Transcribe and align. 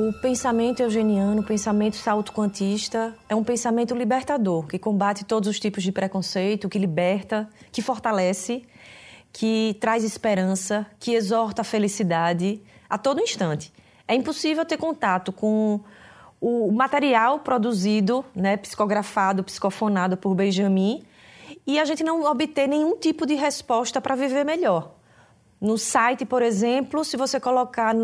O 0.00 0.12
pensamento 0.12 0.80
eugeniano, 0.80 1.40
o 1.40 1.44
pensamento 1.44 1.96
salto-quantista, 1.96 3.16
é 3.28 3.34
um 3.34 3.42
pensamento 3.42 3.96
libertador, 3.96 4.64
que 4.68 4.78
combate 4.78 5.24
todos 5.24 5.48
os 5.48 5.58
tipos 5.58 5.82
de 5.82 5.90
preconceito, 5.90 6.68
que 6.68 6.78
liberta, 6.78 7.48
que 7.72 7.82
fortalece, 7.82 8.62
que 9.32 9.76
traz 9.80 10.04
esperança, 10.04 10.86
que 11.00 11.14
exorta 11.14 11.62
a 11.62 11.64
felicidade 11.64 12.62
a 12.88 12.96
todo 12.96 13.20
instante. 13.20 13.72
É 14.06 14.14
impossível 14.14 14.64
ter 14.64 14.76
contato 14.76 15.32
com 15.32 15.80
o 16.40 16.70
material 16.70 17.40
produzido, 17.40 18.24
né, 18.32 18.56
psicografado, 18.56 19.42
psicofonado 19.42 20.16
por 20.16 20.32
Benjamin, 20.32 21.02
e 21.66 21.76
a 21.76 21.84
gente 21.84 22.04
não 22.04 22.22
obter 22.22 22.68
nenhum 22.68 22.96
tipo 22.96 23.26
de 23.26 23.34
resposta 23.34 24.00
para 24.00 24.14
viver 24.14 24.44
melhor. 24.44 24.92
No 25.60 25.76
site, 25.76 26.24
por 26.24 26.40
exemplo, 26.40 27.04
se 27.04 27.16
você 27.16 27.40
colocar 27.40 27.96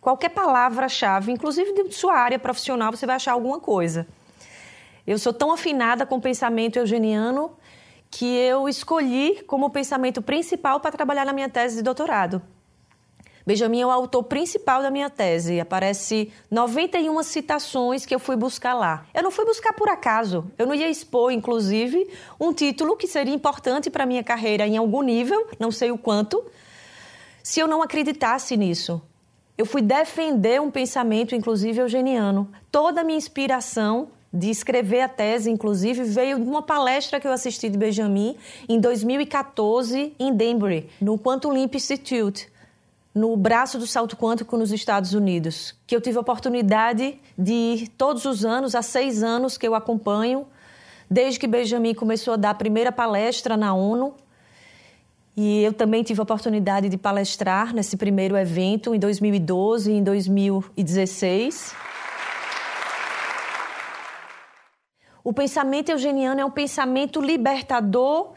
qualquer 0.00 0.30
palavra-chave, 0.30 1.32
inclusive 1.32 1.72
de 1.72 1.94
sua 1.94 2.14
área 2.14 2.38
profissional, 2.38 2.90
você 2.90 3.06
vai 3.06 3.16
achar 3.16 3.32
alguma 3.32 3.60
coisa. 3.60 4.06
Eu 5.06 5.18
sou 5.18 5.32
tão 5.32 5.52
afinada 5.52 6.06
com 6.06 6.16
o 6.16 6.20
pensamento 6.20 6.78
eugeniano 6.78 7.56
que 8.10 8.26
eu 8.26 8.68
escolhi 8.68 9.42
como 9.46 9.70
pensamento 9.70 10.20
principal 10.20 10.80
para 10.80 10.90
trabalhar 10.90 11.24
na 11.24 11.32
minha 11.32 11.48
tese 11.48 11.76
de 11.76 11.82
doutorado. 11.82 12.42
Benjamin 13.46 13.80
é 13.80 13.86
o 13.86 13.90
autor 13.90 14.24
principal 14.24 14.82
da 14.82 14.90
minha 14.90 15.08
tese. 15.08 15.58
Aparece 15.58 16.32
91 16.50 17.22
citações 17.22 18.04
que 18.04 18.14
eu 18.14 18.18
fui 18.18 18.36
buscar 18.36 18.74
lá. 18.74 19.06
Eu 19.14 19.22
não 19.22 19.30
fui 19.30 19.44
buscar 19.44 19.72
por 19.72 19.88
acaso. 19.88 20.50
Eu 20.58 20.66
não 20.66 20.74
ia 20.74 20.88
expor, 20.88 21.32
inclusive, 21.32 22.08
um 22.38 22.52
título 22.52 22.96
que 22.96 23.06
seria 23.06 23.34
importante 23.34 23.90
para 23.90 24.06
minha 24.06 24.22
carreira 24.22 24.66
em 24.66 24.76
algum 24.76 25.02
nível, 25.02 25.48
não 25.58 25.70
sei 25.70 25.90
o 25.90 25.98
quanto, 25.98 26.44
se 27.42 27.58
eu 27.58 27.66
não 27.66 27.82
acreditasse 27.82 28.56
nisso. 28.56 29.02
Eu 29.60 29.66
fui 29.66 29.82
defender 29.82 30.58
um 30.58 30.70
pensamento, 30.70 31.34
inclusive 31.34 31.82
eugeniano. 31.82 32.48
Toda 32.72 33.02
a 33.02 33.04
minha 33.04 33.18
inspiração 33.18 34.08
de 34.32 34.48
escrever 34.48 35.02
a 35.02 35.08
tese, 35.08 35.50
inclusive, 35.50 36.02
veio 36.02 36.40
de 36.40 36.48
uma 36.48 36.62
palestra 36.62 37.20
que 37.20 37.28
eu 37.28 37.30
assisti 37.30 37.68
de 37.68 37.76
Benjamin 37.76 38.36
em 38.66 38.80
2014 38.80 40.14
em 40.18 40.34
Danbury, 40.34 40.88
no 40.98 41.18
Quantum 41.18 41.50
Leap 41.50 41.74
Institute 41.74 42.50
no 43.14 43.36
braço 43.36 43.78
do 43.78 43.86
salto 43.86 44.16
quântico 44.16 44.56
nos 44.56 44.72
Estados 44.72 45.12
Unidos, 45.12 45.74
que 45.86 45.94
eu 45.94 46.00
tive 46.00 46.16
a 46.16 46.22
oportunidade 46.22 47.18
de 47.36 47.52
ir 47.52 47.88
todos 47.98 48.24
os 48.24 48.46
anos, 48.46 48.74
há 48.74 48.80
seis 48.80 49.22
anos 49.22 49.58
que 49.58 49.68
eu 49.68 49.74
acompanho, 49.74 50.46
desde 51.10 51.38
que 51.38 51.46
Benjamin 51.46 51.92
começou 51.92 52.32
a 52.32 52.36
dar 52.38 52.50
a 52.50 52.54
primeira 52.54 52.90
palestra 52.90 53.58
na 53.58 53.74
ONU. 53.74 54.14
E 55.42 55.64
eu 55.64 55.72
também 55.72 56.02
tive 56.02 56.20
a 56.20 56.22
oportunidade 56.22 56.90
de 56.90 56.98
palestrar 56.98 57.74
nesse 57.74 57.96
primeiro 57.96 58.36
evento 58.36 58.94
em 58.94 58.98
2012 58.98 59.90
e 59.90 59.94
em 59.94 60.02
2016. 60.04 61.74
O 65.24 65.32
pensamento 65.32 65.88
eugeniano 65.88 66.42
é 66.42 66.44
um 66.44 66.50
pensamento 66.50 67.22
libertador, 67.22 68.34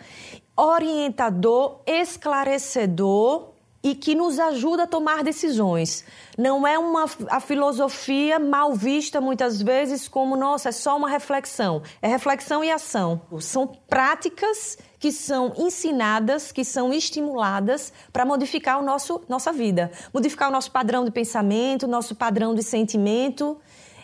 orientador, 0.56 1.82
esclarecedor 1.86 3.53
e 3.84 3.94
que 3.94 4.16
nos 4.16 4.40
ajuda 4.40 4.84
a 4.84 4.88
tomar 4.88 5.24
decisões. 5.24 6.06
Não 6.38 6.66
é 6.66 6.80
uma 6.80 7.04
a 7.30 7.42
filosofia 7.42 8.40
mal 8.40 8.74
vista 8.74 9.20
muitas 9.20 9.62
vezes 9.62 10.08
como, 10.08 10.38
nossa, 10.38 10.70
é 10.70 10.72
só 10.72 10.96
uma 10.96 11.10
reflexão. 11.10 11.84
É 12.02 12.08
reflexão 12.08 12.64
e 12.64 12.72
ação. 12.72 13.22
São 13.42 13.68
práticas 13.68 14.78
que 14.98 15.12
são 15.12 15.54
ensinadas, 15.58 16.52
que 16.54 16.64
são 16.64 16.94
estimuladas 16.94 17.92
para 18.14 18.26
modificar 18.26 18.80
o 18.80 18.84
nosso 18.84 19.22
nossa 19.28 19.52
vida, 19.52 19.92
modificar 20.14 20.48
o 20.48 20.52
nosso 20.52 20.72
padrão 20.72 21.04
de 21.04 21.12
pensamento, 21.12 21.86
nosso 21.86 22.16
padrão 22.16 22.56
de 22.56 22.64
sentimento. 22.64 23.58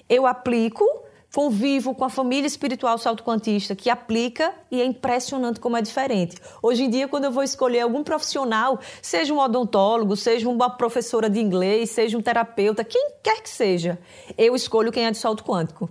Eu 0.09 0.27
aplico 0.27 0.83
convivo 1.33 1.93
com 1.93 2.03
a 2.03 2.09
família 2.09 2.47
espiritual 2.47 2.97
salto-quantista 2.97 3.75
que 3.75 3.89
aplica 3.89 4.53
e 4.71 4.81
é 4.81 4.85
impressionante 4.85 5.59
como 5.59 5.77
é 5.77 5.81
diferente. 5.81 6.37
Hoje 6.61 6.83
em 6.83 6.89
dia, 6.89 7.07
quando 7.07 7.25
eu 7.25 7.31
vou 7.31 7.43
escolher 7.43 7.81
algum 7.81 8.03
profissional, 8.03 8.79
seja 9.01 9.33
um 9.33 9.39
odontólogo, 9.39 10.15
seja 10.15 10.49
uma 10.49 10.69
professora 10.69 11.29
de 11.29 11.39
inglês, 11.39 11.91
seja 11.91 12.17
um 12.17 12.21
terapeuta, 12.21 12.83
quem 12.83 13.11
quer 13.23 13.41
que 13.41 13.49
seja, 13.49 13.99
eu 14.37 14.55
escolho 14.55 14.91
quem 14.91 15.05
é 15.05 15.11
de 15.11 15.17
salto 15.17 15.43
quântico. 15.43 15.89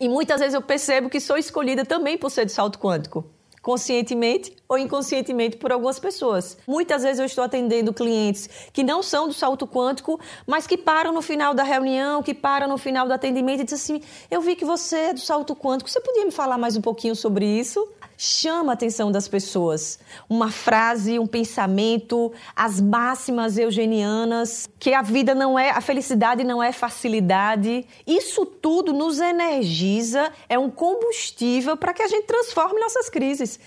E 0.00 0.08
muitas 0.08 0.40
vezes 0.40 0.54
eu 0.54 0.62
percebo 0.62 1.10
que 1.10 1.20
sou 1.20 1.36
escolhida 1.36 1.84
também 1.84 2.16
por 2.16 2.30
ser 2.30 2.46
de 2.46 2.52
salto 2.52 2.78
quântico 2.78 3.24
conscientemente 3.68 4.56
ou 4.68 4.76
inconscientemente 4.76 5.56
por 5.56 5.72
algumas 5.72 5.98
pessoas. 5.98 6.58
Muitas 6.66 7.02
vezes 7.02 7.18
eu 7.18 7.24
estou 7.24 7.42
atendendo 7.42 7.92
clientes 7.92 8.48
que 8.72 8.84
não 8.84 9.02
são 9.02 9.26
do 9.26 9.34
salto 9.34 9.66
quântico, 9.66 10.20
mas 10.46 10.66
que 10.66 10.76
param 10.76 11.12
no 11.12 11.22
final 11.22 11.54
da 11.54 11.62
reunião, 11.62 12.22
que 12.22 12.34
param 12.34 12.68
no 12.68 12.76
final 12.76 13.06
do 13.06 13.12
atendimento 13.14 13.60
e 13.60 13.64
dizem 13.64 13.96
assim: 13.96 14.08
Eu 14.30 14.40
vi 14.40 14.54
que 14.54 14.64
você 14.64 14.96
é 14.96 15.14
do 15.14 15.20
salto 15.20 15.56
quântico, 15.56 15.88
você 15.88 16.00
podia 16.00 16.24
me 16.24 16.30
falar 16.32 16.58
mais 16.58 16.76
um 16.76 16.82
pouquinho 16.82 17.16
sobre 17.16 17.46
isso? 17.46 17.88
chama 18.20 18.72
a 18.72 18.74
atenção 18.74 19.12
das 19.12 19.28
pessoas. 19.28 20.00
Uma 20.28 20.50
frase, 20.50 21.20
um 21.20 21.26
pensamento, 21.26 22.32
as 22.54 22.80
máximas 22.80 23.56
eugenianas, 23.56 24.68
que 24.80 24.92
a 24.92 25.02
vida 25.02 25.36
não 25.36 25.56
é, 25.56 25.70
a 25.70 25.80
felicidade 25.80 26.42
não 26.42 26.60
é 26.60 26.72
facilidade. 26.72 27.86
Isso 28.04 28.44
tudo 28.44 28.92
nos 28.92 29.20
energiza, 29.20 30.32
é 30.48 30.58
um 30.58 30.68
combustível 30.68 31.76
para 31.76 31.94
que 31.94 32.02
a 32.02 32.08
gente 32.08 32.26
transforme 32.26 32.80
nossas 32.80 33.08
crises. 33.08 33.60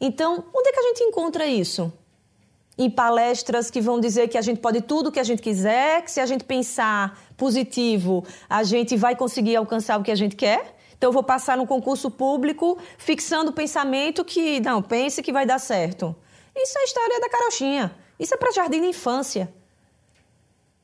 Então, 0.00 0.44
onde 0.54 0.68
é 0.68 0.72
que 0.72 0.80
a 0.80 0.82
gente 0.82 1.04
encontra 1.04 1.46
isso? 1.46 1.92
Em 2.76 2.90
palestras 2.90 3.70
que 3.70 3.80
vão 3.80 4.00
dizer 4.00 4.28
que 4.28 4.36
a 4.36 4.42
gente 4.42 4.60
pode 4.60 4.80
tudo 4.80 5.08
o 5.08 5.12
que 5.12 5.20
a 5.20 5.24
gente 5.24 5.40
quiser, 5.40 6.02
que 6.02 6.10
se 6.10 6.20
a 6.20 6.26
gente 6.26 6.44
pensar 6.44 7.18
positivo, 7.36 8.24
a 8.48 8.62
gente 8.64 8.96
vai 8.96 9.14
conseguir 9.14 9.56
alcançar 9.56 9.98
o 9.98 10.02
que 10.02 10.10
a 10.10 10.16
gente 10.16 10.34
quer. 10.34 10.76
Então, 10.96 11.08
eu 11.08 11.12
vou 11.12 11.22
passar 11.22 11.56
no 11.56 11.66
concurso 11.66 12.10
público 12.10 12.78
fixando 12.98 13.50
o 13.50 13.52
pensamento 13.52 14.24
que, 14.24 14.60
não, 14.60 14.82
pense 14.82 15.22
que 15.22 15.32
vai 15.32 15.46
dar 15.46 15.58
certo. 15.58 16.14
Isso 16.56 16.78
é 16.78 16.84
história 16.84 17.20
da 17.20 17.28
carochinha. 17.28 17.94
Isso 18.18 18.34
é 18.34 18.36
para 18.36 18.52
jardim 18.52 18.80
de 18.80 18.88
infância. 18.88 19.52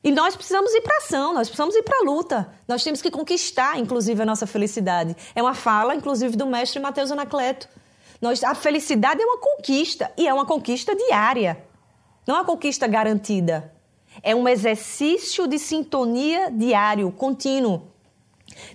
E 0.03 0.11
nós 0.11 0.35
precisamos 0.35 0.73
ir 0.73 0.81
para 0.81 0.97
ação, 0.97 1.33
nós 1.33 1.47
precisamos 1.47 1.75
ir 1.75 1.83
para 1.83 1.99
a 1.99 2.03
luta. 2.03 2.51
Nós 2.67 2.83
temos 2.83 3.01
que 3.01 3.11
conquistar, 3.11 3.77
inclusive, 3.77 4.21
a 4.21 4.25
nossa 4.25 4.47
felicidade. 4.47 5.15
É 5.35 5.41
uma 5.41 5.53
fala, 5.53 5.93
inclusive, 5.95 6.35
do 6.35 6.47
mestre 6.47 6.79
Mateus 6.79 7.11
Anacleto. 7.11 7.69
Nós, 8.21 8.43
a 8.43 8.53
felicidade 8.53 9.21
é 9.21 9.25
uma 9.25 9.39
conquista, 9.39 10.11
e 10.15 10.27
é 10.27 10.33
uma 10.33 10.45
conquista 10.45 10.95
diária. 10.95 11.65
Não 12.27 12.35
é 12.35 12.37
uma 12.39 12.45
conquista 12.45 12.87
garantida. 12.87 13.73
É 14.21 14.35
um 14.35 14.47
exercício 14.47 15.47
de 15.47 15.57
sintonia 15.57 16.51
diário, 16.51 17.11
contínuo 17.11 17.89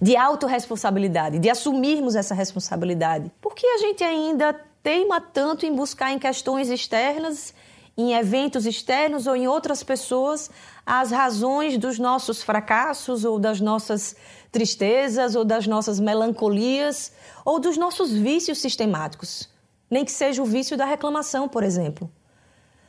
de 0.01 0.17
autorresponsabilidade, 0.17 1.39
de 1.39 1.49
assumirmos 1.51 2.17
essa 2.17 2.35
responsabilidade. 2.35 3.31
Por 3.41 3.55
que 3.55 3.67
a 3.67 3.79
gente 3.79 4.03
ainda 4.03 4.55
teima 4.83 5.21
tanto 5.21 5.67
em 5.67 5.75
buscar 5.75 6.13
em 6.13 6.19
questões 6.19 6.71
externas, 6.71 7.55
em 7.97 8.13
eventos 8.13 8.67
externos 8.67 9.27
ou 9.27 9.35
em 9.35 9.49
outras 9.49 9.83
pessoas 9.83 10.51
as 10.85 11.11
razões 11.11 11.79
dos 11.79 11.99
nossos 11.99 12.43
fracassos 12.43 13.25
ou 13.25 13.39
das 13.39 13.61
nossas 13.61 14.15
tristezas 14.53 15.35
ou 15.35 15.45
das 15.45 15.67
nossas 15.67 15.99
melancolias 15.99 17.13
ou 17.45 17.59
dos 17.59 17.77
nossos 17.77 18.13
vícios 18.13 18.59
sistemáticos? 18.59 19.49
Nem 19.91 20.05
que 20.05 20.13
seja 20.13 20.43
o 20.43 20.47
vício 20.47 20.77
da 20.77 20.85
reclamação, 20.85 21.49
por 21.49 21.63
exemplo. 21.63 22.11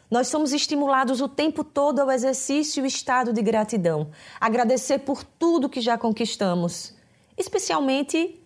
Nós 0.09 0.27
somos 0.29 0.53
estimulados 0.53 1.21
o 1.21 1.27
tempo 1.27 1.63
todo 1.63 1.99
ao 1.99 2.09
exercício 2.09 2.83
e 2.83 2.87
estado 2.87 3.33
de 3.33 3.41
gratidão, 3.41 4.09
agradecer 4.39 4.99
por 4.99 5.23
tudo 5.23 5.69
que 5.69 5.81
já 5.81 5.97
conquistamos, 5.97 6.93
especialmente 7.37 8.41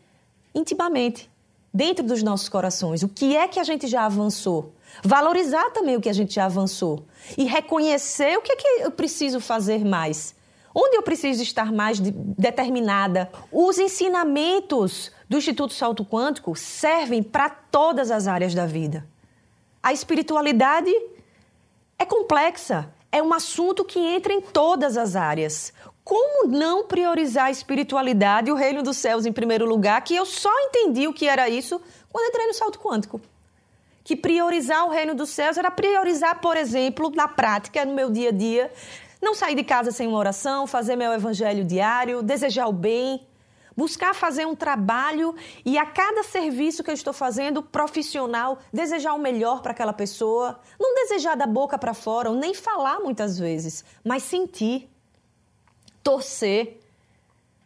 intimamente, 0.54 1.31
dentro 1.74 2.06
dos 2.06 2.22
nossos 2.22 2.50
corações. 2.50 3.04
O 3.04 3.08
que 3.10 3.36
é 3.36 3.48
que 3.48 3.60
a 3.60 3.64
gente 3.64 3.88
já 3.88 4.06
avançou? 4.06 4.74
Valorizar 5.04 5.70
também 5.72 5.96
o 5.96 6.02
que 6.02 6.10
a 6.10 6.14
gente 6.14 6.36
já 6.36 6.46
avançou 6.46 7.06
e 7.38 7.46
reconhecer 7.46 8.38
o 8.38 8.42
que 8.42 8.52
é 8.52 8.56
que 8.56 8.68
eu 8.84 8.92
preciso 8.92 9.40
fazer 9.40 9.86
mais. 9.86 10.36
Onde 10.74 10.96
eu 10.96 11.02
preciso 11.02 11.44
estar 11.44 11.72
mais 11.72 12.00
determinada? 12.00 13.30
Os 13.52 13.78
ensinamentos 13.78 15.12
do 15.30 15.38
Instituto 15.38 15.74
Salto 15.74 16.06
Quântico 16.06 16.56
servem 16.56 17.22
para 17.22 17.50
todas 17.50 18.10
as 18.10 18.28
áreas 18.28 18.54
da 18.54 18.66
vida. 18.66 19.06
A 19.84 19.92
espiritualidade 19.92 20.92
é 21.98 22.06
complexa, 22.06 22.90
é 23.12 23.22
um 23.22 23.34
assunto 23.34 23.84
que 23.84 24.00
entra 24.00 24.32
em 24.32 24.42
todas 24.42 24.98
as 24.98 25.16
áreas. 25.16 25.74
Como 26.04 26.48
não 26.48 26.86
priorizar 26.86 27.46
a 27.46 27.52
espiritualidade 27.52 28.50
e 28.50 28.52
o 28.52 28.56
reino 28.56 28.82
dos 28.82 28.98
céus 28.98 29.26
em 29.26 29.32
primeiro 29.32 29.66
lugar, 29.66 30.02
que 30.04 30.16
eu 30.16 30.26
só 30.26 30.52
entendi 30.62 31.08
o 31.08 31.14
que 31.14 31.28
era 31.28 31.48
isso 31.48 31.80
quando 32.12 32.30
entrei 32.30 32.48
no 32.48 32.54
salto 32.54 32.80
quântico. 32.80 33.22
Que 34.04 34.16
priorizar 34.16 34.86
o 34.86 34.90
reino 34.90 35.14
dos 35.14 35.30
céus 35.30 35.58
era 35.58 35.70
priorizar, 35.70 36.42
por 36.42 36.58
exemplo, 36.58 37.12
na 37.16 37.28
prática, 37.28 37.86
no 37.86 37.94
meu 37.94 38.10
dia 38.10 38.30
a 38.30 38.32
dia, 38.32 38.72
não 39.22 39.36
sair 39.36 39.56
de 39.56 39.64
casa 39.64 39.92
sem 39.92 40.08
uma 40.08 40.18
oração, 40.18 40.66
fazer 40.66 40.96
meu 40.96 41.14
evangelho 41.14 41.64
diário, 41.64 42.24
desejar 42.24 42.68
o 42.68 42.74
bem, 42.74 43.26
buscar 43.78 44.14
fazer 44.14 44.46
um 44.46 44.56
trabalho 44.56 45.36
e 45.64 45.78
a 45.78 45.86
cada 45.86 46.24
serviço 46.24 46.84
que 46.84 46.90
eu 46.90 46.96
estou 46.96 47.14
fazendo 47.14 47.62
profissional, 47.62 48.60
desejar 48.74 49.14
o 49.14 49.20
melhor 49.20 49.62
para 49.62 49.72
aquela 49.72 49.94
pessoa, 49.94 50.60
não 50.80 50.96
desejar 50.96 51.36
da 51.36 51.46
boca 51.46 51.78
para 51.78 51.94
fora, 51.94 52.30
ou 52.30 52.36
nem 52.36 52.54
falar 52.54 53.00
muitas 53.00 53.38
vezes, 53.38 53.86
mas 54.04 54.24
sentir, 54.24 54.91
torcer, 56.04 56.82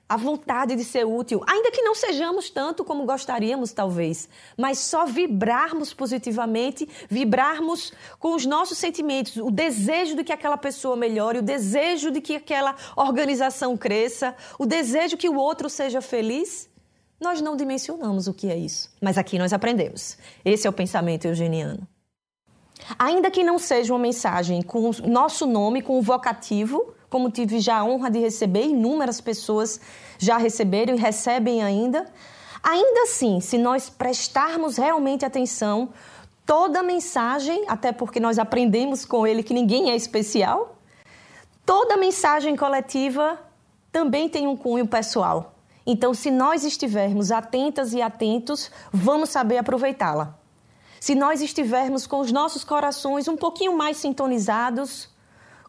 a 0.07 0.17
vontade 0.17 0.75
de 0.75 0.83
ser 0.83 1.05
útil, 1.05 1.43
ainda 1.47 1.71
que 1.71 1.81
não 1.81 1.95
sejamos 1.95 2.49
tanto 2.51 2.85
como 2.85 3.05
gostaríamos, 3.05 3.73
talvez, 3.73 4.29
mas 4.55 4.77
só 4.77 5.05
vibrarmos 5.05 5.93
positivamente, 5.93 6.87
vibrarmos 7.09 7.91
com 8.19 8.35
os 8.35 8.45
nossos 8.45 8.77
sentimentos, 8.77 9.35
o 9.37 9.49
desejo 9.49 10.15
de 10.15 10.23
que 10.23 10.31
aquela 10.31 10.57
pessoa 10.57 10.95
melhore, 10.95 11.39
o 11.39 11.41
desejo 11.41 12.11
de 12.11 12.21
que 12.21 12.35
aquela 12.35 12.75
organização 12.95 13.75
cresça, 13.75 14.35
o 14.59 14.65
desejo 14.65 15.17
que 15.17 15.27
o 15.27 15.35
outro 15.35 15.69
seja 15.69 16.01
feliz. 16.01 16.69
Nós 17.19 17.41
não 17.41 17.55
dimensionamos 17.55 18.27
o 18.27 18.33
que 18.33 18.47
é 18.47 18.57
isso, 18.57 18.91
mas 19.01 19.17
aqui 19.17 19.39
nós 19.39 19.53
aprendemos. 19.53 20.17
Esse 20.43 20.67
é 20.67 20.69
o 20.69 20.73
pensamento 20.73 21.25
eugeniano. 21.25 21.87
Ainda 22.99 23.31
que 23.31 23.43
não 23.43 23.57
seja 23.57 23.93
uma 23.93 23.99
mensagem 23.99 24.61
com 24.61 24.89
o 24.89 24.93
nosso 25.07 25.47
nome, 25.47 25.81
com 25.81 25.97
o 25.97 26.01
vocativo, 26.01 26.94
como 27.15 27.31
tive 27.31 27.61
já 27.61 27.77
a 27.77 27.85
honra 27.85 28.11
de 28.11 28.19
receber, 28.19 28.65
inúmeras 28.65 29.21
pessoas 29.21 29.79
já 30.17 30.35
receberam 30.35 30.95
e 30.95 30.97
recebem 30.97 31.63
ainda. 31.63 32.05
Ainda 32.61 33.03
assim, 33.03 33.39
se 33.39 33.57
nós 33.57 33.89
prestarmos 33.89 34.75
realmente 34.75 35.23
atenção, 35.23 35.93
toda 36.45 36.83
mensagem, 36.83 37.63
até 37.69 37.93
porque 37.93 38.19
nós 38.19 38.37
aprendemos 38.37 39.05
com 39.05 39.25
ele 39.25 39.43
que 39.43 39.53
ninguém 39.53 39.91
é 39.91 39.95
especial, 39.95 40.77
toda 41.65 41.95
mensagem 41.95 42.53
coletiva 42.57 43.39
também 43.93 44.27
tem 44.27 44.45
um 44.45 44.57
cunho 44.57 44.85
pessoal. 44.85 45.55
Então, 45.87 46.13
se 46.13 46.29
nós 46.29 46.65
estivermos 46.65 47.31
atentas 47.31 47.93
e 47.93 48.01
atentos, 48.01 48.69
vamos 48.91 49.29
saber 49.29 49.57
aproveitá-la. 49.57 50.37
Se 50.99 51.15
nós 51.15 51.41
estivermos 51.41 52.05
com 52.05 52.19
os 52.19 52.33
nossos 52.33 52.65
corações 52.65 53.29
um 53.29 53.37
pouquinho 53.37 53.71
mais 53.77 53.95
sintonizados, 53.95 55.14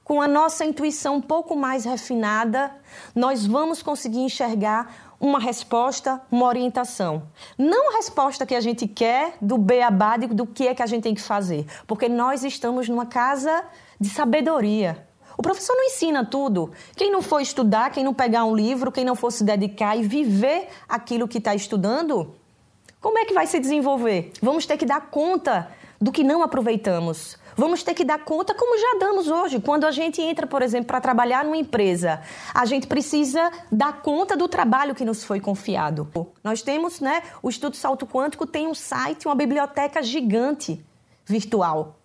com 0.06 0.22
a 0.22 0.28
nossa 0.28 0.64
intuição 0.64 1.16
um 1.16 1.20
pouco 1.20 1.56
mais 1.56 1.84
refinada, 1.84 2.70
nós 3.12 3.44
vamos 3.44 3.82
conseguir 3.82 4.20
enxergar 4.20 5.16
uma 5.18 5.40
resposta, 5.40 6.22
uma 6.30 6.46
orientação. 6.46 7.24
Não 7.58 7.90
a 7.90 7.96
resposta 7.96 8.46
que 8.46 8.54
a 8.54 8.60
gente 8.60 8.86
quer 8.86 9.34
do 9.40 9.58
beabá 9.58 10.16
do 10.16 10.46
que 10.46 10.68
é 10.68 10.74
que 10.76 10.82
a 10.82 10.86
gente 10.86 11.02
tem 11.02 11.14
que 11.14 11.20
fazer, 11.20 11.66
porque 11.88 12.08
nós 12.08 12.44
estamos 12.44 12.88
numa 12.88 13.04
casa 13.04 13.64
de 14.00 14.08
sabedoria. 14.08 15.04
O 15.36 15.42
professor 15.42 15.74
não 15.74 15.82
ensina 15.82 16.24
tudo. 16.24 16.70
Quem 16.94 17.10
não 17.10 17.20
for 17.20 17.40
estudar, 17.40 17.90
quem 17.90 18.04
não 18.04 18.14
pegar 18.14 18.44
um 18.44 18.54
livro, 18.54 18.92
quem 18.92 19.04
não 19.04 19.16
for 19.16 19.32
se 19.32 19.42
dedicar 19.42 19.96
e 19.96 20.04
viver 20.04 20.68
aquilo 20.88 21.26
que 21.26 21.38
está 21.38 21.52
estudando, 21.52 22.32
como 23.00 23.18
é 23.18 23.24
que 23.24 23.34
vai 23.34 23.48
se 23.48 23.58
desenvolver? 23.58 24.30
Vamos 24.40 24.66
ter 24.66 24.76
que 24.76 24.86
dar 24.86 25.10
conta 25.10 25.68
do 26.00 26.12
que 26.12 26.22
não 26.22 26.44
aproveitamos. 26.44 27.36
Vamos 27.56 27.82
ter 27.82 27.94
que 27.94 28.04
dar 28.04 28.18
conta, 28.18 28.54
como 28.54 28.78
já 28.78 28.98
damos 28.98 29.28
hoje. 29.28 29.58
Quando 29.58 29.84
a 29.84 29.90
gente 29.90 30.20
entra, 30.20 30.46
por 30.46 30.60
exemplo, 30.60 30.88
para 30.88 31.00
trabalhar 31.00 31.42
numa 31.42 31.56
empresa, 31.56 32.20
a 32.52 32.66
gente 32.66 32.86
precisa 32.86 33.50
dar 33.72 34.02
conta 34.02 34.36
do 34.36 34.46
trabalho 34.46 34.94
que 34.94 35.06
nos 35.06 35.24
foi 35.24 35.40
confiado. 35.40 36.06
Nós 36.44 36.60
temos, 36.60 37.00
né, 37.00 37.22
o 37.42 37.48
Estudo 37.48 37.74
Salto 37.74 38.06
Quântico 38.06 38.46
tem 38.46 38.66
um 38.66 38.74
site, 38.74 39.26
uma 39.26 39.34
biblioteca 39.34 40.02
gigante 40.02 40.84
virtual, 41.24 41.98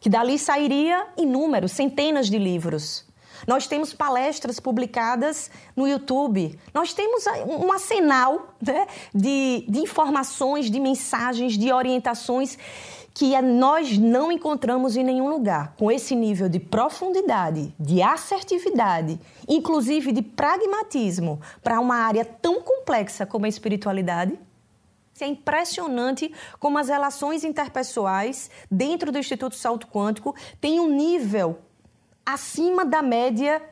que 0.00 0.08
dali 0.08 0.38
sairia 0.38 1.06
inúmeros, 1.18 1.72
centenas 1.72 2.28
de 2.28 2.38
livros. 2.38 3.07
Nós 3.46 3.66
temos 3.66 3.92
palestras 3.92 4.58
publicadas 4.60 5.50
no 5.76 5.86
YouTube. 5.86 6.58
Nós 6.72 6.92
temos 6.92 7.24
um 7.46 7.72
arsenal 7.72 8.54
né, 8.60 8.86
de, 9.14 9.64
de 9.68 9.80
informações, 9.80 10.70
de 10.70 10.80
mensagens, 10.80 11.56
de 11.56 11.72
orientações 11.72 12.58
que 13.18 13.40
nós 13.42 13.98
não 13.98 14.30
encontramos 14.30 14.96
em 14.96 15.02
nenhum 15.02 15.28
lugar, 15.28 15.74
com 15.76 15.90
esse 15.90 16.14
nível 16.14 16.48
de 16.48 16.60
profundidade, 16.60 17.74
de 17.76 18.00
assertividade, 18.00 19.18
inclusive 19.48 20.12
de 20.12 20.22
pragmatismo, 20.22 21.40
para 21.60 21.80
uma 21.80 21.96
área 21.96 22.24
tão 22.24 22.62
complexa 22.62 23.26
como 23.26 23.44
a 23.44 23.48
espiritualidade. 23.48 24.38
É 25.20 25.26
impressionante 25.26 26.32
como 26.60 26.78
as 26.78 26.88
relações 26.88 27.42
interpessoais 27.42 28.48
dentro 28.70 29.10
do 29.10 29.18
Instituto 29.18 29.56
Salto 29.56 29.88
Quântico 29.88 30.32
têm 30.60 30.78
um 30.78 30.88
nível 30.88 31.58
acima 32.28 32.84
da 32.84 33.00
média 33.00 33.62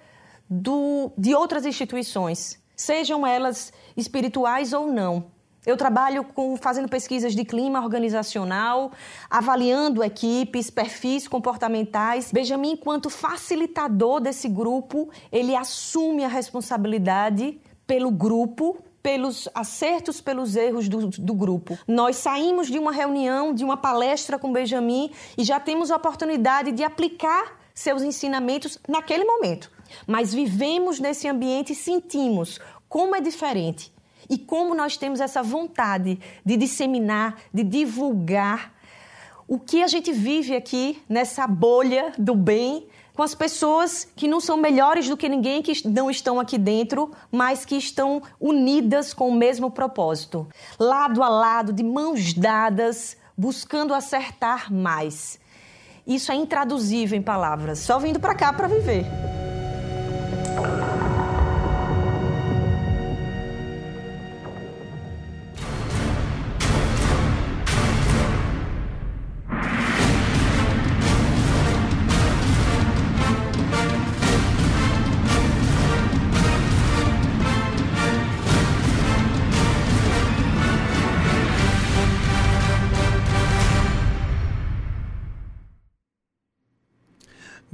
do, 0.48 1.12
de 1.18 1.34
outras 1.34 1.66
instituições, 1.66 2.58
sejam 2.74 3.26
elas 3.26 3.70
espirituais 3.94 4.72
ou 4.72 4.86
não. 4.90 5.26
Eu 5.66 5.76
trabalho 5.76 6.24
com, 6.24 6.56
fazendo 6.56 6.88
pesquisas 6.88 7.34
de 7.34 7.44
clima 7.44 7.82
organizacional, 7.82 8.92
avaliando 9.28 10.02
equipes, 10.02 10.70
perfis 10.70 11.26
comportamentais. 11.26 12.30
Benjamin, 12.32 12.72
enquanto 12.72 13.10
facilitador 13.10 14.20
desse 14.20 14.48
grupo, 14.48 15.10
ele 15.30 15.56
assume 15.56 16.24
a 16.24 16.28
responsabilidade 16.28 17.60
pelo 17.84 18.12
grupo, 18.12 18.78
pelos 19.02 19.48
acertos, 19.54 20.20
pelos 20.20 20.54
erros 20.54 20.88
do, 20.88 21.08
do, 21.08 21.34
grupo. 21.34 21.76
Nós 21.86 22.16
saímos 22.16 22.68
de 22.68 22.78
uma 22.78 22.92
reunião, 22.92 23.52
de 23.52 23.64
uma 23.64 23.76
palestra 23.76 24.38
com 24.38 24.52
Benjamin 24.52 25.10
e 25.36 25.44
já 25.44 25.58
temos 25.58 25.90
a 25.90 25.96
oportunidade 25.96 26.70
de 26.70 26.84
aplicar 26.84 27.65
seus 27.76 28.02
ensinamentos 28.02 28.78
naquele 28.88 29.24
momento. 29.24 29.70
Mas 30.06 30.34
vivemos 30.34 30.98
nesse 30.98 31.28
ambiente 31.28 31.74
e 31.74 31.76
sentimos 31.76 32.58
como 32.88 33.14
é 33.14 33.20
diferente 33.20 33.92
e 34.28 34.38
como 34.38 34.74
nós 34.74 34.96
temos 34.96 35.20
essa 35.20 35.42
vontade 35.42 36.18
de 36.44 36.56
disseminar, 36.56 37.36
de 37.52 37.62
divulgar 37.62 38.74
o 39.46 39.60
que 39.60 39.82
a 39.82 39.86
gente 39.86 40.10
vive 40.10 40.56
aqui 40.56 41.00
nessa 41.08 41.46
bolha 41.46 42.12
do 42.18 42.34
bem 42.34 42.88
com 43.14 43.22
as 43.22 43.34
pessoas 43.34 44.06
que 44.16 44.26
não 44.26 44.40
são 44.40 44.56
melhores 44.56 45.08
do 45.08 45.16
que 45.16 45.28
ninguém, 45.28 45.62
que 45.62 45.88
não 45.88 46.10
estão 46.10 46.40
aqui 46.40 46.58
dentro, 46.58 47.12
mas 47.30 47.64
que 47.64 47.76
estão 47.76 48.22
unidas 48.40 49.14
com 49.14 49.28
o 49.28 49.34
mesmo 49.34 49.70
propósito, 49.70 50.46
lado 50.78 51.22
a 51.22 51.28
lado, 51.28 51.72
de 51.72 51.82
mãos 51.82 52.34
dadas, 52.34 53.16
buscando 53.36 53.94
acertar 53.94 54.72
mais. 54.72 55.38
Isso 56.06 56.30
é 56.30 56.34
intraduzível 56.36 57.18
em 57.18 57.22
palavras, 57.22 57.80
só 57.80 57.98
vindo 57.98 58.20
para 58.20 58.34
cá 58.34 58.52
para 58.52 58.68
viver. 58.68 59.04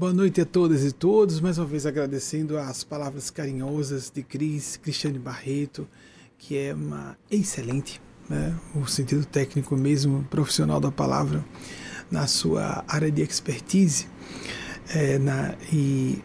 Boa 0.03 0.13
noite 0.13 0.41
a 0.41 0.45
todas 0.45 0.85
e 0.85 0.91
todos, 0.91 1.41
mais 1.41 1.59
uma 1.59 1.65
vez 1.65 1.87
agradecendo 1.87 2.59
as 2.59 2.83
palavras 2.83 3.31
carinhosas 3.31 4.11
de 4.13 4.21
Cris, 4.21 4.77
Cristiane 4.77 5.17
Barreto, 5.17 5.87
que 6.37 6.59
é 6.59 6.75
uma 6.75 7.17
excelente, 7.31 8.03
né, 8.29 8.53
o 8.75 8.85
sentido 8.85 9.25
técnico 9.25 9.77
mesmo, 9.77 10.27
profissional 10.29 10.81
da 10.81 10.91
palavra, 10.91 11.45
na 12.11 12.27
sua 12.27 12.83
área 12.89 13.13
de 13.13 13.23
expertise, 13.23 14.09
é, 14.93 15.21
na, 15.21 15.55
e 15.73 16.19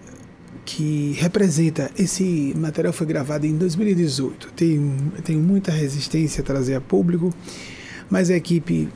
que 0.65 1.12
representa, 1.12 1.91
esse 2.00 2.55
material 2.57 2.91
foi 2.91 3.05
gravado 3.05 3.46
em 3.46 3.55
2018, 3.55 4.53
tem, 4.53 4.98
tem 5.24 5.38
muita 5.38 5.72
resistência 5.72 6.41
a 6.41 6.43
trazer 6.43 6.74
a 6.74 6.81
público, 6.81 7.31
mas 8.10 8.31
a 8.31 8.36
equipe 8.36 8.89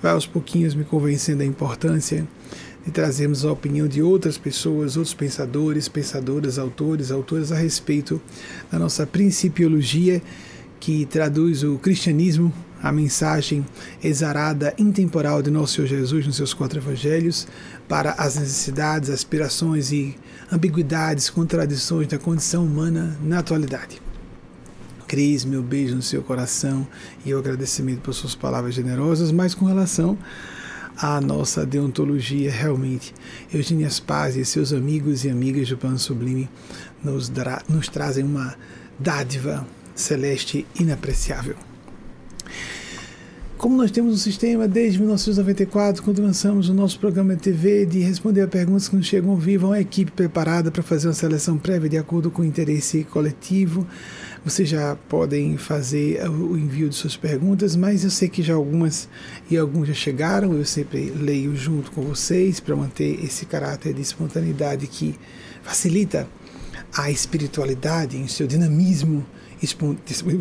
vai 0.00 0.12
aos 0.12 0.26
pouquinhos 0.26 0.74
me 0.74 0.84
convencendo 0.84 1.40
da 1.40 1.44
importância 1.44 2.26
e 2.86 2.90
trazemos 2.90 3.44
a 3.44 3.52
opinião 3.52 3.88
de 3.88 4.02
outras 4.02 4.36
pessoas, 4.36 4.96
outros 4.96 5.14
pensadores, 5.14 5.88
pensadoras, 5.88 6.58
autores, 6.58 7.10
autoras 7.10 7.50
a 7.50 7.56
respeito 7.56 8.20
da 8.70 8.78
nossa 8.78 9.06
principiologia 9.06 10.22
que 10.78 11.06
traduz 11.06 11.62
o 11.62 11.78
cristianismo, 11.78 12.52
a 12.82 12.92
mensagem 12.92 13.64
exarada, 14.02 14.74
intemporal 14.76 15.40
de 15.40 15.50
nosso 15.50 15.76
Senhor 15.76 15.86
Jesus 15.86 16.26
nos 16.26 16.36
seus 16.36 16.52
quatro 16.52 16.78
evangelhos 16.78 17.48
para 17.88 18.10
as 18.12 18.36
necessidades, 18.36 19.08
aspirações 19.08 19.90
e 19.90 20.14
ambiguidades, 20.52 21.30
contradições 21.30 22.08
da 22.08 22.18
condição 22.18 22.66
humana 22.66 23.16
na 23.22 23.38
atualidade. 23.38 24.02
Cris, 25.06 25.44
meu 25.44 25.62
beijo 25.62 25.94
no 25.94 26.02
seu 26.02 26.22
coração 26.22 26.86
e 27.24 27.32
o 27.32 27.38
agradecimento 27.38 28.00
por 28.00 28.12
suas 28.12 28.34
palavras 28.34 28.74
generosas, 28.74 29.32
mas 29.32 29.54
com 29.54 29.64
relação 29.64 30.18
a 30.96 31.20
nossa 31.20 31.66
deontologia 31.66 32.50
realmente. 32.50 33.14
Eugênias 33.52 34.00
Paz 34.00 34.36
e 34.36 34.44
seus 34.44 34.72
amigos 34.72 35.24
e 35.24 35.30
amigas 35.30 35.68
do 35.68 35.76
Plano 35.76 35.98
Sublime 35.98 36.48
nos, 37.02 37.30
nos 37.68 37.88
trazem 37.88 38.24
uma 38.24 38.54
dádiva 38.98 39.66
celeste 39.94 40.66
inapreciável. 40.78 41.56
Como 43.56 43.78
nós 43.78 43.90
temos 43.90 44.12
um 44.12 44.18
sistema 44.18 44.68
desde 44.68 44.98
1994, 44.98 46.02
quando 46.02 46.20
lançamos 46.20 46.68
o 46.68 46.74
nosso 46.74 46.98
programa 46.98 47.34
de 47.34 47.40
TV 47.40 47.86
de 47.86 48.00
responder 48.00 48.42
a 48.42 48.46
perguntas 48.46 48.88
que 48.88 48.96
nos 48.96 49.06
chegam 49.06 49.30
ao 49.30 49.38
vivo, 49.38 49.68
uma 49.68 49.80
equipe 49.80 50.10
preparada 50.10 50.70
para 50.70 50.82
fazer 50.82 51.06
uma 51.06 51.14
seleção 51.14 51.56
prévia 51.56 51.88
de 51.88 51.96
acordo 51.96 52.30
com 52.30 52.42
o 52.42 52.44
interesse 52.44 53.04
coletivo, 53.04 53.86
Vocês 54.44 54.68
já 54.68 54.94
podem 55.08 55.56
fazer 55.56 56.28
o 56.28 56.58
envio 56.58 56.90
de 56.90 56.94
suas 56.94 57.16
perguntas, 57.16 57.74
mas 57.74 58.04
eu 58.04 58.10
sei 58.10 58.28
que 58.28 58.42
já 58.42 58.52
algumas 58.52 59.08
e 59.50 59.56
alguns 59.56 59.88
já 59.88 59.94
chegaram. 59.94 60.52
Eu 60.52 60.66
sempre 60.66 61.08
leio 61.08 61.56
junto 61.56 61.90
com 61.90 62.02
vocês 62.02 62.60
para 62.60 62.76
manter 62.76 63.24
esse 63.24 63.46
caráter 63.46 63.94
de 63.94 64.02
espontaneidade 64.02 64.86
que 64.86 65.18
facilita 65.62 66.28
a 66.92 67.10
espiritualidade 67.10 68.18
em 68.18 68.28
seu 68.28 68.46
dinamismo, 68.46 69.24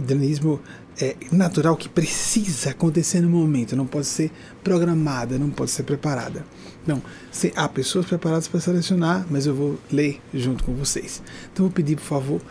dinamismo 0.05 0.60
é, 1.00 1.15
natural 1.31 1.75
que 1.75 1.89
precisa 1.89 2.71
acontecer 2.71 3.21
no 3.21 3.29
momento, 3.29 3.75
não 3.75 3.85
pode 3.85 4.05
ser 4.05 4.31
programada, 4.63 5.38
não 5.38 5.50
pode 5.50 5.71
ser 5.71 5.83
preparada. 5.83 6.45
Não, 6.85 7.01
se, 7.31 7.51
há 7.55 7.67
pessoas 7.67 8.05
preparadas 8.05 8.47
para 8.47 8.59
selecionar, 8.59 9.25
mas 9.29 9.45
eu 9.45 9.55
vou 9.55 9.79
ler 9.91 10.21
junto 10.33 10.63
com 10.63 10.73
vocês. 10.73 11.21
Então 11.51 11.65
vou 11.65 11.73
pedir, 11.73 11.95
por 11.95 12.03
favor, 12.03 12.41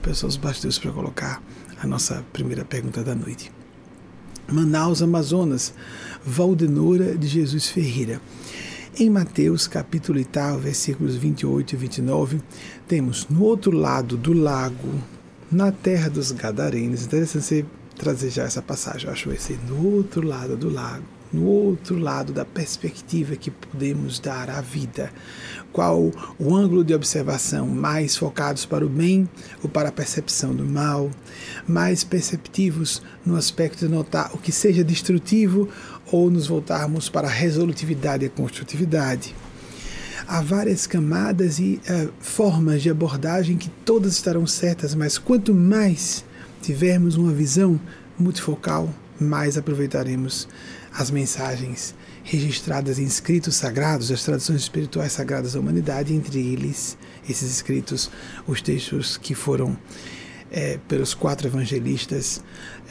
pessoas 0.00 0.36
bastidores 0.36 0.78
para 0.78 0.92
colocar 0.92 1.42
a 1.80 1.86
nossa 1.86 2.24
primeira 2.32 2.64
pergunta 2.64 3.02
da 3.02 3.14
noite. 3.14 3.50
Manaus, 4.50 5.02
Amazonas, 5.02 5.72
Valdenora 6.24 7.16
de 7.16 7.26
Jesus 7.26 7.68
Ferreira. 7.68 8.20
Em 8.98 9.08
Mateus, 9.08 9.68
capítulo 9.68 10.18
8, 10.18 10.58
versículos 10.58 11.16
28 11.16 11.72
e 11.72 11.76
29, 11.76 12.40
temos 12.88 13.28
no 13.28 13.42
outro 13.42 13.70
lado 13.70 14.16
do 14.16 14.32
lago, 14.32 15.00
na 15.50 15.70
terra 15.70 16.08
dos 16.08 16.32
Gadarenos. 16.32 17.04
Interessante 17.04 17.44
você 17.44 17.64
trazer 18.00 18.30
já 18.30 18.44
essa 18.44 18.62
passagem, 18.62 19.06
eu 19.06 19.12
acho 19.12 19.30
esse 19.30 19.58
no 19.68 19.94
outro 19.94 20.26
lado 20.26 20.56
do 20.56 20.70
lago, 20.70 21.04
no 21.30 21.44
outro 21.44 21.98
lado 21.98 22.32
da 22.32 22.46
perspectiva 22.46 23.36
que 23.36 23.50
podemos 23.50 24.18
dar 24.18 24.48
à 24.48 24.62
vida. 24.62 25.12
Qual 25.70 26.10
o 26.38 26.56
ângulo 26.56 26.82
de 26.82 26.94
observação? 26.94 27.66
Mais 27.66 28.16
focados 28.16 28.64
para 28.64 28.86
o 28.86 28.88
bem 28.88 29.28
ou 29.62 29.68
para 29.68 29.90
a 29.90 29.92
percepção 29.92 30.54
do 30.54 30.64
mal? 30.64 31.10
Mais 31.68 32.02
perceptivos 32.02 33.02
no 33.24 33.36
aspecto 33.36 33.86
de 33.86 33.92
notar 33.92 34.30
o 34.34 34.38
que 34.38 34.50
seja 34.50 34.82
destrutivo 34.82 35.68
ou 36.10 36.30
nos 36.30 36.46
voltarmos 36.46 37.10
para 37.10 37.28
a 37.28 37.30
resolutividade 37.30 38.24
e 38.24 38.28
a 38.28 38.30
construtividade? 38.30 39.34
há 40.28 40.40
várias 40.40 40.86
camadas 40.86 41.58
e 41.58 41.80
uh, 41.88 42.12
formas 42.20 42.82
de 42.82 42.88
abordagem 42.88 43.56
que 43.56 43.68
todas 43.84 44.12
estarão 44.12 44.46
certas, 44.46 44.94
mas 44.94 45.18
quanto 45.18 45.52
mais 45.52 46.24
tivermos 46.60 47.16
uma 47.16 47.32
visão 47.32 47.80
multifocal, 48.18 48.92
mais 49.18 49.56
aproveitaremos 49.56 50.48
as 50.92 51.10
mensagens 51.10 51.94
registradas 52.22 52.98
em 52.98 53.04
escritos 53.04 53.56
sagrados, 53.56 54.10
as 54.10 54.24
tradições 54.24 54.62
espirituais 54.62 55.12
sagradas 55.12 55.54
da 55.54 55.60
humanidade, 55.60 56.14
entre 56.14 56.38
eles, 56.38 56.96
esses 57.28 57.50
escritos, 57.50 58.10
os 58.46 58.60
textos 58.60 59.16
que 59.16 59.34
foram 59.34 59.76
é, 60.50 60.78
pelos 60.88 61.14
quatro 61.14 61.46
evangelistas 61.46 62.42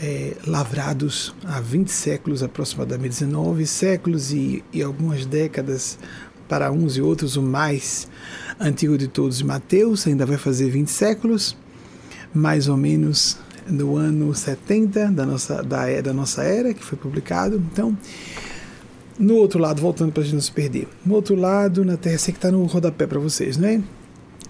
é, 0.02 0.36
lavrados 0.48 1.36
há 1.44 1.60
20 1.60 1.90
séculos, 1.90 2.42
aproximadamente 2.42 3.20
19 3.20 3.66
séculos 3.66 4.32
e, 4.32 4.64
e 4.72 4.82
algumas 4.82 5.26
décadas 5.26 6.00
para 6.48 6.72
uns 6.72 6.98
e 6.98 7.02
outros 7.02 7.36
o 7.36 7.42
mais 7.44 8.08
antigo 8.60 8.98
de 8.98 9.08
todos, 9.08 9.42
Mateus, 9.42 10.08
ainda 10.08 10.26
vai 10.26 10.38
fazer 10.38 10.70
20 10.70 10.88
séculos, 10.90 11.56
mais 12.34 12.68
ou 12.68 12.76
menos 12.76 13.38
no 13.70 13.96
ano 13.96 14.34
70 14.34 15.12
da 15.12 15.26
nossa, 15.26 15.64
da, 15.64 15.88
é, 15.88 16.02
da 16.02 16.14
nossa 16.14 16.44
era, 16.44 16.74
que 16.74 16.84
foi 16.84 16.98
publicado. 16.98 17.62
Então, 17.72 17.98
no 19.18 19.36
outro 19.36 19.60
lado, 19.60 19.82
voltando 19.82 20.12
para 20.12 20.22
a 20.22 20.26
gente 20.26 20.36
não 20.36 20.42
se 20.42 20.52
perder, 20.52 20.88
no 21.06 21.14
outro 21.14 21.36
lado, 21.36 21.84
na 21.84 21.98
terra, 21.98 22.18
sei 22.18 22.34
que 22.34 22.38
está 22.38 22.50
no 22.50 22.64
rodapé 22.66 23.06
para 23.06 23.20
vocês, 23.20 23.58
né? 23.58 23.84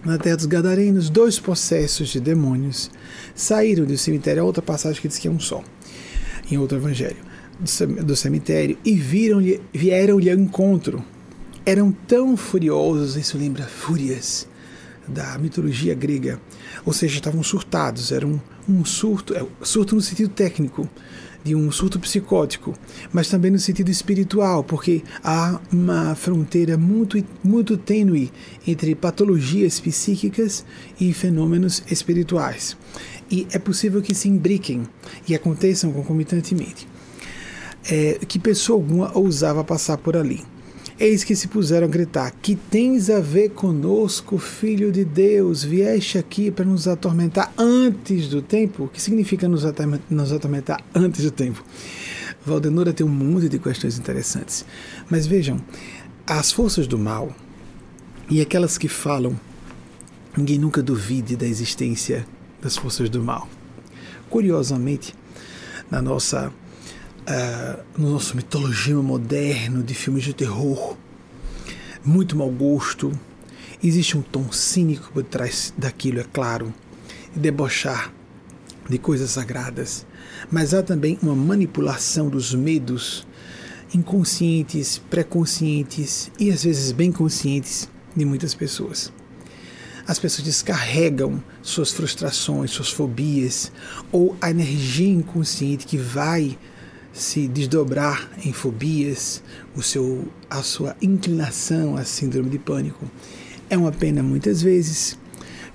Na 0.05 0.17
terra 0.17 0.37
dos 0.37 0.45
Gadarenos, 0.45 1.09
dois 1.09 1.39
processos 1.39 2.09
de 2.09 2.19
demônios 2.19 2.89
saíram 3.35 3.85
do 3.85 3.97
cemitério, 3.97 4.45
outra 4.45 4.61
passagem 4.61 5.01
que 5.01 5.07
diz 5.07 5.17
que 5.17 5.27
é 5.27 5.31
um 5.31 5.39
só, 5.39 5.61
em 6.49 6.57
outro 6.57 6.77
evangelho, 6.77 7.17
do 8.05 8.15
cemitério, 8.15 8.77
e 8.85 8.93
viram-lhe, 8.95 9.59
vieram-lhe 9.73 10.29
ao 10.29 10.37
encontro. 10.37 11.03
Eram 11.65 11.91
tão 11.91 12.37
furiosos, 12.37 13.17
isso 13.17 13.37
lembra 13.37 13.65
fúrias 13.65 14.47
da 15.07 15.37
mitologia 15.37 15.93
grega, 15.95 16.39
ou 16.85 16.93
seja, 16.93 17.15
estavam 17.15 17.43
surtados, 17.43 18.11
era 18.11 18.25
um, 18.69 18.85
surto, 18.85 19.33
é, 19.33 19.45
surto 19.61 19.95
no 19.95 20.01
sentido 20.01 20.29
técnico, 20.29 20.87
de 21.43 21.55
um 21.55 21.71
surto 21.71 21.99
psicótico, 21.99 22.73
mas 23.13 23.29
também 23.29 23.49
no 23.49 23.59
sentido 23.59 23.89
espiritual, 23.89 24.63
porque 24.63 25.03
há 25.23 25.59
uma 25.71 26.13
fronteira 26.13 26.77
muito, 26.77 27.23
muito 27.43 27.77
tênue 27.77 28.31
entre 28.67 28.93
patologias 28.93 29.79
psíquicas 29.79 30.65
e 30.99 31.13
fenômenos 31.13 31.81
espirituais. 31.89 32.77
E 33.31 33.47
é 33.51 33.59
possível 33.59 34.01
que 34.01 34.13
se 34.13 34.27
imbriquem 34.27 34.83
e 35.27 35.33
aconteçam 35.33 35.91
concomitantemente. 35.91 36.87
É, 37.89 38.19
que 38.27 38.37
pessoa 38.37 38.77
alguma 38.77 39.17
ousava 39.17 39.63
passar 39.63 39.97
por 39.97 40.17
ali? 40.17 40.43
Eis 40.99 41.23
que 41.23 41.33
se 41.33 41.47
puseram 41.47 41.87
a 41.87 41.89
gritar: 41.89 42.29
Que 42.41 42.57
tens 42.57 43.09
a 43.09 43.21
ver 43.21 43.51
conosco, 43.51 44.37
filho 44.37 44.91
de 44.91 45.05
Deus? 45.05 45.63
Vieste 45.63 46.17
aqui 46.17 46.51
para 46.51 46.65
nos 46.65 46.89
atormentar 46.89 47.53
antes 47.57 48.27
do 48.27 48.41
tempo? 48.41 48.83
O 48.83 48.87
que 48.89 49.01
significa 49.01 49.47
nos 49.47 49.63
atormentar 50.33 50.83
antes 50.93 51.23
do 51.23 51.31
tempo? 51.31 51.63
Valdenora 52.45 52.91
tem 52.91 53.05
um 53.05 53.09
monte 53.09 53.47
de 53.47 53.57
questões 53.57 53.97
interessantes. 53.97 54.65
Mas 55.09 55.25
vejam, 55.25 55.61
as 56.27 56.51
forças 56.51 56.85
do 56.85 56.97
mal 56.97 57.33
e 58.29 58.41
aquelas 58.41 58.77
que 58.77 58.89
falam, 58.89 59.39
ninguém 60.35 60.59
nunca 60.59 60.83
duvide 60.83 61.37
da 61.37 61.47
existência 61.47 62.27
das 62.61 62.75
forças 62.75 63.09
do 63.09 63.23
mal. 63.23 63.47
Curiosamente, 64.29 65.15
na 65.89 66.01
nossa 66.01 66.51
uh, 67.29 67.83
no 67.97 68.11
nosso 68.11 68.35
mitologia 68.35 68.95
moderno 68.95 69.83
de 69.83 69.93
filmes 69.93 70.23
de 70.23 70.33
terror, 70.33 70.97
muito 72.03 72.35
mau 72.35 72.49
gosto. 72.49 73.11
Existe 73.81 74.17
um 74.17 74.21
tom 74.21 74.51
cínico 74.51 75.11
por 75.13 75.23
trás 75.23 75.73
daquilo, 75.77 76.19
é 76.19 76.23
claro, 76.23 76.73
e 77.35 77.39
debochar 77.39 78.11
de 78.89 78.97
coisas 78.97 79.31
sagradas. 79.31 80.05
Mas 80.51 80.73
há 80.73 80.81
também 80.81 81.17
uma 81.21 81.35
manipulação 81.35 82.27
dos 82.27 82.53
medos 82.53 83.25
inconscientes, 83.93 85.01
pré-conscientes 85.09 86.31
e 86.39 86.51
às 86.51 86.63
vezes 86.63 86.91
bem 86.91 87.11
conscientes 87.11 87.89
de 88.15 88.25
muitas 88.25 88.53
pessoas. 88.53 89.11
As 90.05 90.17
pessoas 90.17 90.43
descarregam 90.43 91.41
suas 91.61 91.91
frustrações, 91.91 92.71
suas 92.71 92.89
fobias 92.89 93.71
ou 94.11 94.35
a 94.41 94.49
energia 94.49 95.07
inconsciente 95.07 95.85
que 95.85 95.97
vai 95.97 96.57
se 97.13 97.47
desdobrar 97.47 98.29
em 98.45 98.53
fobias, 98.53 99.43
o 99.75 99.81
seu, 99.81 100.27
a 100.49 100.61
sua 100.61 100.95
inclinação 101.01 101.95
à 101.95 102.03
síndrome 102.03 102.49
de 102.49 102.59
pânico. 102.59 103.05
É 103.69 103.77
uma 103.77 103.91
pena 103.91 104.23
muitas 104.23 104.61
vezes, 104.61 105.17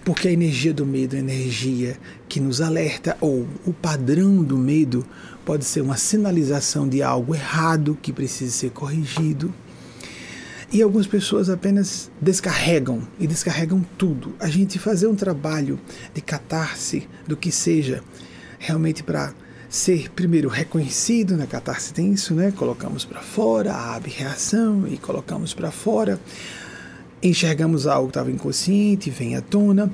porque 0.05 0.29
a 0.29 0.33
energia 0.33 0.73
do 0.73 0.85
medo 0.85 1.17
é 1.17 1.19
energia 1.19 1.99
que 2.29 2.41
nos 2.41 2.61
alerta, 2.61 3.17
ou 3.21 3.47
o 3.65 3.73
padrão 3.73 4.43
do 4.43 4.59
medo 4.59 5.05
pode 5.45 5.65
ser 5.65 5.81
uma 5.81 5.97
sinalização 5.97 6.89
de 6.89 7.03
algo 7.03 7.35
errado 7.35 7.99
que 8.01 8.13
precisa 8.13 8.53
ser 8.53 8.71
corrigido. 8.71 9.53
E 10.73 10.83
algumas 10.83 11.07
pessoas 11.07 11.49
apenas 11.49 12.11
descarregam 12.21 13.07
e 13.21 13.27
descarregam 13.27 13.85
tudo. 13.97 14.35
A 14.41 14.49
gente 14.49 14.79
fazer 14.79 15.07
um 15.07 15.15
trabalho 15.15 15.79
de 16.13 16.21
catarse 16.21 17.07
do 17.29 17.37
que 17.37 17.53
seja, 17.53 18.03
realmente 18.59 19.03
para 19.03 19.33
ser 19.75 20.09
primeiro 20.13 20.49
reconhecido 20.49 21.37
na 21.37 21.49
catarse 21.49 21.93
tem 21.93 22.13
isso, 22.13 22.33
né? 22.33 22.53
Colocamos 22.53 23.05
para 23.05 23.21
fora, 23.21 23.75
abre 23.75 24.09
reação 24.09 24.87
e 24.87 24.97
colocamos 24.97 25.53
para 25.53 25.73
fora. 25.73 26.21
Enxergamos 27.21 27.85
algo 27.85 28.07
que 28.07 28.11
estava 28.13 28.31
inconsciente, 28.31 29.11
vem 29.11 29.35
à 29.35 29.41
tona 29.41 29.93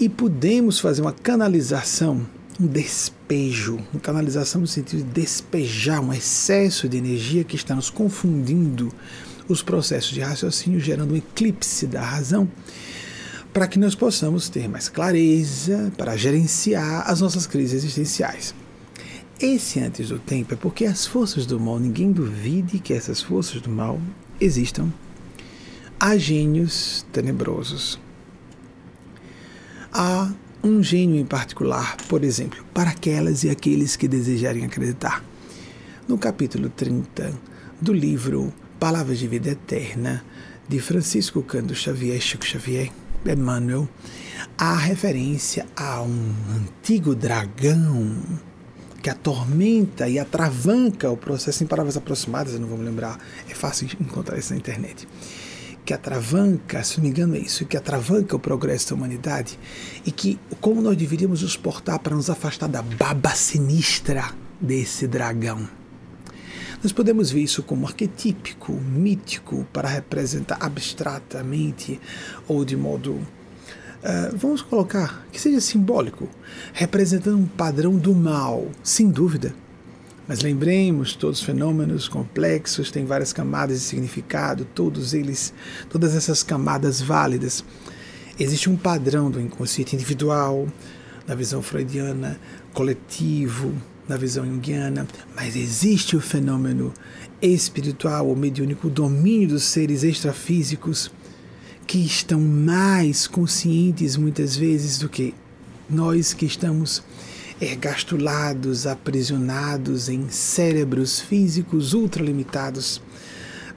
e 0.00 0.08
podemos 0.08 0.80
fazer 0.80 1.02
uma 1.02 1.12
canalização, 1.12 2.26
um 2.58 2.66
despejo, 2.66 3.78
uma 3.92 4.00
canalização 4.00 4.62
no 4.62 4.66
sentido 4.66 5.04
de 5.04 5.10
despejar 5.10 6.00
um 6.00 6.10
excesso 6.10 6.88
de 6.88 6.96
energia 6.96 7.44
que 7.44 7.54
está 7.54 7.74
nos 7.74 7.90
confundindo 7.90 8.90
os 9.46 9.62
processos 9.62 10.12
de 10.12 10.20
raciocínio, 10.20 10.80
gerando 10.80 11.12
um 11.12 11.16
eclipse 11.18 11.86
da 11.86 12.00
razão, 12.00 12.48
para 13.52 13.68
que 13.68 13.78
nós 13.78 13.94
possamos 13.94 14.48
ter 14.48 14.66
mais 14.70 14.88
clareza 14.88 15.92
para 15.98 16.16
gerenciar 16.16 17.10
as 17.10 17.20
nossas 17.20 17.46
crises 17.46 17.84
existenciais. 17.84 18.54
Esse 19.38 19.80
antes 19.80 20.08
do 20.08 20.18
tempo 20.18 20.54
é 20.54 20.56
porque 20.56 20.86
as 20.86 21.06
forças 21.06 21.44
do 21.44 21.60
mal, 21.60 21.78
ninguém 21.78 22.10
duvide 22.10 22.78
que 22.78 22.94
essas 22.94 23.20
forças 23.20 23.60
do 23.60 23.68
mal 23.68 24.00
existam. 24.40 24.90
Há 26.00 26.16
gênios 26.16 27.04
tenebrosos. 27.12 28.00
Há 29.92 30.32
um 30.64 30.82
gênio 30.82 31.20
em 31.20 31.26
particular, 31.26 31.98
por 32.08 32.24
exemplo, 32.24 32.64
para 32.72 32.90
aquelas 32.90 33.44
e 33.44 33.50
aqueles 33.50 33.94
que 33.94 34.08
desejarem 34.08 34.64
acreditar. 34.64 35.22
No 36.08 36.16
capítulo 36.16 36.70
30 36.70 37.34
do 37.78 37.92
livro 37.92 38.50
Palavras 38.80 39.18
de 39.18 39.28
Vida 39.28 39.50
Eterna, 39.50 40.24
de 40.66 40.80
Francisco 40.80 41.42
Cândido 41.42 41.74
Xavier, 41.74 42.20
Chico 42.22 42.46
Xavier, 42.46 42.90
Emmanuel, 43.26 43.86
há 44.56 44.76
referência 44.76 45.66
a 45.76 46.00
um 46.00 46.34
antigo 46.56 47.14
dragão 47.14 48.22
que 49.06 49.10
atormenta 49.10 50.08
e 50.08 50.18
atravanca 50.18 51.08
o 51.08 51.16
processo 51.16 51.62
em 51.62 51.66
palavras 51.68 51.96
aproximadas, 51.96 52.54
eu 52.54 52.58
não 52.58 52.66
vou 52.66 52.76
me 52.76 52.84
lembrar, 52.84 53.16
é 53.48 53.54
fácil 53.54 53.86
encontrar 54.00 54.36
isso 54.36 54.52
na 54.52 54.58
internet. 54.58 55.06
Que 55.84 55.94
atravanca, 55.94 56.82
se 56.82 56.96
não 56.96 57.04
me 57.04 57.10
engano 57.10 57.36
é 57.36 57.38
isso, 57.38 57.64
que 57.66 57.76
atravanca 57.76 58.34
o 58.34 58.40
progresso 58.40 58.88
da 58.88 58.96
humanidade 58.96 59.56
e 60.04 60.10
que 60.10 60.40
como 60.60 60.82
nós 60.82 60.96
deveríamos 60.96 61.42
nos 61.42 61.56
portar 61.56 62.00
para 62.00 62.16
nos 62.16 62.28
afastar 62.28 62.68
da 62.68 62.82
baba 62.82 63.30
sinistra 63.30 64.24
desse 64.60 65.06
dragão. 65.06 65.68
Nós 66.82 66.90
podemos 66.90 67.30
ver 67.30 67.42
isso 67.42 67.62
como 67.62 67.86
arquetípico, 67.86 68.72
mítico, 68.72 69.64
para 69.72 69.88
representar 69.88 70.58
abstratamente 70.58 72.00
ou 72.48 72.64
de 72.64 72.76
modo, 72.76 73.20
uh, 74.06 74.36
vamos 74.36 74.62
colocar, 74.62 75.26
que 75.32 75.40
seja 75.40 75.60
simbólico, 75.60 76.28
representando 76.72 77.36
um 77.36 77.46
padrão 77.46 77.96
do 77.96 78.14
mal, 78.14 78.68
sem 78.82 79.10
dúvida. 79.10 79.52
Mas 80.28 80.40
lembremos, 80.40 81.14
todos 81.14 81.40
os 81.40 81.44
fenômenos 81.44 82.08
complexos 82.08 82.90
têm 82.90 83.04
várias 83.04 83.32
camadas 83.32 83.78
de 83.78 83.84
significado, 83.84 84.64
todos 84.64 85.14
eles, 85.14 85.52
todas 85.88 86.16
essas 86.16 86.42
camadas 86.42 87.00
válidas. 87.00 87.64
Existe 88.38 88.68
um 88.68 88.76
padrão 88.76 89.30
do 89.30 89.40
inconsciente 89.40 89.94
individual, 89.94 90.66
na 91.26 91.34
visão 91.34 91.62
freudiana, 91.62 92.38
coletivo, 92.72 93.72
na 94.08 94.16
visão 94.16 94.44
junguiana, 94.44 95.06
mas 95.34 95.56
existe 95.56 96.16
o 96.16 96.20
fenômeno 96.20 96.92
espiritual 97.42 98.28
ou 98.28 98.36
mediúnico, 98.36 98.86
o 98.86 98.90
domínio 98.90 99.48
dos 99.48 99.64
seres 99.64 100.02
extrafísicos 100.02 101.10
que 101.86 101.98
estão 101.98 102.40
mais 102.40 103.26
conscientes 103.26 104.16
muitas 104.16 104.56
vezes 104.56 104.98
do 104.98 105.08
que 105.08 105.34
nós 105.88 106.32
que 106.32 106.44
estamos 106.44 107.02
ergastulados, 107.60 108.86
aprisionados 108.86 110.08
em 110.08 110.28
cérebros 110.28 111.20
físicos 111.20 111.94
ultralimitados 111.94 113.00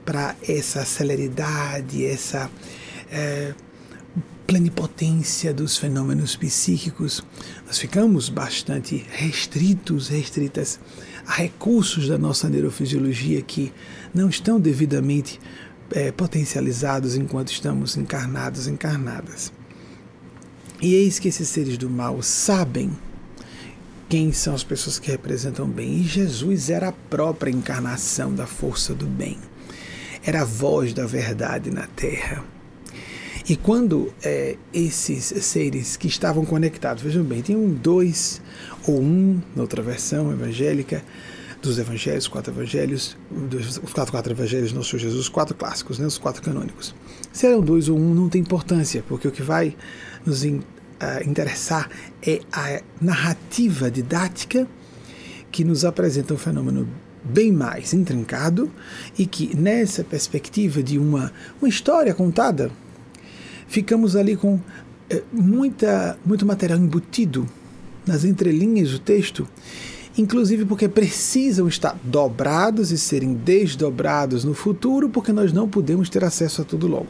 para 0.04 0.34
essa 0.46 0.84
celeridade, 0.84 2.04
essa 2.04 2.50
é, 3.10 3.54
plenipotência 4.46 5.54
dos 5.54 5.78
fenômenos 5.78 6.34
psíquicos, 6.34 7.22
nós 7.66 7.78
ficamos 7.78 8.28
bastante 8.28 9.06
restritos, 9.12 10.08
restritas 10.08 10.80
a 11.26 11.34
recursos 11.34 12.08
da 12.08 12.18
nossa 12.18 12.48
neurofisiologia 12.48 13.40
que 13.40 13.72
não 14.12 14.28
estão 14.28 14.58
devidamente 14.58 15.38
é, 15.92 16.12
potencializados 16.12 17.16
enquanto 17.16 17.50
estamos 17.50 17.96
encarnados, 17.96 18.66
encarnadas. 18.66 19.52
E 20.80 20.94
eis 20.94 21.18
que 21.18 21.28
esses 21.28 21.48
seres 21.48 21.76
do 21.76 21.90
mal 21.90 22.22
sabem 22.22 22.90
quem 24.08 24.32
são 24.32 24.54
as 24.54 24.64
pessoas 24.64 24.98
que 24.98 25.10
representam 25.10 25.66
o 25.66 25.68
bem. 25.68 25.98
E 25.98 26.02
Jesus 26.02 26.70
era 26.70 26.88
a 26.88 26.92
própria 26.92 27.50
encarnação 27.50 28.34
da 28.34 28.46
força 28.46 28.94
do 28.94 29.06
bem. 29.06 29.38
Era 30.24 30.42
a 30.42 30.44
voz 30.44 30.92
da 30.92 31.06
verdade 31.06 31.70
na 31.70 31.86
terra. 31.86 32.44
E 33.48 33.56
quando 33.56 34.12
é, 34.22 34.56
esses 34.72 35.24
seres 35.44 35.96
que 35.96 36.06
estavam 36.06 36.44
conectados, 36.44 37.02
vejam 37.02 37.24
bem, 37.24 37.42
um 37.50 37.72
dois 37.72 38.40
ou 38.86 39.00
um, 39.00 39.40
na 39.54 39.62
outra 39.62 39.82
versão 39.82 40.30
evangélica, 40.32 41.02
dos 41.60 41.78
evangelhos, 41.78 42.26
quatro 42.26 42.52
evangelhos, 42.52 43.16
dos, 43.30 43.78
os 43.78 43.92
quatro, 43.92 44.12
quatro 44.12 44.32
evangelhos 44.32 44.72
do 44.72 44.82
Senhor 44.82 45.00
Jesus, 45.00 45.28
quatro 45.28 45.54
clássicos, 45.54 45.98
né, 45.98 46.06
os 46.06 46.18
quatro 46.18 46.42
canônicos. 46.42 46.94
Se 47.32 47.46
eram 47.46 47.60
dois 47.60 47.88
ou 47.88 47.98
um, 47.98 48.14
não 48.14 48.28
tem 48.28 48.40
importância, 48.40 49.04
porque 49.06 49.28
o 49.28 49.30
que 49.30 49.42
vai 49.42 49.76
nos 50.24 50.44
in, 50.44 50.56
uh, 50.56 51.28
interessar 51.28 51.88
é 52.22 52.40
a 52.52 52.80
narrativa 53.00 53.90
didática 53.90 54.66
que 55.50 55.64
nos 55.64 55.84
apresenta 55.84 56.32
um 56.32 56.38
fenômeno 56.38 56.88
bem 57.22 57.52
mais 57.52 57.92
intrincado 57.92 58.70
e 59.18 59.26
que, 59.26 59.54
nessa 59.54 60.02
perspectiva 60.02 60.82
de 60.82 60.98
uma, 60.98 61.32
uma 61.60 61.68
história 61.68 62.14
contada, 62.14 62.70
ficamos 63.68 64.16
ali 64.16 64.36
com 64.36 64.58
é, 65.10 65.22
muita, 65.32 66.18
muito 66.24 66.46
material 66.46 66.78
embutido 66.78 67.46
nas 68.06 68.24
entrelinhas 68.24 68.90
do 68.90 68.98
texto, 68.98 69.46
inclusive 70.20 70.64
porque 70.64 70.88
precisam 70.88 71.66
estar 71.66 71.98
dobrados 72.04 72.92
e 72.92 72.98
serem 72.98 73.34
desdobrados 73.34 74.44
no 74.44 74.54
futuro, 74.54 75.08
porque 75.08 75.32
nós 75.32 75.52
não 75.52 75.68
podemos 75.68 76.08
ter 76.08 76.22
acesso 76.22 76.62
a 76.62 76.64
tudo 76.64 76.86
logo. 76.86 77.08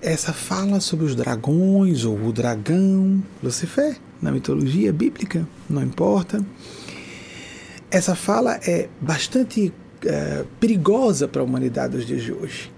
Essa 0.00 0.32
fala 0.32 0.80
sobre 0.80 1.06
os 1.06 1.14
dragões 1.14 2.04
ou 2.04 2.18
o 2.26 2.32
dragão, 2.32 3.22
Lucifer, 3.42 3.96
na 4.20 4.30
mitologia 4.30 4.92
bíblica, 4.92 5.48
não 5.68 5.82
importa. 5.82 6.44
Essa 7.90 8.14
fala 8.14 8.60
é 8.66 8.88
bastante 9.00 9.72
é, 10.04 10.44
perigosa 10.60 11.26
para 11.26 11.40
a 11.40 11.44
humanidade 11.44 11.96
dos 11.96 12.06
dias 12.06 12.22
de 12.22 12.32
hoje. 12.32 12.70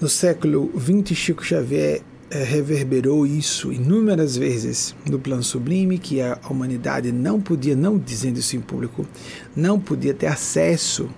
No 0.00 0.08
século 0.08 0.70
XX, 0.78 1.16
Chico 1.16 1.44
Xavier 1.44 2.02
reverberou 2.30 3.26
isso 3.26 3.72
inúmeras 3.72 4.36
vezes 4.36 4.94
no 5.08 5.18
plano 5.18 5.42
sublime, 5.42 5.98
que 5.98 6.20
a 6.20 6.38
humanidade 6.48 7.12
não 7.12 7.40
podia, 7.40 7.76
não 7.76 7.98
dizendo 7.98 8.38
isso 8.38 8.56
em 8.56 8.60
público, 8.60 9.06
não 9.54 9.78
podia 9.78 10.14
ter 10.14 10.26
acesso 10.26 11.08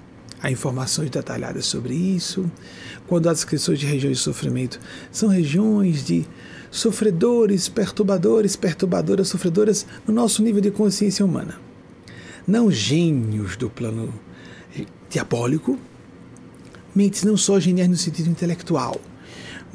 a 0.42 0.50
informações 0.50 1.10
detalhadas 1.10 1.66
sobre 1.66 1.94
isso, 1.94 2.50
quando 3.06 3.28
as 3.28 3.38
descrições 3.38 3.78
de 3.78 3.86
regiões 3.86 4.18
de 4.18 4.22
sofrimento 4.22 4.80
são 5.10 5.28
regiões 5.28 6.04
de 6.04 6.26
sofredores, 6.70 7.68
perturbadores, 7.68 8.54
perturbadoras, 8.54 9.28
sofredoras 9.28 9.86
no 10.06 10.12
nosso 10.12 10.42
nível 10.42 10.60
de 10.60 10.70
consciência 10.70 11.24
humana. 11.24 11.58
Não 12.46 12.70
gênios 12.70 13.56
do 13.56 13.70
plano 13.70 14.12
diabólico, 15.08 15.78
mentes 16.94 17.22
não 17.22 17.36
só 17.36 17.58
geniais 17.58 17.88
no 17.88 17.96
sentido 17.96 18.28
intelectual, 18.28 19.00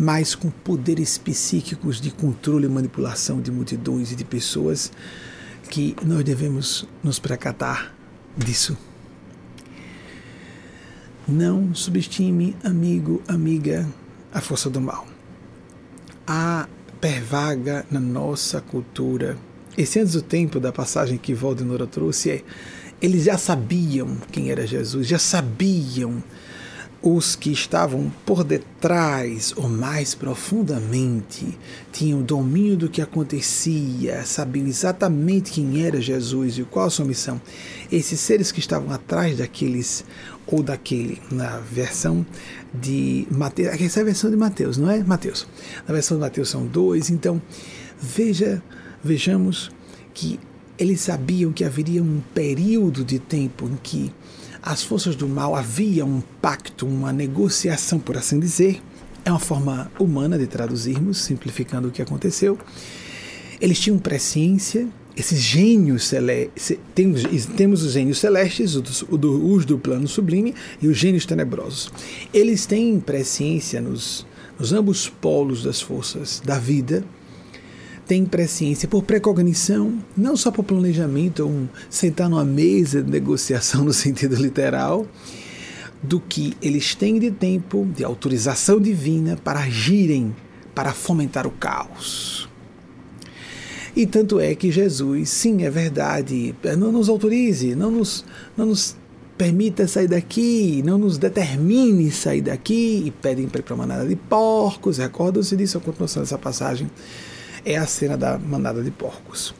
mas 0.01 0.33
com 0.33 0.49
poderes 0.49 1.19
psíquicos 1.19 2.01
de 2.01 2.09
controle 2.09 2.65
e 2.65 2.69
manipulação 2.69 3.39
de 3.39 3.51
multidões 3.51 4.11
e 4.11 4.15
de 4.15 4.25
pessoas 4.25 4.91
que 5.69 5.95
nós 6.03 6.23
devemos 6.23 6.87
nos 7.03 7.19
precatar 7.19 7.93
disso. 8.35 8.75
Não 11.27 11.75
subestime, 11.75 12.55
amigo, 12.63 13.21
amiga, 13.27 13.87
a 14.33 14.41
força 14.41 14.71
do 14.71 14.81
mal. 14.81 15.05
A 16.25 16.67
pervaga 16.99 17.85
na 17.91 17.99
nossa 17.99 18.59
cultura. 18.59 19.37
Esse 19.77 19.99
antes 19.99 20.13
do 20.13 20.23
tempo 20.23 20.59
da 20.59 20.71
passagem 20.71 21.19
que 21.19 21.35
Voldemort 21.35 21.87
trouxe 21.87 22.31
é 22.31 22.43
eles 22.99 23.25
já 23.25 23.37
sabiam 23.37 24.17
quem 24.31 24.49
era 24.49 24.65
Jesus, 24.65 25.05
já 25.05 25.19
sabiam 25.19 26.23
os 27.01 27.35
que 27.35 27.51
estavam 27.51 28.11
por 28.25 28.43
detrás 28.43 29.53
ou 29.57 29.67
mais 29.67 30.13
profundamente 30.13 31.57
tinham 31.91 32.21
domínio 32.21 32.77
do 32.77 32.89
que 32.89 33.01
acontecia, 33.01 34.23
sabiam 34.23 34.67
exatamente 34.67 35.51
quem 35.51 35.83
era 35.83 35.99
Jesus 35.99 36.59
e 36.59 36.63
qual 36.63 36.85
a 36.85 36.89
sua 36.91 37.05
missão. 37.05 37.41
Esses 37.91 38.19
seres 38.19 38.51
que 38.51 38.59
estavam 38.59 38.91
atrás 38.91 39.39
daqueles 39.39 40.05
ou 40.45 40.61
daquele, 40.61 41.19
na 41.31 41.57
versão 41.59 42.25
de 42.73 43.27
Mateus, 43.31 43.81
essa 43.81 43.99
é 43.99 44.01
a 44.01 44.05
versão 44.05 44.29
de 44.29 44.37
Mateus, 44.37 44.77
não 44.77 44.91
é? 44.91 45.03
Mateus. 45.03 45.47
Na 45.87 45.93
versão 45.93 46.17
de 46.17 46.21
Mateus 46.21 46.49
são 46.49 46.65
dois, 46.67 47.09
então 47.09 47.41
veja, 47.99 48.61
vejamos 49.03 49.71
que 50.13 50.39
eles 50.77 51.01
sabiam 51.01 51.51
que 51.51 51.63
haveria 51.63 52.01
um 52.01 52.21
período 52.33 53.03
de 53.03 53.17
tempo 53.19 53.67
em 53.67 53.77
que 53.81 54.11
as 54.61 54.83
forças 54.83 55.15
do 55.15 55.27
mal 55.27 55.55
havia 55.55 56.05
um 56.05 56.21
pacto, 56.41 56.85
uma 56.85 57.11
negociação, 57.11 57.99
por 57.99 58.17
assim 58.17 58.39
dizer. 58.39 58.81
É 59.25 59.31
uma 59.31 59.39
forma 59.39 59.91
humana 59.99 60.37
de 60.37 60.47
traduzirmos, 60.47 61.17
simplificando 61.19 61.87
o 61.87 61.91
que 61.91 62.01
aconteceu. 62.01 62.57
Eles 63.59 63.79
tinham 63.79 63.97
presciência, 63.97 64.87
esses 65.15 65.39
gênios 65.39 66.07
celestes, 66.07 66.77
temos, 66.95 67.23
temos 67.55 67.83
os 67.83 67.93
gênios 67.93 68.19
celestes, 68.19 68.75
os 68.75 69.01
do, 69.01 69.53
os 69.53 69.65
do 69.65 69.77
plano 69.77 70.07
sublime 70.07 70.53
e 70.81 70.87
os 70.87 70.97
gênios 70.97 71.25
tenebrosos. 71.25 71.91
Eles 72.33 72.65
têm 72.65 72.99
presciência 72.99 73.81
nos, 73.81 74.25
nos 74.59 74.73
ambos 74.73 75.09
polos 75.09 75.63
das 75.63 75.81
forças 75.81 76.41
da 76.43 76.57
vida, 76.57 77.03
tem 78.11 78.25
presciência 78.25 78.89
por 78.89 79.03
precognição, 79.03 79.97
não 80.17 80.35
só 80.35 80.51
por 80.51 80.65
planejamento, 80.65 81.47
um 81.47 81.65
sentar 81.89 82.29
numa 82.29 82.43
mesa 82.43 83.01
de 83.01 83.09
negociação 83.09 83.85
no 83.87 83.93
sentido 83.93 84.35
literal, 84.35 85.07
do 86.03 86.19
que 86.19 86.53
eles 86.61 86.93
têm 86.93 87.17
de 87.17 87.31
tempo, 87.31 87.87
de 87.95 88.03
autorização 88.03 88.81
divina 88.81 89.39
para 89.41 89.61
agirem, 89.61 90.35
para 90.75 90.91
fomentar 90.91 91.47
o 91.47 91.51
caos. 91.51 92.49
E 93.95 94.05
tanto 94.05 94.41
é 94.41 94.55
que 94.55 94.69
Jesus, 94.69 95.29
sim, 95.29 95.63
é 95.63 95.69
verdade, 95.69 96.53
não 96.77 96.91
nos 96.91 97.07
autorize, 97.07 97.75
não 97.75 97.91
nos, 97.91 98.25
não 98.57 98.65
nos 98.65 98.97
permita 99.37 99.87
sair 99.87 100.09
daqui, 100.09 100.83
não 100.83 100.97
nos 100.97 101.17
determine 101.17 102.11
sair 102.11 102.41
daqui, 102.41 103.03
e 103.05 103.11
pedem 103.21 103.47
para 103.47 103.61
ir 103.61 103.63
para 103.63 103.75
manada 103.77 104.05
de 104.05 104.17
porcos, 104.17 104.97
recordam-se 104.97 105.55
disso, 105.55 105.77
a 105.77 105.81
continuação 105.81 106.21
dessa 106.21 106.37
passagem 106.37 106.89
é 107.65 107.77
a 107.77 107.85
cena 107.85 108.17
da 108.17 108.37
manada 108.37 108.83
de 108.83 108.91
porcos. 108.91 109.53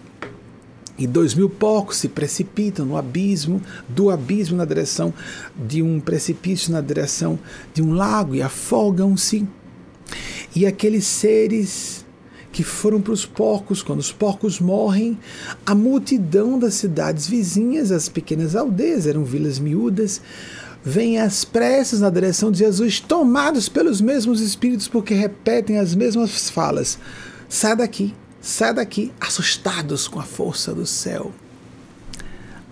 E 0.97 1.07
dois 1.07 1.33
mil 1.33 1.49
porcos 1.49 1.97
se 1.97 2.07
precipitam 2.07 2.85
no 2.85 2.95
abismo, 2.95 3.61
do 3.89 4.09
abismo 4.09 4.57
na 4.57 4.65
direção 4.65 5.13
de 5.55 5.81
um 5.81 5.99
precipício, 5.99 6.71
na 6.71 6.81
direção 6.81 7.39
de 7.73 7.81
um 7.81 7.93
lago, 7.93 8.35
e 8.35 8.41
afogam-se. 8.41 9.47
E 10.55 10.65
aqueles 10.65 11.05
seres 11.05 12.05
que 12.51 12.63
foram 12.63 13.01
para 13.01 13.13
os 13.13 13.25
porcos, 13.25 13.81
quando 13.81 13.99
os 13.99 14.11
porcos 14.11 14.59
morrem, 14.59 15.17
a 15.65 15.73
multidão 15.73 16.59
das 16.59 16.75
cidades 16.75 17.27
vizinhas, 17.27 17.91
as 17.91 18.09
pequenas 18.09 18.55
aldeias, 18.55 19.07
eram 19.07 19.23
vilas 19.23 19.57
miúdas, 19.57 20.21
vêm 20.83 21.17
às 21.17 21.45
pressas 21.45 22.01
na 22.01 22.09
direção 22.09 22.51
de 22.51 22.59
Jesus, 22.59 22.99
tomados 22.99 23.69
pelos 23.69 24.01
mesmos 24.01 24.41
espíritos, 24.41 24.87
porque 24.87 25.13
repetem 25.13 25.77
as 25.77 25.95
mesmas 25.95 26.49
falas. 26.49 26.99
Sai 27.51 27.75
daqui, 27.75 28.15
sai 28.39 28.73
daqui, 28.73 29.11
assustados 29.19 30.07
com 30.07 30.21
a 30.21 30.23
força 30.23 30.73
do 30.73 30.85
céu. 30.85 31.33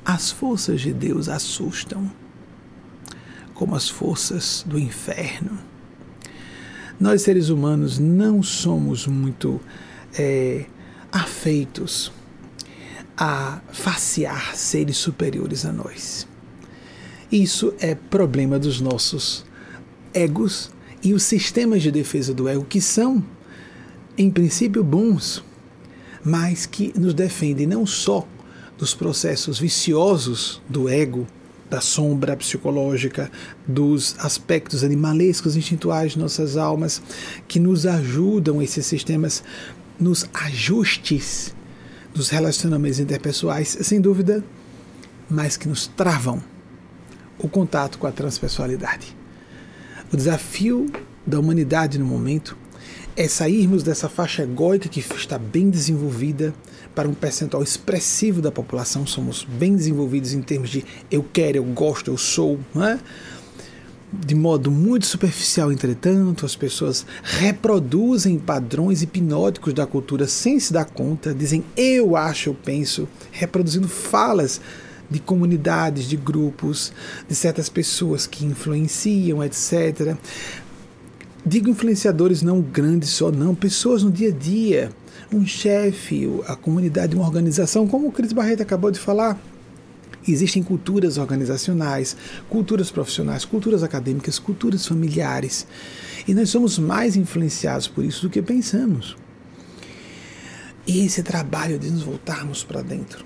As 0.05 0.31
forças 0.31 0.79
de 0.79 0.93
Deus 0.93 1.27
assustam, 1.27 2.09
como 3.53 3.75
as 3.75 3.89
forças 3.89 4.63
do 4.65 4.79
inferno. 4.79 5.59
Nós, 6.97 7.23
seres 7.23 7.49
humanos, 7.49 7.99
não 7.99 8.41
somos 8.41 9.05
muito 9.05 9.59
é, 10.17 10.63
afeitos 11.11 12.09
a 13.17 13.59
facear 13.73 14.55
seres 14.55 14.95
superiores 14.95 15.65
a 15.65 15.73
nós. 15.73 16.25
Isso 17.29 17.73
é 17.81 17.95
problema 17.95 18.57
dos 18.57 18.79
nossos 18.79 19.45
egos 20.13 20.71
e 21.03 21.13
os 21.13 21.23
sistemas 21.23 21.83
de 21.83 21.91
defesa 21.91 22.33
do 22.33 22.47
ego, 22.47 22.63
que 22.63 22.79
são, 22.79 23.21
em 24.19 24.29
princípio, 24.29 24.83
bons, 24.83 25.41
mas 26.23 26.65
que 26.65 26.93
nos 26.99 27.13
defendem 27.13 27.65
não 27.65 27.85
só 27.85 28.27
dos 28.77 28.93
processos 28.93 29.57
viciosos 29.57 30.61
do 30.67 30.89
ego, 30.89 31.25
da 31.69 31.79
sombra 31.79 32.35
psicológica, 32.35 33.31
dos 33.65 34.15
aspectos 34.19 34.83
animalescos 34.83 35.55
instintuais 35.55 36.13
de 36.13 36.19
nossas 36.19 36.57
almas, 36.57 37.01
que 37.47 37.59
nos 37.61 37.85
ajudam 37.85 38.61
esses 38.61 38.85
sistemas 38.85 39.41
nos 39.97 40.27
ajustes 40.33 41.55
dos 42.13 42.29
relacionamentos 42.29 42.99
interpessoais, 42.99 43.77
sem 43.81 44.01
dúvida, 44.01 44.43
mas 45.29 45.55
que 45.55 45.69
nos 45.69 45.87
travam 45.87 46.43
o 47.37 47.47
contato 47.47 47.97
com 47.97 48.07
a 48.07 48.11
transpessoalidade. 48.11 49.15
O 50.11 50.17
desafio 50.17 50.91
da 51.25 51.39
humanidade 51.39 51.97
no 51.97 52.05
momento 52.05 52.57
é 53.19 53.27
sairmos 53.27 53.83
dessa 53.83 54.07
faixa 54.07 54.43
egóica 54.43 54.87
que 54.87 55.01
está 55.01 55.37
bem 55.37 55.69
desenvolvida 55.69 56.53
para 56.95 57.05
um 57.05 57.13
percentual 57.13 57.61
expressivo 57.61 58.41
da 58.41 58.49
população. 58.49 59.05
Somos 59.05 59.43
bem 59.43 59.75
desenvolvidos 59.75 60.31
em 60.31 60.41
termos 60.41 60.69
de 60.69 60.85
eu 61.11 61.21
quero, 61.33 61.57
eu 61.57 61.63
gosto, 61.65 62.09
eu 62.09 62.17
sou, 62.17 62.57
é? 62.77 62.97
de 64.09 64.33
modo 64.33 64.71
muito 64.71 65.05
superficial, 65.05 65.69
entretanto, 65.69 66.45
as 66.45 66.55
pessoas 66.55 67.05
reproduzem 67.21 68.39
padrões 68.39 69.01
hipnóticos 69.01 69.73
da 69.73 69.85
cultura 69.85 70.25
sem 70.25 70.57
se 70.57 70.71
dar 70.71 70.85
conta, 70.85 71.33
dizem 71.33 71.61
eu 71.75 72.15
acho, 72.15 72.51
eu 72.51 72.53
penso, 72.53 73.05
reproduzindo 73.33 73.89
falas 73.89 74.61
de 75.09 75.19
comunidades, 75.19 76.05
de 76.05 76.15
grupos, 76.15 76.93
de 77.27 77.35
certas 77.35 77.67
pessoas 77.67 78.25
que 78.25 78.45
influenciam, 78.45 79.43
etc. 79.43 80.15
Digo 81.45 81.69
influenciadores 81.69 82.41
não 82.41 82.61
grandes 82.61 83.09
só, 83.09 83.31
não, 83.31 83.55
pessoas 83.55 84.03
no 84.03 84.11
dia 84.11 84.29
a 84.29 84.31
dia, 84.31 84.91
um 85.33 85.45
chefe, 85.45 86.27
a 86.47 86.55
comunidade, 86.55 87.15
uma 87.15 87.25
organização, 87.25 87.87
como 87.87 88.07
o 88.07 88.11
Cris 88.11 88.33
Barreto 88.33 88.61
acabou 88.61 88.91
de 88.91 88.99
falar. 88.99 89.39
Existem 90.27 90.61
culturas 90.61 91.17
organizacionais, 91.17 92.15
culturas 92.49 92.91
profissionais, 92.91 93.45
culturas 93.45 93.83
acadêmicas, 93.83 94.37
culturas 94.37 94.85
familiares. 94.85 95.65
E 96.27 96.33
nós 96.33 96.49
somos 96.49 96.77
mais 96.77 97.15
influenciados 97.15 97.87
por 97.87 98.03
isso 98.03 98.23
do 98.23 98.29
que 98.29 98.41
pensamos. 98.41 99.15
E 100.85 101.05
esse 101.05 101.23
trabalho 101.23 101.79
de 101.79 101.89
nos 101.89 102.03
voltarmos 102.03 102.63
para 102.63 102.81
dentro, 102.81 103.23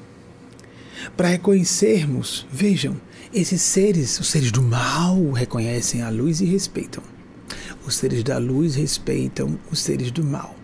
para 1.17 1.29
reconhecermos, 1.29 2.45
vejam, 2.51 2.95
esses 3.33 3.61
seres, 3.61 4.19
os 4.19 4.27
seres 4.27 4.51
do 4.51 4.61
mal, 4.61 5.31
reconhecem 5.31 6.03
a 6.03 6.09
luz 6.09 6.41
e 6.41 6.45
respeitam. 6.45 7.12
Os 7.85 7.95
seres 7.95 8.23
da 8.23 8.37
luz 8.37 8.75
respeitam 8.75 9.57
os 9.71 9.79
seres 9.79 10.11
do 10.11 10.23
mal. 10.23 10.55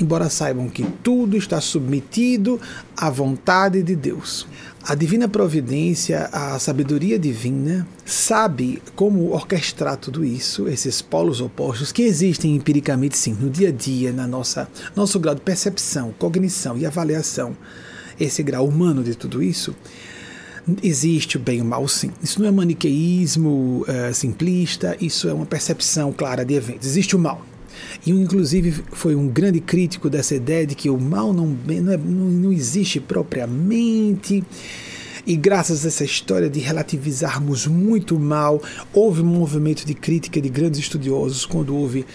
Embora 0.00 0.28
saibam 0.28 0.68
que 0.68 0.84
tudo 1.02 1.36
está 1.36 1.60
submetido 1.60 2.60
à 2.96 3.08
vontade 3.08 3.82
de 3.82 3.94
Deus. 3.94 4.46
A 4.82 4.94
divina 4.94 5.28
providência, 5.28 6.28
a 6.32 6.58
sabedoria 6.58 7.18
divina, 7.18 7.86
sabe 8.04 8.82
como 8.96 9.30
orquestrar 9.32 9.96
tudo 9.96 10.24
isso, 10.24 10.66
esses 10.66 11.00
polos 11.00 11.40
opostos 11.40 11.92
que 11.92 12.02
existem 12.02 12.56
empiricamente, 12.56 13.16
sim, 13.16 13.32
no 13.32 13.48
dia 13.48 13.68
a 13.68 13.72
dia, 13.72 14.12
na 14.12 14.26
nossa 14.26 14.68
nosso 14.96 15.20
grau 15.20 15.34
de 15.34 15.42
percepção, 15.42 16.12
cognição 16.18 16.76
e 16.76 16.84
avaliação 16.84 17.56
esse 18.20 18.42
grau 18.42 18.66
humano 18.66 19.02
de 19.02 19.14
tudo 19.14 19.42
isso, 19.42 19.74
existe 20.82 21.36
o 21.36 21.40
bem 21.40 21.58
e 21.58 21.62
o 21.62 21.64
mal, 21.64 21.86
sim. 21.88 22.10
Isso 22.22 22.40
não 22.40 22.48
é 22.48 22.52
maniqueísmo 22.52 23.84
uh, 23.88 24.14
simplista, 24.14 24.96
isso 25.00 25.28
é 25.28 25.32
uma 25.32 25.46
percepção 25.46 26.12
clara 26.12 26.44
de 26.44 26.54
eventos. 26.54 26.86
Existe 26.86 27.16
o 27.16 27.18
mal. 27.18 27.44
E, 28.04 28.10
inclusive, 28.10 28.82
foi 28.92 29.14
um 29.14 29.28
grande 29.28 29.60
crítico 29.60 30.10
dessa 30.10 30.34
ideia 30.34 30.66
de 30.66 30.74
que 30.74 30.90
o 30.90 30.98
mal 30.98 31.32
não, 31.32 31.46
não, 31.46 31.92
é, 31.92 31.96
não 31.96 32.52
existe 32.52 33.00
propriamente. 33.00 34.44
E 35.26 35.36
graças 35.36 35.84
a 35.84 35.88
essa 35.88 36.04
história 36.04 36.48
de 36.48 36.60
relativizarmos 36.60 37.66
muito 37.66 38.16
o 38.16 38.20
mal, 38.20 38.62
houve 38.92 39.22
um 39.22 39.26
movimento 39.26 39.84
de 39.84 39.94
crítica 39.94 40.40
de 40.40 40.48
grandes 40.48 40.80
estudiosos 40.80 41.44
quando 41.44 41.76
houve 41.76 42.06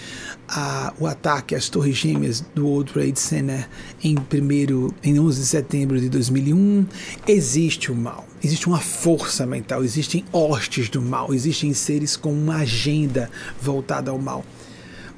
a, 0.48 0.94
o 1.00 1.08
ataque 1.08 1.56
às 1.56 1.70
Torres 1.70 1.96
Gêmeas 1.96 2.42
do 2.54 2.68
World 2.68 2.94
Trade 2.94 3.20
Center 3.20 3.68
em, 4.04 4.16
primeiro, 4.16 4.94
em 5.04 5.20
11 5.20 5.42
de 5.42 5.48
setembro 5.48 6.00
de 6.00 6.10
2001, 6.10 6.86
existe 7.28 7.92
o 7.92 7.96
mal. 7.96 8.28
Existe 8.44 8.68
uma 8.68 8.80
força 8.80 9.46
mental, 9.46 9.84
existem 9.84 10.24
hostes 10.32 10.90
do 10.90 11.02
mal, 11.02 11.34
existem 11.34 11.74
seres 11.74 12.16
com 12.16 12.32
uma 12.32 12.58
agenda 12.58 13.30
voltada 13.62 14.12
ao 14.12 14.20
mal, 14.20 14.46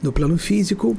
no 0.01 0.13
plano 0.13 0.37
físico 0.37 0.95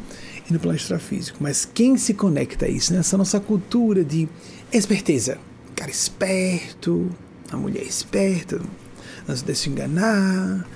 e 0.49 0.53
no 0.53 0.61
plano 0.61 0.77
extrafísico. 0.77 1.39
Mas 1.41 1.65
quem 1.65 1.97
se 1.97 2.13
conecta 2.13 2.67
a 2.67 2.69
isso? 2.69 2.93
Nessa 2.93 3.17
nossa 3.17 3.41
cultura 3.41 4.05
de 4.05 4.29
esperteza. 4.73 5.39
Cara 5.75 5.91
esperto, 5.91 7.09
a 7.51 7.57
mulher 7.57 7.85
esperta, 7.85 8.61
não 9.27 9.37
se 9.37 9.45
deixa 9.45 9.71
enganar, 9.71 10.67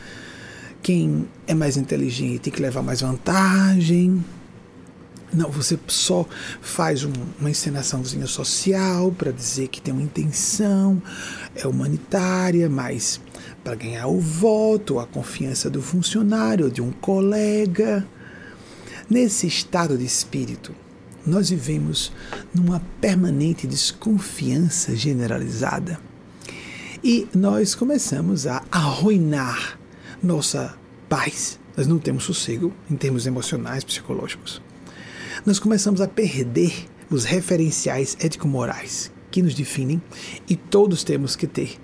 quem 0.82 1.28
é 1.46 1.54
mais 1.54 1.76
inteligente 1.76 2.40
tem 2.40 2.52
que 2.52 2.60
levar 2.60 2.82
mais 2.82 3.00
vantagem. 3.00 4.22
Não, 5.32 5.50
você 5.50 5.78
só 5.86 6.26
faz 6.60 7.04
um, 7.04 7.12
uma 7.40 7.48
encenaçãozinha 7.48 8.26
social 8.26 9.10
para 9.12 9.32
dizer 9.32 9.68
que 9.68 9.80
tem 9.80 9.94
uma 9.94 10.02
intenção, 10.02 11.00
é 11.54 11.66
humanitária, 11.66 12.68
mas 12.68 13.18
para 13.64 13.74
ganhar 13.74 14.08
o 14.08 14.20
voto, 14.20 14.98
a 14.98 15.06
confiança 15.06 15.70
do 15.70 15.80
funcionário, 15.80 16.70
de 16.70 16.82
um 16.82 16.90
colega. 16.90 18.06
Nesse 19.08 19.46
estado 19.46 19.96
de 19.96 20.04
espírito, 20.04 20.74
nós 21.26 21.48
vivemos 21.48 22.12
numa 22.54 22.82
permanente 23.00 23.66
desconfiança 23.66 24.94
generalizada 24.94 25.98
e 27.02 27.26
nós 27.34 27.74
começamos 27.74 28.46
a 28.46 28.62
arruinar 28.70 29.78
nossa 30.22 30.74
paz, 31.08 31.58
nós 31.76 31.86
não 31.86 31.98
temos 31.98 32.24
sossego 32.24 32.72
em 32.90 32.96
termos 32.96 33.26
emocionais, 33.26 33.82
psicológicos. 33.82 34.62
Nós 35.44 35.58
começamos 35.58 36.00
a 36.00 36.06
perder 36.06 36.86
os 37.10 37.24
referenciais 37.24 38.16
ético-morais 38.20 39.10
que 39.30 39.42
nos 39.42 39.54
definem 39.54 40.00
e 40.48 40.54
todos 40.54 41.02
temos 41.02 41.34
que 41.34 41.46
ter 41.46 41.78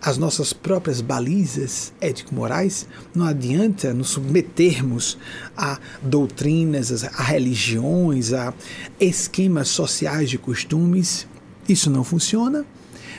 as 0.00 0.16
nossas 0.16 0.52
próprias 0.52 1.00
balizas 1.00 1.92
ético-morais. 2.00 2.86
Não 3.14 3.26
adianta 3.26 3.92
nos 3.92 4.10
submetermos 4.10 5.18
a 5.56 5.78
doutrinas, 6.02 7.04
a 7.04 7.22
religiões, 7.22 8.32
a 8.32 8.52
esquemas 9.00 9.68
sociais 9.68 10.30
de 10.30 10.38
costumes. 10.38 11.26
Isso 11.68 11.90
não 11.90 12.04
funciona 12.04 12.64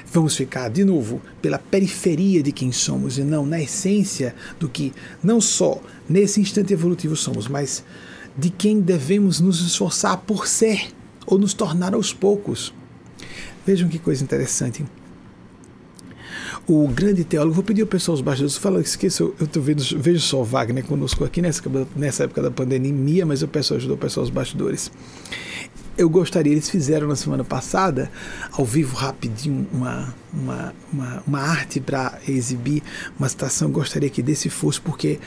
vamos 0.06 0.36
ficar 0.36 0.70
de 0.70 0.84
novo 0.84 1.22
pela 1.42 1.58
periferia 1.58 2.42
de 2.42 2.52
quem 2.52 2.72
somos 2.72 3.18
e 3.18 3.24
não 3.24 3.46
na 3.46 3.62
essência 3.62 4.36
do 4.60 4.70
que 4.70 4.94
não 5.24 5.40
só 5.40 5.82
nesse 6.08 6.42
instante 6.42 6.74
evolutivo 6.74 7.16
somos, 7.16 7.48
mas 7.48 7.84
de 8.38 8.50
quem 8.50 8.80
devemos 8.80 9.40
nos 9.40 9.62
esforçar 9.62 10.18
por 10.18 10.48
ser 10.48 10.90
ou 11.26 11.38
nos 11.38 11.54
tornar 11.54 11.94
aos 11.94 12.14
poucos. 12.14 12.74
Vejam 13.66 13.90
que 13.90 14.00
coisa 14.00 14.24
interessante. 14.24 14.86
O 16.68 16.88
grande 16.88 17.24
teólogo, 17.24 17.56
vou 17.56 17.64
pedir 17.64 17.82
ao 17.82 17.88
pessoal 17.88 18.14
os 18.16 18.22
bastidores, 18.22 18.58
fala, 18.58 18.80
esqueça, 18.80 19.24
eu 19.24 19.48
tô 19.48 19.60
vendo, 19.60 19.84
vejo 19.98 20.20
só 20.20 20.44
Wagner 20.44 20.86
conosco 20.86 21.24
aqui 21.24 21.42
nessa, 21.42 21.64
nessa 21.96 22.24
época 22.26 22.44
da 22.44 22.52
pandemia, 22.52 23.26
mas 23.26 23.42
eu 23.42 23.48
peço 23.48 23.74
ajuda 23.74 23.94
ao 23.94 23.98
pessoal 23.98 24.24
os 24.24 24.30
bastidores. 24.30 24.92
Eu 26.00 26.10
gostaria, 26.10 26.54
eles 26.54 26.70
fizeram 26.70 27.10
na 27.10 27.16
semana 27.18 27.44
passada, 27.44 28.10
ao 28.54 28.64
vivo, 28.64 28.96
rapidinho, 28.96 29.68
uma, 29.70 30.16
uma, 30.34 30.74
uma, 30.94 31.24
uma 31.28 31.40
arte 31.42 31.82
para 31.82 32.18
exibir 32.26 32.82
uma 33.20 33.28
citação. 33.28 33.68
Eu 33.68 33.74
gostaria 33.74 34.10
que 34.10 34.24
desse 34.24 34.50
fosse, 34.50 34.80
porque 34.80 35.20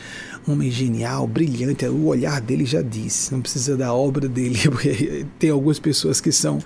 um 0.49 0.53
homem 0.53 0.71
genial, 0.71 1.27
brilhante, 1.27 1.85
o 1.85 2.07
olhar 2.07 2.41
dele 2.41 2.65
já 2.65 2.81
diz, 2.81 3.29
não 3.31 3.43
precisa 3.43 3.77
da 3.77 3.93
obra 3.93 4.27
dele, 4.27 4.59
porque 4.71 5.27
tem 5.39 5.51
algumas 5.51 5.79
pessoas 5.79 6.23
que 6.23 6.33
são 6.33 6.59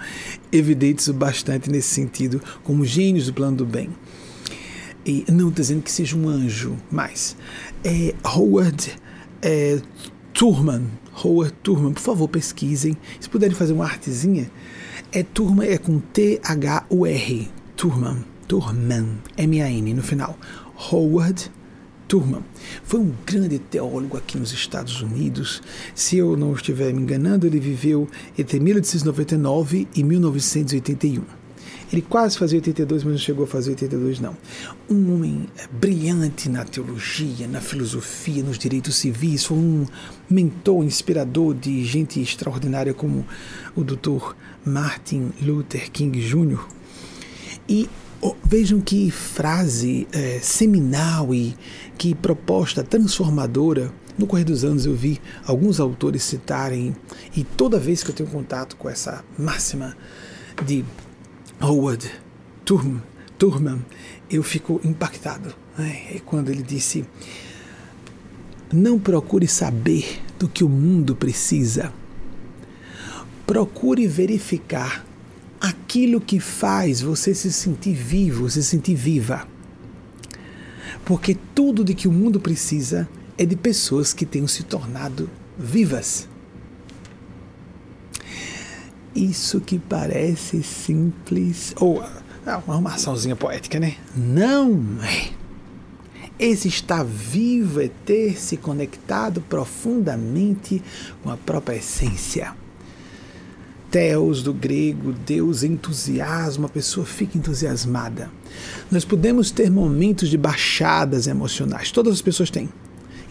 evidentes 0.52 1.08
bastante 1.08 1.68
nesse 1.68 1.88
sentido, 1.88 2.40
como 2.62 2.84
gênios 2.84 3.26
do 3.26 3.34
plano 3.34 3.56
do 3.56 3.66
bem. 3.66 3.90
E 5.04 5.24
não 5.28 5.50
dizendo 5.50 5.82
que 5.82 5.90
seja 5.90 6.16
um 6.16 6.28
anjo, 6.28 6.76
mas 6.92 7.36
é 7.82 8.14
Howard 8.24 8.92
é, 9.42 9.80
Turman, 10.32 10.84
Howard 11.24 11.54
Turman, 11.62 11.92
por 11.92 12.00
favor 12.00 12.28
pesquisem, 12.28 12.96
se 13.18 13.28
puderem 13.28 13.56
fazer 13.56 13.72
uma 13.72 13.84
artezinha, 13.84 14.50
é 15.12 15.22
Turman, 15.22 15.68
é 15.68 15.78
com 15.78 15.98
T-H-U-R, 15.98 17.50
Turman, 17.76 18.24
Turman, 18.46 19.18
M-A-N 19.36 19.94
no 19.94 20.02
final, 20.02 20.38
Howard 20.90 21.50
Turman. 22.08 22.42
Foi 22.84 23.00
um 23.00 23.12
grande 23.24 23.58
teólogo 23.58 24.16
aqui 24.16 24.38
nos 24.38 24.52
Estados 24.52 25.00
Unidos. 25.02 25.62
Se 25.94 26.16
eu 26.16 26.36
não 26.36 26.52
estiver 26.52 26.92
me 26.92 27.02
enganando, 27.02 27.46
ele 27.46 27.58
viveu 27.58 28.08
entre 28.38 28.60
1899 28.60 29.88
e 29.94 30.04
1981. 30.04 31.22
Ele 31.92 32.02
quase 32.02 32.36
fazia 32.36 32.58
82, 32.58 33.04
mas 33.04 33.12
não 33.12 33.18
chegou 33.18 33.44
a 33.44 33.46
fazer 33.46 33.70
82, 33.70 34.18
não. 34.18 34.36
Um 34.90 35.14
homem 35.14 35.48
eh, 35.56 35.68
brilhante 35.70 36.48
na 36.48 36.64
teologia, 36.64 37.46
na 37.46 37.60
filosofia, 37.60 38.42
nos 38.42 38.58
direitos 38.58 38.96
civis, 38.96 39.44
foi 39.44 39.56
um 39.56 39.86
mentor 40.28 40.84
inspirador 40.84 41.54
de 41.54 41.84
gente 41.84 42.20
extraordinária 42.20 42.92
como 42.92 43.24
o 43.76 43.84
Dr. 43.84 44.34
Martin 44.64 45.32
Luther 45.40 45.90
King 45.92 46.18
Jr. 46.20 46.66
E 47.68 47.88
oh, 48.20 48.34
vejam 48.44 48.80
que 48.80 49.10
frase 49.10 50.08
é, 50.10 50.40
seminal 50.42 51.32
e 51.32 51.56
que 51.96 52.14
proposta 52.14 52.82
transformadora. 52.82 53.92
No 54.18 54.26
correr 54.26 54.44
dos 54.44 54.64
anos 54.64 54.86
eu 54.86 54.94
vi 54.94 55.20
alguns 55.44 55.78
autores 55.78 56.22
citarem, 56.22 56.96
e 57.36 57.44
toda 57.44 57.78
vez 57.78 58.02
que 58.02 58.10
eu 58.10 58.14
tenho 58.14 58.30
contato 58.30 58.74
com 58.76 58.88
essa 58.88 59.22
máxima 59.38 59.94
de 60.64 60.84
Howard 61.60 62.10
Turman, 63.38 63.84
eu 64.30 64.42
fico 64.42 64.80
impactado 64.84 65.54
né? 65.78 66.20
quando 66.24 66.50
ele 66.50 66.62
disse: 66.62 67.04
Não 68.72 68.98
procure 68.98 69.48
saber 69.48 70.22
do 70.38 70.48
que 70.48 70.62
o 70.62 70.68
mundo 70.68 71.16
precisa, 71.16 71.92
procure 73.46 74.06
verificar 74.06 75.04
aquilo 75.60 76.20
que 76.20 76.38
faz 76.38 77.00
você 77.00 77.34
se 77.34 77.52
sentir 77.52 77.94
vivo, 77.94 78.50
se 78.50 78.62
sentir 78.62 78.94
viva. 78.94 79.48
Porque 81.04 81.36
tudo 81.54 81.84
de 81.84 81.94
que 81.94 82.08
o 82.08 82.12
mundo 82.12 82.40
precisa 82.40 83.08
é 83.38 83.46
de 83.46 83.56
pessoas 83.56 84.12
que 84.12 84.26
tenham 84.26 84.48
se 84.48 84.62
tornado 84.64 85.30
vivas. 85.58 86.28
Isso 89.16 89.62
que 89.62 89.78
parece 89.78 90.62
simples, 90.62 91.72
ou 91.80 92.02
ah, 92.46 92.62
uma 92.66 92.76
armaçãozinha 92.76 93.34
poética, 93.34 93.80
né? 93.80 93.94
Não 94.14 94.98
é. 95.02 95.30
Esse 96.38 96.68
estar 96.68 97.02
vivo 97.02 97.80
é 97.80 97.88
ter 98.04 98.38
se 98.38 98.58
conectado 98.58 99.40
profundamente 99.40 100.82
com 101.22 101.30
a 101.30 101.36
própria 101.38 101.76
essência. 101.76 102.54
Theos 103.90 104.42
do 104.42 104.52
grego, 104.52 105.14
Deus 105.14 105.62
entusiasma, 105.62 106.66
a 106.66 106.68
pessoa 106.68 107.06
fica 107.06 107.38
entusiasmada. 107.38 108.30
Nós 108.90 109.02
podemos 109.02 109.50
ter 109.50 109.70
momentos 109.70 110.28
de 110.28 110.36
baixadas 110.36 111.26
emocionais, 111.26 111.90
todas 111.90 112.12
as 112.12 112.20
pessoas 112.20 112.50
têm 112.50 112.68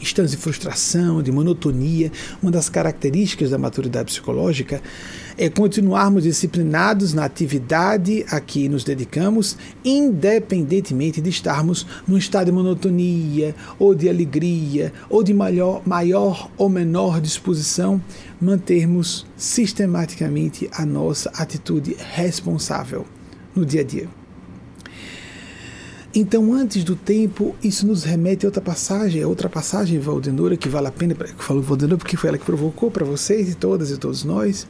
instantes 0.06 0.32
de 0.32 0.38
frustração, 0.38 1.22
de 1.22 1.32
monotonia. 1.32 2.12
Uma 2.42 2.52
das 2.52 2.70
características 2.70 3.50
da 3.50 3.58
maturidade 3.58 4.12
psicológica 4.12 4.82
é 5.38 5.50
continuarmos 5.50 6.24
disciplinados 6.24 7.14
na 7.14 7.26
atividade 7.26 8.26
a 8.30 8.40
que 8.40 8.70
nos 8.70 8.84
dedicamos, 8.84 9.58
independentemente 9.84 11.20
de 11.20 11.30
estarmos 11.30 11.86
num 12.08 12.18
estado 12.18 12.46
de 12.46 12.52
monotonia, 12.52 13.56
ou 13.80 13.96
de 13.96 14.08
alegria, 14.08 14.94
ou 15.10 15.24
de 15.24 15.34
maior, 15.34 15.82
maior 15.86 16.50
ou 16.58 16.70
menor 16.70 17.20
disposição, 17.20 18.02
mantermos 18.40 19.26
sistematicamente 19.36 20.70
a 20.72 20.86
nossa 20.86 21.30
atitude 21.36 21.96
responsável 22.14 23.06
no 23.56 23.66
dia 23.66 23.82
a 23.82 23.84
dia. 23.84 24.25
Então, 26.18 26.54
antes 26.54 26.86
do 26.86 26.96
tempo, 26.96 27.54
isso 27.62 27.86
nos 27.86 28.06
remete 28.06 28.46
a 28.46 28.48
outra 28.48 28.62
passagem, 28.62 29.22
a 29.22 29.28
outra 29.28 29.50
passagem, 29.50 30.00
Valdenora, 30.00 30.56
que 30.56 30.70
vale 30.70 30.88
a 30.88 30.92
pena, 30.92 31.14
eu 31.20 31.28
falo 31.38 31.62
Valdenora 31.62 31.98
porque 31.98 32.16
foi 32.16 32.30
ela 32.30 32.38
que 32.38 32.46
provocou 32.46 32.90
para 32.90 33.04
vocês 33.04 33.50
e 33.50 33.56
todas 33.56 33.92
e 33.92 33.98
todos 33.98 34.24
nós, 34.24 34.66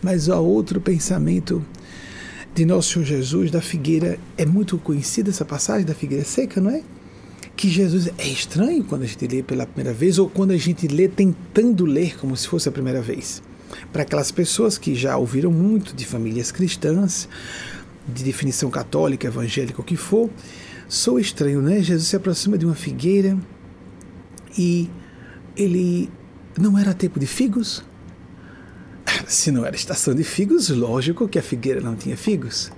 mas 0.00 0.30
há 0.30 0.40
outro 0.40 0.80
pensamento 0.80 1.62
de 2.54 2.64
Nosso 2.64 2.94
Senhor 2.94 3.04
Jesus, 3.04 3.50
da 3.50 3.60
figueira, 3.60 4.18
é 4.38 4.46
muito 4.46 4.78
conhecida 4.78 5.28
essa 5.28 5.44
passagem 5.44 5.84
da 5.84 5.94
figueira 5.94 6.24
seca, 6.24 6.58
não 6.58 6.70
é? 6.70 6.82
Que 7.54 7.68
Jesus 7.68 8.08
é 8.16 8.26
estranho 8.26 8.82
quando 8.82 9.02
a 9.02 9.06
gente 9.06 9.26
lê 9.26 9.42
pela 9.42 9.66
primeira 9.66 9.92
vez 9.92 10.18
ou 10.18 10.26
quando 10.26 10.52
a 10.52 10.56
gente 10.56 10.88
lê 10.88 11.06
tentando 11.06 11.84
ler 11.84 12.18
como 12.18 12.34
se 12.34 12.48
fosse 12.48 12.70
a 12.70 12.72
primeira 12.72 13.02
vez. 13.02 13.42
Para 13.92 14.02
aquelas 14.02 14.30
pessoas 14.30 14.78
que 14.78 14.94
já 14.94 15.18
ouviram 15.18 15.50
muito 15.50 15.94
de 15.94 16.06
famílias 16.06 16.50
cristãs, 16.50 17.28
de 18.06 18.24
definição 18.24 18.70
católica, 18.70 19.26
evangélica, 19.26 19.80
o 19.80 19.84
que 19.84 19.96
for, 19.96 20.30
sou 20.88 21.18
estranho, 21.18 21.62
né? 21.62 21.80
Jesus 21.82 22.08
se 22.08 22.16
aproxima 22.16 22.58
de 22.58 22.66
uma 22.66 22.74
figueira 22.74 23.38
e 24.58 24.90
ele 25.56 26.10
não 26.58 26.78
era 26.78 26.92
tempo 26.92 27.18
de 27.18 27.26
figos? 27.26 27.84
Se 29.26 29.50
não 29.50 29.64
era 29.64 29.74
estação 29.74 30.14
de 30.14 30.24
figos, 30.24 30.68
lógico 30.68 31.28
que 31.28 31.38
a 31.38 31.42
figueira 31.42 31.80
não 31.80 31.96
tinha 31.96 32.16
figos. 32.16 32.70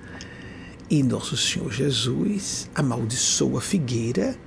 E 0.89 1.01
nosso 1.01 1.35
Senhor 1.35 1.71
Jesus 1.71 2.69
amaldiçoou 2.75 3.57
a 3.57 3.61
figueira 3.61 4.37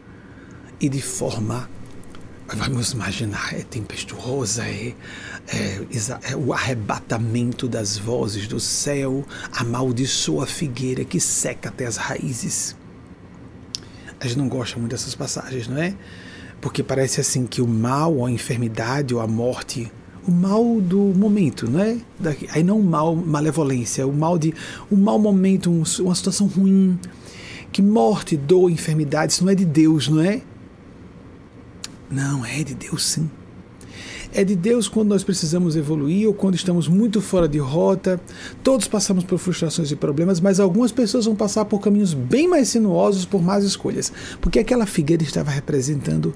e 0.81 0.89
de 0.89 1.03
forma 1.03 1.69
vamos 2.57 2.93
imaginar, 2.93 3.55
é 3.55 3.63
tempestuosa, 3.63 4.65
é, 4.65 4.95
é, 5.49 5.81
é, 6.31 6.37
o 6.37 6.53
arrebatamento 6.53 7.69
das 7.69 7.99
vozes 7.99 8.49
do 8.49 8.59
céu, 8.59 9.25
amaldiçoa 9.53 10.45
a 10.45 10.47
figueira 10.47 11.05
que 11.05 11.21
seca 11.21 11.69
até 11.69 11.87
as 11.87 11.97
raízes. 11.97 12.75
A 14.19 14.27
gente 14.27 14.39
não 14.39 14.49
gosta 14.49 14.79
muito 14.79 14.93
dessas 14.93 15.15
passagens, 15.15 15.69
não 15.69 15.77
é? 15.77 15.95
Porque 16.61 16.83
parece 16.83 17.21
assim 17.21 17.47
que 17.47 17.61
o 17.61 17.69
mal, 17.69 18.25
a 18.25 18.31
enfermidade, 18.31 19.15
ou 19.15 19.21
a 19.21 19.27
morte, 19.27 19.93
o 20.27 20.31
mal 20.33 20.81
do 20.81 20.99
momento, 20.99 21.71
não 21.71 21.81
é? 21.81 21.99
Aí 22.51 22.63
não 22.63 22.81
o 22.81 22.85
mal, 22.85 23.15
malevolência, 23.15 24.07
o 24.07 24.13
mal 24.13 24.39
de 24.39 24.53
um 24.91 24.97
mau 24.97 25.19
momento, 25.19 25.71
uma 25.71 26.15
situação 26.15 26.47
ruim, 26.47 26.99
que 27.71 27.83
morte, 27.83 28.37
dor, 28.37 28.71
enfermidade, 28.71 29.35
isso 29.35 29.45
não 29.45 29.53
é 29.53 29.55
de 29.55 29.65
Deus, 29.65 30.09
não 30.09 30.21
é? 30.21 30.43
Não, 32.11 32.45
é 32.45 32.63
de 32.63 32.75
Deus 32.75 33.05
sim. 33.05 33.31
É 34.33 34.45
de 34.45 34.55
Deus 34.55 34.89
quando 34.89 35.09
nós 35.09 35.25
precisamos 35.25 35.75
evoluir 35.75 36.27
ou 36.29 36.35
quando 36.35 36.55
estamos 36.55 36.87
muito 36.87 37.21
fora 37.21 37.49
de 37.49 37.59
rota. 37.59 38.21
Todos 38.63 38.87
passamos 38.87 39.25
por 39.25 39.39
frustrações 39.39 39.91
e 39.91 39.97
problemas, 39.97 40.41
mas 40.41 40.61
algumas 40.61 40.93
pessoas 40.93 41.25
vão 41.25 41.35
passar 41.35 41.65
por 41.65 41.81
caminhos 41.81 42.13
bem 42.13 42.47
mais 42.47 42.69
sinuosos 42.69 43.25
por 43.25 43.43
más 43.43 43.65
escolhas, 43.65 44.13
porque 44.41 44.59
aquela 44.59 44.85
figueira 44.85 45.23
estava 45.23 45.51
representando 45.51 46.35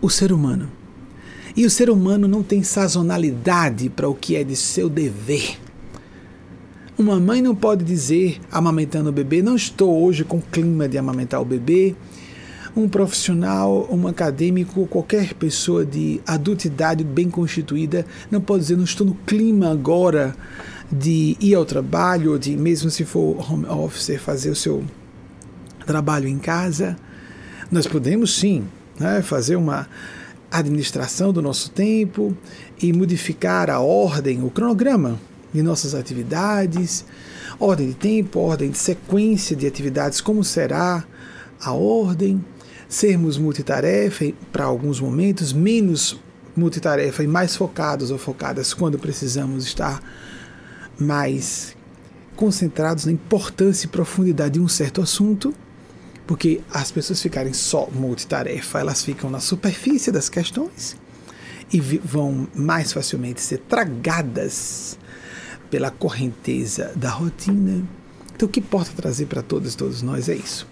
o 0.00 0.08
ser 0.08 0.32
humano. 0.32 0.70
E 1.56 1.66
o 1.66 1.70
ser 1.70 1.90
humano 1.90 2.26
não 2.26 2.42
tem 2.42 2.62
sazonalidade 2.62 3.90
para 3.90 4.08
o 4.08 4.14
que 4.14 4.36
é 4.36 4.44
de 4.44 4.56
seu 4.56 4.88
dever. 4.88 5.58
Uma 6.96 7.18
mãe 7.18 7.42
não 7.42 7.54
pode 7.54 7.84
dizer, 7.84 8.40
amamentando 8.52 9.08
o 9.08 9.12
bebê, 9.12 9.42
não 9.42 9.56
estou 9.56 10.02
hoje 10.02 10.22
com 10.22 10.40
clima 10.40 10.88
de 10.88 10.98
amamentar 10.98 11.40
o 11.40 11.44
bebê, 11.44 11.96
um 12.76 12.88
profissional, 12.88 13.88
um 13.90 14.06
acadêmico, 14.06 14.86
qualquer 14.86 15.34
pessoa 15.34 15.84
de 15.84 16.20
adultidade 16.26 17.02
bem 17.02 17.28
constituída 17.28 18.06
não 18.30 18.40
pode 18.40 18.62
dizer 18.62 18.76
não 18.76 18.84
estou 18.84 19.06
no 19.06 19.14
clima 19.14 19.70
agora 19.70 20.34
de 20.90 21.36
ir 21.40 21.54
ao 21.54 21.64
trabalho, 21.64 22.38
de 22.38 22.56
mesmo 22.56 22.90
se 22.90 23.04
for 23.04 23.50
home 23.50 23.66
office, 23.66 24.20
fazer 24.20 24.50
o 24.50 24.56
seu 24.56 24.84
trabalho 25.86 26.28
em 26.28 26.38
casa. 26.38 26.96
Nós 27.70 27.86
podemos 27.86 28.34
sim 28.36 28.64
né, 28.98 29.22
fazer 29.22 29.56
uma 29.56 29.88
administração 30.50 31.32
do 31.32 31.40
nosso 31.40 31.70
tempo 31.70 32.36
e 32.82 32.92
modificar 32.92 33.70
a 33.70 33.80
ordem, 33.80 34.42
o 34.42 34.50
cronograma 34.50 35.18
de 35.52 35.62
nossas 35.62 35.94
atividades, 35.94 37.04
ordem 37.58 37.88
de 37.88 37.94
tempo, 37.94 38.40
ordem 38.40 38.70
de 38.70 38.78
sequência 38.78 39.54
de 39.54 39.66
atividades, 39.66 40.20
como 40.20 40.42
será 40.42 41.04
a 41.60 41.72
ordem 41.72 42.44
sermos 42.90 43.38
multitarefa 43.38 44.32
para 44.50 44.64
alguns 44.64 45.00
momentos, 45.00 45.52
menos 45.52 46.20
multitarefa 46.56 47.22
e 47.22 47.26
mais 47.26 47.56
focados 47.56 48.10
ou 48.10 48.18
focadas 48.18 48.74
quando 48.74 48.98
precisamos 48.98 49.64
estar 49.64 50.02
mais 50.98 51.76
concentrados 52.34 53.04
na 53.04 53.12
importância 53.12 53.86
e 53.86 53.88
profundidade 53.88 54.54
de 54.54 54.60
um 54.60 54.66
certo 54.66 55.00
assunto, 55.00 55.54
porque 56.26 56.60
as 56.72 56.90
pessoas 56.90 57.22
ficarem 57.22 57.52
só 57.52 57.88
multitarefa, 57.92 58.80
elas 58.80 59.04
ficam 59.04 59.30
na 59.30 59.38
superfície 59.38 60.10
das 60.10 60.28
questões 60.28 60.96
e 61.72 61.80
vão 61.80 62.48
mais 62.54 62.92
facilmente 62.92 63.40
ser 63.40 63.58
tragadas 63.58 64.98
pela 65.70 65.92
correnteza 65.92 66.92
da 66.96 67.10
rotina. 67.10 67.84
Então, 68.34 68.48
o 68.48 68.50
que 68.50 68.58
importa 68.58 68.90
trazer 68.96 69.26
para 69.26 69.42
todos 69.42 69.76
todos 69.76 70.02
nós 70.02 70.28
é 70.28 70.34
isso. 70.34 70.66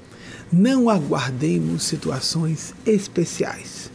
Não 0.50 0.88
aguardemos 0.88 1.82
situações 1.82 2.74
especiais. 2.87 3.90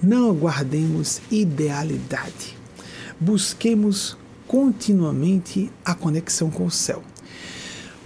Não 0.00 0.30
aguardemos 0.30 1.20
idealidade. 1.28 2.56
Busquemos 3.18 4.16
continuamente 4.46 5.70
a 5.84 5.96
conexão 5.96 6.50
com 6.50 6.66
o 6.66 6.70
céu. 6.70 7.02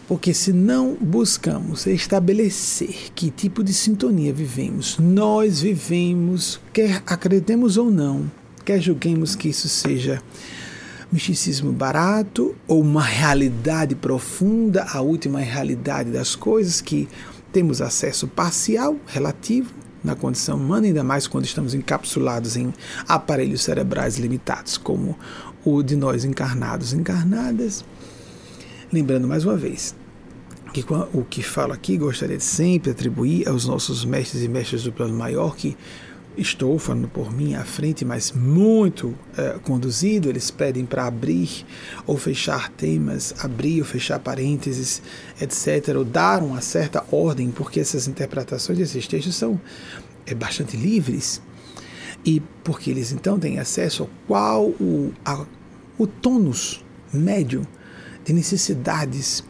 Porque 0.08 0.32
se 0.32 0.52
não 0.52 0.96
buscamos 0.98 1.86
estabelecer 1.86 3.12
que 3.14 3.30
tipo 3.30 3.62
de 3.62 3.74
sintonia 3.74 4.32
vivemos, 4.32 4.98
nós 4.98 5.60
vivemos, 5.60 6.60
quer 6.72 7.02
acreditemos 7.06 7.76
ou 7.76 7.90
não, 7.90 8.30
quer 8.64 8.80
julguemos 8.80 9.36
que 9.36 9.50
isso 9.50 9.68
seja 9.68 10.22
misticismo 11.12 11.72
barato 11.72 12.56
ou 12.66 12.80
uma 12.80 13.02
realidade 13.02 13.94
profunda, 13.94 14.84
a 14.84 15.02
última 15.02 15.40
realidade 15.40 16.10
das 16.10 16.34
coisas 16.34 16.80
que 16.80 17.06
temos 17.52 17.82
acesso 17.82 18.26
parcial, 18.26 18.96
relativo, 19.06 19.72
na 20.02 20.16
condição 20.16 20.56
humana, 20.56 20.86
ainda 20.86 21.04
mais 21.04 21.26
quando 21.26 21.44
estamos 21.44 21.74
encapsulados 21.74 22.56
em 22.56 22.72
aparelhos 23.06 23.62
cerebrais 23.62 24.18
limitados, 24.18 24.76
como 24.76 25.16
o 25.64 25.82
de 25.82 25.94
nós 25.94 26.24
encarnados, 26.24 26.92
encarnadas. 26.92 27.84
Lembrando 28.92 29.28
mais 29.28 29.44
uma 29.44 29.56
vez 29.56 29.94
que 30.72 30.84
o 31.12 31.22
que 31.22 31.42
falo 31.42 31.72
aqui 31.72 31.98
gostaria 31.98 32.38
de 32.38 32.42
sempre 32.42 32.90
atribuir 32.90 33.46
aos 33.46 33.66
nossos 33.66 34.04
mestres 34.04 34.42
e 34.42 34.48
mestres 34.48 34.82
do 34.82 34.92
plano 34.92 35.14
maior 35.14 35.54
que 35.54 35.76
estou 36.36 36.78
falando 36.78 37.08
por 37.08 37.32
mim 37.32 37.54
à 37.54 37.64
frente, 37.64 38.04
mas 38.04 38.32
muito 38.32 39.14
é, 39.36 39.58
conduzido. 39.62 40.28
Eles 40.28 40.50
pedem 40.50 40.84
para 40.84 41.06
abrir 41.06 41.64
ou 42.06 42.16
fechar 42.16 42.70
temas, 42.70 43.34
abrir 43.38 43.80
ou 43.80 43.86
fechar 43.86 44.18
parênteses, 44.18 45.02
etc., 45.40 45.96
ou 45.96 46.04
dar 46.04 46.42
uma 46.42 46.60
certa 46.60 47.04
ordem, 47.10 47.50
porque 47.50 47.80
essas 47.80 48.08
interpretações 48.08 48.78
desses 48.78 49.06
textos 49.06 49.34
são 49.34 49.60
é, 50.26 50.34
bastante 50.34 50.76
livres 50.76 51.40
e 52.24 52.40
porque 52.62 52.90
eles 52.90 53.12
então 53.12 53.38
têm 53.38 53.58
acesso 53.58 54.04
ao 54.04 54.10
qual 54.26 54.64
o, 54.66 55.12
a, 55.24 55.44
o 55.98 56.06
tônus 56.06 56.84
médio 57.12 57.66
de 58.24 58.32
necessidades 58.32 59.44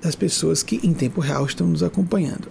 das 0.00 0.14
pessoas 0.14 0.62
que 0.62 0.80
em 0.82 0.92
tempo 0.92 1.20
real 1.20 1.46
estão 1.46 1.66
nos 1.66 1.82
acompanhando. 1.82 2.48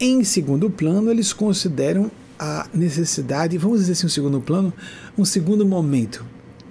Em 0.00 0.22
segundo 0.24 0.70
plano, 0.70 1.10
eles 1.10 1.32
consideram 1.32 2.10
a 2.38 2.66
necessidade, 2.72 3.58
vamos 3.58 3.80
dizer 3.80 3.92
assim, 3.92 4.06
um 4.06 4.10
segundo 4.10 4.40
plano, 4.40 4.72
um 5.16 5.24
segundo 5.24 5.66
momento. 5.66 6.24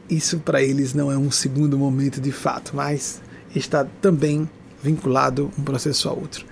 Isso 0.09 0.39
para 0.39 0.63
eles 0.63 0.93
não 0.93 1.11
é 1.11 1.17
um 1.17 1.29
segundo 1.29 1.77
momento 1.77 2.21
de 2.21 2.31
fato, 2.31 2.75
mas 2.75 3.21
está 3.53 3.85
também 4.01 4.49
vinculado 4.81 5.51
um 5.57 5.63
processo 5.63 6.07
a 6.07 6.13
outro, 6.13 6.45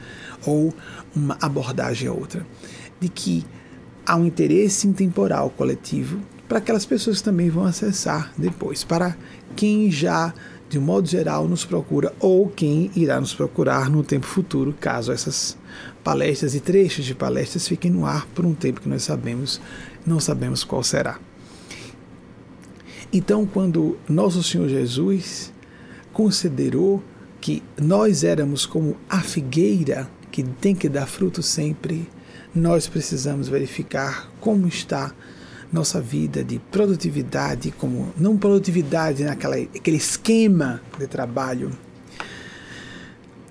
ou 0.45 0.73
uma 1.15 1.37
abordagem 1.39 2.09
a 2.09 2.11
outra, 2.11 2.45
de 2.99 3.07
que 3.07 3.45
há 4.05 4.15
um 4.15 4.25
interesse 4.25 4.87
intemporal 4.87 5.49
coletivo 5.49 6.19
para 6.47 6.57
aquelas 6.57 6.85
pessoas 6.85 7.19
que 7.19 7.23
também 7.23 7.49
vão 7.49 7.63
acessar 7.63 8.33
depois, 8.37 8.83
para 8.83 9.15
quem 9.55 9.89
já, 9.89 10.33
de 10.69 10.77
um 10.77 10.81
modo 10.81 11.07
geral, 11.07 11.47
nos 11.47 11.63
procura 11.63 12.13
ou 12.19 12.49
quem 12.49 12.91
irá 12.95 13.19
nos 13.19 13.33
procurar 13.33 13.89
no 13.89 14.03
tempo 14.03 14.25
futuro, 14.25 14.75
caso 14.79 15.11
essas 15.11 15.57
palestras 16.03 16.55
e 16.55 16.59
trechos 16.59 17.05
de 17.05 17.15
palestras 17.15 17.67
fiquem 17.67 17.91
no 17.91 18.05
ar 18.05 18.25
por 18.27 18.45
um 18.45 18.53
tempo 18.53 18.81
que 18.81 18.89
nós 18.89 19.03
sabemos, 19.03 19.59
não 20.05 20.19
sabemos 20.19 20.63
qual 20.63 20.83
será. 20.83 21.19
Então, 23.11 23.45
quando 23.45 23.97
nosso 24.09 24.43
Senhor 24.43 24.67
Jesus 24.67 25.53
considerou 26.11 27.03
que 27.39 27.63
nós 27.79 28.23
éramos 28.23 28.65
como 28.65 28.97
a 29.09 29.21
figueira 29.21 30.09
que 30.31 30.43
tem 30.43 30.75
que 30.75 30.89
dar 30.89 31.05
fruto 31.05 31.41
sempre, 31.41 32.09
nós 32.53 32.87
precisamos 32.87 33.47
verificar 33.47 34.29
como 34.39 34.67
está 34.67 35.13
nossa 35.71 35.99
vida 35.99 36.43
de 36.43 36.59
produtividade, 36.71 37.71
como 37.71 38.13
não 38.17 38.37
produtividade 38.37 39.23
naquela 39.23 39.57
aquele 39.57 39.97
esquema 39.97 40.81
de 40.97 41.07
trabalho, 41.07 41.71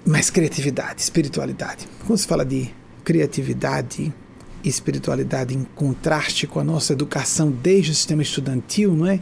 mas 0.07 0.31
criatividade, 0.31 1.01
espiritualidade. 1.01 1.89
Quando 2.07 2.19
se 2.19 2.27
fala 2.27 2.45
de 2.45 2.71
criatividade 3.03 4.13
e 4.63 4.69
espiritualidade 4.69 5.55
em 5.55 5.65
contraste 5.75 6.47
com 6.47 6.61
a 6.61 6.65
nossa 6.65 6.93
educação 6.93 7.51
desde 7.51 7.91
o 7.91 7.95
sistema 7.95 8.23
estudantil, 8.23 8.95
não 8.95 9.07
é? 9.07 9.21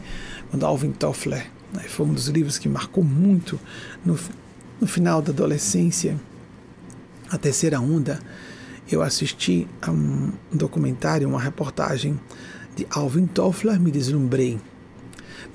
Quando 0.49 0.65
Alvin 0.65 0.91
Toffler 0.91 1.49
né, 1.73 1.83
foi 1.87 2.05
um 2.05 2.13
dos 2.13 2.27
livros 2.27 2.57
que 2.57 2.69
marcou 2.69 3.03
muito 3.03 3.59
no, 4.05 4.17
no 4.79 4.87
final 4.87 5.21
da 5.21 5.31
adolescência, 5.31 6.19
a 7.29 7.37
terceira 7.37 7.79
onda, 7.79 8.19
eu 8.91 9.01
assisti 9.01 9.67
a 9.81 9.89
um 9.89 10.31
documentário, 10.51 11.27
uma 11.27 11.41
reportagem 11.41 12.19
de 12.75 12.85
Alvin 12.89 13.25
Toffler, 13.25 13.79
me 13.79 13.91
deslumbrei. 13.91 14.59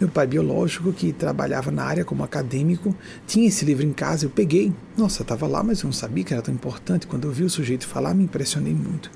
Meu 0.00 0.08
pai 0.08 0.28
biológico, 0.28 0.92
que 0.92 1.12
trabalhava 1.12 1.72
na 1.72 1.82
área 1.82 2.04
como 2.04 2.22
acadêmico, 2.22 2.94
tinha 3.26 3.48
esse 3.48 3.64
livro 3.64 3.84
em 3.84 3.92
casa, 3.92 4.26
eu 4.26 4.30
peguei. 4.30 4.72
Nossa, 4.96 5.22
estava 5.22 5.46
lá, 5.48 5.60
mas 5.62 5.80
eu 5.80 5.86
não 5.86 5.92
sabia 5.92 6.22
que 6.22 6.32
era 6.32 6.42
tão 6.42 6.54
importante. 6.54 7.06
Quando 7.06 7.26
eu 7.26 7.32
vi 7.32 7.42
o 7.42 7.50
sujeito 7.50 7.86
falar, 7.86 8.14
me 8.14 8.22
impressionei 8.22 8.72
muito. 8.72 9.10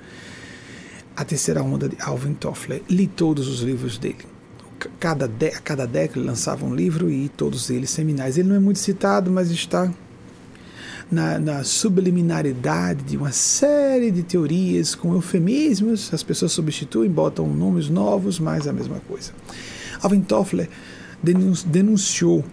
A 1.17 1.25
terceira 1.25 1.63
onda 1.63 1.89
de 1.89 1.97
Alvin 2.01 2.35
Toffler, 2.35 2.83
li 2.91 3.07
todos 3.07 3.47
os 3.47 3.61
livros 3.61 3.97
dele. 3.97 4.27
Cada, 4.99 5.29
de, 5.29 5.49
a 5.51 5.61
cada 5.61 5.87
década 5.87 6.19
ele 6.19 6.27
lançava 6.27 6.67
um 6.67 6.75
livro 6.75 7.09
e 7.09 7.29
todos 7.29 7.71
eles 7.71 7.91
seminais. 7.91 8.37
Ele 8.37 8.49
não 8.49 8.57
é 8.57 8.59
muito 8.59 8.81
citado, 8.81 9.31
mas 9.31 9.53
está 9.53 9.89
na, 11.13 11.39
na, 11.39 11.63
subliminaridade 11.63 13.05
de 13.05 13.17
uma 13.17 13.31
série 13.31 14.11
de 14.11 14.23
teorias 14.23 14.97
com 14.97 15.13
eufemismos, 15.13 16.13
as 16.13 16.23
pessoas 16.23 16.51
substituem, 16.51 17.11
botam 17.11 17.47
nomes 17.47 17.89
novos, 17.89 18.41
mas 18.41 18.67
a 18.67 18.73
mesma 18.73 18.99
coisa. 19.07 19.31
Alvin 20.03 20.21
Toffler 20.21 20.69
denunciou 21.23 22.45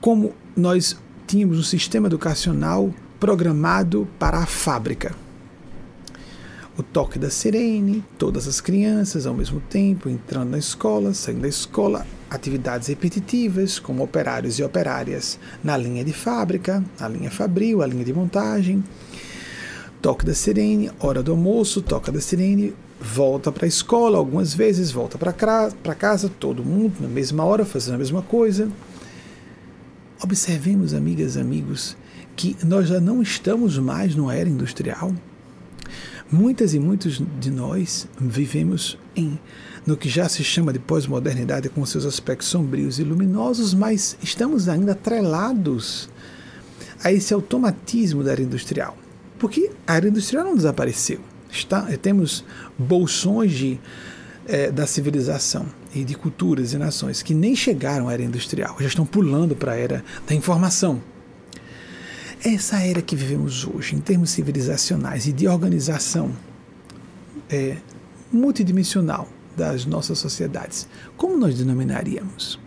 como 0.00 0.32
nós 0.56 0.96
tínhamos 1.26 1.58
um 1.58 1.62
sistema 1.62 2.06
educacional 2.06 2.94
programado 3.18 4.06
para 4.18 4.38
a 4.38 4.46
fábrica. 4.46 5.14
O 6.78 6.82
toque 6.82 7.18
da 7.18 7.30
sirene, 7.30 8.04
todas 8.18 8.46
as 8.46 8.60
crianças 8.60 9.26
ao 9.26 9.34
mesmo 9.34 9.60
tempo 9.60 10.10
entrando 10.10 10.50
na 10.50 10.58
escola, 10.58 11.14
saindo 11.14 11.40
da 11.40 11.48
escola, 11.48 12.06
atividades 12.30 12.88
repetitivas, 12.88 13.78
como 13.78 14.04
operários 14.04 14.58
e 14.58 14.62
operárias 14.62 15.38
na 15.64 15.74
linha 15.76 16.04
de 16.04 16.12
fábrica, 16.12 16.84
a 17.00 17.08
linha 17.08 17.30
fabril, 17.30 17.82
a 17.82 17.86
linha 17.86 18.04
de 18.04 18.12
montagem, 18.12 18.84
toque 20.02 20.26
da 20.26 20.34
sirene, 20.34 20.90
hora 21.00 21.22
do 21.22 21.32
almoço, 21.32 21.80
toca 21.80 22.12
da 22.12 22.20
sirene, 22.20 22.74
volta 23.06 23.52
para 23.52 23.64
a 23.64 23.68
escola, 23.68 24.18
algumas 24.18 24.52
vezes 24.52 24.90
volta 24.90 25.16
para 25.16 25.32
casa, 25.94 26.30
todo 26.40 26.64
mundo 26.64 26.94
na 27.00 27.08
mesma 27.08 27.44
hora 27.44 27.64
fazendo 27.64 27.94
a 27.94 27.98
mesma 27.98 28.22
coisa. 28.22 28.68
Observemos, 30.22 30.92
amigas 30.92 31.36
amigos, 31.36 31.96
que 32.34 32.56
nós 32.64 32.88
já 32.88 33.00
não 33.00 33.22
estamos 33.22 33.78
mais 33.78 34.14
numa 34.14 34.34
era 34.34 34.48
industrial. 34.48 35.14
Muitas 36.30 36.74
e 36.74 36.80
muitos 36.80 37.22
de 37.38 37.50
nós 37.50 38.08
vivemos 38.18 38.98
em 39.14 39.38
no 39.86 39.96
que 39.96 40.08
já 40.08 40.28
se 40.28 40.42
chama 40.42 40.72
de 40.72 40.80
pós-modernidade 40.80 41.68
com 41.68 41.86
seus 41.86 42.04
aspectos 42.04 42.48
sombrios 42.48 42.98
e 42.98 43.04
luminosos, 43.04 43.72
mas 43.72 44.18
estamos 44.20 44.68
ainda 44.68 44.92
atrelados 44.92 46.08
a 47.04 47.12
esse 47.12 47.32
automatismo 47.32 48.24
da 48.24 48.32
era 48.32 48.42
industrial. 48.42 48.98
Porque 49.38 49.70
a 49.86 49.94
era 49.94 50.08
industrial 50.08 50.44
não 50.44 50.56
desapareceu. 50.56 51.20
Está, 51.48 51.82
temos 51.98 52.44
bolsões 52.78 53.52
de, 53.52 53.80
é, 54.46 54.70
da 54.70 54.86
civilização 54.86 55.66
e 55.94 56.04
de 56.04 56.14
culturas 56.14 56.72
e 56.72 56.78
nações 56.78 57.22
que 57.22 57.34
nem 57.34 57.54
chegaram 57.54 58.08
à 58.08 58.12
era 58.12 58.22
industrial, 58.22 58.76
já 58.80 58.86
estão 58.86 59.06
pulando 59.06 59.56
para 59.56 59.72
a 59.72 59.76
era 59.76 60.04
da 60.26 60.34
informação. 60.34 61.00
Essa 62.44 62.80
era 62.80 63.00
que 63.00 63.16
vivemos 63.16 63.66
hoje, 63.66 63.96
em 63.96 64.00
termos 64.00 64.30
civilizacionais 64.30 65.26
e 65.26 65.32
de 65.32 65.48
organização 65.48 66.30
é, 67.50 67.76
multidimensional, 68.30 69.28
das 69.56 69.86
nossas 69.86 70.18
sociedades. 70.18 70.86
Como 71.16 71.36
nós 71.36 71.56
denominaríamos? 71.56 72.60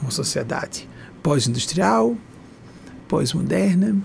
Uma 0.00 0.10
sociedade 0.10 0.88
pós-industrial, 1.22 2.16
pós-moderna. 3.08 3.96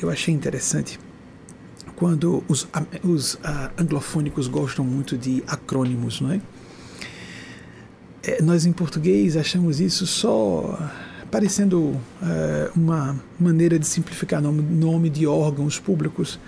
Eu 0.00 0.10
achei 0.10 0.34
interessante 0.34 0.98
quando 2.02 2.42
os, 2.48 2.66
os 3.04 3.34
uh, 3.34 3.38
anglofônicos 3.78 4.48
gostam 4.48 4.84
muito 4.84 5.16
de 5.16 5.40
acrônimos, 5.46 6.20
não 6.20 6.32
é? 6.32 6.40
é? 8.24 8.42
Nós 8.42 8.66
em 8.66 8.72
português 8.72 9.36
achamos 9.36 9.80
isso 9.80 10.04
só 10.04 10.76
parecendo 11.30 11.96
é, 12.20 12.70
uma 12.74 13.16
maneira 13.38 13.78
de 13.78 13.86
simplificar 13.86 14.42
nome, 14.42 14.62
nome 14.62 15.08
de 15.08 15.28
órgãos 15.28 15.78
públicos. 15.78 16.40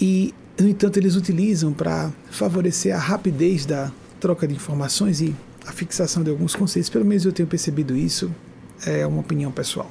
E, 0.00 0.32
no 0.58 0.66
entanto, 0.66 0.96
eles 0.96 1.14
utilizam 1.14 1.70
para 1.70 2.10
favorecer 2.30 2.96
a 2.96 2.98
rapidez 2.98 3.66
da 3.66 3.92
troca 4.18 4.48
de 4.48 4.54
informações 4.54 5.20
e 5.20 5.36
a 5.66 5.72
fixação 5.72 6.22
de 6.24 6.30
alguns 6.30 6.56
conceitos. 6.56 6.88
Pelo 6.88 7.04
menos 7.04 7.26
eu 7.26 7.32
tenho 7.32 7.46
percebido 7.46 7.94
isso, 7.94 8.34
é 8.86 9.06
uma 9.06 9.20
opinião 9.20 9.52
pessoal. 9.52 9.90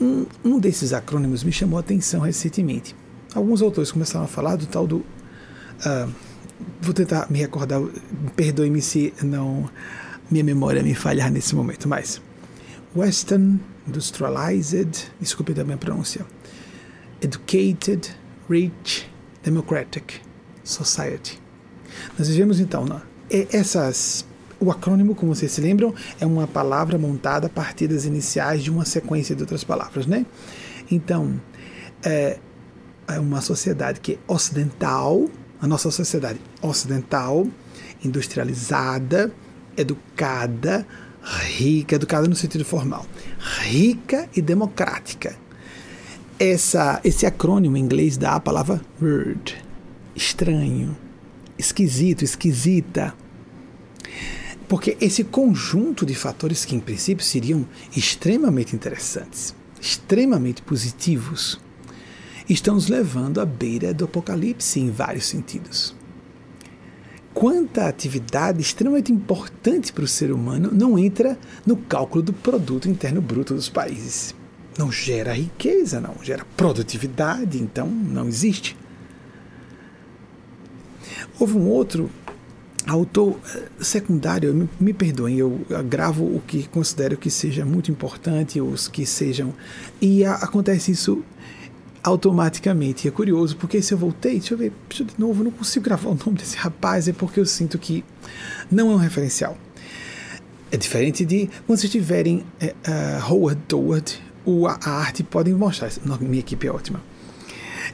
Um, 0.00 0.24
um 0.42 0.58
desses 0.58 0.94
acrônimos 0.94 1.44
me 1.44 1.52
chamou 1.52 1.76
a 1.76 1.80
atenção 1.80 2.22
recentemente. 2.22 2.96
Alguns 3.34 3.62
autores 3.62 3.92
começaram 3.92 4.24
a 4.24 4.28
falar 4.28 4.56
do 4.56 4.66
tal 4.66 4.86
do. 4.86 4.98
Uh, 4.98 6.12
vou 6.80 6.94
tentar 6.94 7.30
me 7.30 7.38
recordar, 7.38 7.80
perdoe-me 8.34 8.80
se 8.82 9.12
não 9.22 9.68
minha 10.30 10.44
memória 10.44 10.82
me 10.82 10.94
falhar 10.94 11.30
nesse 11.30 11.54
momento, 11.54 11.88
mas 11.88 12.20
Western 12.94 13.60
Industrialized, 13.86 15.10
desculpe 15.20 15.54
da 15.54 15.64
minha 15.64 15.76
pronúncia, 15.76 16.26
Educated, 17.20 18.14
Rich, 18.48 19.08
Democratic 19.42 20.20
Society. 20.62 21.40
Nós 22.18 22.28
vivemos 22.28 22.60
então 22.60 22.84
na, 22.84 23.02
essas 23.30 24.26
o 24.60 24.70
acrônimo, 24.70 25.14
como 25.14 25.34
vocês 25.34 25.52
se 25.52 25.60
lembram, 25.60 25.94
é 26.20 26.26
uma 26.26 26.46
palavra 26.46 26.98
montada 26.98 27.46
a 27.46 27.50
partir 27.50 27.86
das 27.86 28.04
iniciais 28.04 28.62
de 28.62 28.70
uma 28.70 28.84
sequência 28.84 29.34
de 29.34 29.42
outras 29.42 29.62
palavras, 29.62 30.06
né? 30.06 30.26
Então, 30.90 31.40
é, 32.02 32.38
é 33.08 33.18
uma 33.18 33.40
sociedade 33.40 34.00
que 34.00 34.12
é 34.12 34.18
ocidental, 34.32 35.28
a 35.60 35.66
nossa 35.66 35.90
sociedade 35.90 36.40
ocidental, 36.60 37.46
industrializada, 38.04 39.32
educada, 39.76 40.86
rica, 41.22 41.96
educada 41.96 42.28
no 42.28 42.36
sentido 42.36 42.64
formal, 42.64 43.06
rica 43.38 44.28
e 44.36 44.42
democrática. 44.42 45.36
Essa, 46.38 47.00
esse 47.02 47.26
acrônimo 47.26 47.76
em 47.76 47.80
inglês 47.80 48.16
dá 48.16 48.34
a 48.34 48.40
palavra 48.40 48.80
word, 49.02 49.56
estranho, 50.14 50.96
esquisito, 51.58 52.24
esquisita. 52.24 53.14
Porque 54.68 54.96
esse 55.00 55.24
conjunto 55.24 56.04
de 56.04 56.14
fatores 56.14 56.64
que, 56.64 56.76
em 56.76 56.80
princípio, 56.80 57.24
seriam 57.24 57.66
extremamente 57.96 58.76
interessantes, 58.76 59.54
extremamente 59.80 60.62
positivos, 60.62 61.58
estão 62.48 62.74
nos 62.74 62.88
levando 62.88 63.40
à 63.40 63.44
beira 63.44 63.92
do 63.92 64.04
apocalipse 64.04 64.80
em 64.80 64.90
vários 64.90 65.26
sentidos. 65.26 65.94
Quanta 67.34 67.86
atividade 67.86 68.60
extremamente 68.60 69.12
importante 69.12 69.92
para 69.92 70.04
o 70.04 70.08
ser 70.08 70.32
humano 70.32 70.70
não 70.72 70.98
entra 70.98 71.38
no 71.64 71.76
cálculo 71.76 72.22
do 72.22 72.32
produto 72.32 72.88
interno 72.88 73.20
bruto 73.20 73.54
dos 73.54 73.68
países. 73.68 74.34
Não 74.76 74.90
gera 74.90 75.34
riqueza, 75.34 76.00
não 76.00 76.16
gera 76.22 76.44
produtividade, 76.56 77.58
então 77.58 77.86
não 77.86 78.26
existe. 78.26 78.76
Houve 81.38 81.56
um 81.56 81.68
outro 81.68 82.10
autor 82.86 83.38
eh, 83.54 83.68
secundário, 83.80 84.54
me, 84.54 84.68
me 84.80 84.92
perdoem, 84.92 85.36
eu 85.36 85.60
gravo 85.88 86.24
o 86.24 86.42
que 86.46 86.66
considero 86.68 87.16
que 87.16 87.30
seja 87.30 87.64
muito 87.64 87.90
importante, 87.90 88.60
os 88.60 88.88
que 88.88 89.04
sejam. 89.04 89.54
E 90.00 90.24
a, 90.24 90.34
acontece 90.34 90.90
isso 90.90 91.22
automaticamente. 92.08 93.06
E 93.06 93.08
é 93.08 93.10
curioso, 93.10 93.56
porque 93.56 93.80
se 93.80 93.92
eu 93.92 93.98
voltei, 93.98 94.38
deixa 94.38 94.54
eu 94.54 94.58
ver, 94.58 94.72
deixa 94.88 95.02
eu 95.02 95.06
de 95.06 95.14
novo, 95.18 95.44
não 95.44 95.50
consigo 95.50 95.84
gravar 95.84 96.10
o 96.10 96.18
nome 96.24 96.38
desse 96.38 96.56
rapaz, 96.56 97.08
é 97.08 97.12
porque 97.12 97.40
eu 97.40 97.46
sinto 97.46 97.78
que 97.78 98.04
não 98.70 98.90
é 98.90 98.94
um 98.94 98.98
referencial. 98.98 99.56
É 100.70 100.76
diferente 100.76 101.24
de 101.24 101.48
quando 101.66 101.78
vocês 101.78 101.90
tiverem 101.90 102.44
é, 102.60 102.74
uh, 102.86 103.32
Howard 103.32 103.60
Toward, 103.66 104.22
o, 104.44 104.66
a, 104.66 104.78
a 104.82 104.90
arte 104.90 105.22
podem 105.22 105.54
mostrar. 105.54 105.90
Minha 106.20 106.40
equipe 106.40 106.66
é 106.66 106.70
ótima. 106.70 107.00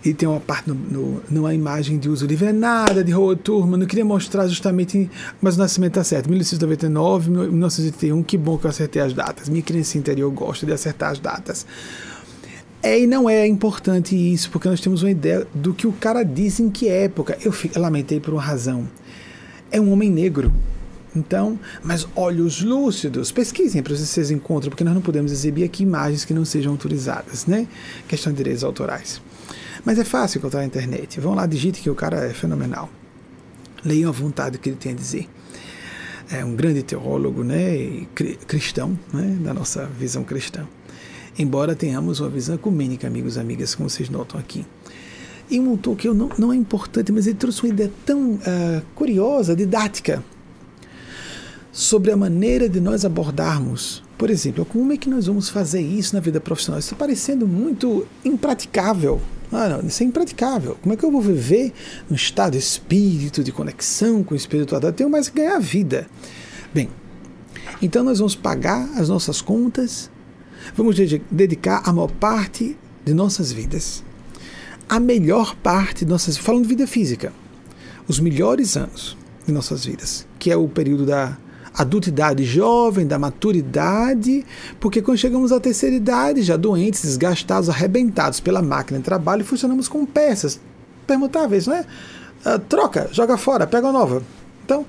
E 0.05 0.13
tem 0.13 0.29
uma 0.29 0.41
parte 0.41 0.69
no, 0.69 0.75
no, 0.75 1.23
numa 1.31 1.55
imagem 1.55 1.99
de 1.99 2.09
uso 2.09 2.27
livre, 2.27 2.49
é 2.49 2.53
nada 2.53 3.03
de 3.03 3.15
Howard 3.15 3.43
Turma, 3.43 3.77
não 3.77 3.87
queria 3.87 4.05
mostrar 4.05 4.47
justamente, 4.47 5.11
mas 5.41 5.57
o 5.57 5.59
nascimento 5.59 5.93
está 5.93 6.05
certo, 6.05 6.29
1899, 6.29 7.31
1981, 7.31 8.23
que 8.23 8.37
bom 8.37 8.59
que 8.59 8.67
eu 8.67 8.71
acertei 8.71 9.01
as 9.01 9.13
datas. 9.13 9.49
Minha 9.49 9.63
criança 9.63 9.97
interior 9.97 10.31
gosta 10.31 10.67
de 10.67 10.73
acertar 10.73 11.11
as 11.11 11.19
datas. 11.19 11.67
É 12.85 13.01
e 13.01 13.07
não 13.07 13.31
é 13.31 13.47
importante 13.47 14.15
isso, 14.15 14.51
porque 14.51 14.69
nós 14.69 14.79
temos 14.79 15.03
uma 15.03 15.11
ideia 15.11 15.49
do 15.55 15.73
que 15.73 15.87
o 15.87 15.93
cara 15.93 16.23
diz 16.23 16.61
em 16.61 16.69
que 16.69 16.87
época. 16.87 17.39
Eu, 17.43 17.51
eu 17.75 17.81
lamentei 17.81 18.21
por 18.21 18.35
uma 18.35 18.43
razão. 18.43 18.87
É 19.73 19.81
um 19.81 19.91
homem 19.91 20.11
negro. 20.11 20.53
Então, 21.17 21.59
mas 21.83 22.07
olhos 22.15 22.61
lúcidos, 22.61 23.33
pesquisem 23.33 23.83
para 23.83 23.97
vocês 23.97 24.31
encontram, 24.31 24.69
porque 24.69 24.85
nós 24.85 24.93
não 24.93 25.01
podemos 25.01 25.33
exibir 25.33 25.65
aqui 25.65 25.83
imagens 25.83 26.27
que 26.27 26.35
não 26.35 26.45
sejam 26.45 26.73
autorizadas, 26.73 27.47
né? 27.47 27.67
Questão 28.07 28.31
de 28.31 28.37
direitos 28.37 28.63
autorais. 28.63 29.19
Mas 29.83 29.99
é 29.99 30.05
fácil 30.05 30.37
encontrar 30.37 30.61
na 30.61 30.67
internet. 30.67 31.19
Vão 31.21 31.35
lá, 31.35 31.47
digite 31.47 31.81
que 31.81 31.89
o 31.89 31.95
cara 31.95 32.27
é 32.27 32.35
fenomenal. 32.35 32.91
Leiam 33.83 34.11
à 34.11 34.13
vontade 34.13 34.57
o 34.57 34.61
que 34.61 34.69
ele 34.69 34.77
tem 34.77 34.93
a 34.93 34.95
dizer. 34.95 35.27
É 36.31 36.45
um 36.45 36.55
grande 36.55 36.83
teólogo, 36.83 37.43
né? 37.43 38.07
Cristão, 38.47 38.99
né? 39.11 39.39
Da 39.41 39.55
nossa 39.55 39.87
visão 39.87 40.23
cristã 40.23 40.69
embora 41.39 41.75
tenhamos 41.75 42.21
uma 42.21 42.29
visão 42.29 42.55
ecumênica, 42.55 43.07
amigos 43.07 43.37
e 43.37 43.41
amigas, 43.41 43.75
como 43.75 43.89
vocês 43.89 44.09
notam 44.09 44.39
aqui. 44.39 44.65
E 45.51 45.61
um 45.61 45.71
autor 45.71 45.97
que 45.97 46.09
eu 46.09 46.15
não, 46.15 46.31
não 46.39 46.53
é 46.53 46.57
importante, 46.57 47.13
mas 47.13 47.27
ele 47.27 47.37
trouxe 47.37 47.63
uma 47.63 47.69
ideia 47.69 47.91
tão 48.05 48.33
uh, 48.33 48.41
curiosa, 48.95 49.55
didática, 49.55 50.25
sobre 51.71 52.13
a 52.13 52.17
maneira 52.17 52.69
de 52.69 52.81
nós 52.81 53.05
abordarmos, 53.05 54.03
por 54.17 54.31
exemplo, 54.31 54.65
como 54.65 54.93
é 54.93 54.97
que 54.97 55.11
nós 55.11 55.27
vamos 55.27 55.49
fazer 55.49 55.81
isso 55.81 56.15
na 56.15 56.21
vida 56.21 56.41
profissional? 56.41 56.79
Isso 56.79 56.95
está 56.95 56.97
parecendo 56.97 57.49
muito 57.49 58.07
impraticável. 58.25 59.21
Ah, 59.51 59.69
não, 59.69 59.81
isso 59.81 60.03
é 60.03 60.07
impraticável. 60.07 60.79
Como 60.81 60.95
é 60.95 60.97
que 60.97 61.05
eu 61.05 61.11
vou 61.11 61.21
viver 61.21 61.73
num 62.09 62.15
estado 62.15 62.53
de 62.53 62.59
espírito, 62.59 63.43
de 63.43 63.51
conexão 63.51 64.23
com 64.23 64.35
o 64.35 64.37
espiritualidade? 64.37 64.95
Eu 64.95 64.97
tenho 64.97 65.11
mais 65.11 65.29
que 65.29 65.37
ganhar 65.37 65.59
vida. 65.59 66.07
Bem, 66.73 66.89
então 67.83 68.05
nós 68.05 68.19
vamos 68.19 68.37
pagar 68.37 68.89
as 68.97 69.09
nossas 69.09 69.41
contas 69.41 70.11
vamos 70.75 70.97
dedicar 71.31 71.83
a 71.85 71.93
maior 71.93 72.11
parte 72.11 72.77
de 73.05 73.13
nossas 73.13 73.53
vidas, 73.53 74.05
a 74.89 74.99
melhor 74.99 75.55
parte 75.57 76.05
de 76.05 76.11
nossas 76.11 76.37
falando 76.37 76.63
de 76.63 76.69
vida 76.69 76.87
física, 76.87 77.33
os 78.09 78.21
melhores 78.21 78.77
anos 78.77 79.17
de 79.47 79.53
nossas 79.53 79.85
vidas, 79.85 80.27
que 80.39 80.51
é 80.51 80.57
o 80.57 80.69
período 80.69 81.07
da 81.07 81.37
adultidade 81.75 82.45
jovem, 82.45 83.07
da 83.07 83.19
maturidade, 83.19 84.47
porque 84.79 85.03
quando 85.03 85.19
chegamos 85.19 85.51
à 85.51 85.59
terceira 85.59 85.97
idade, 85.97 86.43
já 86.43 86.57
doentes, 86.57 87.03
desgastados, 87.03 87.69
arrebentados 87.69 88.39
pela 88.39 88.63
máquina 88.63 88.99
de 88.99 89.05
trabalho, 89.05 89.45
funcionamos 89.45 89.89
com 89.89 90.07
peças 90.07 90.61
permutáveis, 91.07 91.67
não 91.67 91.75
é? 91.75 91.85
Uh, 92.47 92.59
troca, 92.61 93.09
joga 93.11 93.37
fora, 93.37 93.67
pega 93.67 93.91
nova. 93.91 94.23
Então, 94.65 94.87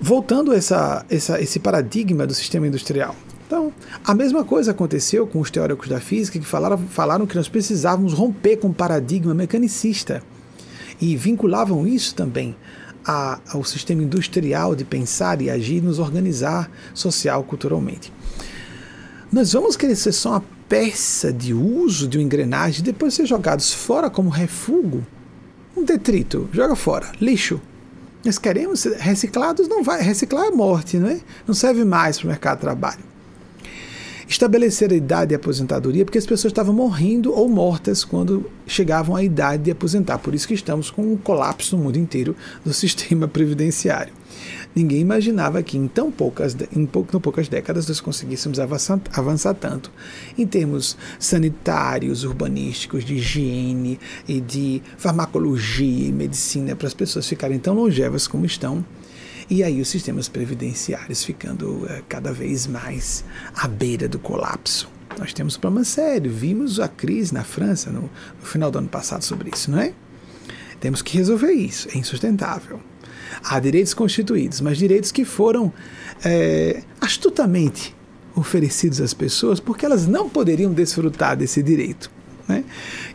voltando 0.00 0.52
a 0.52 0.56
essa, 0.56 1.04
essa, 1.10 1.40
esse 1.40 1.58
paradigma 1.58 2.26
do 2.26 2.34
sistema 2.34 2.66
industrial, 2.66 3.16
então, 3.46 3.72
a 4.02 4.14
mesma 4.14 4.42
coisa 4.42 4.70
aconteceu 4.70 5.26
com 5.26 5.38
os 5.38 5.50
teóricos 5.50 5.88
da 5.88 6.00
física 6.00 6.38
que 6.38 6.46
falaram, 6.46 6.78
falaram 6.78 7.26
que 7.26 7.36
nós 7.36 7.48
precisávamos 7.48 8.14
romper 8.14 8.56
com 8.56 8.68
o 8.68 8.74
paradigma 8.74 9.34
mecanicista 9.34 10.22
e 11.00 11.14
vinculavam 11.14 11.86
isso 11.86 12.14
também 12.14 12.56
a, 13.04 13.38
ao 13.50 13.62
sistema 13.62 14.02
industrial 14.02 14.74
de 14.74 14.84
pensar 14.84 15.42
e 15.42 15.50
agir, 15.50 15.82
nos 15.82 15.98
organizar 15.98 16.70
social 16.94 17.44
culturalmente. 17.44 18.10
Nós 19.30 19.52
vamos 19.52 19.76
querer 19.76 19.96
ser 19.96 20.12
só 20.12 20.30
uma 20.30 20.44
peça 20.66 21.30
de 21.30 21.52
uso 21.52 22.08
de 22.08 22.16
uma 22.16 22.24
engrenagem 22.24 22.80
e 22.80 22.84
depois 22.84 23.12
ser 23.12 23.26
jogados 23.26 23.74
fora 23.74 24.08
como 24.08 24.30
refúgio, 24.30 25.06
um 25.76 25.84
detrito, 25.84 26.48
joga 26.50 26.74
fora, 26.74 27.12
lixo. 27.20 27.60
Nós 28.24 28.38
queremos 28.38 28.80
ser 28.80 28.96
reciclados, 28.96 29.68
não 29.68 29.82
vai, 29.82 30.00
reciclar 30.00 30.46
é 30.46 30.50
morte, 30.50 30.96
não 30.96 31.08
é? 31.08 31.20
Não 31.46 31.54
serve 31.54 31.84
mais 31.84 32.16
para 32.16 32.24
o 32.24 32.28
mercado 32.30 32.56
de 32.56 32.60
trabalho 32.62 33.13
estabelecer 34.34 34.92
a 34.92 34.96
idade 34.96 35.28
de 35.30 35.34
aposentadoria, 35.34 36.04
porque 36.04 36.18
as 36.18 36.26
pessoas 36.26 36.50
estavam 36.50 36.74
morrendo 36.74 37.32
ou 37.32 37.48
mortas 37.48 38.04
quando 38.04 38.50
chegavam 38.66 39.14
à 39.14 39.22
idade 39.22 39.64
de 39.64 39.70
aposentar. 39.70 40.18
Por 40.18 40.34
isso 40.34 40.48
que 40.48 40.54
estamos 40.54 40.90
com 40.90 41.02
um 41.02 41.16
colapso 41.16 41.76
no 41.76 41.84
mundo 41.84 41.98
inteiro 41.98 42.36
do 42.64 42.72
sistema 42.74 43.28
previdenciário. 43.28 44.12
Ninguém 44.74 45.00
imaginava 45.00 45.62
que 45.62 45.78
em 45.78 45.86
tão 45.86 46.10
poucas, 46.10 46.56
em 46.74 46.84
tão 46.84 47.20
poucas 47.20 47.48
décadas 47.48 47.86
nós 47.86 48.00
conseguíssemos 48.00 48.58
avançar, 48.58 49.00
avançar 49.12 49.54
tanto 49.54 49.90
em 50.36 50.44
termos 50.44 50.96
sanitários, 51.18 52.24
urbanísticos, 52.24 53.04
de 53.04 53.14
higiene 53.14 54.00
e 54.26 54.40
de 54.40 54.82
farmacologia 54.98 56.08
e 56.08 56.12
medicina 56.12 56.74
para 56.74 56.88
as 56.88 56.94
pessoas 56.94 57.28
ficarem 57.28 57.60
tão 57.60 57.74
longevas 57.74 58.26
como 58.26 58.44
estão 58.44 58.84
e 59.48 59.62
aí 59.62 59.80
os 59.80 59.88
sistemas 59.88 60.28
previdenciários 60.28 61.22
ficando 61.22 61.86
é, 61.88 62.02
cada 62.08 62.32
vez 62.32 62.66
mais 62.66 63.24
à 63.54 63.68
beira 63.68 64.08
do 64.08 64.18
colapso. 64.18 64.88
Nós 65.18 65.32
temos 65.32 65.56
um 65.56 65.60
problema 65.60 65.84
sério. 65.84 66.32
Vimos 66.32 66.80
a 66.80 66.88
crise 66.88 67.32
na 67.32 67.44
França 67.44 67.90
no, 67.90 68.02
no 68.02 68.46
final 68.46 68.70
do 68.70 68.78
ano 68.78 68.88
passado 68.88 69.22
sobre 69.22 69.50
isso, 69.50 69.70
não 69.70 69.80
é? 69.80 69.92
Temos 70.80 71.02
que 71.02 71.16
resolver 71.16 71.52
isso. 71.52 71.88
É 71.94 71.98
insustentável. 71.98 72.80
Há 73.42 73.58
direitos 73.60 73.94
constituídos, 73.94 74.60
mas 74.60 74.78
direitos 74.78 75.12
que 75.12 75.24
foram 75.24 75.72
é, 76.24 76.82
astutamente 77.00 77.94
oferecidos 78.34 79.00
às 79.00 79.14
pessoas 79.14 79.60
porque 79.60 79.86
elas 79.86 80.06
não 80.06 80.28
poderiam 80.28 80.72
desfrutar 80.72 81.36
desse 81.36 81.62
direito. 81.62 82.10
Né? 82.46 82.64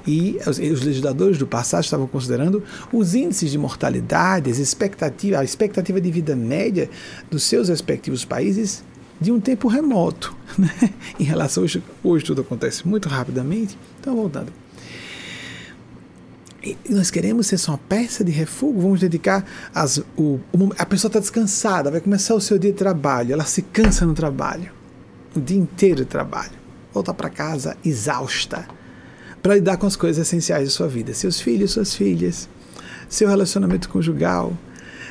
E 0.08 0.38
os, 0.42 0.58
os, 0.58 0.82
legisladores 0.82 1.38
do 1.38 1.46
passado 1.46 1.84
estavam 1.84 2.08
considerando 2.08 2.64
os 2.92 3.14
índices 3.14 3.52
de 3.52 3.58
mortalidade, 3.58 4.50
expectativa, 4.50 5.40
a 5.40 5.44
expectativa 5.44 6.02
de 6.02 6.10
vida 6.10 6.36
média 6.36 6.90
dos 7.30 7.44
seus 7.44 7.70
respectivos 7.70 8.26
países 8.26 8.84
de 9.22 9.32
um 9.32 9.40
tempo 9.40 9.68
remoto. 9.68 10.36
Né? 10.58 10.94
Em 11.20 11.24
relação 11.24 11.62
a 11.62 11.66
hoje, 11.66 11.84
hoje 12.04 12.26
tudo 12.26 12.42
acontece 12.42 12.86
muito 12.88 13.08
rapidamente. 13.08 13.78
Então, 14.00 14.16
voltando. 14.16 14.52
E 16.62 16.76
nós 16.90 17.10
queremos 17.10 17.48
ser 17.48 17.58
só 17.58 17.74
uma 17.74 17.78
peça 17.78 18.24
de 18.24 18.32
refúgio, 18.32 18.82
vamos 18.82 19.00
dedicar 19.00 19.46
as, 19.74 20.00
o, 20.18 20.40
o, 20.52 20.74
a 20.78 20.86
pessoa 20.86 21.08
está 21.08 21.20
descansada, 21.20 21.90
vai 21.90 22.02
começar 22.02 22.36
o 22.36 22.42
seu 22.42 22.60
dia 22.60 22.72
de 22.72 22.78
trabalho, 22.78 23.32
ela 23.32 23.46
se 23.46 23.62
cansa 23.62 24.06
no 24.06 24.14
trabalho, 24.14 24.70
o 25.34 25.40
dia 25.40 25.58
inteiro 25.58 25.98
de 25.98 26.06
trabalho, 26.06 26.52
volta 26.94 27.14
para 27.14 27.30
casa 27.30 27.78
exausta, 27.86 28.68
para 29.42 29.56
lidar 29.56 29.78
com 29.78 29.88
as 29.88 29.96
coisas 29.96 30.28
essenciais 30.28 30.66
da 30.66 30.70
sua 30.70 30.88
vida, 30.88 31.14
seus 31.14 31.40
filhos, 31.40 31.72
suas 31.72 31.94
filhas, 31.94 32.50
seu 33.08 33.28
relacionamento 33.28 33.90
conjugal, 33.90 34.54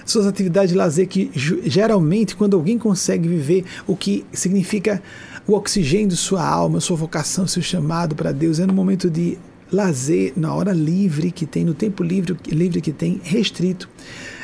suas 0.05 0.27
atividades 0.27 0.71
de 0.71 0.77
lazer 0.77 1.07
que 1.07 1.31
geralmente 1.35 2.35
quando 2.35 2.57
alguém 2.57 2.79
consegue 2.79 3.29
viver 3.29 3.65
o 3.87 3.97
que 3.97 4.25
significa 4.33 5.03
o 5.47 5.55
oxigênio 5.55 6.09
de 6.09 6.17
sua 6.17 6.47
alma, 6.47 6.81
sua 6.81 6.97
vocação, 6.97 7.47
seu 7.47 7.63
chamado 7.63 8.15
para 8.15 8.33
Deus 8.33 8.59
é 8.59 8.67
no 8.67 8.73
momento 8.73 9.11
de 9.11 9.39
lazer, 9.73 10.33
na 10.37 10.55
hora 10.55 10.73
livre 10.73 11.31
que 11.31 11.47
tem, 11.47 11.65
no 11.65 11.75
tempo 11.75 12.03
livre, 12.03 12.37
livre 12.47 12.81
que 12.81 12.93
tem, 12.93 13.21
restrito, 13.23 13.89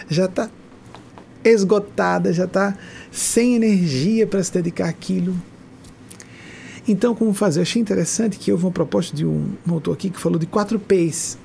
já 0.08 0.26
está 0.26 0.50
esgotada, 1.42 2.32
já 2.32 2.44
está 2.44 2.76
sem 3.10 3.54
energia 3.54 4.26
para 4.26 4.42
se 4.42 4.52
dedicar 4.52 4.88
àquilo. 4.88 5.34
Então, 6.86 7.14
como 7.14 7.32
fazer? 7.32 7.62
Achei 7.62 7.80
interessante 7.80 8.38
que 8.38 8.52
houve 8.52 8.64
uma 8.64 8.70
proposta 8.70 9.16
de 9.16 9.24
um, 9.24 9.52
um 9.66 9.72
autor 9.72 9.94
aqui 9.94 10.10
que 10.10 10.20
falou 10.20 10.38
de 10.38 10.46
quatro 10.46 10.78
P's. 10.78 11.38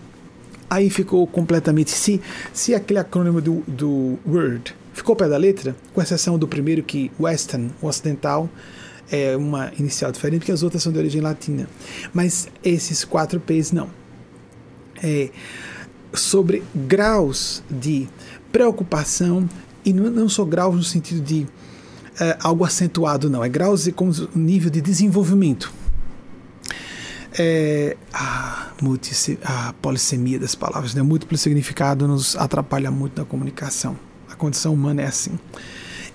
Aí 0.69 0.89
ficou 0.89 1.25
completamente. 1.25 1.91
Se, 1.91 2.21
se 2.53 2.75
aquele 2.75 2.99
acrônimo 2.99 3.41
do, 3.41 3.63
do 3.67 4.19
Word 4.27 4.75
ficou 4.93 5.15
pé 5.15 5.29
da 5.29 5.37
letra, 5.37 5.75
com 5.93 6.01
exceção 6.01 6.37
do 6.37 6.47
primeiro 6.47 6.83
que 6.83 7.09
Western, 7.19 7.71
o 7.81 7.87
ocidental, 7.87 8.49
é 9.11 9.35
uma 9.35 9.71
inicial 9.79 10.11
diferente, 10.11 10.41
porque 10.41 10.51
as 10.51 10.61
outras 10.61 10.83
são 10.83 10.91
de 10.91 10.99
origem 10.99 11.21
latina. 11.21 11.67
Mas 12.13 12.47
esses 12.63 13.03
quatro 13.03 13.39
P's 13.39 13.71
não. 13.71 13.89
É 15.01 15.29
sobre 16.13 16.63
graus 16.75 17.63
de 17.69 18.07
preocupação, 18.51 19.47
e 19.85 19.93
não, 19.93 20.09
não 20.09 20.27
só 20.27 20.43
graus 20.43 20.75
no 20.75 20.83
sentido 20.83 21.21
de 21.21 21.47
é, 22.19 22.37
algo 22.41 22.65
acentuado, 22.65 23.29
não, 23.29 23.43
é 23.43 23.49
graus 23.49 23.85
de 23.85 23.91
como 23.91 24.11
nível 24.35 24.69
de 24.69 24.81
desenvolvimento. 24.81 25.71
É, 27.37 27.95
a, 28.11 28.71
a 29.43 29.73
polissemia 29.81 30.39
das 30.39 30.55
palavras, 30.55 30.93
né? 30.93 31.01
múltiplo 31.01 31.37
significado 31.37 32.07
nos 32.07 32.35
atrapalha 32.35 32.91
muito 32.91 33.19
na 33.19 33.25
comunicação. 33.25 33.97
A 34.29 34.35
condição 34.35 34.73
humana 34.73 35.03
é 35.03 35.05
assim. 35.05 35.39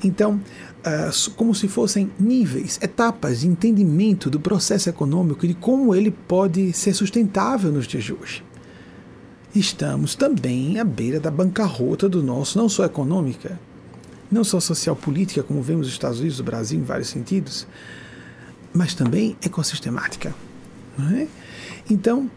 Então, 0.03 0.41
uh, 0.85 1.31
como 1.33 1.55
se 1.55 1.69
fossem 1.69 2.11
níveis, 2.19 2.79
etapas 2.83 3.41
de 3.41 3.49
entendimento 3.49 4.29
do 4.29 4.39
processo 4.39 4.89
econômico 4.89 5.45
e 5.45 5.49
de 5.49 5.55
como 5.55 5.95
ele 5.95 6.11
pode 6.11 6.73
ser 6.73 6.93
sustentável 6.93 7.73
nos 7.73 7.87
dias 7.87 8.05
de 8.05 8.13
hoje. 8.13 8.45
Estamos 9.55 10.15
também 10.15 10.79
à 10.81 10.85
beira 10.85 11.21
da 11.21 11.31
bancarrota 11.31 12.09
do 12.09 12.23
nosso, 12.23 12.59
não 12.59 12.69
só 12.69 12.85
econômica, 12.85 13.59
não 14.31 14.45
só 14.45 14.61
social 14.61 14.97
política, 14.97 15.43
como 15.43 15.62
vemos 15.62 15.87
nos 15.87 15.95
Estados 15.95 16.20
Unidos, 16.20 16.39
no 16.39 16.45
Brasil, 16.45 16.79
em 16.79 16.83
vários 16.83 17.09
sentidos, 17.09 17.66
mas 18.72 18.95
também 18.95 19.37
ecossistemática. 19.45 20.35
Não 20.99 21.11
é? 21.16 21.29
Então, 21.91 22.31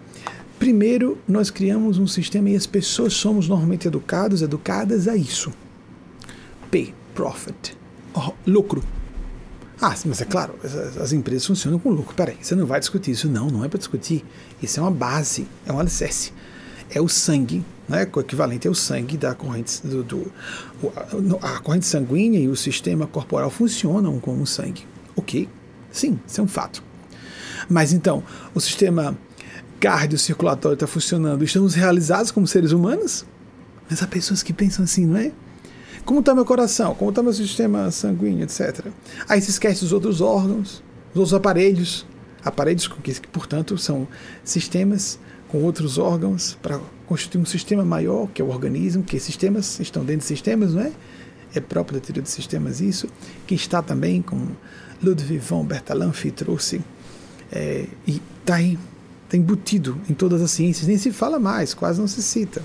primeiro 0.59 1.17
nós 1.27 1.49
criamos 1.49 1.97
um 1.97 2.07
sistema 2.07 2.49
e 2.49 2.55
as 2.55 2.65
pessoas 2.65 3.13
somos 3.13 3.47
normalmente 3.47 3.87
educados, 3.87 4.41
educadas 4.41 5.07
a 5.07 5.15
isso. 5.15 5.51
P, 6.69 6.93
profit 7.13 7.77
oh, 8.17 8.33
lucro. 8.45 8.83
Ah, 9.79 9.95
mas 10.05 10.21
é 10.21 10.25
claro, 10.25 10.55
as, 10.99 11.13
empresas 11.13 11.45
funcionam 11.45 11.77
com 11.77 11.89
lucro. 11.89 12.15
Peraí, 12.15 12.37
você 12.41 12.55
não 12.55 12.65
vai 12.65 12.79
discutir 12.79 13.11
isso. 13.11 13.29
Não, 13.29 13.47
não 13.47 13.63
é 13.63 13.69
para 13.69 13.77
discutir. 13.77 14.25
Isso 14.61 14.79
é 14.79 14.83
uma 14.83 14.91
base, 14.91 15.47
é 15.67 15.71
um 15.71 15.79
alicerce. 15.79 16.33
É 16.89 16.99
o 16.99 17.07
sangue, 17.07 17.63
né, 17.87 18.07
o 18.13 18.19
equivalente 18.19 18.67
ao 18.67 18.73
sangue 18.73 19.17
da 19.17 19.33
corrente 19.33 19.85
do, 19.85 20.03
do 20.03 20.31
a 21.41 21.59
corrente 21.59 21.85
sanguínea 21.85 22.39
e 22.39 22.47
o 22.47 22.55
sistema 22.55 23.07
corporal 23.07 23.49
funcionam 23.49 24.19
como 24.19 24.45
sangue. 24.45 24.85
Ok? 25.15 25.47
Sim, 25.91 26.19
isso 26.27 26.41
é 26.41 26.43
um 26.43 26.47
fato. 26.47 26.83
Mas 27.69 27.93
então, 27.93 28.23
o 28.53 28.59
sistema 28.59 29.17
cardiocirculatório 29.79 30.75
está 30.75 30.87
funcionando, 30.87 31.43
estamos 31.43 31.75
realizados 31.75 32.31
como 32.31 32.47
seres 32.47 32.71
humanos? 32.71 33.25
Mas 33.89 34.03
há 34.03 34.07
pessoas 34.07 34.43
que 34.43 34.53
pensam 34.53 34.83
assim, 34.83 35.05
não 35.05 35.17
é? 35.17 35.31
Como 36.03 36.19
está 36.19 36.33
meu 36.33 36.45
coração? 36.45 36.93
Como 36.95 37.09
está 37.09 37.21
meu 37.21 37.33
sistema 37.33 37.91
sanguíneo, 37.91 38.43
etc. 38.43 38.87
Aí 39.27 39.41
se 39.41 39.49
esquece 39.49 39.81
dos 39.81 39.91
outros 39.91 40.21
órgãos, 40.21 40.83
dos 41.13 41.19
outros 41.21 41.33
aparelhos. 41.33 42.05
Aparelhos 42.43 42.87
que 42.87 43.27
portanto, 43.27 43.77
são 43.77 44.07
sistemas 44.43 45.19
com 45.49 45.63
outros 45.63 45.97
órgãos 45.97 46.57
para 46.61 46.79
constituir 47.07 47.41
um 47.41 47.45
sistema 47.45 47.83
maior, 47.83 48.27
que 48.33 48.41
é 48.41 48.45
o 48.45 48.49
organismo, 48.49 49.03
que 49.03 49.19
sistemas 49.19 49.79
estão 49.79 50.03
dentro 50.03 50.21
de 50.21 50.25
sistemas, 50.25 50.73
não 50.73 50.81
é? 50.81 50.91
É 51.55 51.59
próprio 51.59 51.99
da 51.99 52.05
teoria 52.05 52.21
de 52.21 52.29
sistemas 52.29 52.81
isso, 52.81 53.07
que 53.47 53.55
está 53.55 53.81
também 53.81 54.21
com 54.21 54.47
Ludwig 55.01 55.37
von 55.37 55.63
Bertalanffy 55.63 56.31
trouxe, 56.31 56.81
é, 57.51 57.85
e 58.05 58.21
está 58.41 58.57
está 59.27 59.35
embutido 59.35 59.99
em 60.09 60.13
todas 60.13 60.41
as 60.41 60.51
ciências, 60.51 60.87
nem 60.87 60.97
se 60.97 61.11
fala 61.11 61.37
mais, 61.37 61.73
quase 61.73 61.99
não 61.99 62.07
se 62.07 62.23
cita. 62.23 62.63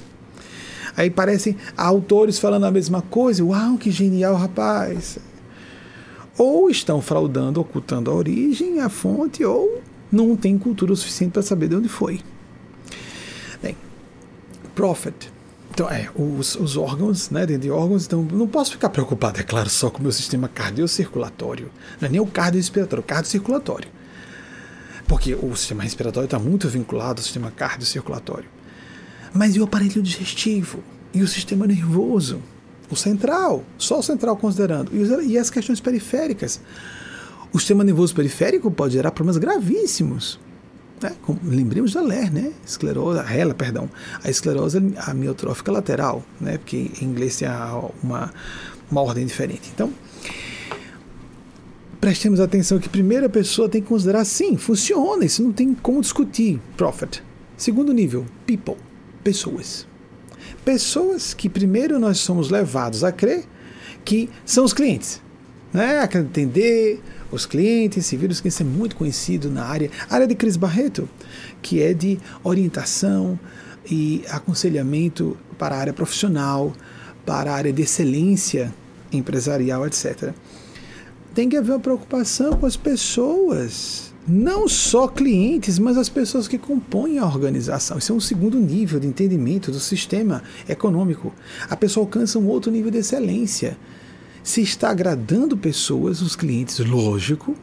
Aí 0.97 1.11
parecem 1.11 1.57
autores 1.77 2.39
falando 2.39 2.65
a 2.65 2.71
mesma 2.71 3.03
coisa. 3.03 3.45
Uau, 3.45 3.77
que 3.77 3.91
genial, 3.91 4.37
rapaz! 4.37 5.19
Ou 6.39 6.71
estão 6.71 7.01
fraudando, 7.01 7.61
ocultando 7.61 8.11
a 8.11 8.15
origem, 8.15 8.81
a 8.81 8.89
fonte, 8.89 9.45
ou 9.45 9.83
não 10.11 10.37
tem 10.37 10.57
cultura 10.57 10.93
o 10.93 10.97
suficiente 10.97 11.33
para 11.33 11.43
saber 11.43 11.69
de 11.69 11.77
onde 11.77 11.89
foi. 11.89 12.21
Prophet. 14.75 15.31
Então, 15.71 15.89
é, 15.89 16.11
os, 16.15 16.55
os 16.55 16.77
órgãos, 16.77 17.31
né, 17.31 17.47
dentro 17.47 17.63
de 17.63 17.71
órgãos, 17.71 18.05
então 18.05 18.23
não 18.23 18.47
posso 18.47 18.73
ficar 18.73 18.91
preocupado, 18.91 19.41
é 19.41 19.43
claro, 19.43 19.71
só 19.71 19.89
com 19.89 20.01
o 20.01 20.03
meu 20.03 20.13
sistema 20.13 20.47
cardiocirculatório. 20.47 21.71
Não 21.99 22.09
é 22.09 22.11
nem 22.11 22.21
o 22.21 22.27
cardiorrespiratório, 22.27 23.03
o 23.03 23.07
cardiocirculatório. 23.07 23.89
Porque 25.09 25.35
o 25.35 25.57
sistema 25.57 25.83
respiratório 25.83 26.27
está 26.27 26.39
muito 26.39 26.69
vinculado 26.69 27.21
ao 27.21 27.25
sistema 27.25 27.51
cardiocirculatório. 27.51 28.49
Mas 29.33 29.57
e 29.57 29.61
o 29.61 29.65
aparelho 29.65 30.03
digestivo? 30.03 30.81
E 31.15 31.23
o 31.23 31.29
sistema 31.29 31.67
nervoso? 31.67 32.43
O 32.91 32.97
central, 32.97 33.65
só 33.79 33.99
o 33.99 34.03
central 34.03 34.37
considerando. 34.37 34.91
E 34.95 35.39
as 35.39 35.49
questões 35.49 35.81
periféricas. 35.81 36.61
O 37.51 37.59
sistema 37.59 37.83
nervoso 37.83 38.15
periférico 38.15 38.71
pode 38.71 38.93
gerar 38.93 39.11
problemas 39.11 39.39
gravíssimos. 39.39 40.39
Né? 41.03 41.13
Lembremos 41.43 41.93
da 41.93 42.01
LER, 42.01 42.33
né? 42.33 42.53
Esclerose, 42.65 43.19
a 43.19 43.23
RELA, 43.23 43.55
perdão. 43.55 43.91
A 44.23 44.31
esclerose 44.31 44.79
amiotrófica 45.07 45.73
lateral, 45.73 46.23
né? 46.41 46.59
Porque 46.59 46.91
em 47.01 47.05
inglês 47.05 47.37
tem 47.37 47.49
uma, 48.03 48.33
uma 48.91 49.01
ordem 49.01 49.27
diferente. 49.27 49.71
Então, 49.75 49.93
prestemos 52.01 52.41
atenção 52.41 52.79
que 52.79 52.89
primeiro 52.89 53.27
a 53.27 53.29
pessoa 53.29 53.69
tem 53.69 53.83
que 53.83 53.89
considerar, 53.89 54.25
sim, 54.25 54.57
funciona, 54.57 55.25
isso 55.25 55.43
não 55.43 55.53
tem 55.53 55.75
como 55.75 56.01
discutir. 56.01 56.61
Profit. 56.77 57.23
Segundo 57.57 57.93
nível, 57.93 58.25
people 58.47 58.77
pessoas. 59.23 59.87
Pessoas 60.65 61.35
que 61.35 61.49
primeiro 61.49 61.99
nós 61.99 62.19
somos 62.19 62.51
levados 62.51 63.05
a 63.05 63.13
crer 63.13 63.45
que 64.05 64.29
são 64.45 64.65
os 64.65 64.73
clientes. 64.73 65.21
Né? 65.73 65.99
A 65.99 66.19
entender 66.19 67.01
os 67.33 67.47
clientes, 67.47 68.07
civis, 68.07 68.41
que 68.41 68.49
isso 68.49 68.63
é 68.63 68.67
muito 68.67 68.95
conhecido 68.95 69.51
na 69.51 69.65
área, 69.65 69.91
área 70.09 70.27
de 70.27 70.35
Cris 70.35 70.57
Barreto, 70.57 71.09
que 71.63 71.81
é 71.81 71.95
de 71.95 72.19
orientação 72.45 73.39
e 73.91 74.23
aconselhamento 74.29 75.37
para 75.59 75.75
a 75.75 75.79
área 75.79 75.93
profissional, 75.93 76.73
para 77.25 77.51
a 77.51 77.55
área 77.55 77.73
de 77.73 77.83
excelência 77.83 78.73
empresarial, 79.11 79.87
etc. 79.87 80.33
Tem 81.35 81.49
que 81.49 81.57
haver 81.57 81.73
uma 81.73 81.81
preocupação 81.81 82.53
com 82.53 82.67
as 82.67 82.77
pessoas 82.77 84.13
não 84.29 84.69
só 84.69 85.09
clientes, 85.09 85.79
mas 85.79 85.97
as 85.97 86.09
pessoas 86.09 86.47
que 86.47 86.57
compõem 86.57 87.19
a 87.19 87.25
organização. 87.25 87.99
Isso 87.99 88.13
é 88.13 88.15
um 88.15 88.21
segundo 88.21 88.59
nível 88.59 89.01
de 89.01 89.07
entendimento 89.07 89.73
do 89.73 89.81
sistema 89.81 90.43
econômico. 90.69 91.33
A 91.69 91.77
pessoa 91.77 92.07
alcança 92.07 92.39
um 92.39 92.47
outro 92.47 92.71
nível 92.71 92.91
de 92.91 92.99
excelência. 92.99 93.77
Se 94.43 94.61
está 94.61 94.91
agradando 94.91 95.57
pessoas, 95.57 96.21
os 96.21 96.35
clientes, 96.35 96.79
lógico, 96.81 97.57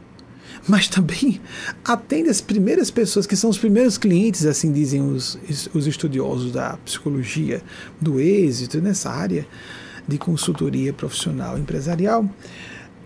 mas 0.66 0.88
também 0.88 1.40
atende 1.84 2.28
as 2.28 2.40
primeiras 2.40 2.90
pessoas, 2.90 3.26
que 3.26 3.36
são 3.36 3.50
os 3.50 3.58
primeiros 3.58 3.98
clientes, 3.98 4.46
assim 4.46 4.72
dizem 4.72 5.02
os, 5.02 5.38
os 5.74 5.86
estudiosos 5.86 6.52
da 6.52 6.76
psicologia, 6.78 7.62
do 8.00 8.20
êxito 8.20 8.80
nessa 8.80 9.10
área 9.10 9.46
de 10.06 10.18
consultoria 10.18 10.92
profissional 10.92 11.58
empresarial 11.58 12.28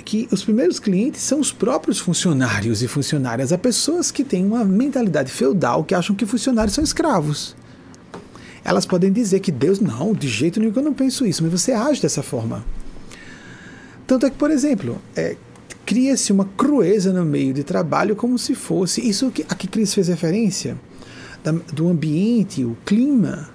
que 0.04 0.28
os 0.30 0.44
primeiros 0.44 0.78
clientes 0.78 1.22
são 1.22 1.40
os 1.40 1.50
próprios 1.50 1.98
funcionários 1.98 2.82
e 2.82 2.88
funcionárias, 2.88 3.52
as 3.52 3.60
pessoas 3.60 4.10
que 4.10 4.22
têm 4.22 4.44
uma 4.44 4.62
mentalidade 4.64 5.32
feudal 5.32 5.82
que 5.82 5.94
acham 5.94 6.14
que 6.14 6.26
funcionários 6.26 6.74
são 6.74 6.84
escravos. 6.84 7.56
Elas 8.62 8.84
podem 8.84 9.10
dizer 9.10 9.40
que 9.40 9.50
Deus, 9.50 9.80
não, 9.80 10.12
de 10.12 10.28
jeito 10.28 10.60
nenhum 10.60 10.72
que 10.72 10.78
eu 10.78 10.82
não 10.82 10.92
penso 10.92 11.26
isso, 11.26 11.42
mas 11.42 11.52
você 11.52 11.72
age 11.72 12.02
dessa 12.02 12.22
forma. 12.22 12.64
Tanto 14.06 14.26
é 14.26 14.30
que, 14.30 14.36
por 14.36 14.50
exemplo, 14.50 15.00
é, 15.16 15.36
cria-se 15.84 16.32
uma 16.32 16.44
crueza 16.44 17.12
no 17.12 17.24
meio 17.24 17.52
de 17.52 17.64
trabalho 17.64 18.14
como 18.16 18.38
se 18.38 18.54
fosse. 18.54 19.06
Isso 19.06 19.30
que, 19.30 19.44
a 19.48 19.54
que 19.54 19.66
Cris 19.66 19.94
fez 19.94 20.08
referência, 20.08 20.78
da, 21.42 21.52
do 21.52 21.88
ambiente, 21.88 22.64
o 22.64 22.76
clima, 22.84 23.48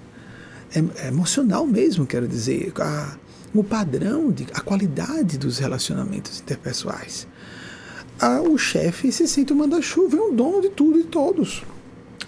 é, 0.74 1.06
é 1.06 1.08
emocional 1.08 1.66
mesmo, 1.66 2.06
quero 2.06 2.28
dizer. 2.28 2.72
A, 2.80 3.18
o 3.54 3.64
padrão, 3.64 4.32
de, 4.32 4.46
a 4.54 4.62
qualidade 4.62 5.38
dos 5.38 5.58
relacionamentos 5.58 6.40
interpessoais. 6.40 7.28
Ah, 8.20 8.42
o 8.42 8.58
chefe 8.58 9.12
se 9.12 9.28
sente 9.28 9.54
o 9.54 9.56
manda-chuva, 9.56 10.18
é 10.18 10.22
um 10.22 10.36
dono 10.36 10.62
de 10.62 10.70
tudo 10.70 11.00
e 11.00 11.04
todos. 11.04 11.64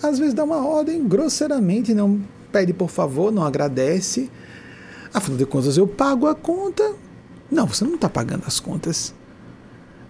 Às 0.01 0.17
vezes 0.17 0.33
dá 0.33 0.43
uma 0.43 0.65
ordem 0.65 1.07
grosseiramente, 1.07 1.93
não 1.93 2.21
pede 2.51 2.73
por 2.73 2.89
favor, 2.89 3.31
não 3.31 3.43
agradece. 3.43 4.29
Afinal 5.13 5.37
de 5.37 5.45
contas, 5.45 5.77
eu 5.77 5.87
pago 5.87 6.27
a 6.27 6.33
conta. 6.33 6.93
Não, 7.51 7.67
você 7.67 7.83
não 7.83 7.95
está 7.95 8.09
pagando 8.09 8.43
as 8.47 8.59
contas. 8.59 9.13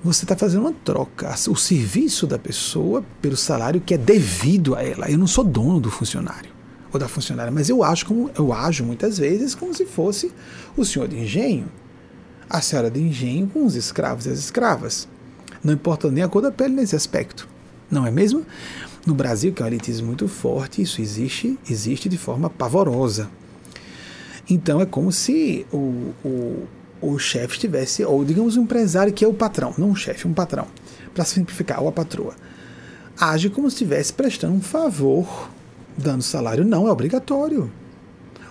Você 0.03 0.25
está 0.25 0.35
fazendo 0.37 0.61
uma 0.61 0.73
troca. 0.73 1.33
O 1.49 1.55
serviço 1.55 2.27
da 2.27 2.37
pessoa 2.37 3.03
pelo 3.21 3.35
salário 3.35 3.81
que 3.81 3.93
é 3.93 3.97
devido 3.97 4.75
a 4.75 4.83
ela. 4.83 5.09
Eu 5.09 5.17
não 5.17 5.27
sou 5.27 5.43
dono 5.43 5.79
do 5.79 5.89
funcionário 5.89 6.51
ou 6.93 6.99
da 6.99 7.07
funcionária, 7.07 7.51
mas 7.51 7.69
eu 7.69 7.83
acho 7.83 8.05
como 8.05 8.29
eu 8.37 8.51
ajo 8.51 8.83
muitas 8.83 9.17
vezes 9.17 9.55
como 9.55 9.73
se 9.73 9.85
fosse 9.85 10.31
o 10.75 10.83
senhor 10.83 11.07
de 11.07 11.17
engenho, 11.17 11.71
a 12.49 12.61
senhora 12.61 12.91
de 12.91 12.99
engenho 12.99 13.47
com 13.47 13.65
os 13.65 13.75
escravos 13.75 14.25
e 14.25 14.29
as 14.29 14.39
escravas. 14.39 15.07
Não 15.63 15.73
importa 15.73 16.11
nem 16.11 16.23
a 16.23 16.27
cor 16.27 16.41
da 16.41 16.51
pele 16.51 16.75
nesse 16.75 16.95
aspecto, 16.95 17.47
não 17.89 18.05
é 18.05 18.11
mesmo? 18.11 18.45
No 19.05 19.13
Brasil, 19.13 19.53
que 19.53 19.61
é 19.61 19.65
um 19.65 19.67
elitismo 19.67 20.07
muito 20.07 20.27
forte, 20.27 20.81
isso 20.81 21.01
existe, 21.01 21.57
existe 21.69 22.09
de 22.09 22.17
forma 22.17 22.49
pavorosa. 22.49 23.29
Então 24.49 24.81
é 24.81 24.85
como 24.85 25.11
se 25.11 25.65
o, 25.71 26.13
o, 26.25 26.67
o 27.01 27.17
chefe 27.17 27.55
estivesse, 27.55 28.03
ou 28.05 28.23
digamos 28.23 28.57
um 28.57 28.63
empresário 28.63 29.11
que 29.11 29.25
é 29.25 29.27
o 29.27 29.33
patrão, 29.33 29.73
não 29.77 29.89
um 29.89 29.95
chefe, 29.95 30.27
um 30.27 30.33
patrão, 30.33 30.67
para 31.13 31.25
simplificar, 31.25 31.81
ou 31.81 31.87
a 31.87 31.91
patroa, 31.91 32.35
age 33.19 33.49
como 33.49 33.69
se 33.69 33.75
estivesse 33.75 34.13
prestando 34.13 34.53
um 34.53 34.61
favor 34.61 35.49
dando 35.97 36.23
salário 36.23 36.63
não 36.63 36.87
é 36.87 36.91
obrigatório. 36.91 37.71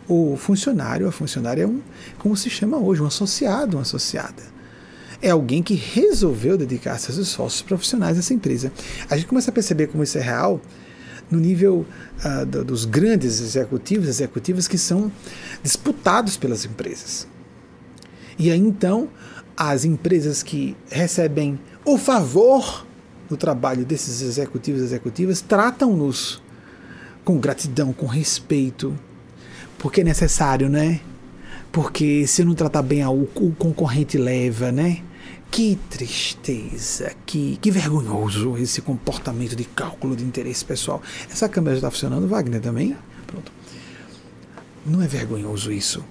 O 0.08 0.36
funcionário, 0.36 1.06
a 1.06 1.12
funcionária 1.12 1.62
é 1.62 1.66
um, 1.66 1.80
como 2.18 2.36
se 2.36 2.50
chama 2.50 2.76
hoje, 2.78 3.02
um 3.02 3.06
associado, 3.06 3.76
uma 3.76 3.82
associada. 3.82 4.42
É 5.22 5.30
alguém 5.30 5.62
que 5.62 5.74
resolveu 5.74 6.56
dedicar 6.56 6.98
seus 6.98 7.18
esforços 7.18 7.62
profissionais 7.62 8.16
a 8.16 8.20
essa 8.20 8.34
empresa. 8.34 8.72
A 9.08 9.16
gente 9.16 9.28
começa 9.28 9.50
a 9.50 9.54
perceber 9.54 9.88
como 9.88 10.02
isso 10.02 10.18
é 10.18 10.20
real 10.20 10.60
no 11.30 11.38
nível 11.38 11.86
uh, 12.24 12.46
do, 12.46 12.64
dos 12.64 12.84
grandes 12.84 13.40
executivos, 13.40 14.08
executivas 14.08 14.66
que 14.66 14.78
são 14.78 15.12
disputados 15.62 16.36
pelas 16.36 16.64
empresas. 16.64 17.28
E 18.40 18.50
aí 18.50 18.58
então, 18.58 19.06
as 19.54 19.84
empresas 19.84 20.42
que 20.42 20.74
recebem 20.90 21.60
o 21.84 21.98
favor 21.98 22.86
do 23.28 23.36
trabalho 23.36 23.84
desses 23.84 24.22
executivos 24.22 24.80
e 24.80 24.84
executivas 24.84 25.42
tratam-nos 25.42 26.42
com 27.22 27.38
gratidão, 27.38 27.92
com 27.92 28.06
respeito, 28.06 28.98
porque 29.78 30.00
é 30.00 30.04
necessário, 30.04 30.70
né? 30.70 31.02
Porque 31.70 32.26
se 32.26 32.42
não 32.42 32.54
tratar 32.54 32.80
bem, 32.80 33.04
o, 33.04 33.28
o 33.34 33.54
concorrente 33.58 34.16
leva, 34.16 34.72
né? 34.72 35.02
Que 35.50 35.78
tristeza, 35.90 37.12
que, 37.26 37.58
que 37.60 37.70
vergonhoso 37.70 38.56
esse 38.56 38.80
comportamento 38.80 39.54
de 39.54 39.64
cálculo 39.64 40.16
de 40.16 40.24
interesse 40.24 40.64
pessoal. 40.64 41.02
Essa 41.30 41.46
câmera 41.46 41.74
já 41.74 41.80
está 41.80 41.90
funcionando, 41.90 42.26
Wagner, 42.26 42.62
também? 42.62 42.96
Pronto. 43.26 43.52
Não 44.86 45.02
é 45.02 45.06
vergonhoso 45.06 45.70
isso. 45.70 46.02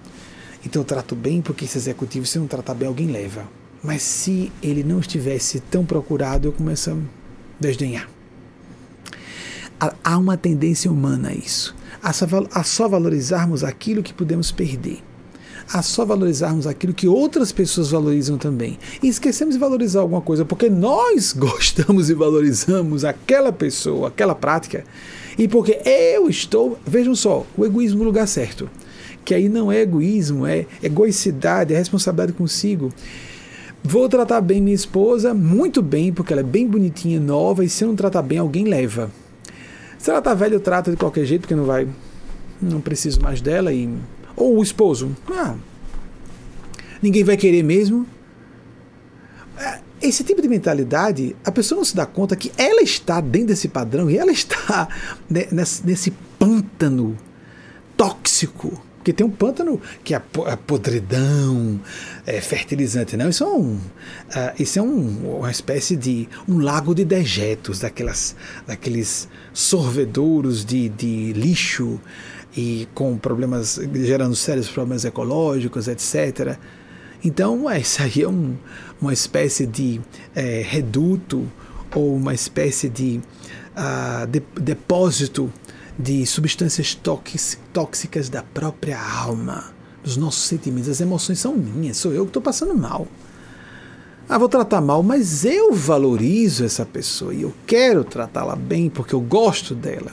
Então 0.66 0.82
eu 0.82 0.86
trato 0.86 1.16
bem 1.16 1.41
porque 1.41 1.66
esse 1.66 1.78
executivo, 1.78 2.26
se 2.26 2.39
não 2.39 2.47
tratar 2.47 2.74
bem, 2.74 2.88
alguém 2.88 3.07
leva. 3.07 3.47
Mas 3.84 4.01
se 4.01 4.51
ele 4.62 4.84
não 4.84 4.99
estivesse 4.99 5.60
tão 5.60 5.86
procurado, 5.86 6.47
eu 6.47 6.51
começo 6.51 6.91
a 6.91 6.97
desdenhar 7.60 8.10
há 10.03 10.18
uma 10.18 10.36
tendência 10.36 10.91
humana 10.91 11.30
a 11.30 11.34
isso, 11.34 11.76
a 12.01 12.64
só, 12.64 12.88
valorizarmos 12.88 13.64
aquilo 13.64 14.03
que 14.03 14.14
podemos 14.14 14.51
perder 14.51 15.01
a 15.72 15.84
só 15.84 16.03
valorizarmos 16.03 16.66
aquilo 16.66 16.95
que 16.95 17.07
outras 17.07 17.51
pessoas 17.51 17.91
valorizam 17.91 18.39
também. 18.39 18.80
E 19.03 19.07
esquecemos 19.07 19.53
de 19.53 19.60
valorizar 19.60 19.99
alguma 19.99 20.20
coisa 20.20 20.43
porque 20.43 20.68
nós 20.68 21.32
gostamos 21.38 22.10
e 22.10 22.16
valorizamos 22.16 23.05
aquela 23.05 23.53
pessoa, 23.53 24.07
aquela 24.07 24.34
prática, 24.34 24.84
e 25.38 25.47
porque 25.47 25.80
eu 25.86 26.28
estou. 26.28 26.80
Vejam 26.88 27.14
só, 27.14 27.45
o 27.55 27.64
egoísmo 27.64 27.99
no 27.99 28.05
lugar 28.05 28.28
certo. 28.28 28.68
Que 29.30 29.36
aí 29.36 29.48
não 29.48 29.72
é 29.72 29.82
egoísmo, 29.82 30.48
é 30.48 30.66
egoicidade, 30.82 31.72
é 31.72 31.78
responsabilidade 31.78 32.34
consigo. 32.34 32.92
Vou 33.84 34.10
tratar 34.10 34.42
bem 34.42 34.60
minha 34.60 34.74
esposa, 34.74 35.36
muito 35.36 35.84
bem, 35.84 36.12
porque 36.12 36.34
ela 36.34 36.40
é 36.40 36.44
bem 36.44 36.66
bonitinha, 36.66 37.20
nova, 37.20 37.64
e 37.64 37.70
se 37.70 37.84
eu 37.84 37.90
não 37.90 37.96
tratar 37.96 38.24
bem, 38.24 38.40
alguém 38.40 38.66
leva. 38.66 39.12
Se 40.00 40.10
ela 40.10 40.20
tá 40.20 40.34
velha, 40.34 40.56
eu 40.56 40.60
trato 40.60 40.90
de 40.90 40.98
qualquer 40.98 41.26
jeito, 41.26 41.42
porque 41.42 41.54
não 41.54 41.66
vai. 41.66 41.88
Não 42.60 42.82
preciso 42.82 43.22
mais 43.22 43.40
dela. 43.40 43.72
E, 43.72 43.88
ou 44.36 44.58
o 44.58 44.64
esposo. 44.64 45.16
Ah, 45.30 45.54
ninguém 47.00 47.24
vai 47.24 47.38
querer 47.38 47.62
mesmo. 47.62 48.08
É, 49.60 49.80
esse 50.02 50.24
tipo 50.24 50.42
de 50.42 50.48
mentalidade, 50.48 51.36
a 51.46 51.52
pessoa 51.52 51.78
não 51.78 51.86
se 51.86 51.96
dá 51.96 52.08
conta 52.08 52.36
que 52.36 52.52
ela 52.58 52.82
está 52.82 53.22
dentro 53.22 53.50
desse 53.50 53.68
padrão 53.68 54.10
e 54.10 54.18
ela 54.18 54.32
está 54.32 54.88
nesse, 55.30 55.86
nesse 55.86 56.10
pântano 56.40 57.16
tóxico 57.96 58.89
porque 59.10 59.14
tem 59.14 59.26
um 59.26 59.32
pântano 59.32 59.82
que 60.03 60.14
é 60.14 60.18
a 60.18 60.57
podridão, 60.57 61.80
é 62.28 62.39
fertilizante, 62.39 63.18
não. 63.18 63.30
Isso 63.30 63.43
é, 63.43 63.47
um, 63.47 63.74
uh, 63.74 63.80
isso 64.60 64.78
é 64.78 64.82
um, 64.82 65.38
uma 65.39 65.49
espécie 65.49 65.95
de 65.95 66.30
um 66.47 66.60
lago 66.60 66.93
de 66.93 67.03
dejetos, 67.03 67.80
daquelas, 67.80 68.36
daqueles 68.68 69.28
sorvedouros 69.51 70.64
de, 70.64 70.89
de 70.89 71.34
lixo 71.34 71.99
e 72.55 72.88
com 72.93 73.18
problemas, 73.18 73.80
gerando 73.93 74.36
sérios 74.36 74.70
problemas 74.70 75.05
ecológicos, 75.05 75.88
etc. 75.88 76.57
Então, 77.24 77.70
é, 77.70 77.80
isso 77.80 78.03
aí 78.03 78.22
é 78.22 78.28
um, 78.28 78.55
uma 79.01 79.14
espécie 79.14 79.66
de 79.66 79.99
é, 80.36 80.64
reduto 80.64 81.47
ou 81.95 82.16
uma 82.16 82.34
espécie 82.36 82.88
de, 82.88 83.20
uh, 83.76 84.28
de 84.28 84.41
depósito 84.62 85.51
de 86.00 86.26
substâncias 86.26 86.97
tóxicas 87.74 88.30
da 88.30 88.41
própria 88.41 88.97
alma, 88.97 89.74
dos 90.02 90.16
nossos 90.16 90.43
sentimentos. 90.43 90.88
As 90.88 91.02
emoções 91.02 91.39
são 91.39 91.54
minhas, 91.54 91.97
sou 91.97 92.14
eu 92.14 92.24
que 92.24 92.30
estou 92.30 92.41
passando 92.41 92.74
mal. 92.74 93.06
Ah, 94.32 94.38
vou 94.38 94.47
tratar 94.47 94.80
mal, 94.80 95.02
mas 95.02 95.43
eu 95.43 95.74
valorizo 95.74 96.64
essa 96.64 96.86
pessoa 96.86 97.34
e 97.34 97.41
eu 97.41 97.52
quero 97.66 98.04
tratá-la 98.04 98.56
bem 98.56 98.88
porque 98.88 99.16
eu 99.16 99.20
gosto 99.20 99.74
dela. 99.74 100.12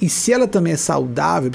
E 0.00 0.08
se 0.08 0.32
ela 0.32 0.48
também 0.48 0.72
é 0.72 0.78
saudável, 0.78 1.50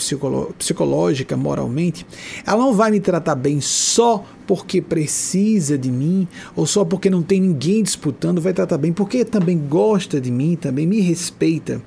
psicológica, 0.55 1.35
moralmente, 1.35 2.05
ela 2.45 2.59
não 2.59 2.75
vai 2.75 2.91
me 2.91 2.99
tratar 2.99 3.33
bem 3.33 3.59
só 3.59 4.23
porque 4.45 4.83
precisa 4.83 5.79
de 5.79 5.89
mim 5.89 6.27
ou 6.55 6.67
só 6.67 6.85
porque 6.85 7.09
não 7.09 7.23
tem 7.23 7.41
ninguém 7.41 7.81
disputando, 7.81 8.39
vai 8.39 8.53
tratar 8.53 8.77
bem 8.77 8.93
porque 8.93 9.25
também 9.25 9.57
gosta 9.57 10.21
de 10.21 10.29
mim, 10.29 10.55
também 10.55 10.85
me 10.85 11.01
respeita 11.01 11.81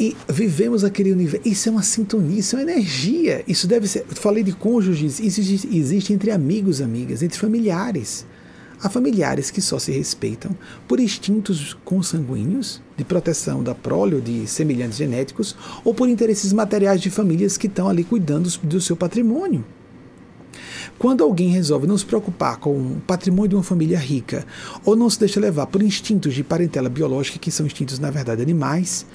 e 0.00 0.16
vivemos 0.30 0.82
aquele 0.82 1.12
universo. 1.12 1.46
Isso 1.46 1.68
é 1.68 1.72
uma 1.72 1.82
sintonia, 1.82 2.40
isso 2.40 2.56
é 2.56 2.60
uma 2.60 2.72
energia. 2.72 3.44
Isso 3.46 3.66
deve 3.66 3.86
ser. 3.86 4.06
Falei 4.08 4.42
de 4.42 4.52
cônjuges, 4.52 5.20
isso 5.20 5.40
existe, 5.40 5.76
existe 5.76 6.12
entre 6.14 6.30
amigos, 6.30 6.80
amigas, 6.80 7.22
entre 7.22 7.38
familiares. 7.38 8.24
Há 8.82 8.88
familiares 8.88 9.50
que 9.50 9.60
só 9.60 9.78
se 9.78 9.92
respeitam 9.92 10.56
por 10.88 10.98
instintos 10.98 11.76
consanguíneos, 11.84 12.80
de 12.96 13.04
proteção 13.04 13.62
da 13.62 13.74
prole 13.74 14.14
ou 14.14 14.22
de 14.22 14.46
semelhantes 14.46 14.96
genéticos, 14.96 15.54
ou 15.84 15.92
por 15.92 16.08
interesses 16.08 16.50
materiais 16.50 17.02
de 17.02 17.10
famílias 17.10 17.58
que 17.58 17.66
estão 17.66 17.86
ali 17.86 18.02
cuidando 18.02 18.48
do 18.62 18.80
seu 18.80 18.96
patrimônio. 18.96 19.62
Quando 20.98 21.22
alguém 21.22 21.50
resolve 21.50 21.86
não 21.86 21.96
se 21.96 22.06
preocupar 22.06 22.56
com 22.56 22.70
o 22.70 23.02
patrimônio 23.06 23.50
de 23.50 23.54
uma 23.56 23.62
família 23.62 23.98
rica, 23.98 24.46
ou 24.82 24.96
não 24.96 25.10
se 25.10 25.20
deixa 25.20 25.38
levar 25.38 25.66
por 25.66 25.82
instintos 25.82 26.32
de 26.34 26.42
parentela 26.42 26.88
biológica, 26.88 27.38
que 27.38 27.50
são 27.50 27.66
instintos, 27.66 27.98
na 27.98 28.10
verdade, 28.10 28.40
animais, 28.40 29.06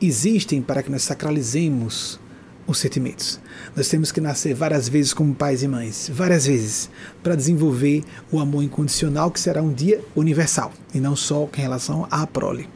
existem 0.00 0.60
para 0.62 0.82
que 0.82 0.90
nós 0.90 1.02
sacralizemos 1.02 2.18
os 2.66 2.78
sentimentos. 2.78 3.40
Nós 3.74 3.88
temos 3.88 4.10
que 4.10 4.20
nascer 4.20 4.54
várias 4.54 4.88
vezes 4.88 5.14
como 5.14 5.34
pais 5.34 5.62
e 5.62 5.68
mães, 5.68 6.10
várias 6.12 6.46
vezes, 6.46 6.90
para 7.22 7.36
desenvolver 7.36 8.02
o 8.30 8.40
amor 8.40 8.62
incondicional 8.62 9.30
que 9.30 9.40
será 9.40 9.62
um 9.62 9.72
dia 9.72 10.00
universal 10.14 10.72
e 10.92 10.98
não 10.98 11.14
só 11.14 11.48
em 11.56 11.60
relação 11.60 12.06
à 12.10 12.26
prole. 12.26 12.68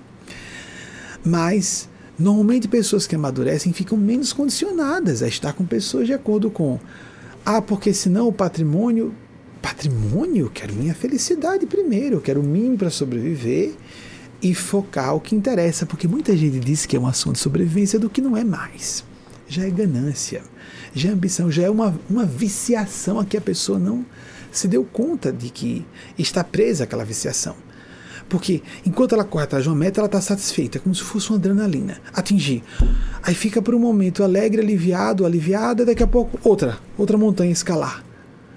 Mas 1.25 1.89
normalmente 2.19 2.69
pessoas 2.69 3.07
que 3.07 3.17
amadurecem 3.17 3.73
ficam 3.73 3.99
menos 3.99 4.33
condicionadas 4.33 5.23
a 5.23 5.29
estar 5.29 5.53
com 5.53 5.65
pessoas 5.65 6.07
de 6.07 6.13
acordo 6.13 6.51
com 6.51 6.79
ah, 7.45 7.63
porque 7.63 7.93
senão 7.93 8.29
o 8.29 8.33
patrimônio 8.33 9.15
patrimônio, 9.61 10.51
quero 10.53 10.75
minha 10.75 10.95
felicidade 10.95 11.67
primeiro, 11.67 12.17
eu 12.17 12.21
quero 12.21 12.43
mínimo 12.43 12.79
para 12.79 12.91
sobreviver 12.91 13.75
e 14.43 14.55
focar 14.55 15.15
o 15.15 15.21
que 15.21 15.35
interessa, 15.35 15.85
porque 15.85 16.09
muita 16.09 16.37
gente 16.37 16.59
diz 16.61 16.87
que 16.87 16.97
é 16.97 17.01
um 17.01 17.07
assunto 17.07 17.35
de 17.35 17.41
sobrevivência 17.41 17.99
do 17.99 18.11
que 18.11 18.21
não 18.21 18.37
é 18.37 18.45
mais. 18.45 19.05
Já 19.49 19.67
é 19.67 19.71
ganância, 19.71 20.43
já 20.95 21.09
é 21.09 21.13
ambição, 21.13 21.51
já 21.51 21.63
é 21.63 21.71
uma, 21.71 21.99
uma 22.09 22.25
viciação 22.25 23.19
a 23.19 23.25
que 23.25 23.37
a 23.37 23.41
pessoa 23.41 23.79
não 23.79 24.05
se 24.51 24.67
deu 24.69 24.85
conta 24.85 25.33
de 25.33 25.51
que 25.51 25.85
está 26.19 26.43
presa 26.43 26.85
àquela 26.85 27.05
viciação. 27.05 27.55
Porque 28.29 28.63
enquanto 28.87 29.15
ela 29.15 29.25
corre 29.25 29.45
atrás 29.45 29.65
de 29.65 29.69
uma 29.69 29.77
meta, 29.77 30.01
ela 30.01 30.07
está 30.07 30.21
satisfeita, 30.21 30.79
como 30.79 30.95
se 30.95 31.03
fosse 31.03 31.31
uma 31.31 31.37
adrenalina. 31.37 32.01
Atingir. 32.15 32.63
Aí 33.23 33.35
fica 33.35 33.61
por 33.61 33.75
um 33.75 33.79
momento 33.79 34.23
alegre, 34.23 34.61
aliviado, 34.63 35.27
aliviada, 35.27 35.85
daqui 35.85 36.03
a 36.03 36.07
pouco 36.07 36.39
outra, 36.49 36.79
outra 36.97 37.19
montanha 37.19 37.51
escalar. 37.51 38.05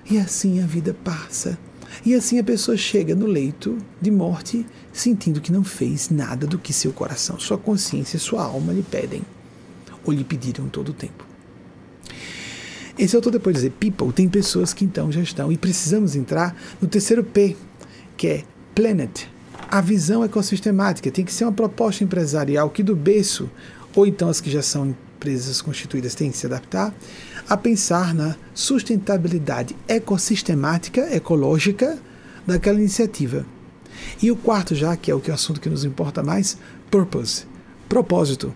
E 0.10 0.20
assim 0.20 0.62
a 0.62 0.66
vida 0.66 0.96
passa. 1.04 1.58
E 2.06 2.14
assim 2.14 2.38
a 2.38 2.44
pessoa 2.44 2.76
chega 2.76 3.16
no 3.16 3.26
leito 3.26 3.78
de 4.02 4.12
morte 4.12 4.66
sentindo 4.92 5.40
que 5.40 5.52
não 5.52 5.64
fez 5.64 6.10
nada 6.10 6.46
do 6.46 6.58
que 6.58 6.74
seu 6.74 6.92
coração, 6.92 7.40
sua 7.40 7.58
consciência 7.58 8.20
sua 8.20 8.44
alma 8.44 8.74
lhe 8.74 8.84
pedem 8.84 9.22
ou 10.04 10.14
lhe 10.14 10.24
pediram 10.24 10.68
todo 10.68 10.90
o 10.90 10.94
tempo. 10.94 11.26
Esse 13.00 13.16
autor 13.16 13.32
depois 13.32 13.56
de 13.56 13.62
dizer 13.62 13.72
people, 13.80 14.12
tem 14.12 14.28
pessoas 14.28 14.74
que 14.74 14.86
então 14.86 15.12
já 15.12 15.22
estão 15.22 15.52
e 15.52 15.58
precisamos 15.58 16.16
entrar 16.16 16.56
no 16.82 16.88
terceiro 16.88 17.24
P, 17.24 17.56
que 18.18 18.28
é 18.28 18.44
planet, 18.76 19.28
a 19.70 19.82
visão 19.82 20.24
ecossistemática 20.24 21.10
tem 21.10 21.26
que 21.26 21.34
ser 21.34 21.46
uma 21.46 21.52
proposta 21.52 22.04
empresarial 22.04 22.70
que 22.70 22.84
do 22.84 22.96
berço, 22.96 23.50
ou 23.96 24.06
então 24.06 24.30
as 24.30 24.40
que 24.40 24.52
já 24.52 24.62
são 24.62 24.88
empresas 24.88 25.62
constituídas 25.62 26.14
têm 26.14 26.30
que 26.30 26.38
se 26.38 26.46
adaptar, 26.46 26.94
a 27.50 27.58
pensar 27.58 28.14
na 28.14 28.36
sustentabilidade 28.54 29.76
ecossistemática, 29.88 31.14
ecológica 31.16 31.98
daquela 32.46 32.80
iniciativa. 32.80 33.46
E 34.22 34.32
o 34.32 34.36
quarto 34.36 34.76
já, 34.76 34.96
que 34.96 35.12
é 35.12 35.16
o 35.16 35.20
que 35.20 35.30
é 35.30 35.34
o 35.34 35.36
assunto 35.36 35.62
que 35.62 35.70
nos 35.70 35.86
importa 35.86 36.24
mais, 36.24 36.58
purpose, 36.90 37.46
propósito. 37.88 38.54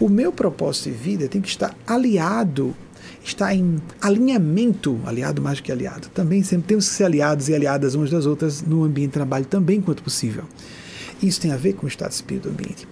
O 0.00 0.08
meu 0.08 0.32
propósito 0.32 0.90
de 0.90 0.96
vida 0.96 1.28
tem 1.28 1.40
que 1.40 1.48
estar 1.48 1.76
aliado, 1.86 2.74
estar 3.22 3.54
em 3.54 3.80
alinhamento, 4.00 5.00
aliado 5.04 5.42
mais 5.42 5.58
do 5.58 5.62
que 5.62 5.72
aliado. 5.72 6.08
Também 6.08 6.42
sempre 6.42 6.68
temos 6.68 6.88
que 6.88 6.94
ser 6.94 7.04
aliados 7.04 7.48
e 7.48 7.54
aliadas 7.54 7.94
umas 7.94 8.10
das 8.10 8.26
outras 8.26 8.62
no 8.62 8.84
ambiente 8.84 9.08
de 9.08 9.14
trabalho 9.14 9.44
também 9.44 9.80
quanto 9.80 10.02
possível. 10.02 10.44
Isso 11.22 11.40
tem 11.40 11.52
a 11.52 11.56
ver 11.56 11.74
com 11.74 11.86
o 11.86 11.88
estado 11.88 12.10
de 12.10 12.16
espírito 12.16 12.48
do 12.48 12.50
ambiente. 12.50 12.86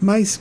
Mas 0.00 0.40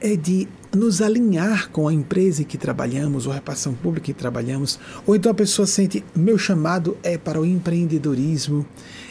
é 0.00 0.16
de 0.16 0.48
nos 0.74 1.00
alinhar 1.00 1.70
com 1.70 1.88
a 1.88 1.92
empresa 1.92 2.42
em 2.42 2.44
que 2.44 2.58
trabalhamos, 2.58 3.26
ou 3.26 3.32
a 3.32 3.36
repartição 3.36 3.74
pública 3.74 4.10
em 4.10 4.14
que 4.14 4.20
trabalhamos, 4.20 4.78
ou 5.06 5.16
então 5.16 5.32
a 5.32 5.34
pessoa 5.34 5.66
sente, 5.66 6.04
meu 6.14 6.36
chamado 6.36 6.96
é 7.02 7.16
para 7.16 7.40
o 7.40 7.46
empreendedorismo, 7.46 8.66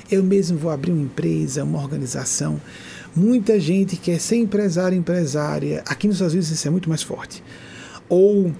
eu 0.09 0.23
mesmo 0.23 0.57
vou 0.57 0.71
abrir 0.71 0.91
uma 0.91 1.01
empresa, 1.01 1.63
uma 1.63 1.81
organização. 1.81 2.61
Muita 3.15 3.59
gente 3.59 3.97
quer 3.97 4.19
ser 4.19 4.37
empresário, 4.37 4.97
empresária, 4.97 5.83
aqui 5.85 6.07
nos 6.07 6.17
Estados 6.17 6.33
Unidos 6.33 6.51
isso 6.51 6.67
é 6.67 6.71
muito 6.71 6.89
mais 6.89 7.01
forte. 7.01 7.43
Ou 8.07 8.53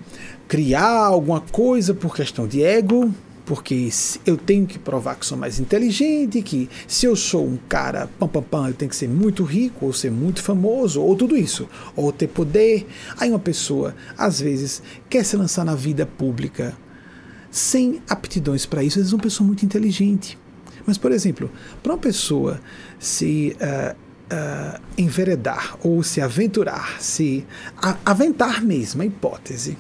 criar 0.48 1.06
alguma 1.06 1.40
coisa 1.40 1.94
por 1.94 2.16
questão 2.16 2.48
de 2.48 2.64
ego, 2.64 3.14
porque 3.48 3.90
eu 4.26 4.36
tenho 4.36 4.68
que 4.68 4.78
provar 4.78 5.16
que 5.16 5.26
sou 5.26 5.38
mais 5.38 5.58
inteligente, 5.58 6.42
que 6.42 6.70
se 6.86 7.06
eu 7.06 7.16
sou 7.16 7.48
um 7.48 7.58
cara 7.70 8.10
pam 8.20 8.28
pam 8.28 8.44
pam, 8.44 8.68
eu 8.68 8.74
tenho 8.74 8.90
que 8.90 8.96
ser 8.96 9.08
muito 9.08 9.46
rico, 9.46 9.86
ou 9.86 9.94
ser 9.94 10.12
muito 10.12 10.44
famoso, 10.44 11.02
ou 11.02 11.16
tudo 11.16 11.36
isso, 11.38 11.68
ou 11.96 12.12
ter 12.12 12.28
poder. 12.28 12.86
Aí 13.18 13.30
uma 13.30 13.40
pessoa, 13.40 13.96
às 14.18 14.42
vezes, 14.42 14.84
quer 15.10 15.24
se 15.24 15.38
lançar 15.38 15.64
na 15.64 15.76
vida 15.76 16.06
pública 16.06 16.76
sem 17.50 18.02
aptidões 18.10 18.66
para 18.66 18.84
isso, 18.84 19.00
às 19.00 19.04
vezes 19.04 19.14
é 19.14 19.16
uma 19.16 19.24
pessoa 19.24 19.48
muito 19.48 19.64
inteligente. 19.64 20.38
Mas, 20.86 20.98
por 20.98 21.14
exemplo, 21.14 21.50
para 21.82 21.94
uma 21.94 21.98
pessoa 21.98 22.60
se 23.00 23.56
uh, 23.62 23.96
uh, 23.96 24.82
enveredar 24.98 25.78
ou 25.82 26.04
se 26.04 26.20
aventurar, 26.20 27.02
se 27.02 27.48
aventar 28.06 28.62
mesmo, 28.62 29.02
a 29.02 29.06
hipótese, 29.06 29.78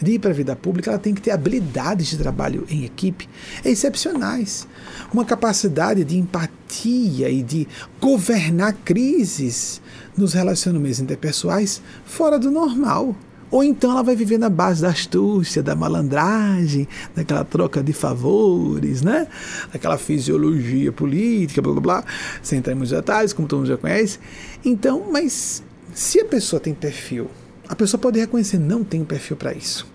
de 0.00 0.12
ir 0.12 0.18
para 0.18 0.30
a 0.30 0.34
vida 0.34 0.54
pública, 0.54 0.90
ela 0.90 0.98
tem 0.98 1.14
que 1.14 1.20
ter 1.20 1.30
habilidades 1.30 2.08
de 2.08 2.18
trabalho 2.18 2.64
em 2.68 2.84
equipe 2.84 3.28
excepcionais. 3.64 4.66
Uma 5.12 5.24
capacidade 5.24 6.04
de 6.04 6.16
empatia 6.16 7.28
e 7.28 7.42
de 7.42 7.66
governar 8.00 8.74
crises 8.84 9.80
nos 10.16 10.32
relacionamentos 10.32 11.00
interpessoais 11.00 11.82
fora 12.04 12.38
do 12.38 12.50
normal. 12.50 13.16
Ou 13.50 13.64
então 13.64 13.90
ela 13.90 14.02
vai 14.02 14.14
viver 14.14 14.38
na 14.38 14.50
base 14.50 14.82
da 14.82 14.90
astúcia, 14.90 15.62
da 15.62 15.74
malandragem, 15.74 16.86
daquela 17.14 17.44
troca 17.44 17.82
de 17.82 17.94
favores, 17.94 19.00
né? 19.00 19.26
Daquela 19.72 19.96
fisiologia 19.96 20.92
política, 20.92 21.62
blá 21.62 21.72
blá 21.72 21.80
blá, 21.80 22.04
sem 22.42 22.58
entrar 22.58 22.72
em 22.72 22.76
muitos 22.76 22.94
detalhes, 22.94 23.32
como 23.32 23.48
todo 23.48 23.60
mundo 23.60 23.68
já 23.68 23.78
conhece. 23.78 24.18
Então, 24.62 25.06
mas 25.10 25.62
se 25.94 26.20
a 26.20 26.26
pessoa 26.26 26.60
tem 26.60 26.74
perfil 26.74 27.30
a 27.68 27.76
pessoa 27.76 28.00
pode 28.00 28.18
reconhecer, 28.18 28.58
não 28.58 28.82
tenho 28.82 29.04
perfil 29.04 29.36
para 29.36 29.52
isso. 29.52 29.86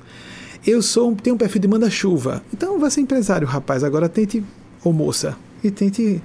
Eu 0.65 0.81
sou 0.81 1.13
tenho 1.15 1.35
um 1.35 1.37
perfil 1.37 1.61
de 1.61 1.67
manda-chuva. 1.67 2.43
Então 2.53 2.79
vai 2.79 2.89
ser 2.89 3.01
empresário, 3.01 3.47
rapaz. 3.47 3.83
Agora 3.83 4.07
tente, 4.07 4.43
ou 4.83 4.93
moça, 4.93 5.35
e 5.63 5.69
tente 5.69 6.21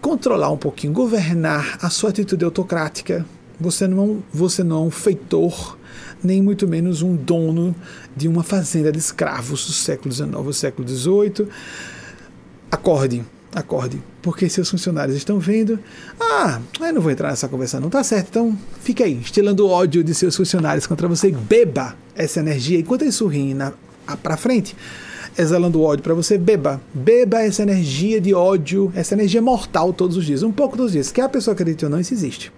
controlar 0.00 0.50
um 0.50 0.56
pouquinho, 0.56 0.92
governar 0.92 1.78
a 1.82 1.90
sua 1.90 2.10
atitude 2.10 2.44
autocrática. 2.44 3.24
Você 3.60 3.86
não, 3.86 4.22
você 4.32 4.62
não 4.62 4.84
é 4.84 4.86
um 4.86 4.90
feitor, 4.90 5.78
nem 6.22 6.42
muito 6.42 6.66
menos 6.66 7.02
um 7.02 7.14
dono 7.14 7.74
de 8.14 8.28
uma 8.28 8.42
fazenda 8.42 8.90
de 8.90 8.98
escravos 8.98 9.66
do 9.66 9.72
século 9.72 10.12
XIX 10.12 10.56
século 10.56 10.88
XVIII. 10.88 11.48
Acorde, 12.70 13.24
acorde, 13.54 14.02
porque 14.20 14.48
seus 14.48 14.68
funcionários 14.68 15.16
estão 15.16 15.38
vendo. 15.38 15.78
Ah, 16.20 16.60
eu 16.80 16.92
não 16.92 17.00
vou 17.00 17.10
entrar 17.10 17.30
nessa 17.30 17.48
conversa, 17.48 17.80
não 17.80 17.88
tá 17.88 18.02
certo. 18.04 18.28
Então, 18.28 18.58
fique 18.80 19.02
aí, 19.02 19.18
estilando 19.20 19.66
ódio 19.68 20.04
de 20.04 20.14
seus 20.14 20.36
funcionários 20.36 20.86
contra 20.86 21.08
você. 21.08 21.30
Beba 21.30 21.96
essa 22.14 22.40
energia 22.40 22.78
enquanto 22.78 23.02
eles 23.02 23.14
sorriem 23.14 23.56
para 24.22 24.36
frente, 24.36 24.76
exalando 25.38 25.82
ódio 25.82 26.02
para 26.02 26.14
você. 26.14 26.36
Beba, 26.36 26.80
beba 26.92 27.40
essa 27.40 27.62
energia 27.62 28.20
de 28.20 28.34
ódio, 28.34 28.92
essa 28.94 29.14
energia 29.14 29.40
mortal 29.40 29.92
todos 29.92 30.16
os 30.16 30.24
dias, 30.24 30.42
um 30.42 30.52
pouco 30.52 30.76
todos 30.76 30.86
os 30.86 30.92
dias. 30.92 31.12
Quer 31.12 31.22
a 31.22 31.28
pessoa 31.28 31.54
acredite 31.54 31.84
ou 31.84 31.90
não, 31.90 32.00
isso 32.00 32.12
existe. 32.12 32.52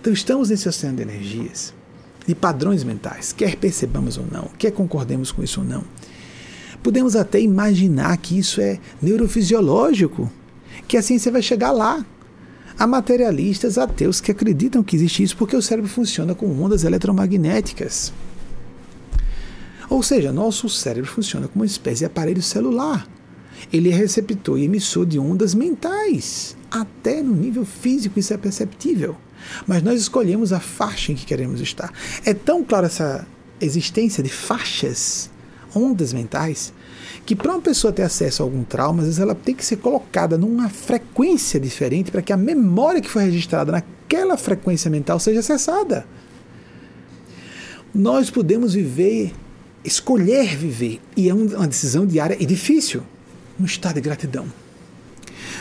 Então, 0.00 0.12
estamos 0.12 0.50
nesse 0.50 0.68
oceano 0.68 0.96
de 0.96 1.02
energias, 1.02 1.74
de 2.26 2.34
padrões 2.34 2.84
mentais, 2.84 3.32
quer 3.32 3.56
percebamos 3.56 4.16
ou 4.16 4.24
não, 4.30 4.50
quer 4.56 4.70
concordemos 4.70 5.32
com 5.32 5.42
isso 5.42 5.60
ou 5.60 5.66
não 5.66 5.84
Podemos 6.82 7.14
até 7.14 7.40
imaginar 7.40 8.16
que 8.16 8.38
isso 8.38 8.60
é 8.60 8.78
neurofisiológico, 9.02 10.30
que 10.88 10.96
a 10.96 11.02
ciência 11.02 11.30
vai 11.30 11.42
chegar 11.42 11.72
lá. 11.72 12.04
Há 12.78 12.86
materialistas 12.86 13.76
ateus 13.76 14.20
que 14.20 14.30
acreditam 14.30 14.82
que 14.82 14.96
existe 14.96 15.22
isso 15.22 15.36
porque 15.36 15.54
o 15.54 15.60
cérebro 15.60 15.90
funciona 15.90 16.34
com 16.34 16.46
ondas 16.62 16.82
eletromagnéticas. 16.84 18.12
Ou 19.90 20.02
seja, 20.02 20.32
nosso 20.32 20.68
cérebro 20.68 21.10
funciona 21.10 21.48
como 21.48 21.62
uma 21.62 21.66
espécie 21.66 21.98
de 21.98 22.04
aparelho 22.06 22.40
celular. 22.40 23.06
Ele 23.70 23.90
é 23.90 23.94
receptor 23.94 24.58
e 24.58 24.64
emissor 24.64 25.04
de 25.04 25.18
ondas 25.18 25.54
mentais. 25.54 26.56
Até 26.70 27.22
no 27.22 27.34
nível 27.34 27.66
físico 27.66 28.18
isso 28.18 28.32
é 28.32 28.38
perceptível. 28.38 29.16
Mas 29.66 29.82
nós 29.82 30.00
escolhemos 30.00 30.52
a 30.52 30.60
faixa 30.60 31.12
em 31.12 31.14
que 31.14 31.26
queremos 31.26 31.60
estar. 31.60 31.92
É 32.24 32.32
tão 32.32 32.64
clara 32.64 32.86
essa 32.86 33.26
existência 33.60 34.22
de 34.22 34.30
faixas 34.30 35.28
ondas 35.74 36.12
mentais, 36.12 36.72
que 37.24 37.36
para 37.36 37.52
uma 37.52 37.60
pessoa 37.60 37.92
ter 37.92 38.02
acesso 38.02 38.42
a 38.42 38.46
algum 38.46 38.64
trauma, 38.64 39.00
às 39.00 39.06
vezes 39.06 39.20
ela 39.20 39.34
tem 39.34 39.54
que 39.54 39.64
ser 39.64 39.76
colocada 39.76 40.36
numa 40.36 40.68
frequência 40.68 41.60
diferente 41.60 42.10
para 42.10 42.22
que 42.22 42.32
a 42.32 42.36
memória 42.36 43.00
que 43.00 43.10
foi 43.10 43.24
registrada 43.24 43.72
naquela 43.72 44.36
frequência 44.36 44.90
mental 44.90 45.18
seja 45.18 45.40
acessada. 45.40 46.06
Nós 47.94 48.30
podemos 48.30 48.74
viver, 48.74 49.32
escolher 49.84 50.56
viver, 50.56 51.00
e 51.16 51.28
é 51.28 51.34
uma 51.34 51.66
decisão 51.66 52.06
diária 52.06 52.36
e 52.38 52.46
difícil, 52.46 53.02
um 53.58 53.64
estado 53.64 53.96
de 53.96 54.00
gratidão, 54.00 54.46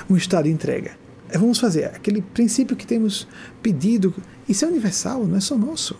um 0.09 0.15
estado 0.15 0.45
de 0.45 0.51
entrega. 0.51 0.91
É, 1.29 1.37
vamos 1.37 1.59
fazer 1.59 1.85
aquele 1.85 2.21
princípio 2.21 2.75
que 2.75 2.85
temos 2.85 3.27
pedido, 3.61 4.13
isso 4.47 4.65
é 4.65 4.67
universal, 4.67 5.25
não 5.25 5.37
é 5.37 5.39
só 5.39 5.57
nosso. 5.57 5.95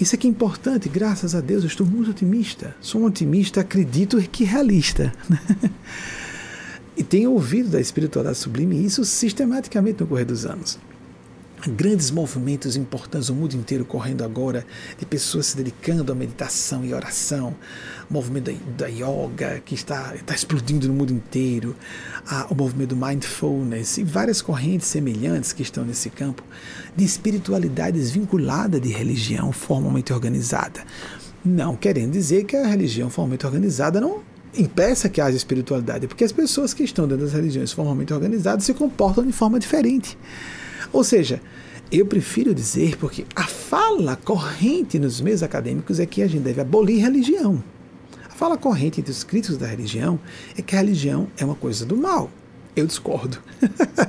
Isso 0.00 0.14
aqui 0.14 0.26
é 0.26 0.30
importante, 0.30 0.88
graças 0.88 1.34
a 1.34 1.40
Deus, 1.40 1.62
eu 1.62 1.68
estou 1.68 1.86
muito 1.86 2.10
otimista. 2.10 2.74
Sou 2.80 3.02
um 3.02 3.04
otimista, 3.04 3.60
acredito 3.60 4.20
que 4.30 4.44
realista. 4.44 5.12
e 6.96 7.02
tenho 7.02 7.30
ouvido 7.30 7.70
da 7.70 7.80
espiritualidade 7.80 8.38
sublime 8.38 8.84
isso 8.84 9.04
sistematicamente 9.04 10.00
no 10.00 10.06
correr 10.06 10.24
dos 10.24 10.44
anos 10.44 10.78
grandes 11.66 12.10
movimentos 12.10 12.76
importantes 12.76 13.28
no 13.28 13.34
mundo 13.34 13.54
inteiro 13.54 13.84
correndo 13.84 14.22
agora, 14.22 14.66
de 14.98 15.06
pessoas 15.06 15.46
se 15.46 15.56
dedicando 15.56 16.12
à 16.12 16.14
meditação 16.14 16.84
e 16.84 16.92
oração, 16.92 17.54
o 18.08 18.12
movimento 18.12 18.52
da, 18.52 18.86
da 18.86 18.86
yoga 18.86 19.60
que 19.64 19.74
está, 19.74 20.14
está 20.14 20.34
explodindo 20.34 20.88
no 20.88 20.94
mundo 20.94 21.12
inteiro, 21.12 21.76
a, 22.26 22.46
o 22.50 22.54
movimento 22.54 22.90
do 22.90 22.96
mindfulness 22.96 23.98
e 23.98 24.04
várias 24.04 24.42
correntes 24.42 24.88
semelhantes 24.88 25.52
que 25.52 25.62
estão 25.62 25.84
nesse 25.84 26.10
campo 26.10 26.42
de 26.94 27.04
espiritualidade 27.04 27.98
desvinculada 27.98 28.78
de 28.78 28.90
religião 28.90 29.52
formalmente 29.52 30.12
organizada. 30.12 30.84
Não 31.44 31.76
querendo 31.76 32.12
dizer 32.12 32.44
que 32.44 32.56
a 32.56 32.66
religião 32.66 33.10
formalmente 33.10 33.46
organizada 33.46 34.00
não 34.00 34.22
impeça 34.56 35.08
que 35.08 35.20
haja 35.20 35.36
espiritualidade, 35.36 36.06
porque 36.06 36.24
as 36.24 36.32
pessoas 36.32 36.72
que 36.72 36.84
estão 36.84 37.08
dentro 37.08 37.24
das 37.24 37.34
religiões 37.34 37.72
formalmente 37.72 38.12
organizadas 38.12 38.64
se 38.64 38.72
comportam 38.72 39.26
de 39.26 39.32
forma 39.32 39.58
diferente. 39.58 40.16
Ou 40.94 41.02
seja, 41.02 41.42
eu 41.90 42.06
prefiro 42.06 42.54
dizer, 42.54 42.96
porque 42.98 43.26
a 43.34 43.42
fala 43.42 44.14
corrente 44.14 44.96
nos 44.96 45.20
meios 45.20 45.42
acadêmicos 45.42 45.98
é 45.98 46.06
que 46.06 46.22
a 46.22 46.28
gente 46.28 46.44
deve 46.44 46.60
abolir 46.60 47.02
religião. 47.02 47.62
A 48.30 48.32
fala 48.32 48.56
corrente 48.56 49.00
entre 49.00 49.10
os 49.10 49.24
críticos 49.24 49.58
da 49.58 49.66
religião 49.66 50.20
é 50.56 50.62
que 50.62 50.76
a 50.76 50.78
religião 50.78 51.26
é 51.36 51.44
uma 51.44 51.56
coisa 51.56 51.84
do 51.84 51.96
mal. 51.96 52.30
Eu 52.76 52.86
discordo. 52.86 53.42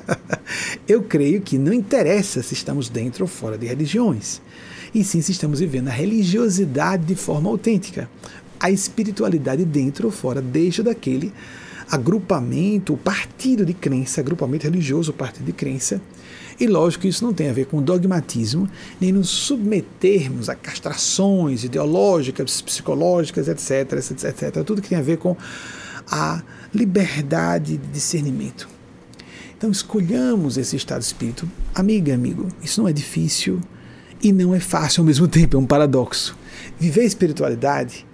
eu 0.88 1.02
creio 1.02 1.42
que 1.42 1.58
não 1.58 1.74
interessa 1.74 2.44
se 2.44 2.54
estamos 2.54 2.88
dentro 2.88 3.24
ou 3.24 3.28
fora 3.28 3.58
de 3.58 3.66
religiões, 3.66 4.40
e 4.94 5.04
sim 5.04 5.24
se 5.24 5.32
estamos 5.32 5.60
vivendo 5.60 5.88
a 5.88 5.92
religiosidade 5.92 7.04
de 7.04 7.16
forma 7.16 7.50
autêntica, 7.50 8.08
a 8.60 8.70
espiritualidade 8.70 9.66
dentro 9.66 10.06
ou 10.06 10.12
fora, 10.12 10.40
desde 10.40 10.84
daquele 10.84 11.34
agrupamento, 11.90 12.96
partido 12.98 13.66
de 13.66 13.74
crença, 13.74 14.22
agrupamento 14.22 14.66
religioso, 14.66 15.14
partido 15.14 15.46
de 15.46 15.54
crença, 15.54 16.00
e 16.60 16.68
lógico 16.68 17.02
que 17.02 17.08
isso 17.10 17.24
não 17.24 17.34
tem 17.34 17.50
a 17.50 17.54
ver 17.54 17.66
com 17.66 17.82
dogmatismo, 17.82 18.70
nem 19.00 19.12
nos 19.12 19.30
submetermos 19.30 20.50
a 20.50 20.56
castrações 20.56 21.64
ideológicas, 21.64 22.62
psicológicas, 22.62 23.48
etc, 23.48 23.94
etc, 23.94 24.12
etc. 24.24 24.64
Tudo 24.64 24.82
que 24.82 24.90
tem 24.90 24.98
a 24.98 25.02
ver 25.02 25.18
com 25.18 25.36
a 26.10 26.42
liberdade 26.74 27.78
de 27.78 27.88
discernimento. 27.88 28.70
Então 29.58 29.70
escolhamos 29.70 30.58
esse 30.58 30.76
estado 30.76 31.00
de 31.00 31.08
espírito. 31.08 31.50
Amiga, 31.74 32.14
amigo, 32.14 32.48
isso 32.62 32.82
não 32.82 32.88
é 32.88 32.94
difícil 32.94 33.60
e 34.22 34.32
não 34.32 34.56
é 34.56 34.60
fácil 34.60 35.02
ao 35.02 35.06
mesmo 35.06 35.28
tempo, 35.30 35.58
é 35.58 35.60
um 35.60 35.66
paradoxo. 35.66 36.38
Viver 36.80 37.04
espiritualidade 37.04 38.06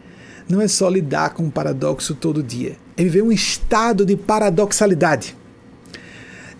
não 0.49 0.61
é 0.61 0.67
só 0.67 0.89
lidar 0.89 1.31
com 1.31 1.43
um 1.43 1.49
paradoxo 1.49 2.15
todo 2.15 2.43
dia, 2.43 2.75
é 2.97 3.03
viver 3.03 3.21
um 3.21 3.31
estado 3.31 4.05
de 4.05 4.15
paradoxalidade. 4.15 5.35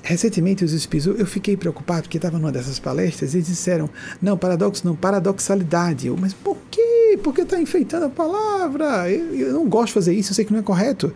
Recentemente, 0.04 0.66
os 0.66 0.74
espíritos, 0.74 1.20
eu 1.20 1.26
fiquei 1.26 1.56
preocupado 1.56 2.04
porque 2.04 2.18
estava 2.18 2.39
numa 2.39 2.52
dessas 2.52 2.80
palestras 2.80 3.36
e 3.36 3.41
disseram: 3.41 3.89
não, 4.22 4.38
paradoxo 4.38 4.86
não, 4.86 4.95
paradoxalidade. 4.95 6.08
Eu, 6.08 6.18
mas 6.18 6.34
por 6.34 6.58
quê? 6.72 7.20
Por 7.24 7.34
que 7.34 7.41
está 7.41 7.60
enfeitando 7.60 8.06
a 8.06 8.10
palavra? 8.10 9.10
Eu, 9.12 9.36
eu, 9.36 9.54
não 9.54 9.68
gosto 9.68 9.88
de 9.88 9.93
fazer 9.93 10.14
isso, 10.14 10.32
eu 10.32 10.36
sei 10.36 10.45
que 10.45 10.52
não 10.52 10.60
é 10.60 10.64
correto. 10.64 11.14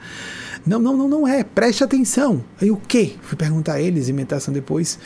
Não, 0.66 0.80
não, 0.80 0.98
não, 0.98 1.08
não 1.08 1.28
é. 1.28 1.44
Preste 1.44 1.84
atenção. 1.84 2.44
Aí 2.60 2.72
o 2.72 2.78
quê? 2.78 3.14
Fui 3.22 3.38
perguntar 3.38 3.74
a 3.74 3.82
eles 3.82 4.10
em 4.10 4.14
meditação 4.14 4.52
depois. 4.52 4.98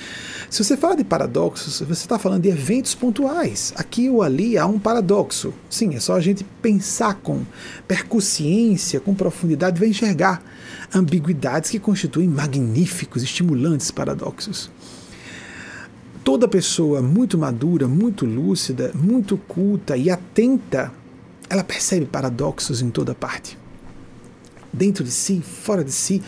Se 0.49 0.63
você 0.63 0.77
fala 0.77 0.95
de 0.95 1.03
paradoxos, 1.03 1.81
você 1.81 1.91
está 2.03 2.17
falando 2.17 2.43
de 2.43 2.49
eventos 2.49 2.95
pontuais. 2.95 3.73
Aqui 3.75 4.09
ou 4.09 4.23
ali 4.23 4.57
há 4.57 4.65
um 4.65 4.79
paradoxo. 4.79 5.53
Sim, 5.69 5.95
é 5.95 5.99
só 5.99 6.15
a 6.15 6.21
gente 6.21 6.45
pensar 6.61 7.15
com 7.15 7.43
percussiência, 7.85 9.01
com 9.01 9.13
profundidade, 9.13 9.77
vai 9.77 9.89
enxergar 9.89 10.41
ambiguidades 10.95 11.69
que 11.69 11.79
constituem 11.79 12.29
magníficos, 12.29 13.21
estimulantes 13.21 13.91
paradoxos. 13.91 14.71
Toda 16.23 16.47
pessoa 16.47 17.01
muito 17.01 17.37
madura, 17.37 17.85
muito 17.85 18.25
lúcida, 18.25 18.93
muito 18.95 19.37
culta 19.37 19.97
e 19.97 20.09
atenta, 20.09 20.89
ela 21.49 21.65
percebe 21.65 22.05
paradoxos 22.05 22.81
em 22.81 22.89
toda 22.89 23.13
parte. 23.13 23.58
Dentro 24.71 25.03
de 25.03 25.11
si, 25.11 25.41
fora 25.41 25.83
de 25.83 25.91
si, 25.91 26.21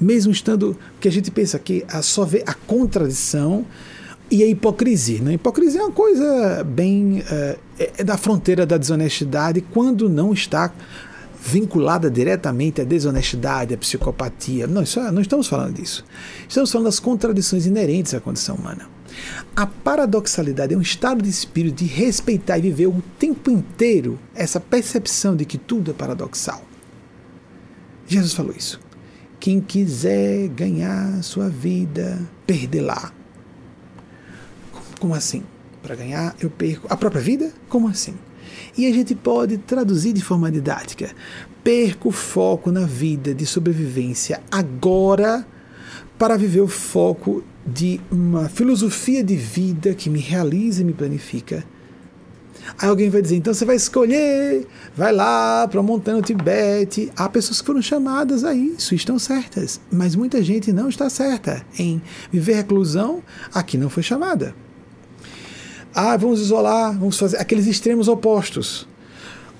mesmo 0.00 0.32
estando. 0.32 0.76
que 1.00 1.08
a 1.08 1.12
gente 1.12 1.30
pensa 1.30 1.58
que 1.58 1.84
a 1.88 2.02
só 2.02 2.24
vê 2.24 2.42
a 2.46 2.54
contradição 2.54 3.64
e 4.30 4.42
a 4.42 4.46
hipocrisia. 4.46 5.20
Né? 5.20 5.32
A 5.32 5.34
hipocrisia 5.34 5.80
é 5.80 5.84
uma 5.84 5.92
coisa 5.92 6.64
bem. 6.64 7.20
Uh, 7.20 7.58
é 7.98 8.04
da 8.04 8.16
fronteira 8.16 8.64
da 8.64 8.78
desonestidade 8.78 9.60
quando 9.60 10.08
não 10.08 10.32
está 10.32 10.72
vinculada 11.44 12.08
diretamente 12.08 12.80
à 12.80 12.84
desonestidade, 12.84 13.74
à 13.74 13.76
psicopatia. 13.76 14.66
Não, 14.66 14.82
isso, 14.82 15.00
é, 15.00 15.10
não 15.10 15.20
estamos 15.20 15.48
falando 15.48 15.74
disso. 15.74 16.04
Estamos 16.48 16.70
falando 16.70 16.86
das 16.86 17.00
contradições 17.00 17.66
inerentes 17.66 18.14
à 18.14 18.20
condição 18.20 18.54
humana. 18.54 18.88
A 19.54 19.66
paradoxalidade 19.66 20.72
é 20.72 20.76
um 20.76 20.80
estado 20.80 21.22
de 21.22 21.28
espírito 21.28 21.84
de 21.84 21.84
respeitar 21.84 22.58
e 22.58 22.62
viver 22.62 22.86
o 22.86 23.02
tempo 23.18 23.50
inteiro 23.50 24.18
essa 24.34 24.60
percepção 24.60 25.36
de 25.36 25.44
que 25.44 25.58
tudo 25.58 25.90
é 25.90 25.94
paradoxal. 25.94 26.62
Jesus 28.12 28.34
falou 28.34 28.54
isso. 28.56 28.80
Quem 29.40 29.60
quiser 29.60 30.48
ganhar 30.48 31.22
sua 31.22 31.48
vida, 31.48 32.20
perdê-la. 32.46 33.12
Como 35.00 35.14
assim? 35.14 35.42
Para 35.82 35.96
ganhar, 35.96 36.36
eu 36.40 36.48
perco 36.48 36.86
a 36.88 36.96
própria 36.96 37.20
vida? 37.20 37.52
Como 37.68 37.88
assim? 37.88 38.14
E 38.76 38.86
a 38.86 38.92
gente 38.92 39.14
pode 39.14 39.58
traduzir 39.58 40.12
de 40.12 40.22
forma 40.22 40.50
didática: 40.50 41.10
perco 41.64 42.10
o 42.10 42.12
foco 42.12 42.70
na 42.70 42.86
vida 42.86 43.34
de 43.34 43.46
sobrevivência 43.46 44.42
agora 44.50 45.46
para 46.18 46.36
viver 46.36 46.60
o 46.60 46.68
foco 46.68 47.42
de 47.66 48.00
uma 48.10 48.48
filosofia 48.48 49.24
de 49.24 49.36
vida 49.36 49.94
que 49.94 50.10
me 50.10 50.20
realiza 50.20 50.82
e 50.82 50.84
me 50.84 50.92
planifica. 50.92 51.64
Aí 52.78 52.88
alguém 52.88 53.10
vai 53.10 53.20
dizer, 53.22 53.36
então 53.36 53.52
você 53.52 53.64
vai 53.64 53.76
escolher, 53.76 54.66
vai 54.96 55.12
lá 55.12 55.66
para 55.68 55.80
a 55.80 55.82
montanha 55.82 56.20
do 56.20 56.26
Tibete. 56.26 57.12
Há 57.16 57.28
pessoas 57.28 57.60
que 57.60 57.66
foram 57.66 57.82
chamadas 57.82 58.44
a 58.44 58.54
isso, 58.54 58.94
estão 58.94 59.18
certas. 59.18 59.80
Mas 59.90 60.14
muita 60.14 60.42
gente 60.42 60.72
não 60.72 60.88
está 60.88 61.08
certa 61.10 61.64
em 61.78 62.00
viver 62.30 62.54
reclusão, 62.54 63.22
aqui 63.52 63.76
não 63.76 63.90
foi 63.90 64.02
chamada. 64.02 64.54
Ah, 65.94 66.16
vamos 66.16 66.40
isolar, 66.40 66.98
vamos 66.98 67.18
fazer 67.18 67.36
aqueles 67.38 67.66
extremos 67.66 68.08
opostos. 68.08 68.88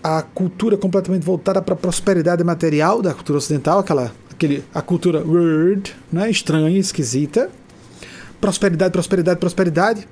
A 0.03 0.23
cultura 0.23 0.77
completamente 0.77 1.25
voltada 1.25 1.61
para 1.61 1.75
a 1.75 1.77
prosperidade 1.77 2.43
material 2.43 3.03
da 3.03 3.13
cultura 3.15 3.39
ocidental, 3.39 3.79
aquela, 3.81 4.13
aquele, 4.31 4.65
a 4.75 4.81
cultura 4.81 5.23
word, 5.25 5.95
né, 6.11 6.31
estranha, 6.31 6.79
esquisita. 6.79 7.51
Prosperidade, 8.41 8.91
prosperidade, 8.91 9.39
prosperidade. 9.39 10.09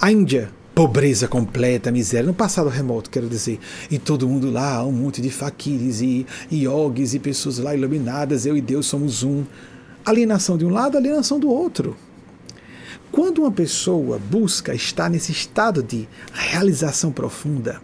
A 0.00 0.10
Índia, 0.10 0.50
pobreza 0.74 1.28
completa, 1.28 1.90
miséria, 1.90 2.26
no 2.26 2.34
passado 2.34 2.68
remoto, 2.68 3.10
quero 3.10 3.28
dizer. 3.28 3.58
E 3.90 3.98
todo 3.98 4.28
mundo 4.28 4.50
lá, 4.50 4.84
um 4.84 4.92
monte 4.92 5.20
de 5.20 5.30
faquires 5.30 6.00
e, 6.00 6.26
yogis 6.52 7.14
e 7.14 7.18
pessoas 7.18 7.58
lá 7.58 7.74
iluminadas, 7.74 8.46
eu 8.46 8.56
e 8.56 8.60
Deus 8.60 8.86
somos 8.86 9.22
um. 9.22 9.44
Alienação 10.04 10.56
de 10.56 10.64
um 10.64 10.70
lado, 10.70 10.96
alienação 10.96 11.38
do 11.38 11.50
outro. 11.50 11.96
Quando 13.10 13.42
uma 13.42 13.52
pessoa 13.52 14.18
busca 14.18 14.74
estar 14.74 15.10
nesse 15.10 15.32
estado 15.32 15.82
de 15.82 16.08
realização 16.32 17.12
profunda, 17.12 17.80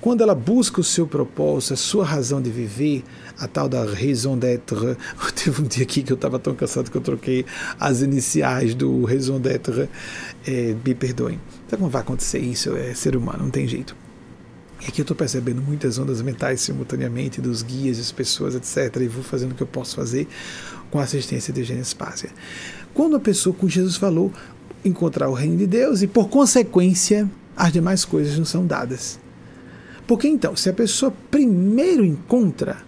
quando 0.00 0.20
ela 0.20 0.34
busca 0.34 0.80
o 0.80 0.84
seu 0.84 1.06
propósito, 1.06 1.74
a 1.74 1.76
sua 1.76 2.04
razão 2.04 2.42
de 2.42 2.50
viver, 2.50 3.02
a 3.38 3.46
tal 3.46 3.68
da 3.68 3.84
raison 3.84 4.36
d'être. 4.36 4.96
Teve 5.34 5.62
um 5.62 5.64
dia 5.64 5.84
aqui 5.84 6.02
que 6.02 6.12
eu 6.12 6.16
estava 6.16 6.38
tão 6.38 6.54
cansado 6.54 6.90
que 6.90 6.96
eu 6.96 7.00
troquei 7.00 7.46
as 7.80 8.02
iniciais 8.02 8.74
do 8.74 9.04
raison 9.04 9.40
d'être. 9.40 9.88
É, 10.46 10.74
me 10.84 10.94
perdoem. 10.94 11.40
Sabe 11.72 11.80
como 11.80 11.90
vai 11.90 12.02
acontecer 12.02 12.38
isso? 12.38 12.76
É 12.76 12.92
ser 12.92 13.16
humano, 13.16 13.44
não 13.44 13.50
tem 13.50 13.66
jeito. 13.66 13.96
E 14.82 14.88
aqui 14.88 15.00
eu 15.00 15.04
estou 15.04 15.16
percebendo 15.16 15.62
muitas 15.62 15.96
ondas 15.98 16.20
mentais 16.20 16.60
simultaneamente 16.60 17.40
dos 17.40 17.62
guias, 17.62 17.96
das 17.96 18.12
pessoas, 18.12 18.54
etc. 18.54 18.94
E 19.00 19.08
vou 19.08 19.24
fazendo 19.24 19.52
o 19.52 19.54
que 19.54 19.62
eu 19.62 19.66
posso 19.66 19.96
fazer 19.96 20.28
com 20.90 20.98
a 20.98 21.04
assistência 21.04 21.50
de 21.50 21.60
Eugênia 21.60 21.82
Spásia. 21.82 22.28
Quando 22.92 23.16
a 23.16 23.20
pessoa, 23.20 23.56
com 23.56 23.66
Jesus 23.66 23.96
falou, 23.96 24.30
encontrar 24.84 25.30
o 25.30 25.32
reino 25.32 25.56
de 25.56 25.66
Deus 25.66 26.02
e, 26.02 26.06
por 26.06 26.28
consequência, 26.28 27.26
as 27.56 27.72
demais 27.72 28.04
coisas 28.04 28.36
não 28.36 28.44
são 28.44 28.66
dadas. 28.66 29.18
Porque 30.06 30.28
então, 30.28 30.54
se 30.54 30.68
a 30.68 30.74
pessoa 30.74 31.10
primeiro 31.30 32.04
encontra 32.04 32.82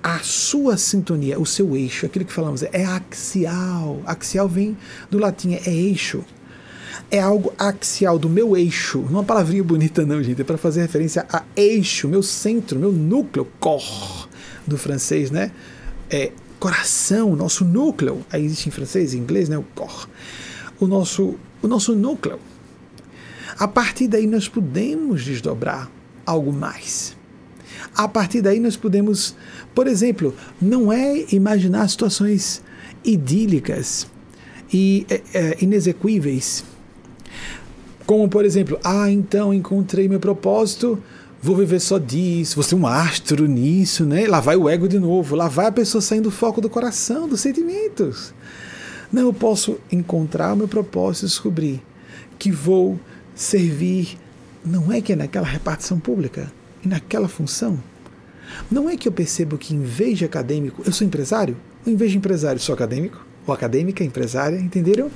a 0.00 0.20
sua 0.20 0.76
sintonia, 0.76 1.40
o 1.40 1.44
seu 1.44 1.76
eixo, 1.76 2.06
aquilo 2.06 2.24
que 2.24 2.32
falamos 2.32 2.62
é 2.62 2.84
axial. 2.84 4.00
Axial 4.06 4.48
vem 4.48 4.76
do 5.10 5.18
latim, 5.18 5.54
é 5.54 5.68
eixo. 5.68 6.24
É 7.10 7.20
algo 7.20 7.52
axial, 7.58 8.18
do 8.18 8.28
meu 8.28 8.56
eixo. 8.56 8.98
Não 8.98 9.06
é 9.06 9.12
uma 9.12 9.24
palavrinha 9.24 9.62
bonita, 9.62 10.04
não, 10.04 10.22
gente. 10.22 10.40
É 10.40 10.44
para 10.44 10.58
fazer 10.58 10.82
referência 10.82 11.26
a 11.32 11.42
eixo, 11.56 12.08
meu 12.08 12.22
centro, 12.22 12.78
meu 12.78 12.90
núcleo, 12.90 13.46
cor, 13.60 14.28
do 14.66 14.76
francês, 14.76 15.30
né? 15.30 15.52
É 16.10 16.32
coração, 16.58 17.36
nosso 17.36 17.64
núcleo. 17.64 18.24
Aí 18.32 18.44
existe 18.44 18.68
em 18.68 18.72
francês 18.72 19.14
e 19.14 19.18
inglês, 19.18 19.48
né? 19.48 19.58
O 19.58 19.64
cor. 19.74 20.08
O 20.80 20.86
nosso, 20.86 21.36
o 21.62 21.68
nosso 21.68 21.94
núcleo. 21.94 22.38
A 23.58 23.68
partir 23.68 24.08
daí 24.08 24.26
nós 24.26 24.48
podemos 24.48 25.24
desdobrar 25.24 25.90
algo 26.26 26.52
mais. 26.52 27.16
A 27.94 28.08
partir 28.08 28.40
daí 28.40 28.58
nós 28.58 28.76
podemos, 28.76 29.36
por 29.74 29.86
exemplo, 29.86 30.34
não 30.60 30.92
é 30.92 31.24
imaginar 31.32 31.88
situações 31.88 32.62
idílicas 33.04 34.08
e 34.72 35.06
é, 35.08 35.22
é, 35.32 35.56
inexequíveis. 35.60 36.64
Como, 38.06 38.28
por 38.28 38.44
exemplo, 38.44 38.78
ah, 38.84 39.10
então 39.10 39.54
encontrei 39.54 40.08
meu 40.08 40.20
propósito, 40.20 41.02
vou 41.42 41.56
viver 41.56 41.80
só 41.80 41.98
disso, 41.98 42.56
vou 42.56 42.64
ser 42.64 42.74
um 42.74 42.86
astro 42.86 43.46
nisso, 43.46 44.04
né? 44.04 44.26
Lá 44.26 44.40
vai 44.40 44.56
o 44.56 44.68
ego 44.68 44.88
de 44.88 44.98
novo, 44.98 45.34
lá 45.34 45.48
vai 45.48 45.66
a 45.66 45.72
pessoa 45.72 46.02
saindo 46.02 46.24
do 46.24 46.30
foco 46.30 46.60
do 46.60 46.68
coração, 46.68 47.28
dos 47.28 47.40
sentimentos. 47.40 48.34
Não, 49.12 49.22
eu 49.22 49.32
posso 49.32 49.78
encontrar 49.90 50.52
o 50.52 50.56
meu 50.56 50.68
propósito 50.68 51.24
e 51.24 51.28
descobrir 51.28 51.82
que 52.38 52.50
vou 52.50 52.98
servir, 53.34 54.18
não 54.64 54.92
é 54.92 55.00
que 55.00 55.12
é 55.12 55.16
naquela 55.16 55.46
repartição 55.46 55.98
pública, 55.98 56.52
e 56.84 56.88
naquela 56.88 57.28
função. 57.28 57.78
Não 58.70 58.88
é 58.88 58.96
que 58.96 59.08
eu 59.08 59.12
percebo 59.12 59.56
que, 59.56 59.74
em 59.74 59.82
vez 59.82 60.18
de 60.18 60.24
acadêmico, 60.24 60.82
eu 60.84 60.92
sou 60.92 61.06
empresário? 61.06 61.56
Ou 61.86 61.92
em 61.92 61.96
vez 61.96 62.10
de 62.10 62.18
empresário, 62.18 62.60
sou 62.60 62.74
acadêmico? 62.74 63.24
Ou 63.46 63.54
acadêmica, 63.54 64.04
empresária, 64.04 64.58
entenderam? 64.58 65.10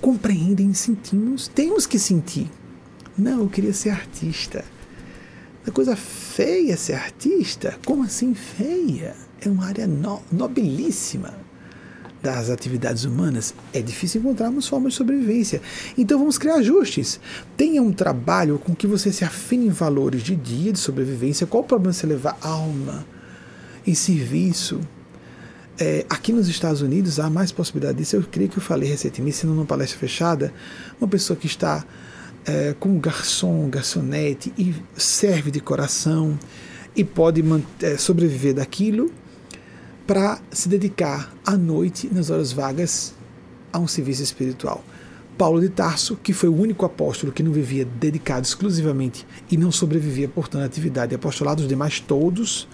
Compreendem, 0.00 0.72
sentimos, 0.74 1.48
temos 1.48 1.86
que 1.86 1.98
sentir. 1.98 2.50
Não, 3.16 3.40
eu 3.40 3.48
queria 3.48 3.72
ser 3.72 3.90
artista. 3.90 4.64
É 5.66 5.70
coisa 5.70 5.96
feia 5.96 6.76
ser 6.76 6.94
artista. 6.94 7.78
Como 7.84 8.04
assim 8.04 8.34
feia? 8.34 9.14
É 9.40 9.48
uma 9.48 9.66
área 9.66 9.86
no, 9.86 10.22
nobilíssima 10.30 11.34
das 12.22 12.50
atividades 12.50 13.04
humanas, 13.04 13.54
é 13.72 13.80
difícil 13.80 14.20
encontrarmos 14.20 14.66
formas 14.66 14.92
de 14.92 14.96
sobrevivência. 14.96 15.62
Então 15.96 16.18
vamos 16.18 16.36
criar 16.36 16.56
ajustes. 16.56 17.20
Tenha 17.56 17.82
um 17.82 17.92
trabalho 17.92 18.58
com 18.58 18.74
que 18.74 18.86
você 18.86 19.12
se 19.12 19.24
afine 19.24 19.66
em 19.66 19.70
valores 19.70 20.22
de 20.22 20.34
dia, 20.34 20.72
de 20.72 20.78
sobrevivência. 20.78 21.46
Qual 21.46 21.62
o 21.62 21.66
problema 21.66 21.92
se 21.92 22.06
levar 22.06 22.36
alma 22.40 23.06
em 23.86 23.94
serviço? 23.94 24.80
É, 25.80 26.04
aqui 26.10 26.32
nos 26.32 26.48
Estados 26.48 26.82
Unidos 26.82 27.20
há 27.20 27.30
mais 27.30 27.52
possibilidade 27.52 27.98
disso. 27.98 28.16
Eu 28.16 28.24
creio 28.24 28.50
que 28.50 28.58
eu 28.58 28.62
falei 28.62 28.88
recentemente, 28.88 29.36
sendo 29.36 29.54
numa 29.54 29.64
palestra 29.64 29.98
fechada, 29.98 30.52
uma 31.00 31.06
pessoa 31.06 31.36
que 31.36 31.46
está 31.46 31.84
é, 32.44 32.74
como 32.80 32.98
garçom, 32.98 33.68
garçonete 33.68 34.52
e 34.58 34.74
serve 34.96 35.50
de 35.50 35.60
coração 35.60 36.36
e 36.96 37.04
pode 37.04 37.42
manter, 37.42 37.92
é, 37.92 37.96
sobreviver 37.96 38.54
daquilo 38.54 39.12
para 40.04 40.40
se 40.50 40.68
dedicar 40.68 41.32
à 41.46 41.56
noite, 41.56 42.08
nas 42.10 42.30
horas 42.30 42.50
vagas, 42.50 43.14
a 43.72 43.78
um 43.78 43.86
serviço 43.86 44.22
espiritual. 44.22 44.82
Paulo 45.36 45.60
de 45.60 45.68
Tarso, 45.68 46.16
que 46.16 46.32
foi 46.32 46.48
o 46.48 46.56
único 46.56 46.84
apóstolo 46.84 47.30
que 47.30 47.42
não 47.42 47.52
vivia 47.52 47.84
dedicado 47.84 48.44
exclusivamente 48.44 49.24
e 49.48 49.56
não 49.56 49.70
sobrevivia, 49.70 50.26
portanto, 50.26 50.62
à 50.62 50.64
atividade 50.64 51.10
de 51.10 51.14
apostolado, 51.14 51.62
os 51.62 51.68
demais 51.68 52.00
todos 52.00 52.66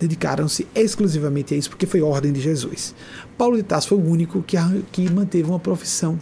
dedicaram-se 0.00 0.66
exclusivamente 0.74 1.52
a 1.52 1.56
isso, 1.56 1.68
porque 1.68 1.86
foi 1.86 2.00
ordem 2.00 2.32
de 2.32 2.40
Jesus. 2.40 2.94
Paulo 3.36 3.56
de 3.56 3.62
Tarso 3.62 3.88
foi 3.88 3.98
o 3.98 4.04
único 4.04 4.42
que, 4.42 4.56
que 4.90 5.08
manteve 5.10 5.48
uma 5.48 5.60
profissão 5.60 6.18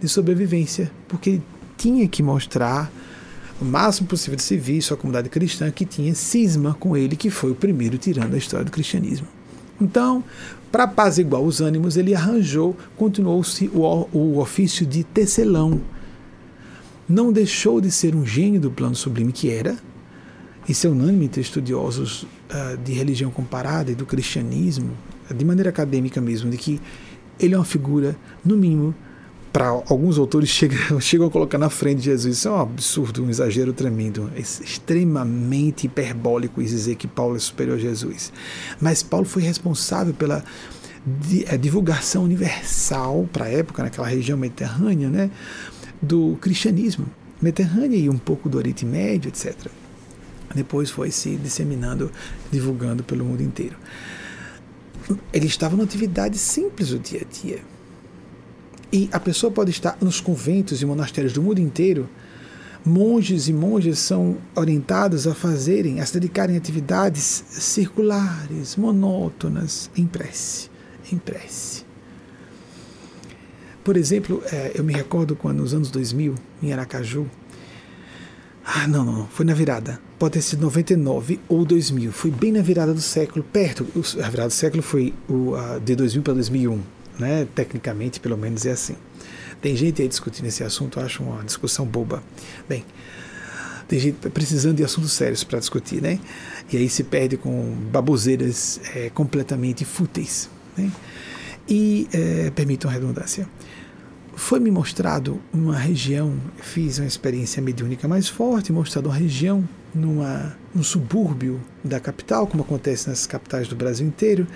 de 0.00 0.08
sobrevivência, 0.08 0.90
porque 1.06 1.40
tinha 1.76 2.08
que 2.08 2.22
mostrar 2.22 2.90
o 3.60 3.64
máximo 3.64 4.08
possível 4.08 4.34
de 4.34 4.42
serviço 4.42 4.94
à 4.94 4.96
comunidade 4.96 5.28
cristã 5.28 5.70
que 5.70 5.84
tinha 5.84 6.14
cisma 6.14 6.74
com 6.80 6.96
ele, 6.96 7.14
que 7.14 7.28
foi 7.28 7.50
o 7.50 7.54
primeiro 7.54 7.98
tirando 7.98 8.34
a 8.34 8.38
história 8.38 8.64
do 8.64 8.72
cristianismo. 8.72 9.28
Então, 9.78 10.24
para 10.70 10.84
apaziguar 10.84 11.42
os 11.42 11.60
ânimos, 11.60 11.98
ele 11.98 12.14
arranjou, 12.14 12.74
continuou-se 12.96 13.70
o, 13.74 14.08
o 14.12 14.38
ofício 14.38 14.86
de 14.86 15.04
tecelão. 15.04 15.80
Não 17.06 17.30
deixou 17.30 17.78
de 17.78 17.90
ser 17.90 18.14
um 18.14 18.24
gênio 18.24 18.60
do 18.60 18.70
plano 18.70 18.94
sublime 18.94 19.32
que 19.32 19.50
era, 19.50 19.76
isso 20.68 20.86
é 20.86 20.90
unânime 20.90 21.26
entre 21.26 21.40
estudiosos 21.40 22.24
uh, 22.52 22.76
de 22.76 22.92
religião 22.92 23.30
comparada 23.30 23.90
e 23.90 23.94
do 23.94 24.06
cristianismo, 24.06 24.90
de 25.34 25.44
maneira 25.44 25.70
acadêmica 25.70 26.20
mesmo, 26.20 26.50
de 26.50 26.56
que 26.56 26.80
ele 27.40 27.54
é 27.54 27.58
uma 27.58 27.64
figura, 27.64 28.16
no 28.44 28.56
mínimo, 28.56 28.94
para 29.52 29.66
alguns 29.68 30.18
autores 30.18 30.48
chegam, 30.50 31.00
chegam 31.00 31.26
a 31.26 31.30
colocar 31.30 31.58
na 31.58 31.68
frente 31.68 31.98
de 31.98 32.04
Jesus. 32.04 32.38
Isso 32.38 32.48
é 32.48 32.50
um 32.50 32.60
absurdo, 32.60 33.24
um 33.24 33.30
exagero 33.30 33.72
tremendo. 33.72 34.30
É 34.34 34.40
extremamente 34.40 35.86
hiperbólico 35.86 36.62
dizer 36.62 36.96
que 36.96 37.06
Paulo 37.06 37.36
é 37.36 37.38
superior 37.38 37.76
a 37.76 37.80
Jesus. 37.80 38.32
Mas 38.80 39.02
Paulo 39.02 39.26
foi 39.26 39.42
responsável 39.42 40.14
pela 40.14 40.44
é, 41.46 41.56
divulgação 41.58 42.24
universal 42.24 43.28
para 43.32 43.46
a 43.46 43.48
época, 43.48 43.82
naquela 43.82 44.06
região 44.06 44.38
mediterrânea, 44.38 45.10
né, 45.10 45.30
do 46.00 46.38
cristianismo. 46.40 47.06
Mediterrânea 47.40 47.96
e 47.96 48.08
um 48.08 48.18
pouco 48.18 48.48
do 48.48 48.56
Oriente 48.56 48.86
Médio, 48.86 49.28
etc. 49.28 49.66
Depois 50.54 50.90
foi 50.90 51.10
se 51.10 51.36
disseminando, 51.36 52.10
divulgando 52.50 53.02
pelo 53.02 53.24
mundo 53.24 53.42
inteiro. 53.42 53.76
Ele 55.32 55.46
estava 55.46 55.74
numa 55.74 55.84
atividade 55.84 56.38
simples 56.38 56.90
do 56.90 56.98
dia 56.98 57.22
a 57.22 57.32
dia 57.32 57.60
e 58.92 59.08
a 59.10 59.18
pessoa 59.18 59.50
pode 59.50 59.70
estar 59.70 59.96
nos 60.00 60.20
conventos 60.20 60.82
e 60.82 60.86
monastérios 60.86 61.32
do 61.32 61.42
mundo 61.42 61.60
inteiro. 61.60 62.08
Monges 62.84 63.48
e 63.48 63.52
monjas 63.52 64.00
são 64.00 64.36
orientados 64.54 65.26
a 65.26 65.34
fazerem, 65.34 66.00
a 66.00 66.06
se 66.06 66.12
dedicarem 66.12 66.56
a 66.56 66.58
atividades 66.58 67.44
circulares, 67.48 68.76
monótonas, 68.76 69.90
em 69.96 70.04
prece. 70.04 70.68
Em 71.10 71.16
prece. 71.16 71.84
Por 73.82 73.96
exemplo, 73.96 74.42
é, 74.52 74.72
eu 74.74 74.84
me 74.84 74.92
recordo 74.92 75.34
quando, 75.34 75.60
nos 75.60 75.72
anos 75.72 75.90
2000, 75.90 76.34
em 76.62 76.72
Aracaju, 76.72 77.26
ah, 78.64 78.86
não, 78.86 79.04
não, 79.04 79.26
foi 79.26 79.44
na 79.44 79.54
virada. 79.54 80.00
Pode 80.18 80.34
ter 80.34 80.42
sido 80.42 80.62
99 80.62 81.40
ou 81.48 81.64
2000. 81.64 82.12
Foi 82.12 82.30
bem 82.30 82.52
na 82.52 82.62
virada 82.62 82.94
do 82.94 83.00
século, 83.00 83.44
perto. 83.44 83.86
A 84.22 84.30
virada 84.30 84.48
do 84.48 84.54
século 84.54 84.82
foi 84.82 85.12
o, 85.28 85.52
uh, 85.52 85.80
de 85.80 85.96
2000 85.96 86.22
para 86.22 86.34
2001 86.34 86.80
né? 87.18 87.46
Tecnicamente, 87.54 88.20
pelo 88.20 88.36
menos 88.36 88.66
é 88.66 88.72
assim. 88.72 88.96
Tem 89.60 89.76
gente 89.76 90.02
aí 90.02 90.08
discutindo 90.08 90.46
esse 90.46 90.64
assunto, 90.64 90.98
eu 90.98 91.04
acho 91.04 91.22
uma 91.22 91.42
discussão 91.44 91.86
boba. 91.86 92.22
Bem, 92.68 92.84
tem 93.86 93.98
gente 93.98 94.28
precisando 94.30 94.76
de 94.76 94.84
assuntos 94.84 95.12
sérios 95.12 95.44
para 95.44 95.58
discutir, 95.58 96.02
né? 96.02 96.18
E 96.72 96.76
aí 96.76 96.88
se 96.88 97.04
perde 97.04 97.36
com 97.36 97.74
baboseiras 97.92 98.80
é, 98.94 99.10
completamente 99.10 99.84
fúteis, 99.84 100.48
né? 100.76 100.90
E, 101.68 102.08
é, 102.12 102.50
permitam 102.50 102.90
a 102.90 102.92
redundância, 104.32 104.42
foi-me 104.52 104.70
mostrado 104.70 105.40
uma 105.52 105.76
região, 105.76 106.34
fiz 106.58 106.98
uma 106.98 107.06
experiência 107.06 107.62
mediúnica 107.62 108.08
mais 108.08 108.28
forte, 108.28 108.72
mostrado 108.72 109.08
uma 109.08 109.14
região 109.14 109.66
numa, 109.94 110.56
num 110.74 110.82
subúrbio 110.82 111.60
da 111.84 112.00
capital, 112.00 112.46
como 112.46 112.62
acontece 112.62 113.08
nas 113.08 113.26
capitais 113.26 113.68
do 113.68 113.76
Brasil 113.76 114.06
inteiro, 114.06 114.46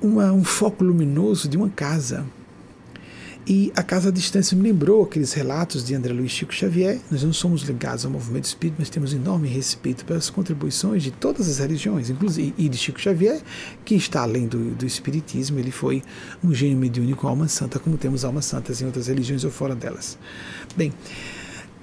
uma, 0.00 0.32
um 0.32 0.44
foco 0.44 0.84
luminoso 0.84 1.48
de 1.48 1.56
uma 1.56 1.70
casa. 1.70 2.24
E 3.48 3.72
a 3.76 3.82
Casa 3.84 4.08
à 4.08 4.12
Distância 4.12 4.56
me 4.56 4.62
lembrou 4.64 5.04
aqueles 5.04 5.32
relatos 5.32 5.84
de 5.84 5.94
André 5.94 6.12
Luiz 6.12 6.32
Chico 6.32 6.52
Xavier. 6.52 6.98
Nós 7.08 7.22
não 7.22 7.32
somos 7.32 7.62
ligados 7.62 8.04
ao 8.04 8.10
movimento 8.10 8.46
espírita, 8.46 8.78
mas 8.80 8.90
temos 8.90 9.12
enorme 9.12 9.46
respeito 9.46 10.04
pelas 10.04 10.28
contribuições 10.28 11.04
de 11.04 11.12
todas 11.12 11.48
as 11.48 11.58
religiões, 11.58 12.10
inclusive 12.10 12.52
e 12.58 12.68
de 12.68 12.76
Chico 12.76 13.00
Xavier, 13.00 13.40
que 13.84 13.94
está 13.94 14.22
além 14.22 14.48
do, 14.48 14.74
do 14.74 14.84
espiritismo. 14.84 15.60
Ele 15.60 15.70
foi 15.70 16.02
um 16.42 16.52
gênio 16.52 16.76
mediúnico, 16.76 17.28
alma 17.28 17.46
santa, 17.46 17.78
como 17.78 17.96
temos 17.96 18.24
almas 18.24 18.46
santas 18.46 18.82
em 18.82 18.86
outras 18.86 19.06
religiões 19.06 19.44
ou 19.44 19.50
fora 19.52 19.76
delas. 19.76 20.18
Bem, 20.76 20.92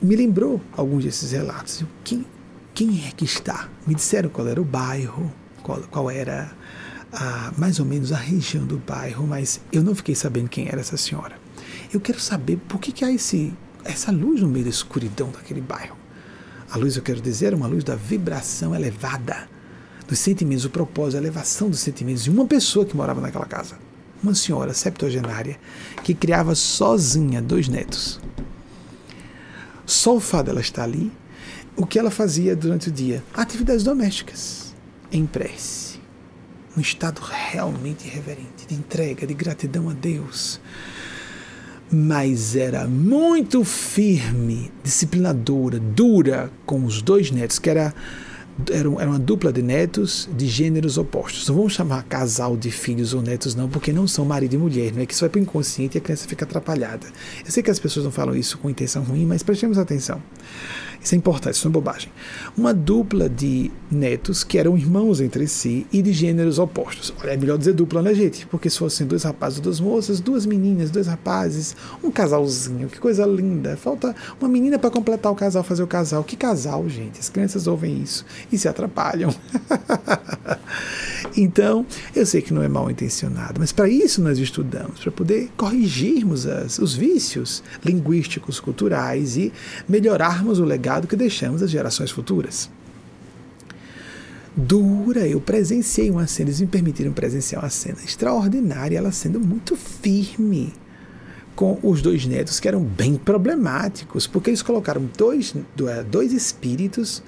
me 0.01 0.17
lembrou 0.17 0.59
alguns 0.75 1.05
desses 1.05 1.31
relatos. 1.31 1.85
Quem, 2.03 2.25
quem 2.73 3.05
é 3.07 3.11
que 3.11 3.23
está? 3.23 3.69
Me 3.87 3.95
disseram 3.95 4.29
qual 4.29 4.49
era 4.49 4.61
o 4.61 4.65
bairro, 4.65 5.31
qual, 5.61 5.79
qual 5.83 6.11
era 6.11 6.51
a, 7.13 7.53
mais 7.57 7.79
ou 7.79 7.85
menos 7.85 8.11
a 8.11 8.17
região 8.17 8.65
do 8.65 8.79
bairro, 8.79 9.25
mas 9.25 9.61
eu 9.71 9.81
não 9.81 9.95
fiquei 9.95 10.13
sabendo 10.13 10.49
quem 10.49 10.67
era 10.67 10.81
essa 10.81 10.97
senhora. 10.97 11.42
Eu 11.93 12.01
quero 12.01 12.19
saber 12.19 12.57
por 12.67 12.79
que, 12.79 12.91
que 12.91 13.05
há 13.05 13.11
esse, 13.11 13.53
essa 13.85 14.11
luz 14.11 14.41
no 14.41 14.47
meio 14.47 14.65
da 14.65 14.71
escuridão 14.71 15.29
daquele 15.29 15.61
bairro. 15.61 15.95
A 16.71 16.75
luz, 16.75 16.97
eu 16.97 17.03
quero 17.03 17.21
dizer, 17.21 17.53
é 17.53 17.55
uma 17.55 17.67
luz 17.67 17.83
da 17.83 17.95
vibração 17.95 18.73
elevada, 18.73 19.47
dos 20.07 20.17
sentimentos, 20.17 20.65
o 20.65 20.71
propósito, 20.71 21.17
a 21.17 21.21
elevação 21.21 21.69
dos 21.69 21.79
sentimentos 21.79 22.23
de 22.23 22.31
uma 22.31 22.47
pessoa 22.47 22.83
que 22.83 22.97
morava 22.97 23.21
naquela 23.21 23.45
casa. 23.45 23.77
Uma 24.23 24.33
senhora 24.33 24.73
septuagenária 24.73 25.59
que 26.03 26.15
criava 26.15 26.55
sozinha 26.55 27.39
dois 27.39 27.67
netos. 27.67 28.19
Só 29.85 30.15
o 30.15 30.19
fato 30.19 30.47
dela 30.47 30.61
estar 30.61 30.83
ali, 30.83 31.11
o 31.75 31.85
que 31.85 31.99
ela 31.99 32.09
fazia 32.09 32.55
durante 32.55 32.89
o 32.89 32.91
dia? 32.91 33.23
Atividades 33.35 33.83
domésticas, 33.83 34.73
em 35.11 35.27
prece 35.27 35.93
um 36.75 36.81
estado 36.81 37.21
realmente 37.21 38.07
reverente, 38.07 38.65
de 38.67 38.73
entrega, 38.73 39.27
de 39.27 39.33
gratidão 39.33 39.89
a 39.89 39.93
Deus. 39.93 40.59
Mas 41.93 42.55
era 42.55 42.87
muito 42.87 43.63
firme, 43.63 44.71
disciplinadora, 44.83 45.79
dura 45.79 46.51
com 46.65 46.85
os 46.85 47.03
dois 47.03 47.29
netos, 47.29 47.59
que 47.59 47.69
era 47.69 47.93
era 48.71 48.87
uma 48.87 49.17
dupla 49.17 49.51
de 49.51 49.61
netos 49.61 50.29
de 50.35 50.47
gêneros 50.47 50.97
opostos. 50.97 51.47
Não 51.47 51.55
vamos 51.55 51.73
chamar 51.73 52.03
casal 52.03 52.55
de 52.55 52.69
filhos 52.71 53.13
ou 53.13 53.21
netos, 53.21 53.55
não, 53.55 53.67
porque 53.67 53.91
não 53.91 54.07
são 54.07 54.25
marido 54.25 54.53
e 54.53 54.57
mulher, 54.57 54.93
não 54.93 55.01
é 55.01 55.05
que 55.05 55.13
isso 55.13 55.21
vai 55.21 55.29
para 55.29 55.39
o 55.39 55.41
inconsciente 55.41 55.97
e 55.97 55.99
a 55.99 56.01
criança 56.01 56.27
fica 56.27 56.45
atrapalhada. 56.45 57.07
Eu 57.43 57.51
sei 57.51 57.63
que 57.63 57.71
as 57.71 57.79
pessoas 57.79 58.05
não 58.05 58.11
falam 58.11 58.35
isso 58.35 58.57
com 58.57 58.69
intenção 58.69 59.03
ruim, 59.03 59.25
mas 59.25 59.41
prestemos 59.41 59.77
atenção. 59.77 60.21
Isso 61.03 61.15
é 61.15 61.17
importante, 61.17 61.55
isso 61.55 61.67
não 61.67 61.71
é 61.71 61.73
bobagem. 61.73 62.09
Uma 62.57 62.73
dupla 62.73 63.27
de 63.27 63.69
netos 63.91 64.43
que 64.43 64.57
eram 64.57 64.77
irmãos 64.77 65.19
entre 65.19 65.47
si 65.47 65.85
e 65.91 66.01
de 66.01 66.13
gêneros 66.13 66.59
opostos. 66.59 67.13
Olha, 67.21 67.31
é 67.31 67.37
melhor 67.37 67.57
dizer 67.57 67.73
dupla, 67.73 68.01
né, 68.01 68.13
gente? 68.13 68.45
Porque 68.47 68.69
se 68.69 68.79
fossem 68.79 69.05
dois 69.05 69.23
rapazes 69.23 69.59
duas 69.59 69.79
moças, 69.79 70.21
duas 70.21 70.45
meninas, 70.45 70.89
dois 70.89 71.07
rapazes, 71.07 71.75
um 72.01 72.09
casalzinho, 72.09 72.87
que 72.87 72.99
coisa 72.99 73.25
linda. 73.25 73.75
Falta 73.75 74.15
uma 74.39 74.49
menina 74.49 74.79
para 74.79 74.89
completar 74.89 75.31
o 75.31 75.35
casal, 75.35 75.61
fazer 75.63 75.83
o 75.83 75.87
casal. 75.87 76.23
Que 76.23 76.37
casal, 76.37 76.87
gente? 76.87 77.19
As 77.19 77.27
crianças 77.27 77.67
ouvem 77.67 78.01
isso 78.01 78.25
e 78.49 78.57
se 78.57 78.69
atrapalham. 78.69 79.35
então, 81.35 81.85
eu 82.15 82.25
sei 82.25 82.41
que 82.41 82.53
não 82.53 82.63
é 82.63 82.69
mal 82.69 82.89
intencionado, 82.89 83.59
mas 83.59 83.73
para 83.73 83.89
isso 83.89 84.21
nós 84.21 84.39
estudamos, 84.39 85.01
para 85.01 85.11
poder 85.11 85.49
corrigirmos 85.57 86.47
as, 86.47 86.79
os 86.79 86.95
vícios 86.95 87.61
linguísticos, 87.83 88.59
culturais 88.59 89.35
e 89.35 89.51
melhorarmos 89.87 90.59
o 90.59 90.63
legado 90.63 90.92
legado 90.93 91.07
que 91.07 91.15
deixamos 91.15 91.61
às 91.61 91.71
gerações 91.71 92.11
futuras. 92.11 92.69
dura. 94.55 95.27
Eu 95.27 95.41
presenciei 95.41 96.11
uma 96.11 96.27
cena, 96.27 96.49
eles 96.49 96.61
me 96.61 96.67
permitiram 96.67 97.11
presenciar 97.11 97.63
uma 97.63 97.69
cena 97.69 97.97
extraordinária, 98.05 98.97
ela 98.97 99.11
sendo 99.11 99.39
muito 99.39 99.75
firme 99.75 100.71
com 101.55 101.79
os 101.81 102.03
dois 102.03 102.25
netos 102.25 102.59
que 102.59 102.67
eram 102.67 102.81
bem 102.83 103.15
problemáticos, 103.15 104.27
porque 104.27 104.51
eles 104.51 104.61
colocaram 104.61 105.09
dois, 105.17 105.55
é, 105.87 106.03
dois 106.03 106.31
espíritos, 106.33 107.23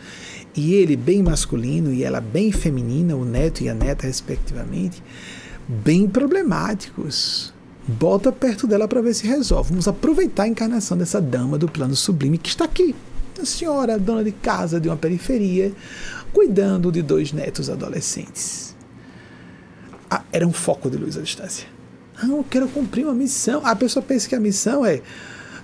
e 0.56 0.76
ele 0.76 0.96
bem 0.96 1.24
masculino 1.24 1.92
e 1.92 2.04
ela 2.04 2.22
bem 2.22 2.52
feminina, 2.52 3.16
o 3.16 3.26
neto 3.26 3.62
e 3.64 3.70
a 3.70 3.74
neta, 3.74 4.06
respectivamente, 4.06 5.02
bem 5.68 6.08
problemáticos. 6.08 7.54
Bota 7.88 8.32
perto 8.32 8.68
dela 8.68 8.88
para 8.88 9.02
ver 9.02 9.16
se 9.16 9.28
resolve. 9.28 9.70
Vamos 9.70 9.88
aproveitar 9.88 10.44
a 10.44 10.48
encarnação 10.48 10.96
dessa 10.96 11.20
dama 11.20 11.58
do 11.58 11.68
plano 11.68 11.96
sublime 11.96 12.38
que 12.38 12.50
está 12.50 12.66
aqui. 12.66 12.96
A 13.42 13.46
senhora, 13.46 14.00
dona 14.00 14.24
de 14.24 14.32
casa 14.32 14.80
de 14.80 14.88
uma 14.88 14.96
periferia, 14.96 15.74
cuidando 16.32 16.92
de 16.92 17.02
dois 17.02 17.32
netos 17.32 17.70
adolescentes. 17.70 18.76
Ah, 20.10 20.24
era 20.32 20.48
um 20.48 20.54
foco 20.54 20.90
de 20.90 20.98
luz 20.98 21.18
à 21.18 21.22
distância. 21.22 21.68
Ah, 22.18 22.28
eu 22.28 22.46
quero 22.50 22.68
cumprir 22.70 23.06
uma 23.06 23.14
missão. 23.14 23.62
A 23.66 23.76
pessoa 23.76 24.04
pensa 24.04 24.30
que 24.30 24.36
a 24.36 24.40
missão 24.40 24.86
é 24.86 25.02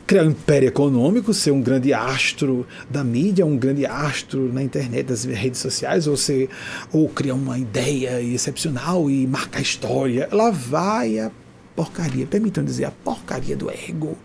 criar 0.06 0.24
um 0.24 0.32
império 0.32 0.68
econômico, 0.68 1.34
ser 1.34 1.52
um 1.52 1.62
grande 1.62 1.94
astro 1.94 2.68
da 2.90 3.04
mídia, 3.04 3.46
um 3.46 3.56
grande 3.56 3.86
astro 3.86 4.52
na 4.52 4.62
internet, 4.62 5.04
das 5.04 5.24
redes 5.24 5.62
sociais, 5.62 6.08
ou, 6.08 6.18
ser, 6.18 6.50
ou 6.92 7.08
criar 7.08 7.36
uma 7.36 7.58
ideia 7.58 8.22
excepcional 8.22 9.10
e 9.10 9.26
marcar 9.26 9.62
história. 9.62 10.28
Lá 10.32 10.52
vai 10.52 11.20
a 11.20 11.32
porcaria, 11.76 12.28
permitam 12.28 12.64
dizer, 12.64 12.86
a 12.86 12.92
porcaria 12.92 13.56
do 13.56 13.70
ego. 13.70 14.18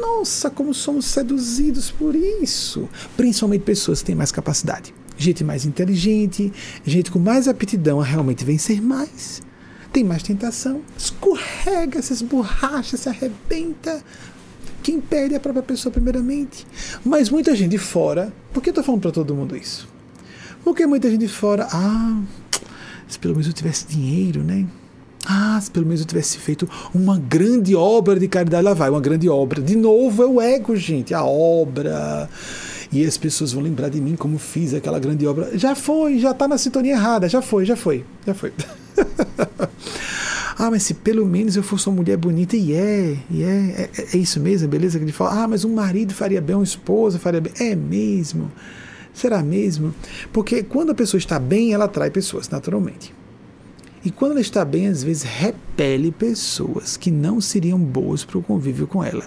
Nossa, 0.00 0.50
como 0.50 0.72
somos 0.72 1.06
seduzidos 1.06 1.90
por 1.90 2.14
isso. 2.14 2.88
Principalmente 3.16 3.62
pessoas 3.62 4.00
que 4.00 4.06
têm 4.06 4.14
mais 4.14 4.32
capacidade 4.32 4.94
gente 5.18 5.42
mais 5.42 5.66
inteligente, 5.66 6.52
gente 6.86 7.10
com 7.10 7.18
mais 7.18 7.48
aptidão 7.48 8.00
a 8.00 8.04
realmente 8.04 8.44
vencer 8.44 8.80
mais, 8.80 9.42
tem 9.92 10.04
mais 10.04 10.22
tentação, 10.22 10.80
escorrega, 10.96 12.00
se 12.00 12.12
esborracha, 12.12 12.96
se 12.96 13.08
arrebenta. 13.08 14.02
Quem 14.82 15.00
perde 15.00 15.34
é 15.34 15.36
a 15.36 15.40
própria 15.40 15.62
pessoa, 15.62 15.92
primeiramente. 15.92 16.66
Mas 17.04 17.28
muita 17.28 17.54
gente 17.54 17.76
fora. 17.76 18.32
Por 18.52 18.62
que 18.62 18.68
eu 18.68 18.70
estou 18.70 18.84
falando 18.84 19.02
para 19.02 19.10
todo 19.10 19.34
mundo 19.34 19.56
isso? 19.56 19.88
Porque 20.62 20.86
muita 20.86 21.10
gente 21.10 21.26
fora. 21.26 21.66
Ah, 21.70 22.22
se 23.08 23.18
pelo 23.18 23.34
menos 23.34 23.48
eu 23.48 23.52
tivesse 23.52 23.86
dinheiro, 23.86 24.42
né? 24.42 24.66
Ah, 25.28 25.60
se 25.60 25.70
pelo 25.70 25.84
menos 25.84 26.00
eu 26.00 26.06
tivesse 26.06 26.38
feito 26.38 26.66
uma 26.94 27.18
grande 27.18 27.76
obra 27.76 28.18
de 28.18 28.26
caridade, 28.26 28.64
lá 28.64 28.72
vai, 28.72 28.88
uma 28.88 29.00
grande 29.00 29.28
obra. 29.28 29.60
De 29.60 29.76
novo 29.76 30.22
é 30.22 30.26
o 30.26 30.40
ego, 30.40 30.74
gente, 30.74 31.12
a 31.12 31.22
obra 31.22 32.28
e 32.90 33.04
as 33.04 33.18
pessoas 33.18 33.52
vão 33.52 33.62
lembrar 33.62 33.90
de 33.90 34.00
mim 34.00 34.16
como 34.16 34.38
fiz 34.38 34.72
aquela 34.72 34.98
grande 34.98 35.26
obra. 35.26 35.50
Já 35.58 35.74
foi, 35.74 36.18
já 36.18 36.30
está 36.30 36.48
na 36.48 36.56
sintonia 36.56 36.92
errada, 36.92 37.28
já 37.28 37.42
foi, 37.42 37.66
já 37.66 37.76
foi, 37.76 38.04
já 38.26 38.32
foi. 38.32 38.52
ah, 40.58 40.70
mas 40.70 40.84
se 40.84 40.94
pelo 40.94 41.26
menos 41.26 41.56
eu 41.56 41.62
fosse 41.62 41.86
uma 41.88 41.96
mulher 41.96 42.16
bonita, 42.16 42.56
e 42.56 42.72
é, 42.72 43.18
e 43.30 43.42
é, 43.42 43.90
é, 43.98 44.04
é 44.14 44.16
isso 44.16 44.40
mesmo, 44.40 44.66
é 44.66 44.70
beleza 44.70 44.98
que 44.98 45.04
ele 45.04 45.12
fala. 45.12 45.44
Ah, 45.44 45.48
mas 45.48 45.64
um 45.64 45.74
marido 45.74 46.14
faria 46.14 46.40
bem, 46.40 46.56
uma 46.56 46.64
esposa 46.64 47.18
faria 47.18 47.40
bem. 47.40 47.52
É 47.60 47.76
mesmo. 47.76 48.50
Será 49.12 49.42
mesmo? 49.42 49.94
Porque 50.32 50.62
quando 50.62 50.90
a 50.90 50.94
pessoa 50.94 51.18
está 51.18 51.38
bem, 51.38 51.74
ela 51.74 51.84
atrai 51.84 52.10
pessoas, 52.10 52.48
naturalmente. 52.48 53.17
E 54.04 54.10
quando 54.10 54.32
ela 54.32 54.40
está 54.40 54.64
bem, 54.64 54.86
às 54.86 55.02
vezes 55.02 55.24
repele 55.24 56.12
pessoas 56.12 56.96
que 56.96 57.10
não 57.10 57.40
seriam 57.40 57.78
boas 57.78 58.24
para 58.24 58.38
o 58.38 58.42
convívio 58.42 58.86
com 58.86 59.02
ela. 59.02 59.24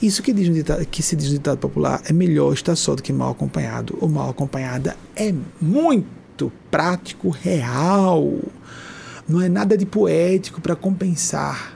Isso 0.00 0.22
que, 0.22 0.32
diz 0.32 0.48
um 0.48 0.52
ditado, 0.52 0.86
que 0.86 1.02
se 1.02 1.14
diz 1.14 1.28
no 1.28 1.34
ditado 1.34 1.58
popular 1.58 2.02
é 2.06 2.12
melhor 2.12 2.52
estar 2.52 2.74
só 2.76 2.94
do 2.94 3.02
que 3.02 3.12
mal 3.12 3.32
acompanhado 3.32 3.96
ou 4.00 4.08
mal 4.08 4.30
acompanhada 4.30 4.96
é 5.14 5.34
muito 5.60 6.50
prático, 6.70 7.28
real. 7.28 8.38
Não 9.28 9.40
é 9.40 9.48
nada 9.48 9.76
de 9.76 9.84
poético 9.84 10.60
para 10.60 10.76
compensar 10.76 11.75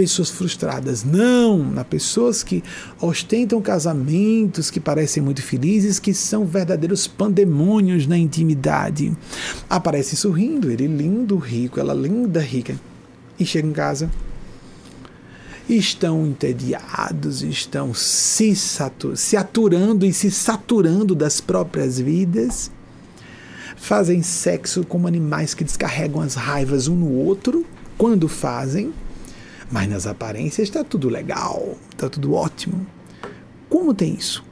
pessoas 0.00 0.30
frustradas. 0.30 1.04
Não, 1.04 1.58
na 1.58 1.84
pessoas 1.84 2.42
que 2.42 2.64
ostentam 2.98 3.60
casamentos 3.60 4.70
que 4.70 4.80
parecem 4.80 5.22
muito 5.22 5.42
felizes, 5.42 5.98
que 5.98 6.14
são 6.14 6.46
verdadeiros 6.46 7.06
pandemônios 7.06 8.06
na 8.06 8.16
intimidade. 8.16 9.14
Aparece 9.68 10.16
sorrindo, 10.16 10.70
ele 10.70 10.86
lindo, 10.86 11.36
rico, 11.36 11.78
ela 11.78 11.92
linda, 11.92 12.40
rica. 12.40 12.80
E 13.38 13.44
chega 13.44 13.68
em 13.68 13.72
casa, 13.72 14.10
estão 15.68 16.26
entediados, 16.26 17.42
estão 17.42 17.92
se, 17.92 18.56
se 18.56 19.36
aturando 19.36 20.06
e 20.06 20.14
se 20.14 20.30
saturando 20.30 21.14
das 21.14 21.42
próprias 21.42 22.00
vidas, 22.00 22.70
fazem 23.76 24.22
sexo 24.22 24.82
como 24.82 25.06
animais 25.06 25.52
que 25.52 25.62
descarregam 25.62 26.22
as 26.22 26.36
raivas 26.36 26.88
um 26.88 26.96
no 26.96 27.12
outro, 27.12 27.66
quando 27.98 28.28
fazem, 28.28 28.94
mas 29.70 29.88
nas 29.88 30.06
aparências 30.06 30.68
está 30.68 30.82
tudo 30.82 31.08
legal, 31.08 31.76
está 31.90 32.08
tudo 32.08 32.34
ótimo. 32.34 32.86
Como 33.68 33.94
tem 33.94 34.14
isso? 34.14 34.44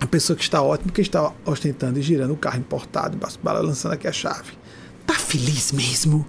A 0.00 0.06
pessoa 0.06 0.36
que 0.36 0.42
está 0.42 0.62
ótima, 0.62 0.92
que 0.92 1.00
está 1.00 1.32
ostentando 1.44 1.98
e 1.98 2.02
girando 2.02 2.32
o 2.32 2.36
carro 2.36 2.58
importado, 2.58 3.18
balançando 3.42 3.94
aqui 3.94 4.06
a 4.06 4.12
chave. 4.12 4.52
Tá 5.06 5.14
feliz 5.14 5.72
mesmo? 5.72 6.24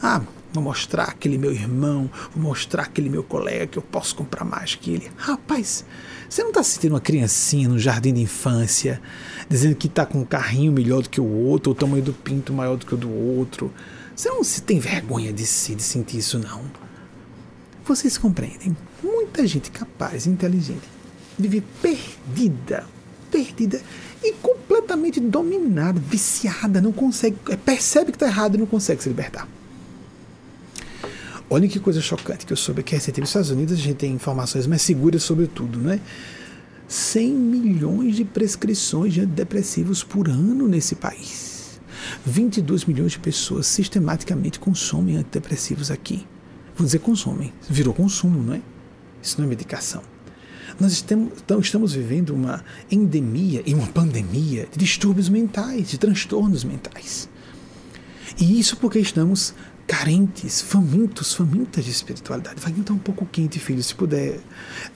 Ah, 0.00 0.22
vou 0.52 0.62
mostrar 0.62 1.04
aquele 1.04 1.36
meu 1.36 1.52
irmão, 1.52 2.08
vou 2.34 2.42
mostrar 2.44 2.84
aquele 2.84 3.10
meu 3.10 3.22
colega 3.22 3.66
que 3.66 3.78
eu 3.78 3.82
posso 3.82 4.14
comprar 4.14 4.44
mais 4.44 4.74
que 4.76 4.92
ele. 4.92 5.10
Rapaz, 5.16 5.84
você 6.28 6.42
não 6.42 6.50
está 6.50 6.62
sentindo 6.62 6.92
uma 6.92 7.00
criancinha 7.00 7.68
no 7.68 7.78
jardim 7.78 8.14
de 8.14 8.22
infância, 8.22 9.02
dizendo 9.48 9.74
que 9.74 9.88
está 9.88 10.06
com 10.06 10.20
um 10.20 10.24
carrinho 10.24 10.72
melhor 10.72 11.02
do 11.02 11.10
que 11.10 11.20
o 11.20 11.26
outro, 11.26 11.72
o 11.72 11.74
tamanho 11.74 12.02
do 12.02 12.12
pinto 12.12 12.52
maior 12.52 12.76
do 12.76 12.86
que 12.86 12.94
o 12.94 12.98
do 12.98 13.10
outro, 13.10 13.72
você 14.18 14.30
não 14.30 14.42
se 14.42 14.62
tem 14.62 14.80
vergonha 14.80 15.32
de 15.32 15.46
si, 15.46 15.76
de 15.76 15.82
sentir 15.84 16.18
isso, 16.18 16.40
não. 16.40 16.60
Vocês 17.84 18.18
compreendem? 18.18 18.76
Muita 19.00 19.46
gente 19.46 19.70
capaz, 19.70 20.26
inteligente, 20.26 20.82
vive 21.38 21.62
perdida, 21.80 22.84
perdida 23.30 23.80
e 24.20 24.32
completamente 24.32 25.20
dominada, 25.20 26.00
viciada, 26.00 26.80
não 26.80 26.90
consegue, 26.90 27.36
é, 27.48 27.54
percebe 27.54 28.10
que 28.10 28.16
está 28.16 28.26
errado 28.26 28.56
e 28.56 28.58
não 28.58 28.66
consegue 28.66 29.00
se 29.00 29.08
libertar. 29.08 29.46
Olha 31.48 31.68
que 31.68 31.78
coisa 31.78 32.00
chocante 32.00 32.44
que 32.44 32.52
eu 32.52 32.56
soube 32.56 32.82
que 32.82 32.96
recentemente 32.96 33.20
nos 33.20 33.30
Estados 33.30 33.50
Unidos 33.50 33.78
a 33.78 33.80
gente 33.80 33.98
tem 33.98 34.12
informações 34.12 34.66
mais 34.66 34.82
seguras 34.82 35.22
sobre 35.22 35.46
tudo, 35.46 35.78
né? 35.78 36.00
100 36.88 37.34
milhões 37.34 38.16
de 38.16 38.24
prescrições 38.24 39.14
de 39.14 39.20
antidepressivos 39.20 40.02
por 40.02 40.28
ano 40.28 40.66
nesse 40.66 40.96
país. 40.96 41.47
22 42.24 42.84
milhões 42.84 43.12
de 43.12 43.18
pessoas 43.18 43.66
sistematicamente 43.66 44.58
consomem 44.58 45.16
antidepressivos 45.16 45.90
aqui. 45.90 46.26
Vou 46.76 46.84
dizer 46.84 47.00
consomem, 47.00 47.52
virou 47.68 47.92
consumo, 47.92 48.42
não 48.42 48.54
é? 48.54 48.60
Isso 49.22 49.38
não 49.38 49.46
é 49.46 49.48
medicação. 49.48 50.02
Nós 50.78 50.92
estamos, 50.92 51.92
vivendo 51.92 52.30
uma 52.30 52.64
endemia 52.90 53.62
e 53.66 53.74
uma 53.74 53.86
pandemia 53.88 54.68
de 54.70 54.78
distúrbios 54.78 55.28
mentais, 55.28 55.90
de 55.90 55.98
transtornos 55.98 56.62
mentais. 56.62 57.28
E 58.38 58.60
isso 58.60 58.76
porque 58.76 59.00
estamos 59.00 59.54
carentes, 59.88 60.60
famintos, 60.60 61.32
famintas 61.32 61.82
de 61.82 61.90
espiritualidade. 61.90 62.60
Vai 62.60 62.70
estar 62.72 62.92
um 62.92 62.98
pouco 62.98 63.24
quente, 63.24 63.58
filho. 63.58 63.82
Se 63.82 63.94
puder 63.94 64.38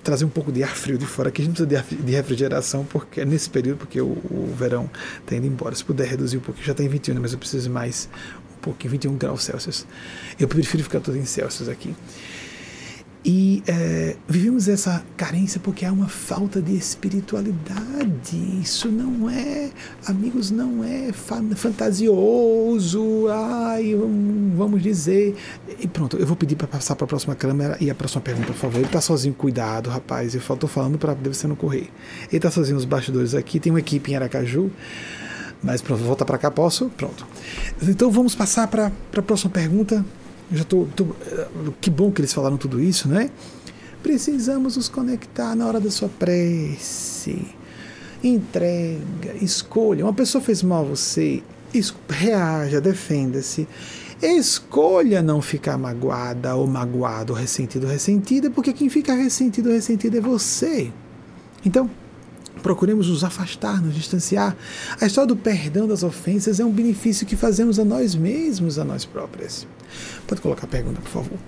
trazer 0.04 0.26
um 0.26 0.28
pouco 0.28 0.52
de 0.52 0.62
ar 0.62 0.76
frio 0.76 0.98
de 0.98 1.06
fora, 1.06 1.30
que 1.30 1.40
a 1.40 1.44
gente 1.44 1.64
precisa 1.64 1.84
de 2.02 2.12
refrigeração 2.12 2.84
porque 2.84 3.22
é 3.22 3.24
nesse 3.24 3.48
período, 3.48 3.78
porque 3.78 3.98
o, 4.02 4.08
o 4.08 4.54
verão 4.54 4.90
está 5.20 5.34
indo 5.34 5.46
embora. 5.46 5.74
Se 5.74 5.82
puder 5.82 6.06
reduzir 6.06 6.36
um 6.36 6.40
pouquinho, 6.40 6.66
já 6.66 6.72
está 6.72 6.84
em 6.84 6.88
21, 6.88 7.18
mas 7.18 7.32
eu 7.32 7.38
preciso 7.38 7.70
mais 7.70 8.06
um 8.54 8.60
pouquinho, 8.60 8.90
21 8.90 9.16
graus 9.16 9.44
Celsius. 9.44 9.86
Eu 10.38 10.46
prefiro 10.46 10.84
ficar 10.84 11.00
todo 11.00 11.16
em 11.16 11.24
Celsius 11.24 11.70
aqui. 11.70 11.96
E 13.24 13.62
é, 13.68 14.16
vivemos 14.26 14.66
essa 14.66 15.04
carência 15.16 15.60
porque 15.60 15.84
há 15.84 15.92
uma 15.92 16.08
falta 16.08 16.60
de 16.60 16.74
espiritualidade. 16.74 18.36
Isso 18.60 18.88
não 18.88 19.30
é, 19.30 19.70
amigos, 20.06 20.50
não 20.50 20.82
é 20.82 21.12
fantasioso. 21.12 23.28
Ai, 23.30 23.94
vamos 24.56 24.82
dizer. 24.82 25.36
E 25.78 25.86
pronto, 25.86 26.16
eu 26.16 26.26
vou 26.26 26.34
pedir 26.34 26.56
para 26.56 26.66
passar 26.66 26.96
para 26.96 27.04
a 27.04 27.08
próxima 27.08 27.36
câmera 27.36 27.76
e 27.80 27.90
a 27.90 27.94
próxima 27.94 28.20
pergunta, 28.20 28.48
por 28.48 28.56
favor. 28.56 28.78
Ele 28.78 28.86
está 28.86 29.00
sozinho, 29.00 29.34
cuidado, 29.34 29.88
rapaz. 29.88 30.34
Eu 30.34 30.40
estou 30.40 30.68
falando 30.68 30.98
para 30.98 31.14
você 31.14 31.46
não 31.46 31.54
correr. 31.54 31.90
Ele 32.28 32.38
está 32.38 32.50
sozinho 32.50 32.74
nos 32.74 32.84
bastidores 32.84 33.36
aqui. 33.36 33.60
Tem 33.60 33.70
uma 33.70 33.80
equipe 33.80 34.10
em 34.10 34.16
Aracaju. 34.16 34.68
Mas 35.62 35.80
pronto, 35.80 36.00
vou 36.00 36.08
voltar 36.08 36.24
para 36.24 36.38
cá, 36.38 36.50
posso? 36.50 36.90
Pronto. 36.96 37.24
Então 37.80 38.10
vamos 38.10 38.34
passar 38.34 38.66
para 38.66 38.90
a 39.16 39.22
próxima 39.22 39.52
pergunta. 39.52 40.04
Já 40.52 40.64
tô, 40.64 40.86
tô, 40.94 41.06
que 41.80 41.90
bom 41.90 42.10
que 42.10 42.20
eles 42.20 42.32
falaram 42.32 42.56
tudo 42.56 42.80
isso, 42.80 43.08
né? 43.08 43.30
Precisamos 44.02 44.76
nos 44.76 44.88
conectar 44.88 45.54
na 45.54 45.66
hora 45.66 45.80
da 45.80 45.90
sua 45.90 46.08
prece. 46.08 47.46
Entrega, 48.22 49.34
escolha. 49.40 50.04
Uma 50.04 50.12
pessoa 50.12 50.42
fez 50.42 50.62
mal 50.62 50.84
a 50.84 50.88
você, 50.88 51.42
reaja, 52.08 52.80
defenda-se. 52.80 53.66
Escolha 54.20 55.22
não 55.22 55.40
ficar 55.40 55.76
magoada 55.78 56.54
ou 56.54 56.66
magoado, 56.66 57.32
ou 57.32 57.38
ressentido 57.38 57.84
ou 57.84 57.90
ressentida, 57.90 58.50
porque 58.50 58.72
quem 58.72 58.88
fica 58.88 59.14
ressentido 59.14 59.68
ou 59.68 59.74
ressentido 59.74 60.16
é 60.16 60.20
você. 60.20 60.92
Então, 61.64 61.90
Procuremos 62.62 63.08
nos 63.08 63.24
afastar, 63.24 63.82
nos 63.82 63.94
distanciar. 63.94 64.56
A 65.00 65.06
história 65.06 65.26
do 65.26 65.36
perdão 65.36 65.88
das 65.88 66.04
ofensas 66.04 66.60
é 66.60 66.64
um 66.64 66.70
benefício 66.70 67.26
que 67.26 67.34
fazemos 67.34 67.78
a 67.78 67.84
nós 67.84 68.14
mesmos, 68.14 68.78
a 68.78 68.84
nós 68.84 69.04
próprias. 69.04 69.66
Pode 70.26 70.40
colocar 70.40 70.64
a 70.64 70.68
pergunta, 70.68 71.00
por 71.00 71.10
favor. 71.10 71.38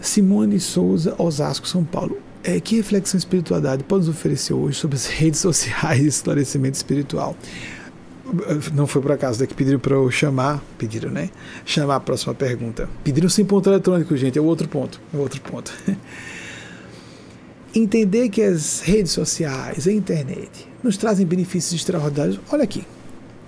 Simone 0.00 0.60
Souza, 0.60 1.14
Osasco, 1.18 1.66
São 1.66 1.84
Paulo. 1.84 2.18
É, 2.44 2.60
que 2.60 2.76
reflexão 2.76 3.18
espiritualidade 3.18 3.82
pode 3.82 4.06
nos 4.06 4.16
oferecer 4.16 4.54
hoje 4.54 4.78
sobre 4.78 4.96
as 4.96 5.06
redes 5.10 5.40
sociais 5.40 6.00
e 6.00 6.06
esclarecimento 6.06 6.76
espiritual? 6.76 7.36
Não 8.74 8.86
foi 8.86 9.00
por 9.00 9.12
acaso 9.12 9.38
daqui 9.38 9.54
pediram 9.54 9.78
para 9.78 9.94
eu 9.94 10.10
chamar, 10.10 10.62
pediram, 10.76 11.10
né? 11.10 11.30
Chamar 11.64 11.96
a 11.96 12.00
próxima 12.00 12.34
pergunta. 12.34 12.88
Pediram 13.04 13.28
sem 13.28 13.44
ponto 13.44 13.68
eletrônico, 13.68 14.16
gente, 14.16 14.36
é 14.36 14.40
o 14.40 14.44
outro 14.44 14.68
ponto, 14.68 15.00
é 15.14 15.16
outro 15.16 15.40
ponto. 15.40 15.72
Entender 17.74 18.28
que 18.28 18.42
as 18.42 18.80
redes 18.80 19.12
sociais, 19.12 19.86
a 19.86 19.92
internet, 19.92 20.68
nos 20.82 20.96
trazem 20.96 21.26
benefícios 21.26 21.80
extraordinários. 21.80 22.40
Olha 22.50 22.64
aqui, 22.64 22.84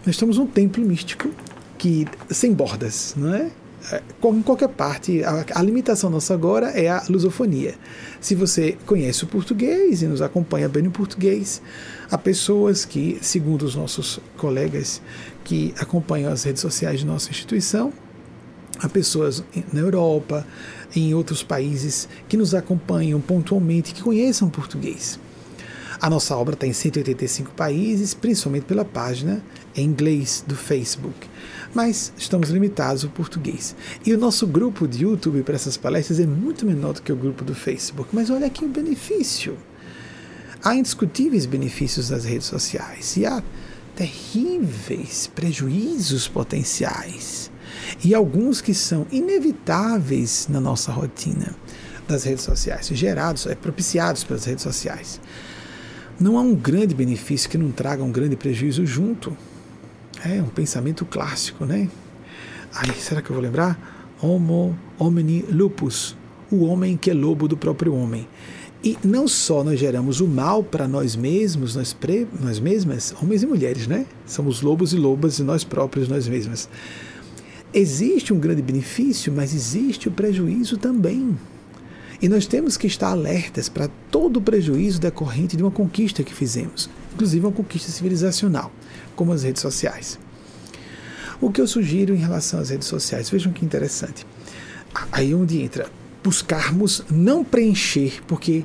nós 0.04 0.14
estamos 0.14 0.38
num 0.38 0.46
templo 0.46 0.84
místico 0.84 1.28
que 1.78 2.06
sem 2.28 2.52
bordas, 2.52 3.14
não 3.16 3.34
é? 3.34 3.50
é 3.92 4.02
em 4.24 4.42
qualquer 4.42 4.68
parte, 4.68 5.22
a, 5.22 5.46
a, 5.54 5.62
limitação 5.62 6.10
nossa 6.10 6.34
agora 6.34 6.70
é 6.70 6.88
a 6.88 7.04
lusofonia. 7.08 7.74
Se 8.20 8.34
você 8.34 8.76
conhece 8.84 9.24
o 9.24 9.26
português 9.28 10.02
e 10.02 10.06
nos 10.06 10.20
acompanha 10.20 10.68
bem 10.68 10.82
no 10.82 10.90
português, 10.90 11.62
há 12.10 12.18
pessoas 12.18 12.84
que, 12.84 13.18
segundo 13.22 13.62
os 13.62 13.76
nossos 13.76 14.18
colegas 14.36 15.00
que 15.44 15.72
acompanham 15.78 16.32
as 16.32 16.42
redes 16.42 16.60
sociais 16.60 17.00
de 17.00 17.06
nossa 17.06 17.30
instituição, 17.30 17.92
há 18.80 18.88
pessoas 18.88 19.42
na 19.72 19.80
Europa, 19.80 20.44
em 20.96 21.14
outros 21.14 21.42
países 21.42 22.08
que 22.28 22.36
nos 22.36 22.54
acompanham 22.54 23.20
pontualmente, 23.20 23.94
que 23.94 24.02
conheçam 24.02 24.50
português. 24.50 25.18
A 26.00 26.08
nossa 26.08 26.36
obra 26.36 26.54
está 26.54 26.64
em 26.64 26.72
185 26.72 27.50
países, 27.52 28.14
principalmente 28.14 28.64
pela 28.64 28.84
página 28.84 29.42
em 29.74 29.84
inglês 29.84 30.44
do 30.46 30.54
Facebook. 30.54 31.28
Mas 31.78 32.12
estamos 32.18 32.50
limitados 32.50 33.04
ao 33.04 33.10
português. 33.10 33.76
E 34.04 34.12
o 34.12 34.18
nosso 34.18 34.48
grupo 34.48 34.88
de 34.88 35.04
YouTube 35.04 35.44
para 35.44 35.54
essas 35.54 35.76
palestras 35.76 36.18
é 36.18 36.26
muito 36.26 36.66
menor 36.66 36.92
do 36.92 37.00
que 37.00 37.12
o 37.12 37.16
grupo 37.16 37.44
do 37.44 37.54
Facebook. 37.54 38.10
Mas 38.12 38.30
olha 38.30 38.48
aqui 38.48 38.64
o 38.64 38.68
benefício. 38.68 39.56
Há 40.60 40.74
indiscutíveis 40.74 41.46
benefícios 41.46 42.08
das 42.08 42.24
redes 42.24 42.48
sociais 42.48 43.16
e 43.16 43.24
há 43.24 43.40
terríveis 43.94 45.30
prejuízos 45.32 46.26
potenciais. 46.26 47.48
E 48.02 48.12
alguns 48.12 48.60
que 48.60 48.74
são 48.74 49.06
inevitáveis 49.12 50.48
na 50.50 50.60
nossa 50.60 50.90
rotina 50.90 51.54
das 52.08 52.24
redes 52.24 52.42
sociais, 52.42 52.88
gerados, 52.88 53.46
é, 53.46 53.54
propiciados 53.54 54.24
pelas 54.24 54.44
redes 54.44 54.64
sociais. 54.64 55.20
Não 56.18 56.36
há 56.36 56.40
um 56.40 56.56
grande 56.56 56.92
benefício 56.92 57.48
que 57.48 57.56
não 57.56 57.70
traga 57.70 58.02
um 58.02 58.10
grande 58.10 58.34
prejuízo 58.34 58.84
junto. 58.84 59.36
É 60.24 60.42
um 60.42 60.48
pensamento 60.48 61.04
clássico, 61.04 61.64
né? 61.64 61.88
Ai, 62.74 62.92
será 62.98 63.22
que 63.22 63.30
eu 63.30 63.34
vou 63.34 63.42
lembrar? 63.42 64.16
Homo 64.20 64.76
homini 64.98 65.44
lupus, 65.48 66.16
o 66.50 66.64
homem 66.64 66.96
que 66.96 67.10
é 67.10 67.14
lobo 67.14 67.46
do 67.46 67.56
próprio 67.56 67.94
homem. 67.94 68.26
E 68.82 68.96
não 69.04 69.26
só 69.26 69.64
nós 69.64 69.78
geramos 69.78 70.20
o 70.20 70.26
mal 70.26 70.62
para 70.62 70.86
nós 70.86 71.16
mesmos, 71.16 71.74
nós, 71.74 71.92
pre, 71.92 72.26
nós 72.40 72.60
mesmas, 72.60 73.14
homens 73.20 73.42
e 73.42 73.46
mulheres, 73.46 73.86
né? 73.86 74.06
Somos 74.26 74.60
lobos 74.60 74.92
e 74.92 74.96
lobas 74.96 75.38
e 75.38 75.42
nós 75.42 75.64
próprios, 75.64 76.08
nós 76.08 76.28
mesmas. 76.28 76.68
Existe 77.72 78.32
um 78.32 78.38
grande 78.38 78.62
benefício, 78.62 79.32
mas 79.32 79.54
existe 79.54 80.08
o 80.08 80.12
prejuízo 80.12 80.76
também. 80.78 81.36
E 82.20 82.28
nós 82.28 82.46
temos 82.46 82.76
que 82.76 82.86
estar 82.86 83.10
alertas 83.10 83.68
para 83.68 83.88
todo 84.10 84.38
o 84.38 84.42
prejuízo 84.42 85.00
decorrente 85.00 85.56
de 85.56 85.62
uma 85.62 85.70
conquista 85.70 86.24
que 86.24 86.34
fizemos, 86.34 86.90
inclusive 87.14 87.46
uma 87.46 87.52
conquista 87.52 87.92
civilizacional, 87.92 88.72
como 89.18 89.32
as 89.32 89.42
redes 89.42 89.60
sociais. 89.60 90.16
O 91.40 91.50
que 91.50 91.60
eu 91.60 91.66
sugiro 91.66 92.14
em 92.14 92.18
relação 92.18 92.60
às 92.60 92.70
redes 92.70 92.86
sociais, 92.86 93.28
vejam 93.28 93.52
que 93.52 93.64
interessante. 93.64 94.24
Aí 95.10 95.32
é 95.32 95.34
onde 95.34 95.60
entra 95.60 95.86
buscarmos 96.22 97.02
não 97.10 97.42
preencher, 97.42 98.22
porque 98.28 98.64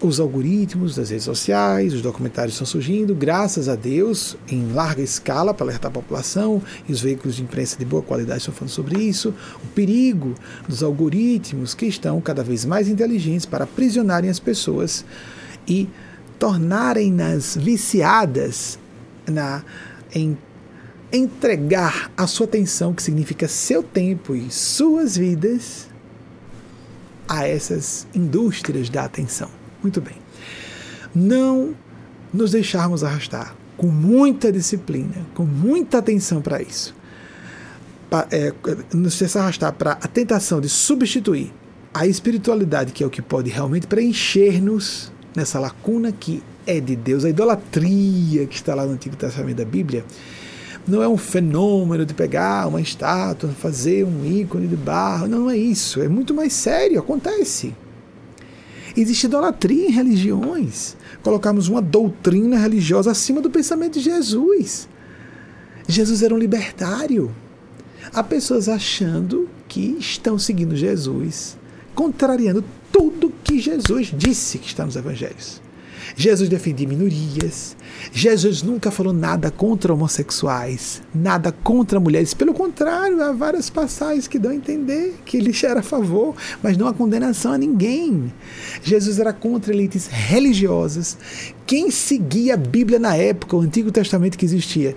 os 0.00 0.20
algoritmos 0.20 0.94
das 0.94 1.10
redes 1.10 1.24
sociais, 1.24 1.92
os 1.92 2.02
documentários 2.02 2.54
estão 2.54 2.66
surgindo, 2.66 3.16
graças 3.16 3.68
a 3.68 3.74
Deus, 3.74 4.36
em 4.48 4.72
larga 4.72 5.02
escala 5.02 5.52
para 5.52 5.66
alertar 5.66 5.90
a 5.90 5.94
população, 5.94 6.62
e 6.88 6.92
os 6.92 7.00
veículos 7.00 7.34
de 7.34 7.42
imprensa 7.42 7.76
de 7.76 7.84
boa 7.84 8.02
qualidade 8.02 8.38
estão 8.38 8.54
falando 8.54 8.70
sobre 8.70 9.00
isso. 9.00 9.34
O 9.64 9.66
perigo 9.74 10.36
dos 10.68 10.84
algoritmos 10.84 11.74
que 11.74 11.86
estão 11.86 12.20
cada 12.20 12.44
vez 12.44 12.64
mais 12.64 12.88
inteligentes 12.88 13.44
para 13.44 13.64
aprisionarem 13.64 14.30
as 14.30 14.38
pessoas 14.38 15.04
e 15.66 15.88
tornarem-nas 16.38 17.56
viciadas 17.56 18.78
na, 19.30 19.62
em 20.14 20.36
entregar 21.12 22.10
a 22.16 22.26
sua 22.26 22.46
atenção, 22.46 22.94
que 22.94 23.02
significa 23.02 23.48
seu 23.48 23.82
tempo 23.82 24.34
e 24.34 24.50
suas 24.50 25.16
vidas, 25.16 25.88
a 27.28 27.46
essas 27.46 28.08
indústrias 28.12 28.90
da 28.90 29.04
atenção. 29.04 29.48
Muito 29.80 30.00
bem. 30.00 30.16
Não 31.14 31.76
nos 32.34 32.50
deixarmos 32.50 33.04
arrastar 33.04 33.54
com 33.76 33.86
muita 33.86 34.50
disciplina, 34.50 35.26
com 35.32 35.44
muita 35.44 35.98
atenção 35.98 36.42
para 36.42 36.60
isso. 36.60 36.92
Pra, 38.10 38.26
é, 38.32 38.52
nos 38.92 39.16
deixar 39.16 39.42
arrastar 39.42 39.72
para 39.72 39.92
a 39.92 40.08
tentação 40.08 40.60
de 40.60 40.68
substituir 40.68 41.52
a 41.94 42.04
espiritualidade, 42.04 42.92
que 42.92 43.04
é 43.04 43.06
o 43.06 43.10
que 43.10 43.22
pode 43.22 43.48
realmente 43.48 43.86
preencher-nos 43.86 45.12
nessa 45.40 45.58
lacuna 45.58 46.12
que 46.12 46.42
é 46.66 46.78
de 46.78 46.94
Deus, 46.94 47.24
a 47.24 47.30
idolatria 47.30 48.46
que 48.46 48.54
está 48.54 48.74
lá 48.74 48.84
no 48.84 48.92
Antigo 48.92 49.16
Testamento 49.16 49.56
da 49.56 49.64
Bíblia, 49.64 50.04
não 50.86 51.02
é 51.02 51.08
um 51.08 51.16
fenômeno 51.16 52.04
de 52.04 52.12
pegar 52.12 52.68
uma 52.68 52.80
estátua, 52.80 53.48
fazer 53.50 54.04
um 54.04 54.24
ícone 54.24 54.68
de 54.68 54.76
barro, 54.76 55.26
não, 55.26 55.40
não 55.40 55.50
é 55.50 55.56
isso, 55.56 56.02
é 56.02 56.08
muito 56.08 56.34
mais 56.34 56.52
sério, 56.52 56.98
acontece. 56.98 57.74
Existe 58.94 59.24
idolatria 59.24 59.86
em 59.86 59.92
religiões. 59.92 60.96
Colocarmos 61.22 61.68
uma 61.68 61.80
doutrina 61.80 62.58
religiosa 62.58 63.12
acima 63.12 63.40
do 63.40 63.48
pensamento 63.48 63.94
de 63.94 64.00
Jesus. 64.00 64.88
Jesus 65.88 66.22
era 66.22 66.34
um 66.34 66.38
libertário. 66.38 67.34
Há 68.12 68.22
pessoas 68.22 68.68
achando 68.68 69.48
que 69.68 69.96
estão 69.98 70.38
seguindo 70.38 70.74
Jesus, 70.74 71.56
contrariando 71.94 72.64
tudo 72.92 73.32
que 73.42 73.58
Jesus 73.60 74.12
disse 74.16 74.58
que 74.58 74.66
está 74.66 74.84
nos 74.84 74.96
evangelhos. 74.96 75.60
Jesus 76.16 76.48
defendia 76.48 76.88
minorias. 76.88 77.76
Jesus 78.12 78.62
nunca 78.62 78.90
falou 78.90 79.12
nada 79.12 79.50
contra 79.50 79.92
homossexuais, 79.92 81.02
nada 81.14 81.52
contra 81.52 82.00
mulheres. 82.00 82.34
Pelo 82.34 82.54
contrário, 82.54 83.22
há 83.22 83.32
várias 83.32 83.70
passagens 83.70 84.26
que 84.26 84.38
dão 84.38 84.50
a 84.50 84.54
entender 84.54 85.14
que 85.24 85.36
ele 85.36 85.54
era 85.62 85.80
a 85.80 85.82
favor, 85.82 86.34
mas 86.62 86.76
não 86.76 86.88
a 86.88 86.94
condenação 86.94 87.52
a 87.52 87.58
ninguém. 87.58 88.32
Jesus 88.82 89.18
era 89.18 89.32
contra 89.32 89.72
elites 89.72 90.06
religiosas. 90.06 91.16
Quem 91.66 91.90
seguia 91.90 92.54
a 92.54 92.56
Bíblia 92.56 92.98
na 92.98 93.14
época, 93.14 93.56
o 93.56 93.60
Antigo 93.60 93.92
Testamento 93.92 94.36
que 94.36 94.44
existia, 94.44 94.96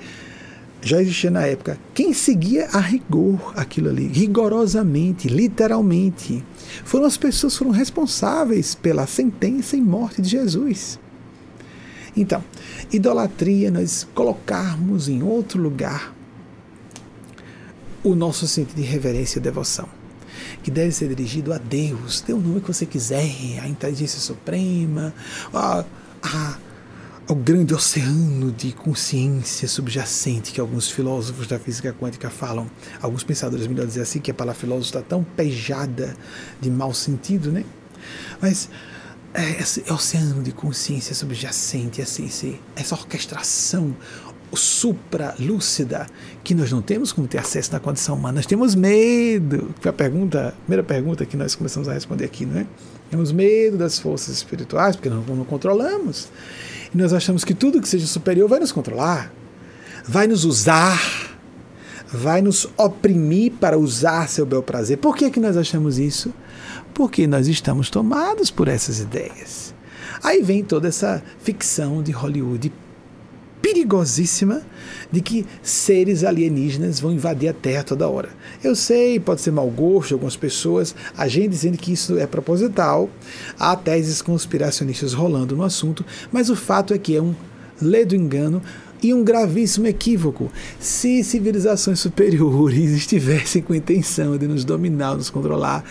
já 0.84 1.02
existia 1.02 1.32
na 1.32 1.46
época. 1.46 1.80
Quem 1.94 2.14
seguia 2.14 2.68
a 2.74 2.80
rigor 2.80 3.54
aquilo 3.56 3.90
ali, 3.90 4.08
rigorosamente, 4.08 5.28
literalmente, 5.28 6.44
foram 6.84 7.06
as 7.06 7.18
pessoas 7.18 7.54
que 7.54 7.60
foram 7.60 7.72
responsáveis 7.72 8.76
pela 8.76 9.08
sentença 9.08 9.78
e 9.78 9.82
morte 9.82 10.22
de 10.22 10.30
Jesus. 10.30 11.00
Então, 12.16 12.44
idolatria, 12.92 13.72
nós 13.72 14.08
colocarmos 14.14 15.08
em 15.08 15.24
outro 15.24 15.60
lugar 15.60 16.14
o 18.04 18.14
nosso 18.14 18.48
sentido 18.48 18.76
de 18.76 18.84
reverência 18.84 19.40
e 19.40 19.42
devoção, 19.42 19.88
que 20.62 20.70
deve 20.70 20.92
ser 20.92 21.08
dirigido 21.08 21.54
a 21.54 21.58
Deus, 21.58 22.22
dê 22.22 22.34
o 22.34 22.38
nome 22.38 22.60
que 22.60 22.68
você 22.68 22.86
quiser, 22.86 23.60
a 23.62 23.68
inteligência 23.68 24.20
suprema, 24.20 25.14
a, 25.54 25.86
a, 26.22 26.58
ao 27.28 27.36
grande 27.36 27.74
oceano 27.74 28.52
de 28.52 28.74
consciência 28.74 29.68
subjacente 29.68 30.52
que 30.52 30.60
alguns 30.60 30.90
filósofos 30.90 31.48
da 31.48 31.58
física 31.58 31.94
quântica 31.94 32.30
falam. 32.30 32.70
Alguns 33.02 33.24
pensadores, 33.24 33.66
melhor 33.68 33.86
dizer 33.86 34.02
assim, 34.02 34.20
que 34.20 34.32
a 34.32 34.34
palavra 34.34 34.60
filósofo 34.60 34.88
está 34.88 35.02
tão 35.02 35.24
pejada 35.24 36.16
de 36.60 36.70
mau 36.70 36.94
sentido, 36.94 37.52
né? 37.52 37.64
Mas 38.42 38.70
é, 39.34 39.62
esse 39.62 39.92
oceano 39.92 40.44
de 40.44 40.52
consciência 40.52 41.16
subjacente, 41.16 42.02
esse, 42.02 42.24
esse, 42.26 42.60
essa 42.76 42.94
orquestração 42.96 43.96
supra-lúcida 44.54 46.06
que 46.44 46.54
nós 46.54 46.72
não 46.72 46.82
temos 46.82 47.12
como 47.12 47.28
ter 47.28 47.40
acesso 47.40 47.72
na 47.72 47.80
condição 47.80 48.16
humana. 48.16 48.36
Nós 48.36 48.46
temos 48.46 48.76
medo. 48.76 49.74
Foi 49.80 49.90
a 49.90 49.94
pergunta, 49.94 50.50
a 50.50 50.52
primeira 50.52 50.84
pergunta 50.84 51.26
que 51.26 51.36
nós 51.36 51.56
começamos 51.56 51.88
a 51.88 51.94
responder 51.94 52.26
aqui, 52.26 52.46
não 52.46 52.60
é? 52.60 52.68
Temos 53.10 53.32
medo 53.32 53.78
das 53.78 53.98
forças 53.98 54.36
espirituais 54.36 54.96
porque 54.96 55.10
não, 55.10 55.22
não 55.22 55.46
controlamos. 55.46 56.30
E 56.94 56.98
nós 56.98 57.14
achamos 57.14 57.44
que 57.44 57.54
tudo 57.54 57.82
que 57.82 57.88
seja 57.88 58.06
superior 58.06 58.48
vai 58.48 58.60
nos 58.60 58.72
controlar, 58.72 59.34
vai 60.06 60.28
nos 60.28 60.46
usar, 60.46 61.00
vai 62.12 62.42
nos 62.42 62.68
oprimir 62.78 63.54
para 63.54 63.78
usar 63.78 64.30
seu 64.30 64.46
bel 64.46 64.62
prazer. 64.62 64.98
Por 64.98 65.16
que, 65.16 65.32
que 65.32 65.40
nós 65.40 65.58
achamos 65.58 65.98
isso? 65.98 66.34
porque 66.94 67.26
nós 67.28 67.48
estamos 67.48 67.90
tomados 67.90 68.52
por 68.52 68.68
essas 68.68 69.00
ideias. 69.00 69.74
Aí 70.22 70.42
vem 70.42 70.64
toda 70.64 70.88
essa 70.88 71.22
ficção 71.40 72.02
de 72.02 72.12
Hollywood 72.12 72.72
perigosíssima 73.64 74.62
de 75.10 75.22
que 75.22 75.46
seres 75.62 76.26
alienígenas 76.26 77.00
vão 77.00 77.14
invadir 77.14 77.48
a 77.48 77.54
Terra 77.54 77.82
toda 77.82 78.10
hora. 78.10 78.28
Eu 78.62 78.76
sei, 78.76 79.22
pode 79.22 79.40
ser 79.40 79.52
mau 79.52 79.70
gosto 79.70 80.10
de 80.10 80.14
algumas 80.16 80.36
pessoas, 80.36 80.94
a 81.18 81.30
gente 81.30 81.48
dizendo 81.48 81.78
que 81.78 81.94
isso 81.94 82.18
é 82.18 82.28
proposital, 82.28 83.10
há 83.58 83.74
teses 83.78 84.22
conspiracionistas 84.22 85.14
rolando 85.14 85.56
no 85.56 85.64
assunto, 85.64 86.06
mas 86.30 86.50
o 86.50 86.58
fato 86.58 86.94
é 86.94 86.98
que 86.98 87.16
é 87.16 87.22
um 87.22 87.34
ledo 87.82 88.14
engano 88.14 88.62
e 89.04 89.14
um 89.14 89.24
gravíssimo 89.24 89.88
equívoco. 89.88 90.52
Se 90.80 91.24
civilizações 91.24 92.00
superiores 92.00 92.92
estivessem 92.96 93.62
com 93.62 93.76
intenção 93.76 94.38
de 94.38 94.48
nos 94.48 94.64
dominar, 94.64 95.16
nos 95.16 95.30
controlar, 95.30 95.84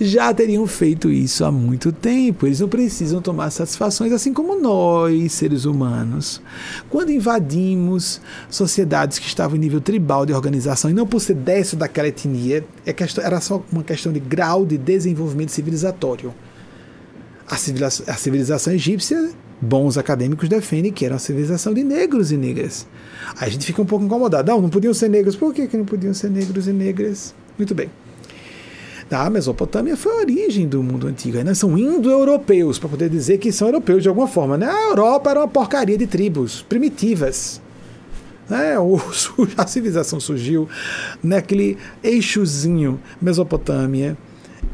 já 0.00 0.32
teriam 0.32 0.66
feito 0.66 1.10
isso 1.10 1.44
há 1.44 1.52
muito 1.52 1.92
tempo. 1.92 2.46
Eles 2.46 2.60
não 2.60 2.68
precisam 2.68 3.20
tomar 3.20 3.50
satisfações, 3.50 4.12
assim 4.12 4.32
como 4.32 4.58
nós, 4.60 5.32
seres 5.32 5.64
humanos. 5.64 6.40
Quando 6.88 7.10
invadimos 7.10 8.20
sociedades 8.48 9.18
que 9.18 9.26
estavam 9.26 9.56
em 9.56 9.60
nível 9.60 9.80
tribal 9.80 10.24
de 10.24 10.32
organização 10.32 10.90
e 10.90 10.94
não 10.94 11.06
dessa 11.36 11.76
daquela 11.76 12.08
etnia, 12.08 12.64
é 12.86 12.94
era 13.22 13.40
só 13.40 13.62
uma 13.70 13.82
questão 13.82 14.12
de 14.12 14.20
grau 14.20 14.64
de 14.64 14.78
desenvolvimento 14.78 15.50
civilizatório. 15.50 16.34
A 17.46 17.56
civilização, 17.56 18.06
a 18.08 18.16
civilização 18.16 18.72
egípcia 18.72 19.30
bons 19.60 19.96
acadêmicos 19.96 20.48
defendem 20.48 20.92
que 20.92 21.04
era 21.04 21.14
uma 21.14 21.20
civilização 21.20 21.72
de 21.72 21.82
negros 21.82 22.32
e 22.32 22.36
negras. 22.36 22.86
Aí 23.36 23.48
a 23.48 23.50
gente 23.50 23.66
fica 23.66 23.80
um 23.80 23.86
pouco 23.86 24.04
incomodado. 24.04 24.50
Não, 24.50 24.60
não 24.60 24.68
podiam 24.68 24.92
ser 24.92 25.08
negros. 25.08 25.36
Por 25.36 25.54
que, 25.54 25.66
que 25.66 25.76
não 25.76 25.84
podiam 25.84 26.12
ser 26.12 26.30
negros 26.30 26.68
e 26.68 26.72
negras? 26.72 27.34
Muito 27.58 27.74
bem. 27.74 27.90
A 29.10 29.30
Mesopotâmia 29.30 29.96
foi 29.96 30.12
a 30.12 30.16
origem 30.16 30.66
do 30.66 30.82
mundo 30.82 31.06
antigo. 31.06 31.38
Ainda 31.38 31.54
são 31.54 31.78
indo-europeus, 31.78 32.78
para 32.78 32.88
poder 32.88 33.08
dizer 33.08 33.38
que 33.38 33.52
são 33.52 33.68
europeus 33.68 34.02
de 34.02 34.08
alguma 34.08 34.26
forma. 34.26 34.56
Né? 34.56 34.66
A 34.66 34.88
Europa 34.88 35.30
era 35.30 35.40
uma 35.40 35.48
porcaria 35.48 35.96
de 35.96 36.06
tribos 36.06 36.62
primitivas. 36.62 37.60
Né? 38.48 38.74
a 39.56 39.66
civilização 39.66 40.18
surgiu 40.18 40.68
naquele 41.22 41.78
eixozinho 42.02 43.00
Mesopotâmia, 43.20 44.16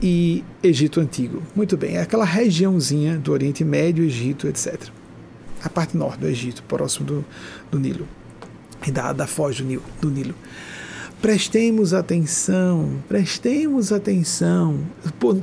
e 0.03 0.45
Egito 0.63 1.01
Antigo. 1.01 1.43
Muito 1.55 1.77
bem, 1.77 1.97
é 1.97 2.03
aquela 2.03 2.25
regiãozinha 2.25 3.19
do 3.19 3.33
Oriente 3.33 3.65
Médio, 3.65 4.05
Egito, 4.05 4.47
etc. 4.47 4.89
A 5.63 5.69
parte 5.69 5.97
norte 5.97 6.21
do 6.21 6.27
Egito, 6.27 6.63
próximo 6.65 7.07
do, 7.07 7.25
do 7.71 7.79
Nilo, 7.79 8.09
e 8.87 8.91
da, 8.91 9.13
da 9.13 9.27
foz 9.27 9.57
do 9.59 9.65
Nilo, 9.65 9.83
do 10.01 10.11
Nilo. 10.11 10.35
Prestemos 11.21 11.93
atenção, 11.93 12.95
prestemos 13.07 13.93
atenção, 13.93 14.79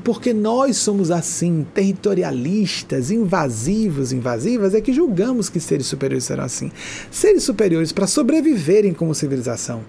porque 0.03 0.33
nós 0.33 0.77
somos 0.77 1.11
assim, 1.11 1.67
territorialistas, 1.71 3.11
invasivos, 3.11 4.11
invasivas, 4.11 4.73
é 4.73 4.81
que 4.81 4.91
julgamos 4.91 5.49
que 5.49 5.59
seres 5.59 5.85
superiores 5.85 6.23
serão 6.23 6.45
assim. 6.45 6.71
Seres 7.11 7.43
superiores 7.43 7.91
para 7.91 8.07
sobreviverem 8.07 8.91
como 8.91 9.13
civilização, 9.13 9.83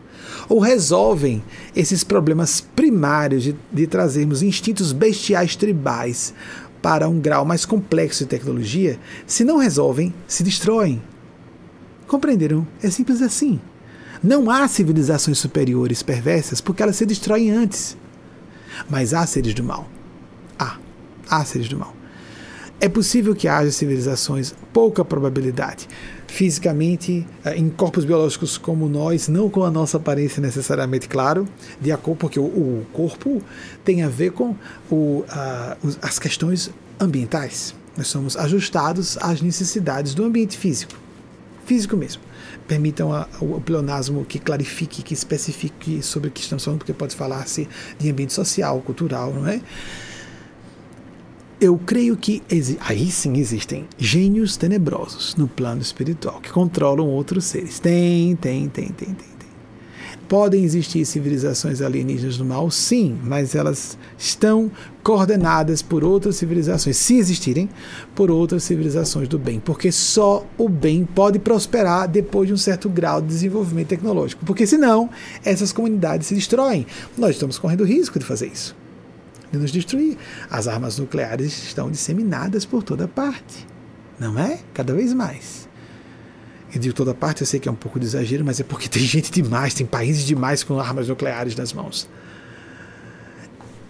ou 0.46 0.58
resolvem 0.58 1.42
esses 1.74 2.04
problemas 2.04 2.60
primários 2.60 3.42
de, 3.42 3.56
de 3.72 3.86
trazermos 3.86 4.42
instintos 4.42 4.92
bestiais 4.92 5.56
tribais 5.56 6.34
para 6.82 7.08
um 7.08 7.18
grau 7.18 7.46
mais 7.46 7.64
complexo 7.64 8.24
de 8.24 8.30
tecnologia, 8.30 8.98
se 9.26 9.42
não 9.42 9.56
resolvem, 9.56 10.12
se 10.26 10.42
destroem. 10.42 11.02
Compreenderam? 12.06 12.66
É 12.82 12.90
simples 12.90 13.22
assim. 13.22 13.58
Não 14.22 14.50
há 14.50 14.66
civilizações 14.66 15.38
superiores 15.38 16.02
perversas 16.02 16.60
porque 16.60 16.82
elas 16.82 16.96
se 16.96 17.06
destroem 17.06 17.50
antes. 17.50 17.96
Mas 18.88 19.14
há 19.14 19.24
seres 19.26 19.54
do 19.54 19.62
mal. 19.62 19.88
Há. 20.58 20.76
Há 21.28 21.44
seres 21.44 21.68
do 21.68 21.78
mal. 21.78 21.94
É 22.80 22.88
possível 22.88 23.34
que 23.34 23.48
haja 23.48 23.72
civilizações, 23.72 24.54
pouca 24.72 25.04
probabilidade. 25.04 25.88
Fisicamente, 26.28 27.26
eh, 27.44 27.56
em 27.56 27.68
corpos 27.68 28.04
biológicos 28.04 28.56
como 28.56 28.88
nós, 28.88 29.26
não 29.26 29.50
com 29.50 29.64
a 29.64 29.70
nossa 29.70 29.96
aparência 29.96 30.40
necessariamente, 30.40 31.08
claro, 31.08 31.48
de 31.80 31.90
acordo, 31.90 32.18
porque 32.18 32.38
o, 32.38 32.86
corpo 32.92 33.42
tem 33.84 34.02
a 34.02 34.08
ver 34.08 34.30
com 34.30 34.54
o, 34.88 35.24
a, 35.28 35.76
as 36.02 36.20
questões 36.20 36.70
ambientais. 37.00 37.74
Nós 37.96 38.06
somos 38.06 38.36
ajustados 38.36 39.18
às 39.20 39.42
necessidades 39.42 40.14
do 40.14 40.24
ambiente 40.24 40.56
físico. 40.56 40.92
Físico 41.66 41.96
mesmo 41.96 42.27
permitam 42.68 43.10
o 43.40 43.60
pleonasmo 43.60 44.24
que 44.24 44.38
clarifique, 44.38 45.02
que 45.02 45.14
especifique 45.14 46.02
sobre 46.02 46.28
o 46.28 46.30
que 46.30 46.42
estamos 46.42 46.62
falando, 46.64 46.78
porque 46.78 46.92
pode 46.92 47.16
falar-se 47.16 47.66
de 47.98 48.10
ambiente 48.10 48.34
social, 48.34 48.80
cultural, 48.82 49.32
não 49.32 49.48
é? 49.48 49.60
Eu 51.60 51.76
creio 51.78 52.16
que 52.16 52.40
aí 52.80 53.10
sim 53.10 53.36
existem 53.36 53.88
gênios 53.98 54.56
tenebrosos 54.56 55.34
no 55.34 55.48
plano 55.48 55.80
espiritual 55.80 56.40
que 56.40 56.50
controlam 56.50 57.08
outros 57.08 57.46
seres. 57.46 57.80
Tem, 57.80 58.36
tem, 58.36 58.68
tem, 58.68 58.88
tem, 58.88 59.08
tem. 59.08 59.37
Podem 60.28 60.64
existir 60.64 61.04
civilizações 61.04 61.80
alienígenas 61.80 62.36
do 62.36 62.44
mal? 62.44 62.70
Sim, 62.70 63.18
mas 63.22 63.54
elas 63.54 63.96
estão 64.16 64.70
coordenadas 65.02 65.80
por 65.80 66.04
outras 66.04 66.36
civilizações, 66.36 66.96
se 66.96 67.16
existirem, 67.16 67.68
por 68.14 68.30
outras 68.30 68.62
civilizações 68.64 69.28
do 69.28 69.38
bem, 69.38 69.58
porque 69.58 69.90
só 69.90 70.44
o 70.58 70.68
bem 70.68 71.04
pode 71.04 71.38
prosperar 71.38 72.08
depois 72.08 72.48
de 72.48 72.54
um 72.54 72.58
certo 72.58 72.88
grau 72.88 73.20
de 73.20 73.28
desenvolvimento 73.28 73.88
tecnológico, 73.88 74.44
porque 74.44 74.66
senão 74.66 75.08
essas 75.44 75.72
comunidades 75.72 76.26
se 76.26 76.34
destroem. 76.34 76.86
Nós 77.16 77.30
estamos 77.30 77.58
correndo 77.58 77.84
risco 77.84 78.18
de 78.18 78.24
fazer 78.24 78.48
isso, 78.48 78.76
de 79.50 79.58
nos 79.58 79.70
destruir. 79.70 80.18
As 80.50 80.68
armas 80.68 80.98
nucleares 80.98 81.64
estão 81.64 81.90
disseminadas 81.90 82.66
por 82.66 82.82
toda 82.82 83.08
parte, 83.08 83.66
não 84.18 84.38
é? 84.38 84.58
Cada 84.74 84.92
vez 84.92 85.14
mais 85.14 85.67
e 86.74 86.78
de 86.78 86.92
toda 86.92 87.14
parte, 87.14 87.40
eu 87.42 87.46
sei 87.46 87.58
que 87.58 87.68
é 87.68 87.72
um 87.72 87.76
pouco 87.76 87.98
de 87.98 88.06
exagero, 88.06 88.44
mas 88.44 88.60
é 88.60 88.64
porque 88.64 88.88
tem 88.88 89.02
gente 89.04 89.30
demais, 89.30 89.74
tem 89.74 89.86
países 89.86 90.24
demais 90.24 90.62
com 90.62 90.78
armas 90.78 91.08
nucleares 91.08 91.56
nas 91.56 91.72
mãos. 91.72 92.08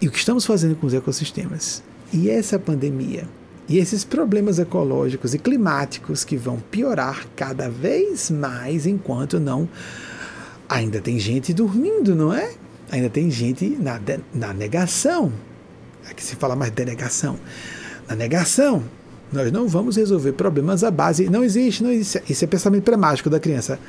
E 0.01 0.07
o 0.07 0.11
que 0.11 0.17
estamos 0.17 0.45
fazendo 0.45 0.75
com 0.75 0.87
os 0.87 0.93
ecossistemas? 0.93 1.83
E 2.13 2.29
essa 2.29 2.57
pandemia? 2.57 3.27
E 3.67 3.77
esses 3.77 4.03
problemas 4.03 4.57
ecológicos 4.57 5.33
e 5.33 5.37
climáticos 5.37 6.23
que 6.23 6.37
vão 6.37 6.57
piorar 6.71 7.27
cada 7.35 7.69
vez 7.69 8.31
mais 8.31 8.87
enquanto 8.87 9.39
não. 9.39 9.69
Ainda 10.67 11.01
tem 11.01 11.19
gente 11.19 11.53
dormindo, 11.53 12.15
não 12.15 12.33
é? 12.33 12.53
Ainda 12.91 13.09
tem 13.09 13.29
gente 13.29 13.77
na, 13.79 13.99
na 14.33 14.53
negação. 14.53 15.31
Aqui 16.09 16.23
se 16.23 16.35
fala 16.35 16.55
mais 16.55 16.71
denegação. 16.71 17.37
Na 18.07 18.15
negação, 18.15 18.83
nós 19.31 19.51
não 19.51 19.67
vamos 19.67 19.95
resolver 19.95 20.33
problemas 20.33 20.83
à 20.83 20.89
base. 20.89 21.29
Não 21.29 21.43
existe, 21.43 21.83
não 21.83 21.91
existe. 21.91 22.23
Isso 22.29 22.43
é 22.43 22.47
pensamento 22.47 22.83
pré-mágico 22.83 23.29
da 23.29 23.39
criança. 23.39 23.79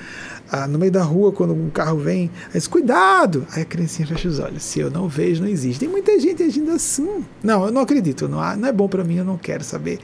Ah, 0.51 0.67
no 0.67 0.79
meio 0.79 0.93
da 0.93 1.03
rua, 1.03 1.33
quando 1.33 1.55
um 1.55 1.71
carro 1.71 1.99
vem, 1.99 2.31
diz, 2.53 2.67
cuidado! 2.67 3.47
Aí 3.53 3.62
a 3.62 3.65
criancinha 3.65 4.07
fecha 4.07 4.29
os 4.29 4.39
olhos. 4.39 4.62
Se 4.62 4.81
eu 4.81 4.91
não 4.91 5.09
vejo, 5.09 5.43
não 5.43 5.49
existe. 5.49 5.81
Tem 5.81 5.89
muita 5.89 6.19
gente 6.21 6.43
agindo 6.43 6.71
assim. 6.73 7.25
Não, 7.43 7.67
eu 7.67 7.73
não 7.73 7.81
acredito. 7.81 8.29
Não, 8.29 8.39
não 8.57 8.69
é 8.69 8.73
bom 8.73 8.89
para 8.89 9.03
mim, 9.03 9.17
eu 9.17 9.25
não 9.25 9.39
quero 9.39 9.65
saber. 9.65 9.99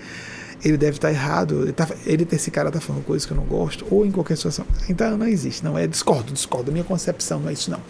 Ele 0.64 0.78
deve 0.78 0.96
estar 0.96 1.10
errado. 1.10 1.64
Ele, 1.64 1.72
tá, 1.72 1.86
ele 2.06 2.26
esse 2.32 2.50
cara 2.50 2.68
está 2.68 2.80
falando 2.80 3.04
coisas 3.04 3.26
que 3.26 3.32
eu 3.32 3.36
não 3.36 3.44
gosto, 3.44 3.86
ou 3.90 4.06
em 4.06 4.10
qualquer 4.10 4.36
situação. 4.36 4.64
Então 4.88 5.18
não 5.18 5.28
existe. 5.28 5.62
Não 5.62 5.76
é 5.76 5.86
discordo, 5.86 6.32
discordo. 6.32 6.72
Minha 6.72 6.84
concepção 6.84 7.40
não 7.40 7.50
é 7.50 7.52
isso, 7.52 7.70
não. 7.70 7.80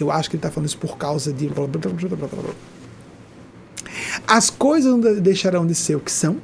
Eu 0.00 0.10
acho 0.10 0.28
que 0.28 0.34
ele 0.34 0.40
está 0.40 0.50
falando 0.50 0.68
isso 0.68 0.78
por 0.78 0.98
causa 0.98 1.32
de. 1.32 1.48
As 4.26 4.50
coisas 4.50 4.90
não 4.90 5.00
deixarão 5.20 5.64
de 5.64 5.74
ser 5.74 5.94
o 5.94 6.00
que 6.00 6.10
são 6.10 6.38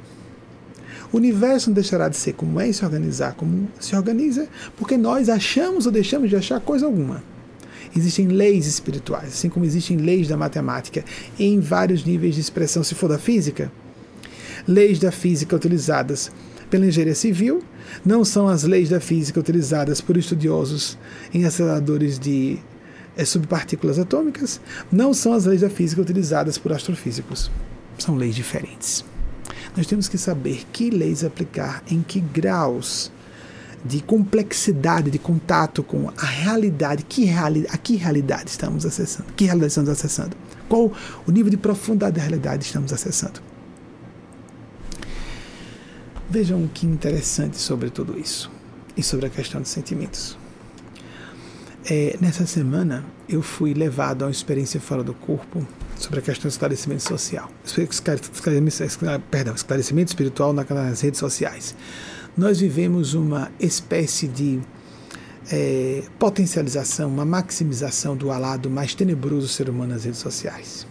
o 1.13 1.17
universo 1.17 1.69
não 1.69 1.75
deixará 1.75 2.09
de 2.09 2.17
ser 2.17 2.33
como 2.33 2.59
é 2.59 2.67
e 2.67 2.73
se 2.73 2.83
organizar 2.83 3.35
como 3.35 3.69
se 3.79 3.95
organiza, 3.95 4.47
porque 4.75 4.97
nós 4.97 5.29
achamos 5.29 5.85
ou 5.85 5.91
deixamos 5.91 6.27
de 6.27 6.35
achar 6.35 6.59
coisa 6.59 6.87
alguma. 6.87 7.23
Existem 7.95 8.27
leis 8.27 8.65
espirituais, 8.65 9.27
assim 9.27 9.47
como 9.47 9.63
existem 9.63 9.97
leis 9.97 10.27
da 10.27 10.35
matemática 10.35 11.05
em 11.37 11.59
vários 11.59 12.03
níveis 12.03 12.33
de 12.33 12.41
expressão, 12.41 12.83
se 12.83 12.95
for 12.95 13.07
da 13.07 13.19
física. 13.19 13.71
Leis 14.67 14.97
da 14.97 15.11
física 15.11 15.55
utilizadas 15.55 16.31
pela 16.71 16.87
engenharia 16.87 17.13
civil 17.13 17.61
não 18.03 18.25
são 18.25 18.47
as 18.47 18.63
leis 18.63 18.89
da 18.89 18.99
física 18.99 19.39
utilizadas 19.39 20.01
por 20.01 20.17
estudiosos 20.17 20.97
em 21.31 21.45
aceleradores 21.45 22.17
de 22.17 22.57
é, 23.15 23.23
subpartículas 23.23 23.99
atômicas, 23.99 24.59
não 24.91 25.13
são 25.13 25.33
as 25.33 25.45
leis 25.45 25.61
da 25.61 25.69
física 25.69 26.01
utilizadas 26.01 26.57
por 26.57 26.73
astrofísicos. 26.73 27.51
São 27.99 28.15
leis 28.15 28.33
diferentes. 28.33 29.05
Nós 29.75 29.87
temos 29.87 30.07
que 30.07 30.17
saber 30.17 30.65
que 30.71 30.89
leis 30.89 31.23
aplicar 31.23 31.83
em 31.89 32.01
que 32.01 32.19
graus 32.19 33.11
de 33.83 34.01
complexidade 34.01 35.11
de 35.11 35.19
contato 35.19 35.83
com 35.83 36.09
a 36.15 36.25
realidade, 36.25 37.03
que 37.03 37.25
reali 37.25 37.65
a 37.69 37.77
que 37.77 37.95
realidade 37.95 38.49
estamos 38.49 38.85
acessando, 38.85 39.33
que 39.33 39.45
realidade 39.45 39.71
estamos 39.71 39.89
acessando, 39.89 40.37
qual 40.69 40.91
o 41.27 41.31
nível 41.31 41.49
de 41.49 41.57
profundidade 41.57 42.15
da 42.15 42.21
realidade 42.21 42.63
estamos 42.63 42.93
acessando. 42.93 43.41
Vejam 46.29 46.67
que 46.73 46.85
interessante 46.85 47.57
sobre 47.57 47.89
tudo 47.89 48.17
isso 48.17 48.49
e 48.95 49.03
sobre 49.03 49.25
a 49.25 49.29
questão 49.29 49.61
dos 49.61 49.69
sentimentos. 49.69 50.37
É, 51.85 52.17
nessa 52.21 52.45
semana 52.45 53.03
eu 53.27 53.41
fui 53.41 53.73
levado 53.73 54.23
a 54.23 54.27
uma 54.27 54.31
experiência 54.31 54.79
fora 54.79 55.03
do 55.03 55.13
corpo 55.13 55.67
sobre 55.97 56.19
a 56.19 56.21
questão 56.21 56.49
do 56.49 56.51
esclarecimento 56.51 57.03
social. 57.03 57.49
Esclarecimento, 57.65 58.99
perdão, 59.29 59.55
esclarecimento 59.55 60.09
espiritual 60.09 60.53
nas 60.53 61.01
redes 61.01 61.19
sociais. 61.19 61.75
Nós 62.35 62.59
vivemos 62.59 63.13
uma 63.13 63.51
espécie 63.59 64.27
de 64.27 64.59
é, 65.51 66.03
potencialização, 66.17 67.09
uma 67.09 67.25
maximização 67.25 68.15
do 68.15 68.27
lado 68.27 68.69
mais 68.69 68.95
tenebroso 68.95 69.47
do 69.47 69.51
ser 69.51 69.69
humano 69.69 69.93
nas 69.93 70.03
redes 70.03 70.19
sociais. 70.19 70.87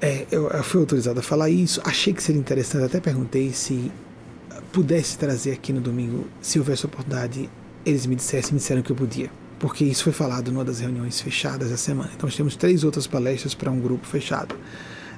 É, 0.00 0.26
eu, 0.30 0.48
eu 0.48 0.62
fui 0.62 0.80
autorizado 0.80 1.18
a 1.18 1.22
falar 1.22 1.48
isso, 1.48 1.80
achei 1.84 2.12
que 2.12 2.22
seria 2.22 2.40
interessante, 2.40 2.84
até 2.84 3.00
perguntei 3.00 3.52
se 3.52 3.90
pudesse 4.72 5.16
trazer 5.16 5.52
aqui 5.52 5.72
no 5.72 5.80
domingo, 5.80 6.26
se 6.42 6.58
houvesse 6.58 6.84
oportunidade, 6.84 7.48
eles 7.86 8.06
me 8.06 8.14
dissessem, 8.14 8.52
me 8.52 8.58
disseram 8.58 8.82
que 8.82 8.90
eu 8.90 8.96
podia, 8.96 9.30
porque 9.64 9.82
isso 9.82 10.04
foi 10.04 10.12
falado 10.12 10.52
numa 10.52 10.62
das 10.62 10.80
reuniões 10.80 11.22
fechadas 11.22 11.70
da 11.70 11.78
semana. 11.78 12.10
Então 12.14 12.26
nós 12.26 12.36
temos 12.36 12.54
três 12.54 12.84
outras 12.84 13.06
palestras 13.06 13.54
para 13.54 13.70
um 13.70 13.80
grupo 13.80 14.06
fechado, 14.06 14.54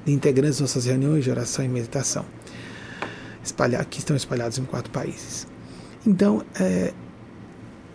de 0.05 0.12
integrantes 0.12 0.60
nossas 0.60 0.85
reuniões 0.85 1.24
de 1.24 1.31
oração 1.32 1.64
e 1.64 1.68
meditação, 1.68 2.24
que 3.90 3.98
estão 3.98 4.14
espalhados 4.14 4.56
em 4.56 4.64
quatro 4.64 4.89
países. 4.93 5.48
Então, 6.06 6.44
é, 6.60 6.94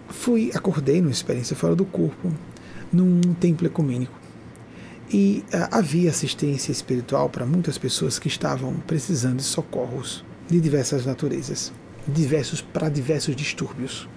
fui, 0.10 0.52
acordei 0.54 1.00
numa 1.00 1.14
experiência 1.14 1.56
fora 1.56 1.74
do 1.74 1.86
corpo, 1.86 2.30
num 2.92 3.22
templo 3.40 3.66
ecumênico. 3.66 4.20
E 5.10 5.46
uh, 5.54 5.70
havia 5.72 6.10
assistência 6.10 6.74
espiritual 6.74 7.30
para 7.30 7.46
muitas 7.46 7.78
pessoas 7.78 8.20
que 8.20 8.28
estavam 8.28 8.74
precisando 8.86 9.38
de 9.38 9.44
socorros 9.44 10.26
de 10.50 10.60
diversas 10.60 11.06
naturezas, 11.06 11.72
diversos 12.06 12.60
para 12.60 12.90
diversos 12.90 13.38
distúrbios. 13.38 14.10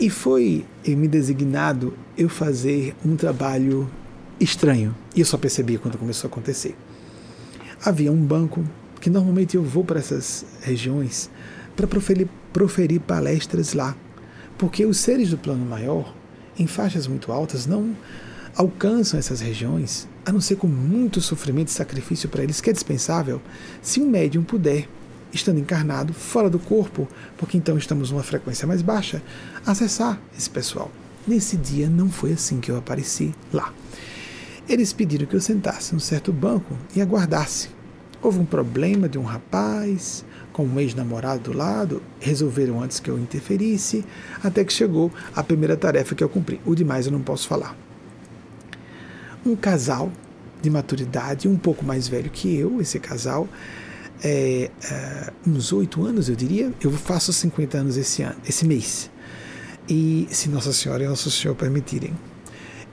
E 0.00 0.08
foi 0.08 0.64
me 0.86 1.08
designado 1.08 1.94
eu 2.16 2.28
fazer 2.28 2.94
um 3.04 3.16
trabalho 3.16 3.90
estranho. 4.38 4.94
E 5.14 5.20
eu 5.20 5.26
só 5.26 5.36
percebi 5.36 5.76
quando 5.78 5.98
começou 5.98 6.28
a 6.28 6.30
acontecer. 6.30 6.76
Havia 7.84 8.12
um 8.12 8.22
banco 8.22 8.64
que 9.00 9.10
normalmente 9.10 9.56
eu 9.56 9.62
vou 9.62 9.84
para 9.84 9.98
essas 9.98 10.44
regiões 10.62 11.30
para 11.76 11.86
proferir, 11.86 12.28
proferir 12.52 13.00
palestras 13.00 13.72
lá 13.72 13.96
porque 14.58 14.84
os 14.84 14.98
seres 14.98 15.30
do 15.30 15.38
plano 15.38 15.64
maior, 15.64 16.12
em 16.58 16.66
faixas 16.66 17.06
muito 17.06 17.30
altas, 17.30 17.64
não 17.64 17.96
alcançam 18.56 19.18
essas 19.18 19.40
regiões, 19.40 20.08
a 20.26 20.32
não 20.32 20.40
ser 20.40 20.56
com 20.56 20.66
muito 20.66 21.20
sofrimento 21.20 21.68
e 21.68 21.70
sacrifício 21.72 22.28
para 22.28 22.42
eles, 22.42 22.60
que 22.60 22.68
é 22.68 22.72
dispensável, 22.72 23.40
se 23.80 24.00
um 24.00 24.10
médium 24.10 24.42
puder, 24.42 24.88
estando 25.32 25.60
encarnado, 25.60 26.12
fora 26.12 26.48
do 26.48 26.58
corpo, 26.58 27.08
porque 27.36 27.56
então 27.56 27.76
estamos 27.76 28.10
numa 28.10 28.22
frequência 28.22 28.66
mais 28.66 28.82
baixa, 28.82 29.22
acessar 29.66 30.18
esse 30.36 30.48
pessoal. 30.48 30.90
Nesse 31.26 31.56
dia 31.56 31.88
não 31.88 32.08
foi 32.08 32.32
assim 32.32 32.60
que 32.60 32.70
eu 32.70 32.78
apareci 32.78 33.34
lá. 33.52 33.72
Eles 34.68 34.92
pediram 34.92 35.26
que 35.26 35.34
eu 35.34 35.40
sentasse 35.40 35.92
num 35.92 36.00
certo 36.00 36.32
banco 36.32 36.76
e 36.94 37.00
aguardasse. 37.00 37.68
Houve 38.20 38.40
um 38.40 38.44
problema 38.44 39.08
de 39.08 39.18
um 39.18 39.22
rapaz, 39.22 40.24
com 40.52 40.64
um 40.64 40.80
ex-namorado 40.80 41.52
do 41.52 41.56
lado, 41.56 42.02
resolveram 42.18 42.82
antes 42.82 42.98
que 42.98 43.08
eu 43.08 43.18
interferisse, 43.18 44.04
até 44.42 44.64
que 44.64 44.72
chegou 44.72 45.12
a 45.34 45.42
primeira 45.42 45.76
tarefa 45.76 46.14
que 46.14 46.24
eu 46.24 46.28
cumpri. 46.28 46.60
O 46.66 46.74
demais 46.74 47.06
eu 47.06 47.12
não 47.12 47.22
posso 47.22 47.46
falar. 47.46 47.76
Um 49.46 49.54
casal 49.54 50.10
de 50.60 50.68
maturidade, 50.68 51.48
um 51.48 51.56
pouco 51.56 51.84
mais 51.84 52.08
velho 52.08 52.28
que 52.28 52.56
eu, 52.56 52.80
esse 52.80 52.98
casal, 52.98 53.46
é, 54.22 54.70
é, 54.90 55.32
uns 55.46 55.72
oito 55.72 56.04
anos, 56.04 56.28
eu 56.28 56.36
diria. 56.36 56.72
Eu 56.80 56.90
faço 56.92 57.32
50 57.32 57.78
anos 57.78 57.96
esse 57.96 58.22
ano, 58.22 58.36
esse 58.46 58.66
mês. 58.66 59.10
E 59.88 60.26
se 60.30 60.48
Nossa 60.48 60.72
Senhora 60.72 61.04
e 61.04 61.08
Nosso 61.08 61.30
Senhor 61.30 61.54
permitirem. 61.54 62.12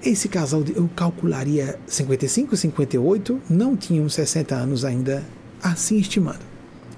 Esse 0.03 0.27
casal, 0.29 0.63
eu 0.75 0.87
calcularia 0.95 1.79
55, 1.87 2.55
58, 2.55 3.41
não 3.49 3.75
tinham 3.75 4.07
60 4.07 4.53
anos 4.53 4.85
ainda, 4.85 5.23
assim 5.63 5.97
estimando 5.97 6.41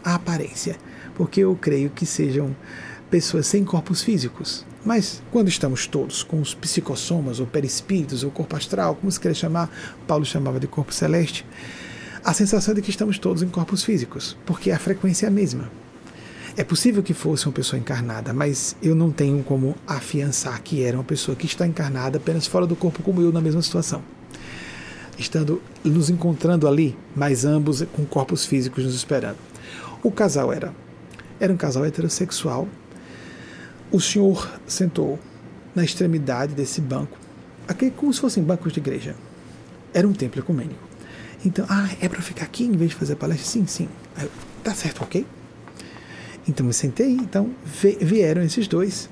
a 0.03 0.15
aparência, 0.15 0.75
porque 1.15 1.41
eu 1.41 1.55
creio 1.55 1.89
que 1.89 2.05
sejam 2.05 2.55
pessoas 3.09 3.47
sem 3.47 3.63
corpos 3.63 4.01
físicos. 4.01 4.65
Mas 4.85 5.21
quando 5.31 5.49
estamos 5.49 5.85
todos 5.85 6.23
com 6.23 6.39
os 6.39 6.53
psicossomas, 6.53 7.39
ou 7.39 7.47
perispíritos, 7.47 8.23
ou 8.23 8.31
corpo 8.31 8.55
astral, 8.55 8.95
como 8.95 9.11
se 9.11 9.19
quer 9.19 9.35
chamar, 9.35 9.69
Paulo 10.07 10.25
chamava 10.25 10.59
de 10.59 10.67
corpo 10.67 10.93
celeste, 10.93 11.45
a 12.27 12.33
sensação 12.33 12.73
é 12.73 12.75
de 12.75 12.81
que 12.81 12.89
estamos 12.89 13.17
todos 13.17 13.41
em 13.41 13.47
corpos 13.47 13.85
físicos, 13.85 14.35
porque 14.45 14.69
a 14.69 14.77
frequência 14.77 15.27
é 15.27 15.29
a 15.29 15.31
mesma. 15.31 15.71
É 16.57 16.63
possível 16.63 17.01
que 17.01 17.13
fosse 17.13 17.45
uma 17.45 17.53
pessoa 17.53 17.79
encarnada, 17.79 18.33
mas 18.33 18.75
eu 18.83 18.93
não 18.93 19.09
tenho 19.09 19.41
como 19.43 19.77
afiançar 19.87 20.61
que 20.61 20.83
era 20.83 20.97
uma 20.97 21.05
pessoa 21.05 21.37
que 21.37 21.45
está 21.45 21.65
encarnada 21.65 22.17
apenas 22.17 22.45
fora 22.45 22.67
do 22.67 22.75
corpo, 22.75 23.01
como 23.01 23.21
eu, 23.21 23.31
na 23.31 23.39
mesma 23.39 23.61
situação. 23.61 24.03
Estando 25.17 25.61
nos 25.85 26.09
encontrando 26.09 26.67
ali, 26.67 26.97
mas 27.15 27.45
ambos 27.45 27.81
com 27.93 28.05
corpos 28.05 28.45
físicos 28.45 28.83
nos 28.83 28.95
esperando. 28.95 29.37
O 30.03 30.11
casal 30.11 30.51
era 30.51 30.73
era 31.39 31.53
um 31.53 31.57
casal 31.57 31.85
heterossexual. 31.85 32.67
O 33.89 34.01
senhor 34.01 34.59
sentou 34.67 35.17
na 35.73 35.85
extremidade 35.85 36.53
desse 36.53 36.81
banco, 36.81 37.17
aquele 37.69 37.91
como 37.91 38.13
se 38.13 38.19
fossem 38.19 38.43
bancos 38.43 38.73
de 38.73 38.81
igreja. 38.81 39.15
Era 39.93 40.05
um 40.05 40.11
templo 40.11 40.41
ecumênico. 40.41 40.86
Então, 41.47 41.65
ah, 41.69 41.89
é 42.01 42.09
para 42.09 42.21
ficar 42.21 42.43
aqui 42.43 42.65
em 42.65 42.73
vez 42.73 42.89
de 42.89 42.97
fazer 42.97 43.15
palestra? 43.15 43.47
Sim, 43.47 43.65
sim. 43.65 43.87
Eu, 44.21 44.29
tá 44.61 44.75
certo, 44.75 45.01
ok? 45.01 45.25
Então 46.45 46.65
me 46.65 46.73
sentei, 46.73 47.11
então 47.11 47.51
vieram 48.01 48.41
esses 48.41 48.67
dois. 48.67 49.09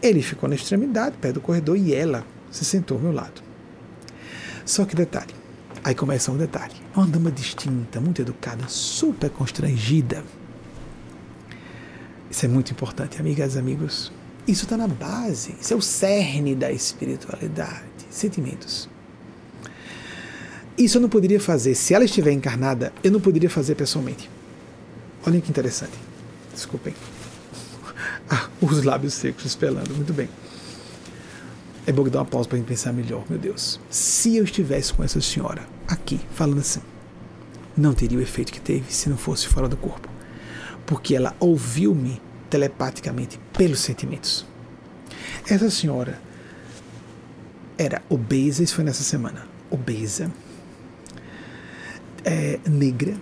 Ele 0.00 0.22
ficou 0.22 0.48
na 0.48 0.54
extremidade, 0.54 1.14
perto 1.18 1.34
do 1.34 1.40
corredor, 1.42 1.76
e 1.76 1.94
ela 1.94 2.26
se 2.50 2.64
sentou 2.64 2.96
ao 2.96 3.02
meu 3.02 3.12
lado. 3.12 3.42
Só 4.64 4.86
que 4.86 4.96
detalhe, 4.96 5.34
Aí 5.84 5.94
começa 5.94 6.32
um 6.32 6.38
detalhe. 6.38 6.72
Uma 6.96 7.06
dama 7.06 7.30
distinta, 7.30 8.00
muito 8.00 8.22
educada, 8.22 8.66
super 8.66 9.28
constrangida. 9.28 10.24
Isso 12.30 12.46
é 12.46 12.48
muito 12.48 12.72
importante, 12.72 13.20
amigas 13.20 13.56
e 13.56 13.58
amigos. 13.58 14.10
Isso 14.48 14.64
está 14.64 14.78
na 14.78 14.88
base, 14.88 15.54
isso 15.60 15.74
é 15.74 15.76
o 15.76 15.82
cerne 15.82 16.54
da 16.54 16.72
espiritualidade, 16.72 18.06
sentimentos. 18.08 18.88
Isso 20.76 20.96
eu 20.98 21.02
não 21.02 21.08
poderia 21.08 21.40
fazer, 21.40 21.74
se 21.74 21.94
ela 21.94 22.04
estiver 22.04 22.32
encarnada, 22.32 22.92
eu 23.02 23.10
não 23.10 23.20
poderia 23.20 23.48
fazer 23.48 23.74
pessoalmente. 23.76 24.28
Olhem 25.26 25.40
que 25.40 25.50
interessante. 25.50 25.92
Desculpem. 26.52 26.94
Ah, 28.26 28.48
os 28.58 28.82
lábios 28.84 29.12
secos 29.12 29.44
espelando, 29.44 29.94
muito 29.94 30.14
bem. 30.14 30.30
É 31.86 31.92
bom 31.92 32.02
que 32.02 32.08
dar 32.08 32.20
uma 32.20 32.24
pausa 32.24 32.48
para 32.48 32.56
a 32.56 32.58
gente 32.58 32.66
pensar 32.66 32.90
melhor, 32.90 33.22
meu 33.28 33.38
Deus. 33.38 33.78
Se 33.90 34.36
eu 34.36 34.44
estivesse 34.44 34.94
com 34.94 35.04
essa 35.04 35.20
senhora, 35.20 35.66
aqui, 35.86 36.18
falando 36.34 36.60
assim, 36.60 36.80
não 37.76 37.92
teria 37.92 38.18
o 38.18 38.22
efeito 38.22 38.50
que 38.50 38.60
teve 38.60 38.90
se 38.90 39.10
não 39.10 39.18
fosse 39.18 39.46
fora 39.46 39.68
do 39.68 39.76
corpo. 39.76 40.08
Porque 40.86 41.14
ela 41.14 41.36
ouviu-me 41.38 42.20
telepaticamente 42.48 43.38
pelos 43.52 43.80
sentimentos. 43.80 44.46
Essa 45.46 45.68
senhora 45.68 46.18
era 47.76 48.02
obesa, 48.08 48.62
isso 48.62 48.74
foi 48.74 48.84
nessa 48.84 49.02
semana, 49.02 49.46
obesa, 49.70 50.30
é, 52.24 52.58
negra, 52.68 53.14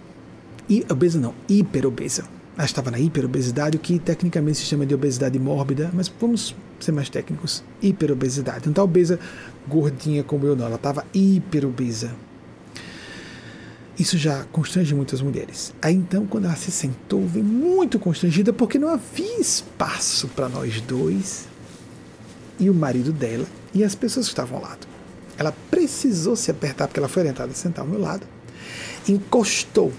e 0.69 0.85
obesa 0.91 1.19
não, 1.19 1.35
hiperobesa. 1.49 2.25
Ela 2.57 2.67
estava 2.67 2.91
na 2.91 2.99
hiperobesidade, 2.99 3.77
o 3.77 3.81
que 3.81 3.99
tecnicamente 3.99 4.59
se 4.59 4.65
chama 4.65 4.85
de 4.85 4.95
obesidade 4.95 5.39
mórbida, 5.39 5.91
mas 5.93 6.13
vamos 6.21 6.55
ser 6.79 6.93
mais 6.93 7.09
técnicos, 7.09 7.65
hiperobesidade. 7.81 8.67
Não 8.67 8.73
está 8.73 8.83
obesa 8.83 9.19
gordinha 9.67 10.23
como 10.23 10.47
eu 10.47 10.55
não, 10.55 10.67
ela 10.67 10.77
estava 10.77 11.05
hiperobesa. 11.15 12.13
Isso 13.99 14.19
já 14.19 14.45
constrange 14.45 14.95
muitas 14.95 15.21
mulheres. 15.21 15.75
Aí 15.81 15.95
então, 15.95 16.27
quando 16.27 16.47
ela 16.47 16.57
se 16.57 16.71
sentou, 16.71 17.27
veio 17.27 17.45
muito 17.45 17.99
constrangida 17.99 18.53
porque 18.53 18.79
não 18.79 18.89
havia 18.89 19.41
espaço 19.41 20.29
para 20.29 20.49
nós 20.49 20.81
dois 20.81 21.47
e 22.59 22.71
o 22.71 22.75
marido 22.75 23.13
dela 23.13 23.47
e 23.75 23.85
as 23.85 23.95
pessoas 23.95 24.27
que 24.27 24.33
estavam 24.33 24.59
ao 24.59 24.65
lado. 24.65 24.87
Ela 25.39 25.55
precisou 25.71 26.37
se 26.37 26.51
apertar 26.51 26.87
porque 26.87 27.01
ela 27.01 27.09
foi 27.09 27.23
orientada 27.23 27.53
a 27.53 27.55
sentar 27.55 27.85
ao 27.85 27.91
meu 27.91 28.01
lado. 28.01 28.27
Encostou 29.09 29.93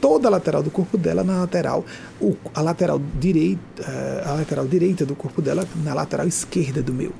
toda 0.00 0.28
a 0.28 0.30
lateral 0.30 0.62
do 0.62 0.70
corpo 0.70 0.98
dela 0.98 1.24
na 1.24 1.40
lateral, 1.40 1.82
a 2.54 2.60
lateral 2.60 3.00
direita, 3.18 3.82
eh, 3.82 4.22
a 4.26 4.32
lateral 4.34 4.66
direita 4.66 5.06
do 5.06 5.14
corpo 5.14 5.40
dela 5.40 5.66
na 5.82 5.94
lateral 5.94 6.26
esquerda 6.26 6.82
do 6.82 6.92
meu. 6.92 7.10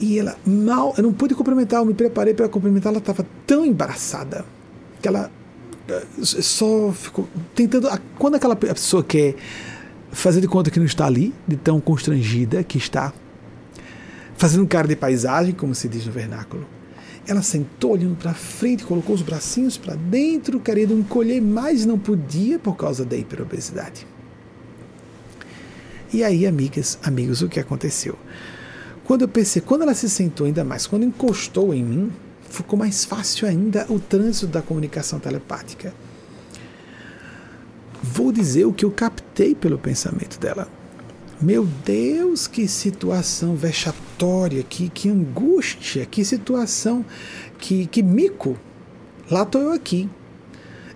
E 0.00 0.18
ela 0.18 0.36
mal, 0.44 0.92
eu 0.96 1.04
não 1.04 1.12
pude 1.12 1.36
cumprimentar, 1.36 1.80
eu 1.80 1.86
me 1.86 1.94
preparei 1.94 2.34
para 2.34 2.48
cumprimentar, 2.48 2.90
ela 2.90 2.98
estava 2.98 3.24
tão 3.46 3.64
embaraçada 3.64 4.44
que 5.00 5.06
ela 5.06 5.30
eh, 5.88 6.04
só 6.22 6.90
ficou 6.90 7.28
tentando. 7.54 7.88
Quando 8.18 8.34
aquela 8.34 8.56
pessoa 8.56 9.04
quer 9.04 9.36
fazer 10.10 10.40
de 10.40 10.48
conta 10.48 10.68
que 10.68 10.80
não 10.80 10.86
está 10.86 11.06
ali, 11.06 11.32
de 11.46 11.56
tão 11.56 11.80
constrangida 11.80 12.64
que 12.64 12.76
está, 12.76 13.12
fazendo 14.36 14.66
cara 14.66 14.88
de 14.88 14.96
paisagem, 14.96 15.54
como 15.54 15.76
se 15.76 15.88
diz 15.88 16.04
no 16.06 16.12
vernáculo, 16.12 16.66
ela 17.26 17.42
sentou 17.42 17.92
olhando 17.92 18.16
para 18.16 18.34
frente, 18.34 18.84
colocou 18.84 19.14
os 19.14 19.22
bracinhos 19.22 19.76
para 19.76 19.94
dentro, 19.94 20.58
querendo 20.58 20.94
encolher, 20.94 21.40
mas 21.40 21.86
não 21.86 21.98
podia 21.98 22.58
por 22.58 22.76
causa 22.76 23.04
da 23.04 23.16
hiperobesidade. 23.16 24.06
E 26.12 26.22
aí, 26.22 26.46
amigas, 26.46 26.98
amigos, 27.02 27.40
o 27.40 27.48
que 27.48 27.60
aconteceu? 27.60 28.18
Quando 29.04 29.22
eu 29.22 29.28
pensei, 29.28 29.62
quando 29.62 29.82
ela 29.82 29.94
se 29.94 30.10
sentou 30.10 30.46
ainda 30.46 30.62
mais, 30.62 30.86
quando 30.86 31.04
encostou 31.04 31.72
em 31.72 31.82
mim, 31.82 32.12
ficou 32.50 32.78
mais 32.78 33.04
fácil 33.04 33.48
ainda 33.48 33.86
o 33.88 33.98
trânsito 33.98 34.46
da 34.46 34.60
comunicação 34.60 35.18
telepática. 35.18 35.94
Vou 38.02 38.32
dizer 38.32 38.66
o 38.66 38.72
que 38.72 38.84
eu 38.84 38.90
captei 38.90 39.54
pelo 39.54 39.78
pensamento 39.78 40.38
dela. 40.38 40.68
Meu 41.40 41.66
Deus, 41.84 42.46
que 42.46 42.68
situação 42.68 43.54
vexatória, 43.56 44.11
que, 44.68 44.88
que 44.88 45.08
angústia, 45.08 46.06
que 46.06 46.24
situação, 46.24 47.04
que, 47.58 47.86
que 47.86 48.02
mico. 48.02 48.56
Lá 49.28 49.42
estou 49.42 49.60
eu 49.60 49.72
aqui, 49.72 50.08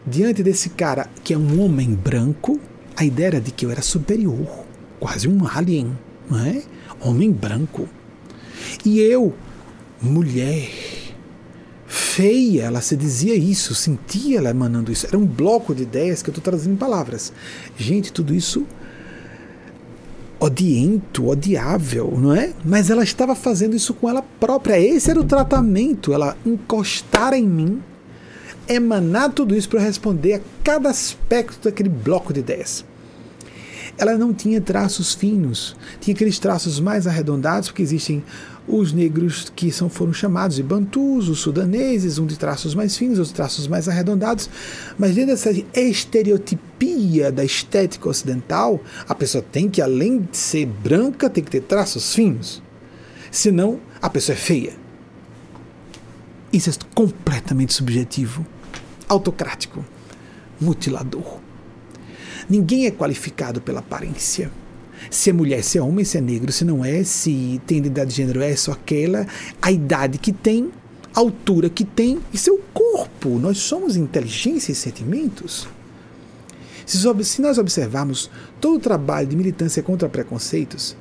diante 0.07 0.43
desse 0.43 0.71
cara 0.71 1.09
que 1.25 1.35
é 1.35 1.39
um 1.39 1.61
homem 1.61 1.93
branco. 1.93 2.61
A 2.97 3.05
ideia 3.05 3.27
era 3.27 3.41
de 3.41 3.51
que 3.51 3.67
eu 3.67 3.71
era 3.71 3.83
superior, 3.83 4.65
quase 5.01 5.29
um 5.29 5.47
alien, 5.47 5.99
não 6.31 6.39
é? 6.39 6.63
Homem 7.01 7.33
branco. 7.33 7.89
E 8.85 9.01
eu, 9.01 9.35
mulher, 10.01 10.71
feia, 11.87 12.63
ela 12.63 12.81
se 12.81 12.97
dizia 12.97 13.35
isso, 13.35 13.75
sentia 13.75 14.39
ela 14.39 14.51
emanando 14.51 14.93
isso. 14.93 15.07
Era 15.07 15.19
um 15.19 15.27
bloco 15.27 15.75
de 15.75 15.83
ideias 15.83 16.23
que 16.23 16.31
eu 16.31 16.33
estou 16.33 16.45
trazendo 16.45 16.75
em 16.75 16.77
palavras. 16.77 17.33
Gente, 17.77 18.13
tudo 18.13 18.33
isso 18.33 18.65
odiento, 20.39 21.29
odiável, 21.29 22.15
não 22.17 22.35
é? 22.35 22.53
Mas 22.65 22.91
ela 22.91 23.03
estava 23.03 23.35
fazendo 23.35 23.75
isso 23.75 23.95
com 23.95 24.09
ela 24.09 24.23
própria. 24.23 24.79
Esse 24.79 25.11
era 25.11 25.21
o 25.21 25.25
tratamento, 25.25 26.13
ela 26.13 26.37
encostar 26.45 27.33
em 27.33 27.47
mim, 27.47 27.83
emanar 28.69 29.33
tudo 29.33 29.57
isso 29.57 29.69
para 29.69 29.81
responder 29.81 30.35
a 30.35 30.41
cada 30.63 30.91
aspecto 30.91 31.65
daquele 31.65 31.89
bloco 31.89 32.33
de 32.33 32.41
ideias. 32.41 32.85
Ela 33.99 34.19
não 34.19 34.35
tinha 34.35 34.61
traços 34.61 35.15
finos, 35.15 35.75
tinha 36.01 36.15
aqueles 36.15 36.39
traços 36.39 36.79
mais 36.79 37.07
arredondados, 37.07 37.71
porque 37.71 37.83
existem 37.83 38.23
os 38.69 38.93
negros 38.93 39.51
que 39.55 39.71
são, 39.71 39.89
foram 39.89 40.13
chamados 40.13 40.57
de 40.57 40.63
bantus, 40.63 41.29
os 41.29 41.39
sudaneses, 41.39 42.19
um 42.19 42.27
de 42.27 42.39
traços 42.39 42.75
mais 42.75 42.97
finos, 42.97 43.19
outros 43.19 43.35
traços 43.35 43.69
mais 43.69 43.89
arredondados, 43.89 44.51
mas 44.99 45.15
dentro 45.15 45.31
dessa 45.31 45.51
estereotipia 45.75 47.31
da 47.31 47.45
estética 47.45 48.09
ocidental, 48.09 48.81
a 49.09 49.15
pessoa 49.15 49.43
tem 49.43 49.69
que, 49.69 49.81
além 49.81 50.21
de 50.21 50.37
ser 50.37 50.67
branca, 50.67 51.31
tem 51.31 51.45
que 51.45 51.51
ter 51.51 51.63
traços 51.63 52.15
finos. 52.15 52.63
Senão, 53.31 53.79
a 54.01 54.11
pessoa 54.11 54.35
é 54.35 54.39
feia. 54.39 54.75
Isso 56.53 56.71
é 56.71 56.73
completamente 56.95 57.73
subjetivo, 57.73 58.47
autocrático, 59.09 59.85
mutilador. 60.61 61.39
Ninguém 62.49 62.87
é 62.87 62.91
qualificado 62.91 63.61
pela 63.61 63.81
aparência 63.81 64.51
se 65.11 65.31
é 65.31 65.33
mulher, 65.33 65.63
se 65.63 65.79
é 65.79 65.83
homem, 65.83 66.05
se 66.05 66.19
é 66.19 66.21
negro, 66.21 66.53
se 66.53 66.65
não 66.65 66.85
é, 66.85 67.05
se 67.05 67.61
tem 67.67 67.79
identidade 67.79 68.11
de 68.11 68.17
gênero, 68.17 68.43
é 68.43 68.55
só 68.57 68.73
aquela, 68.73 69.27
a 69.61 69.71
idade 69.71 70.19
que 70.19 70.33
tem, 70.33 70.71
a 71.15 71.21
altura 71.21 71.69
que 71.71 71.85
tem 71.85 72.21
e 72.33 72.39
seu 72.39 72.61
corpo. 72.73 73.39
Nós 73.39 73.59
somos 73.59 73.97
inteligência 73.97 74.73
e 74.73 74.75
sentimentos. 74.75 75.69
Se, 76.85 77.41
nós 77.41 77.59
observarmos 77.59 78.31
todo 78.61 78.77
o 78.77 78.81
trabalho 78.81 79.27
de 79.27 79.37
militância 79.37 79.83
contra 79.83 80.09
preconceitos, 80.09 80.97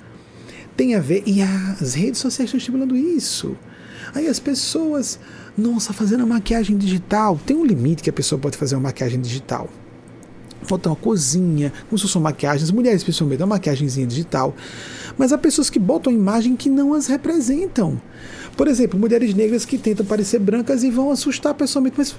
tem 0.76 0.96
a 0.96 1.00
ver, 1.00 1.24
e 1.26 1.42
as 1.42 1.94
redes 1.94 2.20
sociais 2.20 2.50
estão 2.50 2.58
estimulando 2.58 2.96
isso. 2.96 3.56
Aí 4.14 4.28
as 4.28 4.40
pessoas, 4.40 5.20
nossa, 5.58 5.94
fazendo 5.94 6.24
a 6.24 6.26
maquiagem 6.26 6.78
digital, 6.78 7.40
tem 7.46 7.56
um 7.56 7.66
limite 7.66 8.04
que 8.04 8.10
a 8.10 8.14
pessoa 8.14 8.40
pode 8.40 8.58
fazer 8.58 8.76
uma 8.76 8.84
maquiagem 8.84 9.22
digital 9.22 9.70
botar 10.66 10.90
uma 10.90 10.96
cozinha, 10.96 11.72
como 11.90 11.98
se 11.98 12.04
fossem 12.04 12.22
maquiagens, 12.22 12.72
mulheres 12.72 13.04
principalmente, 13.04 13.42
uma 13.42 13.56
maquiagemzinha 13.56 14.08
digital. 14.08 14.56
Mas 15.18 15.32
há 15.32 15.38
pessoas 15.38 15.70
que 15.70 15.80
botam 15.80 16.12
imagem 16.12 16.56
que 16.56 16.70
não 16.70 16.94
as 16.94 17.08
representam. 17.08 18.02
Por 18.58 18.68
exemplo, 18.68 19.00
mulheres 19.00 19.34
negras 19.34 19.66
que 19.66 19.78
tentam 19.78 20.06
parecer 20.06 20.40
brancas 20.40 20.84
e 20.84 20.90
vão 20.90 21.12
assustar 21.12 21.54
pessoalmente, 21.54 21.96
mas 21.98 22.16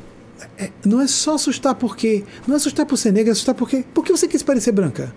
é, 0.59 0.71
não 0.85 1.01
é 1.01 1.07
só 1.07 1.35
assustar 1.35 1.75
porque. 1.75 2.25
Não 2.47 2.55
é 2.55 2.57
assustar 2.57 2.87
por 2.87 2.97
ser 2.97 3.13
negra, 3.13 3.31
é 3.31 3.33
assustar 3.33 3.55
porque. 3.55 3.85
Por 3.95 4.05
que 4.05 4.13
você 4.13 4.29
quis 4.29 4.43
parecer 4.43 4.73
branca? 4.73 5.15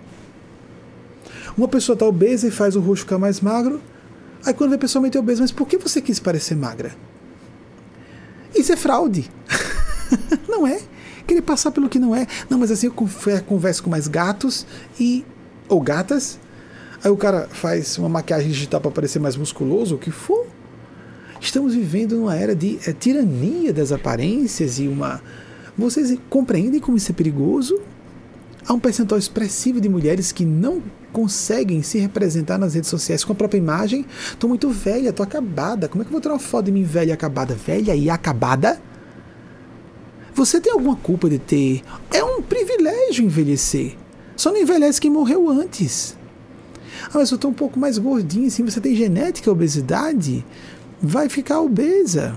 Uma 1.57 1.67
pessoa 1.67 1.93
está 1.93 2.05
obesa 2.05 2.47
e 2.47 2.51
faz 2.51 2.75
o 2.75 2.79
rosto 2.79 3.03
ficar 3.03 3.17
mais 3.17 3.41
magro. 3.41 3.81
Aí 4.45 4.53
quando 4.53 4.69
vê 4.71 4.77
pessoalmente 4.77 5.17
é 5.17 5.19
obesa, 5.19 5.41
mas 5.41 5.51
por 5.51 5.67
que 5.67 5.77
você 5.77 6.01
quis 6.01 6.19
parecer 6.19 6.55
magra? 6.55 6.95
Isso 8.55 8.71
é 8.71 8.77
fraude. 8.77 9.29
não 10.47 10.65
é? 10.65 10.79
Querer 11.29 11.41
passar 11.43 11.71
pelo 11.71 11.87
que 11.87 11.99
não 11.99 12.15
é. 12.15 12.25
Não, 12.49 12.57
mas 12.57 12.71
assim 12.71 12.87
eu 12.87 12.93
converso 13.45 13.83
com 13.83 13.89
mais 13.89 14.07
gatos 14.07 14.65
e 14.99 15.23
ou 15.67 15.79
gatas. 15.79 16.39
Aí 17.03 17.11
o 17.11 17.15
cara 17.15 17.47
faz 17.51 17.97
uma 17.97 18.09
maquiagem 18.09 18.49
digital 18.49 18.81
para 18.81 18.91
parecer 18.91 19.19
mais 19.19 19.37
musculoso, 19.37 19.95
o 19.95 19.97
que 19.97 20.11
for. 20.11 20.47
Estamos 21.39 21.73
vivendo 21.73 22.17
numa 22.17 22.35
era 22.35 22.53
de 22.53 22.79
é, 22.85 22.91
tirania 22.91 23.71
das 23.71 23.91
aparências 23.91 24.79
e 24.79 24.87
uma. 24.87 25.21
Vocês 25.77 26.17
compreendem 26.29 26.81
como 26.81 26.97
isso 26.97 27.11
é 27.11 27.15
perigoso? 27.15 27.79
Há 28.67 28.73
um 28.73 28.79
percentual 28.79 29.17
expressivo 29.17 29.79
de 29.79 29.87
mulheres 29.87 30.31
que 30.31 30.43
não 30.43 30.81
conseguem 31.13 31.81
se 31.81 31.97
representar 31.97 32.57
nas 32.57 32.73
redes 32.73 32.89
sociais 32.89 33.23
com 33.23 33.31
a 33.31 33.35
própria 33.35 33.57
imagem. 33.57 34.05
Tô 34.37 34.47
muito 34.47 34.69
velha, 34.69 35.13
tô 35.13 35.23
acabada. 35.23 35.87
Como 35.87 36.01
é 36.01 36.05
que 36.05 36.09
eu 36.09 36.11
vou 36.11 36.21
tirar 36.21 36.33
uma 36.33 36.39
foto 36.39 36.65
de 36.65 36.71
mim 36.71 36.83
velha 36.83 37.09
e 37.09 37.13
acabada? 37.13 37.55
Velha 37.55 37.95
e 37.95 38.09
acabada? 38.09 38.88
Você 40.33 40.59
tem 40.61 40.71
alguma 40.71 40.95
culpa 40.95 41.29
de 41.29 41.39
ter. 41.39 41.81
É 42.11 42.23
um 42.23 42.41
privilégio 42.41 43.25
envelhecer. 43.25 43.95
Só 44.35 44.51
não 44.51 44.61
envelhece 44.61 45.01
quem 45.01 45.11
morreu 45.11 45.49
antes. 45.49 46.17
Ah, 47.05 47.11
mas 47.15 47.31
eu 47.31 47.35
estou 47.35 47.51
um 47.51 47.53
pouco 47.53 47.79
mais 47.79 47.97
gordinho, 47.97 48.47
assim, 48.47 48.63
você 48.63 48.79
tem 48.79 48.95
genética 48.95 49.51
obesidade, 49.51 50.45
vai 51.01 51.29
ficar 51.29 51.61
obesa. 51.61 52.35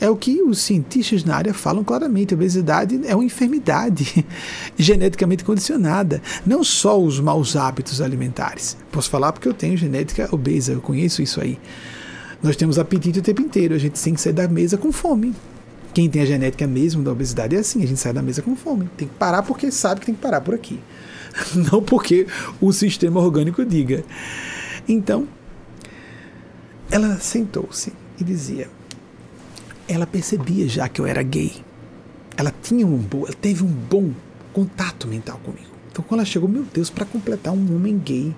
É 0.00 0.10
o 0.10 0.16
que 0.16 0.42
os 0.42 0.58
cientistas 0.58 1.24
na 1.24 1.36
área 1.36 1.54
falam 1.54 1.84
claramente. 1.84 2.34
Obesidade 2.34 3.00
é 3.04 3.14
uma 3.14 3.24
enfermidade 3.24 4.26
geneticamente 4.76 5.44
condicionada. 5.44 6.20
Não 6.44 6.64
só 6.64 7.00
os 7.00 7.20
maus 7.20 7.54
hábitos 7.54 8.00
alimentares. 8.00 8.76
Posso 8.90 9.08
falar 9.08 9.32
porque 9.32 9.48
eu 9.48 9.54
tenho 9.54 9.76
genética 9.76 10.28
obesa, 10.32 10.72
eu 10.72 10.80
conheço 10.80 11.22
isso 11.22 11.40
aí. 11.40 11.58
Nós 12.42 12.56
temos 12.56 12.78
apetite 12.78 13.20
o 13.20 13.22
tempo 13.22 13.40
inteiro, 13.40 13.74
a 13.74 13.78
gente 13.78 14.02
tem 14.02 14.12
que 14.12 14.20
sair 14.20 14.32
da 14.32 14.48
mesa 14.48 14.76
com 14.76 14.90
fome. 14.92 15.34
Quem 15.94 16.10
tem 16.10 16.22
a 16.22 16.26
genética 16.26 16.66
mesmo 16.66 17.04
da 17.04 17.12
obesidade 17.12 17.54
é 17.54 17.60
assim, 17.60 17.82
a 17.84 17.86
gente 17.86 18.00
sai 18.00 18.12
da 18.12 18.20
mesa 18.20 18.42
com 18.42 18.56
fome. 18.56 18.90
Tem 18.96 19.06
que 19.06 19.14
parar 19.14 19.44
porque 19.44 19.70
sabe 19.70 20.00
que 20.00 20.06
tem 20.06 20.14
que 20.14 20.20
parar 20.20 20.40
por 20.40 20.52
aqui. 20.52 20.80
Não 21.54 21.80
porque 21.80 22.26
o 22.60 22.72
sistema 22.72 23.20
orgânico 23.20 23.64
diga. 23.64 24.04
Então, 24.88 25.28
ela 26.90 27.18
sentou-se 27.20 27.92
e 28.20 28.24
dizia: 28.24 28.68
ela 29.88 30.06
percebia 30.06 30.68
já 30.68 30.88
que 30.88 31.00
eu 31.00 31.06
era 31.06 31.22
gay. 31.22 31.52
Ela 32.36 32.52
tinha 32.62 32.84
um 32.84 32.98
bom, 32.98 33.24
ela 33.26 33.34
teve 33.34 33.62
um 33.62 33.68
bom 33.68 34.10
contato 34.52 35.06
mental 35.06 35.38
comigo. 35.44 35.72
Então, 35.92 36.04
quando 36.04 36.20
ela 36.20 36.26
chegou, 36.26 36.48
meu 36.48 36.64
Deus, 36.64 36.90
para 36.90 37.04
completar 37.04 37.52
um 37.52 37.76
homem 37.76 37.96
gay, 37.96 38.34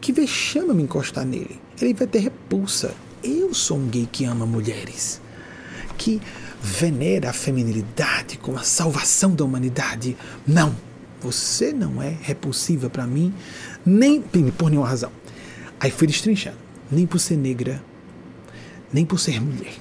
que 0.00 0.12
vexame 0.12 0.72
me 0.72 0.84
encostar 0.84 1.24
nele. 1.24 1.60
Ele 1.80 1.92
vai 1.92 2.06
ter 2.06 2.20
repulsa. 2.20 2.94
Eu 3.22 3.52
sou 3.52 3.78
um 3.78 3.88
gay 3.88 4.08
que 4.10 4.24
ama 4.24 4.46
mulheres. 4.46 5.20
Que 5.98 6.20
venera 6.62 7.30
a 7.30 7.32
feminilidade 7.32 8.36
como 8.38 8.58
a 8.58 8.62
salvação 8.62 9.34
da 9.34 9.44
humanidade. 9.44 10.16
Não, 10.46 10.76
você 11.20 11.72
não 11.72 12.02
é 12.02 12.14
repulsiva 12.20 12.90
para 12.90 13.06
mim, 13.06 13.32
nem 13.84 14.20
por 14.20 14.70
nenhuma 14.70 14.88
razão. 14.88 15.10
Aí 15.78 15.90
fui 15.90 16.06
destrinchando, 16.06 16.58
nem 16.90 17.06
por 17.06 17.18
ser 17.18 17.36
negra, 17.36 17.82
nem 18.92 19.06
por 19.06 19.18
ser 19.18 19.40
mulher. 19.40 19.74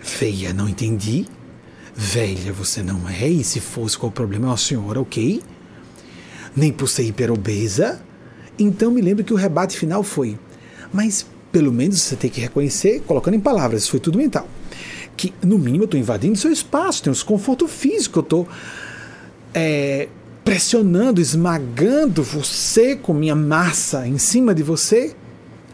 Feia, 0.00 0.52
não 0.52 0.68
entendi. 0.68 1.26
Velha, 1.94 2.52
você 2.52 2.82
não 2.82 3.08
é, 3.08 3.28
e 3.28 3.44
se 3.44 3.60
fosse 3.60 3.96
qual 3.96 4.10
o 4.10 4.12
problema, 4.12 4.46
é 4.46 4.50
uma 4.50 4.56
senhora, 4.56 5.00
ok? 5.00 5.42
Nem 6.56 6.72
por 6.72 6.88
ser 6.88 7.04
hiperobesa. 7.04 8.02
Então 8.58 8.90
me 8.90 9.00
lembro 9.00 9.24
que 9.24 9.32
o 9.32 9.36
rebate 9.36 9.78
final 9.78 10.02
foi: 10.02 10.38
mas 10.92 11.26
pelo 11.50 11.72
menos 11.72 12.00
você 12.00 12.16
tem 12.16 12.30
que 12.30 12.40
reconhecer, 12.40 13.02
colocando 13.06 13.34
em 13.34 13.40
palavras, 13.40 13.88
foi 13.88 14.00
tudo 14.00 14.18
mental 14.18 14.48
que, 15.16 15.32
no 15.42 15.58
mínimo, 15.58 15.84
eu 15.84 15.86
estou 15.86 16.00
invadindo 16.00 16.36
seu 16.36 16.50
espaço, 16.50 17.02
tem 17.02 17.10
um 17.10 17.14
desconforto 17.14 17.68
físico, 17.68 18.18
eu 18.18 18.22
estou 18.22 18.48
é, 19.54 20.08
pressionando, 20.44 21.20
esmagando 21.20 22.22
você 22.22 22.96
com 22.96 23.12
minha 23.12 23.34
massa 23.34 24.06
em 24.06 24.18
cima 24.18 24.54
de 24.54 24.62
você. 24.62 25.14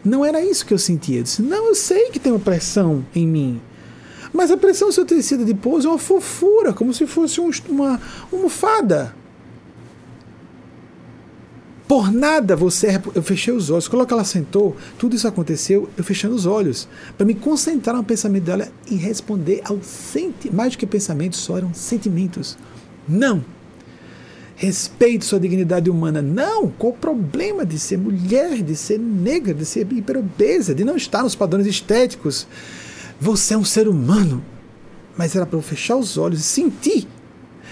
Não 0.03 0.23
era 0.23 0.43
isso 0.43 0.65
que 0.65 0.73
eu 0.73 0.77
sentia. 0.77 1.19
Eu 1.19 1.23
disse, 1.23 1.41
não, 1.41 1.67
eu 1.67 1.75
sei 1.75 2.09
que 2.09 2.19
tem 2.19 2.31
uma 2.31 2.39
pressão 2.39 3.05
em 3.15 3.27
mim. 3.27 3.61
Mas 4.31 4.51
a 4.51 4.57
pressão 4.57 4.91
seu 4.91 5.05
tecido 5.05 5.43
de 5.43 5.53
pouso 5.53 5.87
é 5.87 5.91
uma 5.91 5.97
fofura, 5.97 6.71
como 6.71 6.93
se 6.93 7.07
fosse 7.07 7.41
um, 7.41 7.49
uma 7.67 7.99
almofada. 8.31 9.15
Por 11.89 12.11
nada 12.11 12.55
você. 12.55 13.01
Eu 13.15 13.23
fechei 13.23 13.51
os 13.51 13.71
olhos. 13.71 13.87
Quando 13.87 14.11
ela 14.11 14.23
sentou, 14.23 14.77
tudo 14.99 15.15
isso 15.15 15.27
aconteceu, 15.27 15.89
eu 15.97 16.03
fechando 16.03 16.35
os 16.35 16.45
olhos. 16.45 16.87
Para 17.17 17.25
me 17.25 17.33
concentrar 17.33 17.95
no 17.95 18.03
pensamento 18.03 18.43
dela 18.43 18.67
e 18.91 18.95
responder 18.95 19.61
ao 19.65 19.81
sentimento. 19.81 20.55
Mais 20.55 20.73
do 20.73 20.77
que 20.77 20.85
pensamentos, 20.85 21.39
só 21.39 21.57
eram 21.57 21.73
sentimentos. 21.73 22.55
Não. 23.07 23.43
Respeite 24.55 25.25
sua 25.25 25.39
dignidade 25.39 25.89
humana. 25.89 26.21
Não, 26.21 26.69
qual 26.69 26.93
o 26.93 26.95
problema 26.95 27.65
de 27.65 27.79
ser 27.79 27.97
mulher, 27.97 28.61
de 28.61 28.75
ser 28.75 28.99
negra, 28.99 29.51
de 29.51 29.65
ser 29.65 29.91
hiperobesa, 29.91 30.75
de 30.75 30.85
não 30.85 30.95
estar 30.95 31.23
nos 31.23 31.33
padrões 31.33 31.65
estéticos? 31.65 32.45
Você 33.19 33.55
é 33.55 33.57
um 33.57 33.65
ser 33.65 33.87
humano. 33.87 34.45
Mas 35.17 35.35
era 35.35 35.43
para 35.43 35.57
eu 35.57 35.63
fechar 35.63 35.95
os 35.95 36.19
olhos 36.19 36.41
e 36.41 36.43
sentir. 36.43 37.07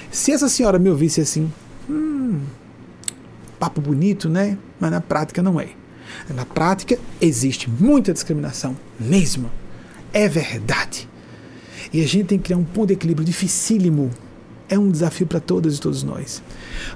Se 0.10 0.31
essa 0.31 0.49
senhora 0.49 0.80
me 0.80 0.89
ouvisse 0.89 1.22
assim, 1.22 1.53
hum, 1.88 2.39
papo 3.60 3.82
bonito, 3.82 4.30
né? 4.30 4.58
Mas 4.80 4.92
na 4.92 5.02
prática 5.02 5.42
não 5.42 5.60
é. 5.60 5.70
Na 6.34 6.46
prática 6.46 6.98
existe 7.20 7.70
muita 7.70 8.14
discriminação, 8.14 8.76
mesmo. 9.00 9.52
É 10.14 10.28
verdade. 10.28 11.08
E 11.92 12.02
a 12.02 12.08
gente 12.08 12.28
tem 12.28 12.38
que 12.38 12.46
criar 12.46 12.58
um 12.58 12.64
ponto 12.64 12.88
de 12.88 12.94
equilíbrio 12.94 13.26
dificílimo. 13.26 14.12
É 14.70 14.78
um 14.78 14.90
desafio 14.90 15.28
para 15.28 15.40
todas 15.40 15.78
e 15.78 15.82
todos 15.82 16.04
nós. 16.04 16.42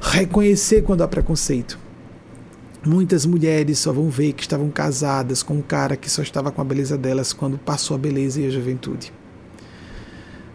Reconhecer 0.02 0.84
quando 0.84 1.02
há 1.02 1.08
preconceito. 1.08 1.80
Muitas 2.86 3.26
mulheres 3.26 3.80
só 3.80 3.94
vão 3.94 4.10
ver 4.10 4.34
que 4.34 4.42
estavam 4.42 4.70
casadas 4.70 5.44
com 5.44 5.56
um 5.56 5.62
cara 5.62 5.96
que 5.96 6.10
só 6.10 6.22
estava 6.22 6.52
com 6.52 6.62
a 6.62 6.66
beleza 6.66 6.98
delas 6.98 7.32
quando 7.32 7.58
passou 7.58 7.96
a 7.96 8.00
beleza 8.00 8.42
e 8.42 8.48
a 8.48 8.50
juventude. 8.50 9.14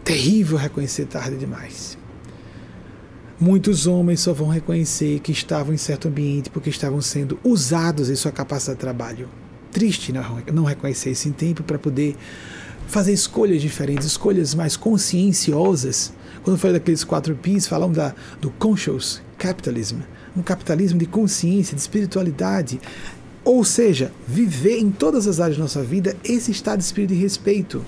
Terrível 0.05 0.59
reconhecer 0.59 1.07
tarde 1.07 1.37
demais. 1.37 1.97
Muitos 3.39 3.87
homens 3.87 4.21
só 4.21 4.33
vão 4.33 4.49
reconhecer 4.49 5.21
que 5.21 5.31
estavam 5.31 5.75
em 5.75 5.77
certo 5.77 6.09
ambiente 6.09 6.49
porque 6.49 6.71
estavam 6.71 7.03
sendo 7.03 7.39
usados 7.45 8.09
em 8.09 8.17
sua 8.17 8.33
capacidade 8.33 8.79
de 8.79 8.81
trabalho. 8.81 9.29
Triste 9.71 10.11
não 10.11 10.65
reconhecer 10.65 11.11
isso 11.11 11.29
em 11.29 11.33
tempo 11.33 11.63
para 11.63 11.79
poder 11.79 12.17
fazer 12.87 13.13
escolhas 13.13 13.61
diferentes, 13.61 14.07
escolhas 14.07 14.55
mais 14.55 14.75
conscienciosas. 14.75 16.15
Quando 16.43 16.59
foi 16.59 16.73
daqueles 16.73 17.05
quatro 17.05 17.35
P's, 17.35 17.67
falam 17.67 17.93
da, 17.93 18.15
do 18.41 18.51
conscious 18.53 19.21
capitalism, 19.37 19.99
um 20.35 20.41
capitalismo 20.41 20.99
de 20.99 21.05
consciência, 21.05 21.75
de 21.75 21.81
espiritualidade. 21.83 22.81
Ou 23.45 23.63
seja, 23.65 24.13
viver 24.27 24.79
em 24.79 24.91
todas 24.91 25.27
as 25.27 25.41
áreas 25.41 25.59
da 25.59 25.65
nossa 25.65 25.83
vida 25.83 26.17
esse 26.25 26.51
estado 26.51 26.79
de 26.79 26.85
espírito 26.87 27.13
de 27.13 27.21
respeito. 27.21 27.85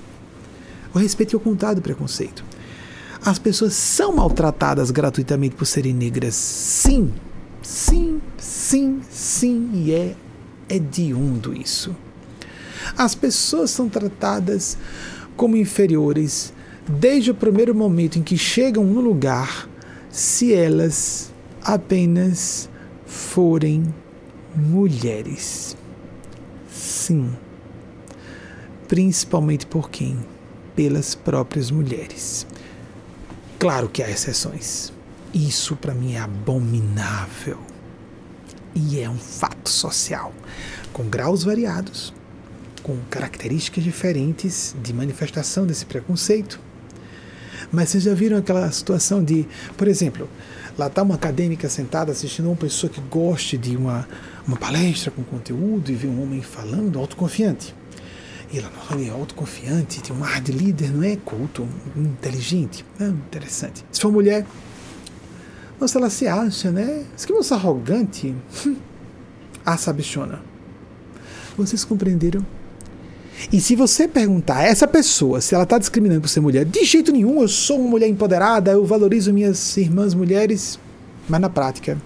O 0.93 0.99
respeito 0.99 1.35
é 1.35 1.39
o 1.39 1.41
contrário 1.41 1.77
do 1.77 1.83
preconceito. 1.83 2.45
As 3.25 3.39
pessoas 3.39 3.75
são 3.75 4.15
maltratadas 4.15 4.91
gratuitamente 4.91 5.55
por 5.55 5.67
serem 5.67 5.93
negras. 5.93 6.35
Sim, 6.35 7.13
sim, 7.63 8.21
sim, 8.39 9.01
sim, 9.11 9.71
e 9.75 9.93
é 9.93 10.17
hediondo 10.69 11.55
isso. 11.55 11.95
As 12.97 13.15
pessoas 13.15 13.71
são 13.71 13.89
tratadas 13.89 14.79
como 15.37 15.57
inferiores 15.57 16.53
desde 16.89 17.31
o 17.31 17.35
primeiro 17.35 17.75
momento 17.75 18.19
em 18.19 18.23
que 18.23 18.37
chegam 18.37 18.85
no 18.85 19.01
lugar, 19.01 19.69
se 20.11 20.55
elas 20.55 21.31
apenas 21.63 22.69
forem 23.05 23.83
mulheres. 24.57 25.77
Sim. 26.71 27.31
Principalmente 28.87 29.67
por 29.67 29.91
quem? 29.91 30.19
Pelas 30.75 31.15
próprias 31.15 31.71
mulheres. 31.71 32.47
Claro 33.59 33.89
que 33.89 34.05
há 34.05 34.09
exceções. 34.09 34.93
Isso 35.35 35.75
para 35.75 35.93
mim 35.93 36.15
é 36.15 36.21
abominável. 36.21 37.59
E 38.73 39.01
é 39.01 39.11
um 39.11 39.19
fato 39.19 39.69
social, 39.69 40.33
com 40.93 41.03
graus 41.09 41.43
variados, 41.43 42.15
com 42.85 42.97
características 43.11 43.83
diferentes 43.83 44.77
de 44.81 44.95
manifestação 44.95 45.67
desse 45.67 45.85
preconceito. 45.85 46.61
Mas 47.73 47.89
vocês 47.89 48.05
já 48.05 48.15
viram 48.15 48.39
aquela 48.39 48.71
situação 48.71 49.25
de, 49.25 49.45
por 49.77 49.89
exemplo, 49.89 50.29
lá 50.79 50.87
está 50.87 51.03
uma 51.03 51.17
acadêmica 51.17 51.69
sentada 51.69 52.13
assistindo 52.13 52.47
uma 52.47 52.57
pessoa 52.57 52.89
que 52.89 53.01
goste 53.01 53.59
de 53.59 53.77
uma, 53.77 54.09
uma 54.47 54.57
palestra 54.57 55.11
com 55.11 55.25
conteúdo 55.25 55.91
e 55.91 55.97
vê 55.97 56.07
um 56.07 56.23
homem 56.23 56.43
falando 56.43 56.97
autoconfiante. 56.97 57.75
E 58.51 58.61
não 58.61 58.99
é 58.99 59.11
autoconfiante, 59.11 60.01
tem 60.03 60.17
um 60.17 60.25
ar 60.25 60.41
de 60.41 60.53
líder, 60.53 60.91
não 60.91 61.03
é 61.03 61.17
culto, 61.17 61.69
inteligente. 61.95 62.85
É 62.99 63.05
interessante. 63.05 63.85
Se 63.93 64.01
for 64.01 64.11
mulher, 64.11 64.47
nossa, 65.79 65.99
ela 65.99 66.09
se 66.09 66.27
acha, 66.27 66.71
né? 66.71 67.05
Se 67.15 67.27
que 67.27 67.33
você 67.33 67.53
é 67.53 67.57
arrogante, 67.57 68.35
a 69.67 69.77
sabichona. 69.77 70.41
Vocês 71.59 71.85
compreenderam? 71.85 72.45
E 73.53 73.61
se 73.61 73.77
você 73.77 74.09
perguntar 74.09 74.59
a 74.59 74.65
essa 74.65 74.89
pessoa 74.89 75.41
se 75.41 75.55
ela 75.55 75.65
está 75.65 75.77
discriminando 75.77 76.23
por 76.23 76.29
ser 76.29 76.41
mulher, 76.41 76.65
de 76.65 76.85
jeito 76.85 77.13
nenhum, 77.13 77.43
eu 77.43 77.49
sou 77.49 77.79
uma 77.79 77.91
mulher 77.91 78.09
empoderada, 78.09 78.73
eu 78.73 78.85
valorizo 78.85 79.33
minhas 79.33 79.77
irmãs 79.77 80.15
mulheres, 80.15 80.79
mas 81.29 81.41
na 81.41 81.51
prática, 81.51 81.99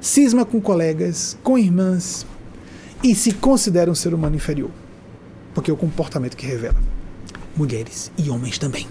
cisma 0.00 0.44
com 0.44 0.60
colegas, 0.60 1.36
com 1.42 1.58
irmãs 1.58 2.24
e 3.02 3.14
se 3.14 3.32
considera 3.32 3.90
um 3.90 3.94
ser 3.94 4.14
humano 4.14 4.36
inferior 4.36 4.70
porque 5.54 5.70
é 5.70 5.74
o 5.74 5.76
comportamento 5.76 6.36
que 6.36 6.46
revela. 6.46 6.80
Mulheres 7.56 8.10
e 8.16 8.30
homens 8.30 8.58
também. 8.58 8.86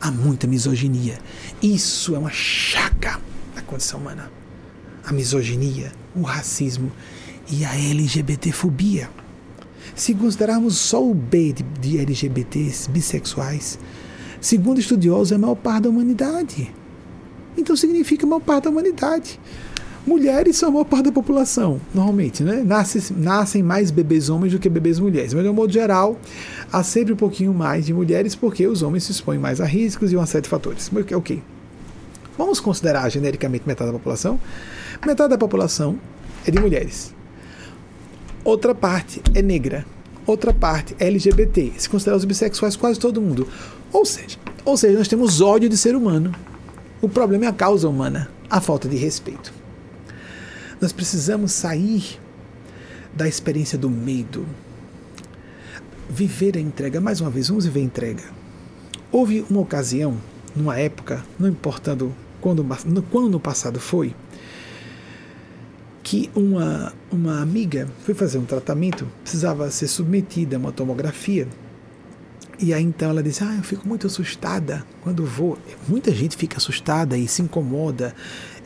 Há 0.00 0.10
muita 0.10 0.46
misoginia. 0.46 1.18
Isso 1.62 2.14
é 2.14 2.18
uma 2.18 2.30
chaga 2.30 3.20
da 3.54 3.62
condição 3.62 4.00
humana. 4.00 4.30
A 5.04 5.12
misoginia, 5.12 5.92
o 6.14 6.22
racismo 6.22 6.90
e 7.50 7.64
a 7.64 7.74
LGBTfobia. 7.74 9.08
Se 9.94 10.14
considerarmos 10.14 10.76
só 10.76 11.02
o 11.02 11.14
B 11.14 11.52
de, 11.52 11.62
de 11.62 11.98
LGBTs 11.98 12.90
bissexuais, 12.90 13.78
segundo 14.40 14.78
estudiosos, 14.78 15.32
é 15.32 15.36
a 15.36 15.38
maior 15.38 15.54
parte 15.54 15.84
da 15.84 15.88
humanidade. 15.88 16.72
Então 17.56 17.74
significa 17.74 18.26
a 18.26 18.28
maior 18.28 18.40
parte 18.40 18.64
da 18.64 18.70
humanidade. 18.70 19.40
Mulheres 20.06 20.56
são 20.56 20.68
a 20.68 20.72
maior 20.72 20.84
parte 20.84 21.06
da 21.06 21.12
população, 21.12 21.80
normalmente, 21.92 22.44
né? 22.44 22.62
Nasce, 22.64 23.12
nascem 23.12 23.60
mais 23.60 23.90
bebês 23.90 24.28
homens 24.28 24.52
do 24.52 24.58
que 24.60 24.68
bebês 24.68 25.00
mulheres. 25.00 25.34
Mas, 25.34 25.42
de 25.42 25.48
um 25.48 25.52
modo 25.52 25.72
geral, 25.72 26.16
há 26.72 26.84
sempre 26.84 27.12
um 27.12 27.16
pouquinho 27.16 27.52
mais 27.52 27.86
de 27.86 27.92
mulheres 27.92 28.36
porque 28.36 28.68
os 28.68 28.82
homens 28.82 29.02
se 29.02 29.10
expõem 29.10 29.36
mais 29.36 29.60
a 29.60 29.64
riscos 29.64 30.12
e 30.12 30.16
uma 30.16 30.24
série 30.24 30.42
de 30.42 30.48
fatores. 30.48 30.88
Ok. 31.12 31.42
Vamos 32.38 32.60
considerar 32.60 33.08
genericamente 33.10 33.64
metade 33.66 33.90
da 33.90 33.98
população? 33.98 34.38
Metade 35.04 35.30
da 35.30 35.38
população 35.38 35.98
é 36.46 36.52
de 36.52 36.60
mulheres. 36.60 37.12
Outra 38.44 38.76
parte 38.76 39.20
é 39.34 39.42
negra. 39.42 39.84
Outra 40.24 40.52
parte 40.52 40.94
é 41.00 41.08
LGBT. 41.08 41.72
Se 41.78 41.88
considerar 41.88 42.16
os 42.16 42.24
bissexuais, 42.24 42.76
quase 42.76 43.00
todo 43.00 43.20
mundo. 43.20 43.48
Ou 43.92 44.06
seja, 44.06 44.38
ou 44.64 44.76
seja, 44.76 44.96
nós 44.96 45.08
temos 45.08 45.40
ódio 45.40 45.68
de 45.68 45.76
ser 45.76 45.96
humano. 45.96 46.32
O 47.02 47.08
problema 47.08 47.46
é 47.46 47.48
a 47.48 47.52
causa 47.52 47.88
humana, 47.88 48.30
a 48.48 48.60
falta 48.60 48.88
de 48.88 48.96
respeito. 48.96 49.65
Nós 50.80 50.92
precisamos 50.92 51.52
sair 51.52 52.20
da 53.14 53.26
experiência 53.26 53.78
do 53.78 53.88
medo. 53.88 54.46
Viver 56.08 56.56
a 56.56 56.60
entrega. 56.60 57.00
Mais 57.00 57.20
uma 57.20 57.30
vez, 57.30 57.48
vamos 57.48 57.64
viver 57.64 57.80
a 57.80 57.84
entrega. 57.84 58.24
Houve 59.10 59.44
uma 59.48 59.60
ocasião, 59.60 60.18
numa 60.54 60.78
época, 60.78 61.24
não 61.38 61.48
importando 61.48 62.14
quando, 62.40 62.64
quando 63.10 63.30
no 63.30 63.40
passado 63.40 63.80
foi, 63.80 64.14
que 66.02 66.30
uma, 66.34 66.92
uma 67.10 67.40
amiga 67.40 67.88
foi 68.04 68.14
fazer 68.14 68.38
um 68.38 68.44
tratamento, 68.44 69.06
precisava 69.22 69.70
ser 69.70 69.88
submetida 69.88 70.56
a 70.56 70.58
uma 70.58 70.70
tomografia 70.70 71.48
e 72.58 72.72
aí 72.72 72.82
então 72.82 73.10
ela 73.10 73.22
disse: 73.22 73.44
Ah, 73.44 73.54
eu 73.56 73.62
fico 73.62 73.86
muito 73.86 74.06
assustada 74.06 74.84
quando 75.02 75.24
vou. 75.24 75.58
Muita 75.86 76.10
gente 76.12 76.36
fica 76.36 76.56
assustada 76.56 77.16
e 77.16 77.28
se 77.28 77.42
incomoda. 77.42 78.14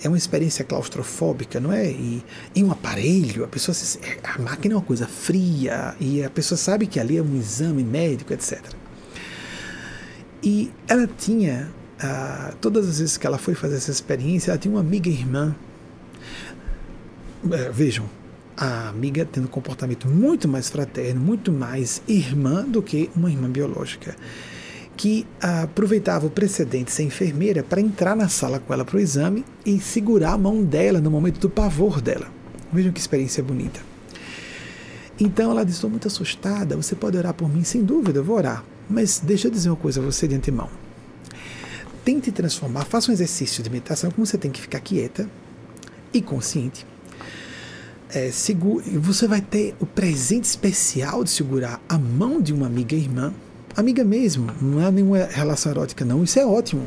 É 0.02 0.09
uma 0.09 0.16
experiência 0.16 0.64
claustrofóbica, 0.64 1.60
não 1.60 1.72
é? 1.72 1.90
E 1.90 2.24
em 2.55 2.64
um 2.64 2.72
aparelho, 2.72 3.44
a 3.44 3.48
pessoa 3.48 3.74
se, 3.74 3.98
a 4.22 4.39
máquina 4.39 4.74
é 4.74 4.77
uma 4.77 4.85
coisa 4.85 5.06
fria 5.06 5.94
e 6.01 6.24
a 6.24 6.31
pessoa 6.31 6.56
sabe 6.56 6.86
que 6.86 6.98
ali 6.98 7.18
é 7.18 7.22
um 7.22 7.36
exame 7.36 7.85
médico, 7.85 8.32
etc. 8.32 8.60
E 10.43 10.70
ela 10.89 11.06
tinha, 11.06 11.70
ah, 11.98 12.55
todas 12.60 12.89
as 12.89 12.98
vezes 12.98 13.16
que 13.16 13.27
ela 13.27 13.36
foi 13.36 13.55
fazer 13.55 13.77
essa 13.77 13.90
experiência, 13.90 14.51
ela 14.51 14.59
tinha 14.59 14.72
uma 14.72 14.81
amiga 14.81 15.10
irmã. 15.10 15.55
Eh, 17.52 17.70
vejam, 17.72 18.09
a 18.56 18.89
amiga 18.89 19.24
tendo 19.24 19.44
um 19.44 19.48
comportamento 19.48 20.06
muito 20.09 20.47
mais 20.47 20.68
fraterno, 20.68 21.20
muito 21.20 21.51
mais 21.51 22.02
irmã 22.06 22.62
do 22.62 22.82
que 22.82 23.10
uma 23.16 23.31
irmã 23.31 23.51
biológica, 23.51 24.14
que 25.01 25.27
aproveitava 25.40 26.27
o 26.27 26.31
precedente 26.31 26.85
de 26.85 26.93
ser 26.93 27.05
enfermeira 27.05 27.62
para 27.62 27.81
entrar 27.81 28.14
na 28.14 28.28
sala 28.28 28.59
com 28.59 28.70
ela 28.70 28.85
para 28.85 28.98
o 28.98 29.01
exame 29.01 29.47
e 29.64 29.81
segurar 29.81 30.32
a 30.32 30.36
mão 30.36 30.62
dela 30.62 31.01
no 31.01 31.10
momento 31.10 31.40
do 31.40 31.48
pavor 31.48 32.02
dela. 32.02 32.31
Vejam 32.70 32.93
que 32.93 33.01
experiência 33.01 33.43
bonita. 33.43 33.81
Então 35.18 35.52
ela 35.52 35.64
disse: 35.64 35.78
Estou 35.78 35.89
muito 35.89 36.06
assustada, 36.06 36.77
você 36.77 36.94
pode 36.94 37.16
orar 37.16 37.32
por 37.32 37.48
mim? 37.48 37.64
Sem 37.64 37.82
dúvida, 37.82 38.18
eu 38.18 38.24
vou 38.24 38.36
orar. 38.36 38.62
Mas 38.90 39.22
deixa 39.24 39.48
eu 39.48 39.51
dizer 39.51 39.70
uma 39.70 39.77
coisa 39.77 40.02
a 40.02 40.05
você 40.05 40.28
de 40.28 40.35
antemão. 40.35 40.68
Tente 42.05 42.31
transformar, 42.31 42.85
faça 42.85 43.10
um 43.10 43.14
exercício 43.14 43.62
de 43.62 43.70
meditação 43.70 44.10
como 44.10 44.27
você 44.27 44.36
tem 44.36 44.51
que 44.51 44.60
ficar 44.60 44.81
quieta 44.81 45.27
e 46.12 46.20
consciente 46.20 46.85
é, 48.12 48.31
você 48.98 49.27
vai 49.27 49.40
ter 49.40 49.74
o 49.78 49.86
presente 49.86 50.44
especial 50.44 51.22
de 51.22 51.31
segurar 51.31 51.81
a 51.89 51.97
mão 51.97 52.40
de 52.40 52.52
uma 52.52 52.66
amiga 52.66 52.94
irmã, 52.94 53.32
amiga 53.77 54.05
mesmo, 54.05 54.51
não 54.61 54.81
é 54.81 54.91
nenhuma 54.91 55.25
relação 55.25 55.73
erótica, 55.73 56.05
não, 56.05 56.25
isso 56.25 56.39
é 56.39 56.47
ótimo. 56.47 56.83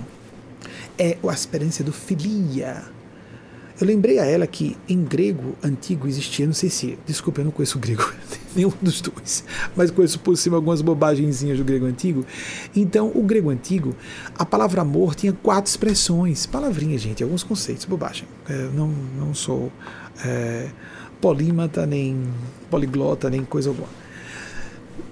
é 0.97 1.17
a 1.27 1.33
experiência 1.33 1.83
do 1.83 1.91
filia. 1.91 2.83
Eu 3.81 3.87
lembrei 3.87 4.19
a 4.19 4.25
ela 4.25 4.45
que 4.45 4.77
em 4.87 5.03
grego 5.03 5.55
antigo 5.63 6.07
existia, 6.07 6.45
não 6.45 6.53
sei 6.53 6.69
se, 6.69 6.97
desculpa, 7.07 7.41
eu 7.41 7.45
não 7.45 7.51
conheço 7.51 7.77
o 7.77 7.81
grego, 7.81 8.07
nenhum 8.55 8.71
dos 8.79 9.01
dois, 9.01 9.43
mas 9.75 9.89
conheço 9.89 10.19
por 10.19 10.37
cima 10.37 10.57
algumas 10.57 10.81
bobagenzinhas 10.81 11.57
do 11.57 11.63
grego 11.63 11.85
antigo. 11.87 12.23
Então, 12.75 13.11
o 13.15 13.23
grego 13.23 13.49
antigo, 13.49 13.95
a 14.37 14.45
palavra 14.45 14.81
amor 14.81 15.15
tinha 15.15 15.33
quatro 15.33 15.69
expressões, 15.69 16.45
palavrinha, 16.45 16.97
gente, 16.99 17.23
alguns 17.23 17.41
conceitos, 17.41 17.85
bobagem. 17.85 18.27
É, 18.47 18.69
não, 18.75 18.87
não 19.17 19.33
sou 19.33 19.71
é, 20.23 20.69
polímata, 21.19 21.85
nem 21.87 22.21
poliglota, 22.69 23.29
nem 23.29 23.43
coisa 23.43 23.69
alguma. 23.69 24.02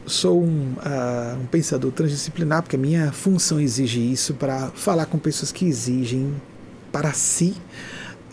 Sou 0.05 0.43
um, 0.43 0.73
uh, 0.73 1.39
um 1.41 1.45
pensador 1.45 1.91
transdisciplinar, 1.91 2.63
porque 2.63 2.75
a 2.75 2.79
minha 2.79 3.11
função 3.11 3.59
exige 3.59 3.99
isso 3.99 4.33
para 4.33 4.69
falar 4.71 5.05
com 5.05 5.17
pessoas 5.17 5.51
que 5.51 5.65
exigem 5.65 6.33
para 6.91 7.13
si 7.13 7.55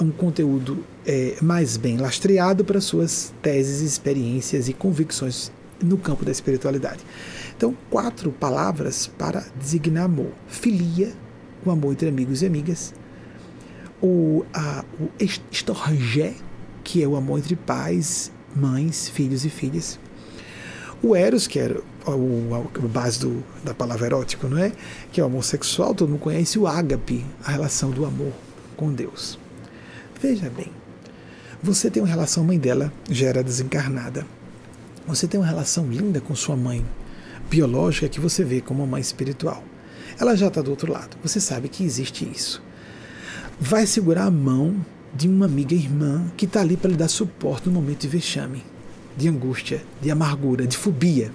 um 0.00 0.10
conteúdo 0.10 0.84
é, 1.06 1.36
mais 1.42 1.76
bem 1.76 1.96
lastreado 1.96 2.64
para 2.64 2.80
suas 2.80 3.32
teses, 3.42 3.80
experiências 3.80 4.68
e 4.68 4.72
convicções 4.72 5.50
no 5.82 5.96
campo 5.96 6.24
da 6.24 6.30
espiritualidade. 6.30 7.00
Então, 7.56 7.76
quatro 7.90 8.30
palavras 8.30 9.06
para 9.06 9.44
designar 9.56 10.04
amor: 10.04 10.32
filia, 10.46 11.12
o 11.64 11.70
amor 11.70 11.92
entre 11.92 12.08
amigos 12.08 12.42
e 12.42 12.46
amigas, 12.46 12.94
o, 14.00 14.44
a, 14.52 14.84
o 15.00 15.08
estorgé, 15.50 16.34
que 16.84 17.02
é 17.02 17.08
o 17.08 17.16
amor 17.16 17.38
entre 17.38 17.56
pais, 17.56 18.32
mães, 18.54 19.08
filhos 19.08 19.44
e 19.44 19.50
filhas, 19.50 19.98
o 21.02 21.14
eros, 21.14 21.46
que 21.46 21.58
era 21.58 21.80
a 22.06 22.86
base 22.88 23.20
do, 23.20 23.44
da 23.62 23.74
palavra 23.74 24.06
erótico, 24.06 24.48
não 24.48 24.58
é? 24.58 24.72
Que 25.12 25.20
é 25.20 25.24
o 25.24 25.26
amor 25.26 25.44
sexual, 25.44 25.94
todo 25.94 26.08
mundo 26.08 26.20
conhece 26.20 26.58
o 26.58 26.66
ágape, 26.66 27.24
a 27.44 27.52
relação 27.52 27.90
do 27.90 28.04
amor 28.04 28.32
com 28.76 28.92
Deus. 28.92 29.38
Veja 30.20 30.50
bem, 30.50 30.72
você 31.62 31.90
tem 31.90 32.02
uma 32.02 32.08
relação, 32.08 32.44
mãe 32.44 32.58
dela 32.58 32.92
já 33.10 33.28
era 33.28 33.42
desencarnada. 33.42 34.26
Você 35.06 35.26
tem 35.26 35.40
uma 35.40 35.46
relação 35.46 35.86
linda 35.86 36.20
com 36.20 36.34
sua 36.34 36.56
mãe 36.56 36.84
biológica 37.48 38.08
que 38.08 38.20
você 38.20 38.44
vê 38.44 38.60
como 38.60 38.82
uma 38.82 38.90
mãe 38.90 39.00
espiritual. 39.00 39.62
Ela 40.20 40.36
já 40.36 40.48
está 40.48 40.60
do 40.60 40.70
outro 40.70 40.92
lado. 40.92 41.16
Você 41.22 41.40
sabe 41.40 41.68
que 41.68 41.84
existe 41.84 42.28
isso. 42.28 42.62
Vai 43.60 43.86
segurar 43.86 44.24
a 44.24 44.30
mão 44.30 44.76
de 45.14 45.28
uma 45.28 45.46
amiga 45.46 45.74
irmã 45.74 46.30
que 46.36 46.44
está 46.44 46.60
ali 46.60 46.76
para 46.76 46.90
lhe 46.90 46.96
dar 46.96 47.08
suporte 47.08 47.68
no 47.68 47.74
momento 47.74 48.00
de 48.00 48.08
vexame, 48.08 48.64
de 49.18 49.28
angústia, 49.28 49.82
de 50.00 50.10
amargura, 50.10 50.64
de 50.66 50.76
fobia. 50.76 51.32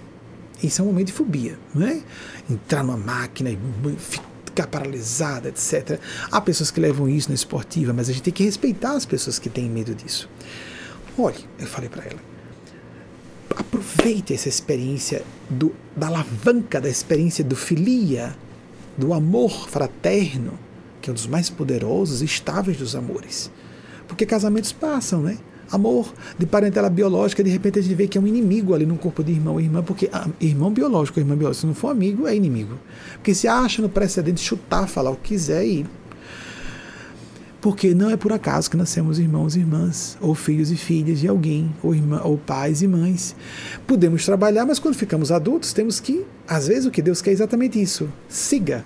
Isso 0.63 0.81
é 0.81 0.85
um 0.85 0.87
momento 0.87 1.07
de 1.07 1.13
fobia, 1.13 1.59
não 1.75 1.85
é? 1.85 2.01
Entrar 2.49 2.81
numa 2.81 2.95
máquina 2.95 3.49
e 3.49 3.59
ficar 3.97 4.67
paralisada, 4.67 5.49
etc. 5.49 5.99
Há 6.31 6.39
pessoas 6.39 6.71
que 6.71 6.79
levam 6.79 7.09
isso 7.09 7.27
na 7.27 7.35
esportiva, 7.35 7.91
mas 7.91 8.09
a 8.09 8.13
gente 8.13 8.23
tem 8.23 8.33
que 8.33 8.43
respeitar 8.43 8.93
as 8.93 9.05
pessoas 9.05 9.37
que 9.37 9.49
têm 9.49 9.69
medo 9.69 9.93
disso. 9.93 10.29
Olhe, 11.17 11.43
eu 11.59 11.67
falei 11.67 11.89
para 11.89 12.05
ela, 12.05 12.19
aproveite 13.49 14.33
essa 14.33 14.47
experiência 14.47 15.21
do, 15.49 15.75
da 15.95 16.07
alavanca 16.07 16.79
da 16.79 16.89
experiência 16.89 17.43
do 17.43 17.55
filia, 17.55 18.33
do 18.97 19.13
amor 19.13 19.67
fraterno, 19.67 20.57
que 21.01 21.09
é 21.09 21.11
um 21.11 21.13
dos 21.13 21.27
mais 21.27 21.49
poderosos 21.49 22.21
e 22.21 22.25
estáveis 22.25 22.77
dos 22.77 22.95
amores. 22.95 23.51
Porque 24.07 24.25
casamentos 24.25 24.71
passam, 24.71 25.21
né? 25.21 25.37
Amor 25.71 26.13
de 26.37 26.45
parentela 26.45 26.89
biológica, 26.89 27.43
de 27.43 27.49
repente 27.49 27.79
a 27.79 27.81
gente 27.81 27.95
vê 27.95 28.07
que 28.07 28.17
é 28.17 28.21
um 28.21 28.27
inimigo 28.27 28.73
ali 28.73 28.85
no 28.85 28.97
corpo 28.97 29.23
de 29.23 29.31
irmão 29.31 29.59
e 29.59 29.63
irmã, 29.63 29.81
porque 29.83 30.09
ah, 30.11 30.27
irmão 30.39 30.71
biológico, 30.71 31.19
irmã 31.19 31.35
biológica, 31.35 31.61
se 31.61 31.67
não 31.67 31.73
for 31.73 31.89
amigo, 31.89 32.27
é 32.27 32.35
inimigo. 32.35 32.77
Porque 33.13 33.33
se 33.33 33.47
acha 33.47 33.81
no 33.81 33.89
precedente 33.89 34.41
chutar, 34.41 34.87
falar 34.87 35.11
o 35.11 35.15
que 35.15 35.29
quiser 35.29 35.65
e. 35.65 35.85
Porque 37.61 37.95
não 37.95 38.09
é 38.09 38.17
por 38.17 38.33
acaso 38.33 38.69
que 38.69 38.75
nascemos 38.75 39.17
irmãos 39.17 39.55
e 39.55 39.59
irmãs, 39.59 40.17
ou 40.19 40.35
filhos 40.35 40.69
e 40.69 40.75
filhas 40.75 41.19
de 41.19 41.29
alguém, 41.29 41.73
ou, 41.81 41.95
irmã, 41.95 42.19
ou 42.21 42.37
pais 42.37 42.81
e 42.81 42.87
mães. 42.89 43.33
Podemos 43.87 44.25
trabalhar, 44.25 44.65
mas 44.65 44.79
quando 44.79 44.95
ficamos 44.95 45.31
adultos, 45.31 45.71
temos 45.71 45.97
que, 46.01 46.25
às 46.45 46.67
vezes, 46.67 46.85
o 46.85 46.91
que 46.91 47.01
Deus 47.01 47.21
quer 47.21 47.29
é 47.29 47.33
exatamente 47.33 47.81
isso. 47.81 48.09
Siga. 48.27 48.83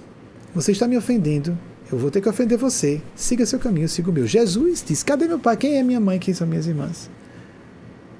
Você 0.53 0.71
está 0.71 0.87
me 0.87 0.95
ofendendo, 0.95 1.57
eu 1.91 1.97
vou 1.97 2.11
ter 2.11 2.21
que 2.21 2.29
ofender 2.29 2.57
você. 2.57 3.01
Siga 3.15 3.45
seu 3.45 3.59
caminho, 3.59 3.87
siga 3.87 4.09
o 4.09 4.13
meu. 4.13 4.27
Jesus 4.27 4.83
disse: 4.85 5.05
Cadê 5.05 5.27
meu 5.27 5.39
pai? 5.39 5.55
Quem 5.55 5.77
é 5.77 5.83
minha 5.83 5.99
mãe? 5.99 6.19
Quem 6.19 6.33
são 6.33 6.45
minhas 6.45 6.67
irmãs? 6.67 7.09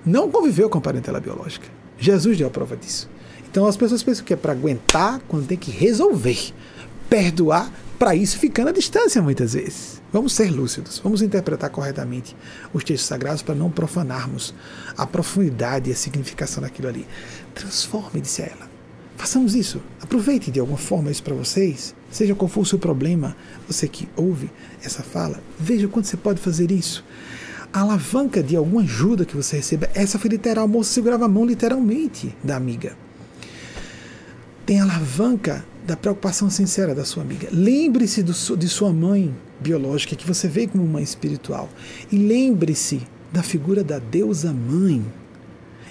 Não 0.06 0.31
conviveu 0.31 0.69
com 0.69 0.77
a 0.77 0.81
parentela 0.81 1.19
biológica. 1.19 1.68
Jesus 1.98 2.38
deu 2.38 2.48
a 2.48 2.49
prova 2.52 2.77
disso. 2.77 3.10
Então 3.49 3.65
as 3.65 3.76
pessoas 3.76 4.03
pensam 4.03 4.23
que 4.23 4.34
é 4.34 4.38
para 4.38 4.53
aguentar 4.53 5.19
quando 5.27 5.48
tem 5.48 5.57
que 5.57 5.72
resolver. 5.72 6.53
Perdoar 7.10 7.72
para 7.98 8.15
isso 8.15 8.38
ficando 8.38 8.69
à 8.69 8.72
distância 8.72 9.22
muitas 9.22 9.53
vezes. 9.53 10.02
Vamos 10.14 10.34
ser 10.34 10.49
lúcidos, 10.52 10.99
vamos 11.03 11.22
interpretar 11.22 11.69
corretamente 11.69 12.35
os 12.73 12.84
textos 12.84 13.07
sagrados 13.07 13.41
para 13.41 13.56
não 13.56 13.69
profanarmos 13.69 14.53
a 14.98 15.06
profundidade 15.06 15.89
e 15.89 15.94
a 15.94 15.95
significação 15.95 16.61
daquilo 16.61 16.88
ali. 16.88 17.06
Transforme, 17.53 18.22
disse 18.22 18.44
ela. 18.44 18.66
Façamos 19.18 19.56
isso. 19.56 19.81
Aproveite 19.99 20.52
de 20.52 20.60
alguma 20.60 20.77
forma 20.77 21.11
isso 21.11 21.23
para 21.23 21.34
vocês. 21.34 21.94
Seja 22.10 22.35
qual 22.35 22.48
for 22.48 22.61
o 22.61 22.65
seu 22.65 22.80
problema, 22.80 23.35
você 23.68 23.88
que 23.88 24.07
ouve 24.15 24.49
essa 24.81 25.03
fala, 25.03 25.41
veja 25.60 25.88
quanto 25.88 26.07
você 26.07 26.15
pode 26.15 26.39
fazer 26.39 26.72
isso. 26.72 27.03
A 27.73 27.81
alavanca 27.81 28.41
de 28.41 28.56
alguma 28.56 28.84
ajuda 28.84 29.26
que 29.26 29.35
você 29.35 29.57
receba, 29.57 29.89
essa 29.94 30.18
foi 30.18 30.30
literal. 30.30 30.69
A 30.80 30.84
segurava 30.84 31.26
a 31.26 31.27
mão 31.27 31.45
literalmente 31.45 32.34
da 32.44 32.56
amiga. 32.56 32.95
Tem 34.65 34.80
a 34.80 34.84
alavanca 34.84 35.65
da 35.85 35.98
preocupação 35.98 36.49
sincera 36.49 36.94
da 36.94 37.03
sua 37.03 37.23
amiga. 37.23 37.49
Lembre-se 37.52 38.22
de 38.23 38.69
sua 38.69 38.94
mãe 38.94 39.35
biológica, 39.60 40.15
que 40.15 40.27
você 40.27 40.48
vê 40.48 40.68
como 40.68 40.85
mãe 40.85 41.03
espiritual. 41.03 41.69
E 42.11 42.18
lembre-se 42.18 43.02
da 43.31 43.41
figura 43.41 43.84
da 43.84 43.98
deusa 43.98 44.53
mãe 44.53 45.03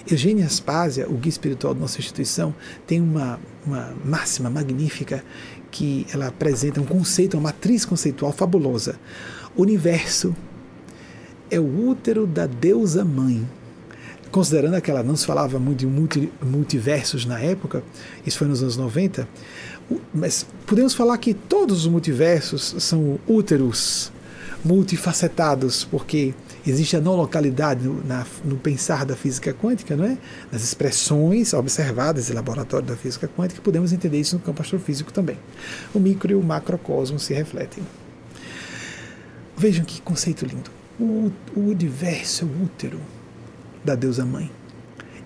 Eugênia 0.09 0.45
Aspásia, 0.45 1.07
o 1.09 1.13
guia 1.13 1.29
espiritual 1.29 1.73
da 1.73 1.81
nossa 1.81 1.99
instituição, 1.99 2.53
tem 2.85 3.01
uma, 3.01 3.39
uma 3.65 3.93
máxima 4.03 4.49
magnífica 4.49 5.23
que 5.69 6.07
ela 6.13 6.27
apresenta 6.27 6.79
um 6.81 6.85
conceito, 6.85 7.35
uma 7.35 7.43
matriz 7.43 7.85
conceitual 7.85 8.31
fabulosa. 8.31 8.99
O 9.55 9.61
universo 9.61 10.35
é 11.51 11.59
o 11.59 11.89
útero 11.89 12.25
da 12.25 12.45
deusa 12.45 13.03
mãe. 13.03 13.47
Considerando 14.31 14.79
que 14.81 14.91
ela 14.91 15.03
não 15.03 15.15
se 15.15 15.25
falava 15.25 15.57
muito 15.57 15.79
de 15.79 15.87
multi, 15.87 16.31
multiversos 16.41 17.25
na 17.25 17.39
época, 17.39 17.81
isso 18.25 18.37
foi 18.37 18.47
nos 18.47 18.61
anos 18.61 18.75
90, 18.75 19.27
mas 20.13 20.45
podemos 20.65 20.93
falar 20.93 21.17
que 21.17 21.33
todos 21.33 21.85
os 21.85 21.87
multiversos 21.87 22.75
são 22.79 23.17
úteros 23.25 24.11
multifacetados, 24.63 25.85
porque 25.85 26.33
existe 26.69 26.95
a 26.95 27.01
não 27.01 27.15
localidade 27.15 27.85
no, 27.85 28.03
na, 28.03 28.25
no 28.43 28.57
pensar 28.57 29.05
da 29.05 29.15
física 29.15 29.53
quântica, 29.53 29.95
não 29.95 30.05
é? 30.05 30.17
nas 30.51 30.63
expressões 30.63 31.53
observadas 31.53 32.29
em 32.29 32.33
laboratório 32.33 32.85
da 32.85 32.95
física 32.95 33.27
quântica, 33.27 33.61
podemos 33.61 33.93
entender 33.93 34.19
isso 34.19 34.35
no 34.35 34.41
campo 34.41 34.61
astrofísico 34.61 35.11
também. 35.11 35.37
O 35.93 35.99
micro 35.99 36.31
e 36.31 36.35
o 36.35 36.43
macrocosmo 36.43 37.19
se 37.19 37.33
refletem. 37.33 37.83
Vejam 39.55 39.85
que 39.85 40.01
conceito 40.01 40.45
lindo. 40.45 40.69
O, 40.99 41.31
o 41.55 41.69
universo 41.69 42.43
é 42.43 42.47
o 42.47 42.63
útero 42.63 42.99
da 43.83 43.95
deusa 43.95 44.25
mãe. 44.25 44.51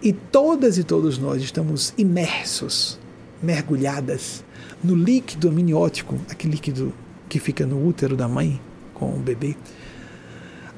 E 0.02 0.14
todas 0.14 0.78
e 0.78 0.84
todos 0.84 1.18
nós 1.18 1.42
estamos 1.42 1.94
imersos, 1.98 3.00
mergulhadas 3.42 4.44
no 4.84 4.96
líquido 4.96 5.50
amniótico, 5.50 6.20
aquele 6.30 6.54
líquido 6.54 6.94
que 7.30 7.40
fica 7.40 7.66
no 7.66 7.88
útero 7.88 8.16
da 8.16 8.28
mãe 8.28 8.60
com 8.94 9.14
o 9.14 9.20
bebê 9.20 9.56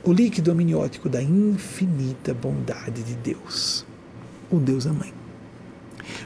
o 0.04 0.12
líquido 0.12 0.52
amniótico 0.52 1.08
da 1.08 1.22
infinita 1.22 2.34
bondade 2.34 3.04
de 3.04 3.16
Deus, 3.16 3.86
o 4.52 4.58
Deus 4.58 4.86
a 4.86 4.94
mãe. 4.94 5.14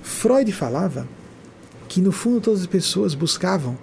Freud 0.01 0.51
falava 0.51 1.07
que 1.87 2.01
no 2.01 2.11
fundo 2.11 2.41
todas 2.41 2.61
as 2.61 2.67
pessoas 2.67 3.13
buscavam 3.13 3.77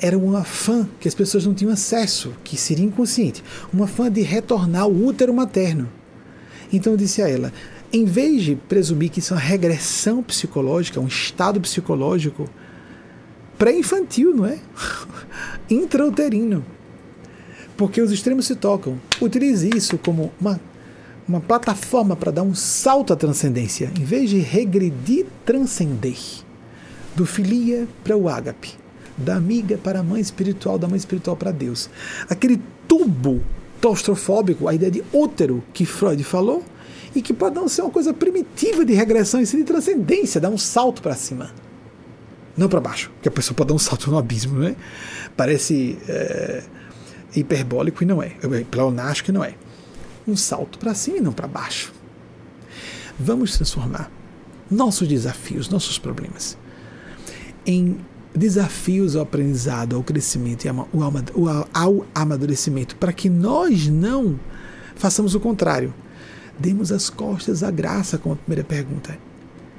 era 0.00 0.18
um 0.18 0.36
afã 0.36 0.86
que 1.00 1.08
as 1.08 1.14
pessoas 1.14 1.46
não 1.46 1.54
tinham 1.54 1.72
acesso, 1.72 2.34
que 2.44 2.58
seria 2.58 2.84
inconsciente, 2.84 3.42
um 3.72 3.82
afã 3.82 4.10
de 4.10 4.20
retornar 4.20 4.82
ao 4.82 4.92
útero 4.92 5.32
materno. 5.32 5.88
Então 6.70 6.92
eu 6.92 6.96
disse 6.96 7.22
a 7.22 7.28
ela, 7.28 7.50
em 7.90 8.04
vez 8.04 8.42
de 8.42 8.54
presumir 8.54 9.10
que 9.10 9.20
isso 9.20 9.32
é 9.32 9.36
uma 9.36 9.42
regressão 9.42 10.22
psicológica, 10.22 11.00
um 11.00 11.06
estado 11.06 11.58
psicológico 11.60 12.48
pré-infantil, 13.56 14.34
não 14.34 14.44
é? 14.44 14.58
Intrauterino 15.70 16.64
porque 17.82 18.00
os 18.00 18.12
extremos 18.12 18.46
se 18.46 18.54
tocam. 18.54 18.96
Utilize 19.20 19.68
isso 19.76 19.98
como 19.98 20.32
uma, 20.40 20.60
uma 21.26 21.40
plataforma 21.40 22.14
para 22.14 22.30
dar 22.30 22.44
um 22.44 22.54
salto 22.54 23.12
à 23.12 23.16
transcendência, 23.16 23.90
em 23.98 24.04
vez 24.04 24.30
de 24.30 24.38
regredir, 24.38 25.26
transcender. 25.44 26.16
Do 27.16 27.26
filia 27.26 27.88
para 28.04 28.16
o 28.16 28.28
ágape, 28.28 28.74
da 29.16 29.34
amiga 29.34 29.76
para 29.76 29.98
a 29.98 30.02
mãe 30.02 30.20
espiritual, 30.20 30.78
da 30.78 30.86
mãe 30.86 30.96
espiritual 30.96 31.36
para 31.36 31.50
Deus. 31.50 31.90
Aquele 32.30 32.62
tubo 32.86 33.42
claustrofóbico, 33.80 34.68
a 34.68 34.74
ideia 34.74 34.92
de 34.92 35.02
útero 35.12 35.60
que 35.74 35.84
Freud 35.84 36.22
falou, 36.22 36.62
e 37.16 37.20
que 37.20 37.32
pode 37.32 37.56
não 37.56 37.66
ser 37.66 37.82
uma 37.82 37.90
coisa 37.90 38.14
primitiva 38.14 38.84
de 38.84 38.94
regressão 38.94 39.40
e 39.40 39.46
sim 39.46 39.56
de 39.56 39.64
transcendência, 39.64 40.40
dar 40.40 40.50
um 40.50 40.56
salto 40.56 41.02
para 41.02 41.16
cima. 41.16 41.50
não 42.56 42.68
para 42.68 42.80
baixo, 42.80 43.10
porque 43.14 43.28
a 43.28 43.32
pessoa 43.32 43.56
pode 43.56 43.68
dar 43.68 43.74
um 43.74 43.78
salto 43.78 44.08
no 44.08 44.18
abismo, 44.18 44.60
né? 44.60 44.76
Parece 45.36 45.98
é, 46.08 46.62
hiperbólico 47.34 48.02
e 48.02 48.06
não 48.06 48.22
é, 48.22 48.30
pleonástico 48.70 49.30
e 49.30 49.32
não 49.32 49.44
é. 49.44 49.54
Um 50.26 50.36
salto 50.36 50.78
para 50.78 50.94
cima 50.94 51.18
e 51.18 51.20
não 51.20 51.32
para 51.32 51.48
baixo. 51.48 51.92
Vamos 53.18 53.56
transformar 53.56 54.10
nossos 54.70 55.06
desafios, 55.08 55.68
nossos 55.68 55.98
problemas 55.98 56.56
em 57.66 57.98
desafios 58.34 59.14
ao 59.14 59.22
aprendizado, 59.22 59.94
ao 59.94 60.02
crescimento 60.02 60.64
e 60.64 60.68
ao 60.68 62.06
amadurecimento, 62.14 62.96
para 62.96 63.12
que 63.12 63.28
nós 63.28 63.88
não 63.88 64.38
façamos 64.96 65.34
o 65.34 65.40
contrário. 65.40 65.92
Demos 66.58 66.92
as 66.92 67.10
costas 67.10 67.62
à 67.62 67.70
graça, 67.70 68.18
como 68.18 68.34
a 68.34 68.38
primeira 68.38 68.64
pergunta, 68.64 69.18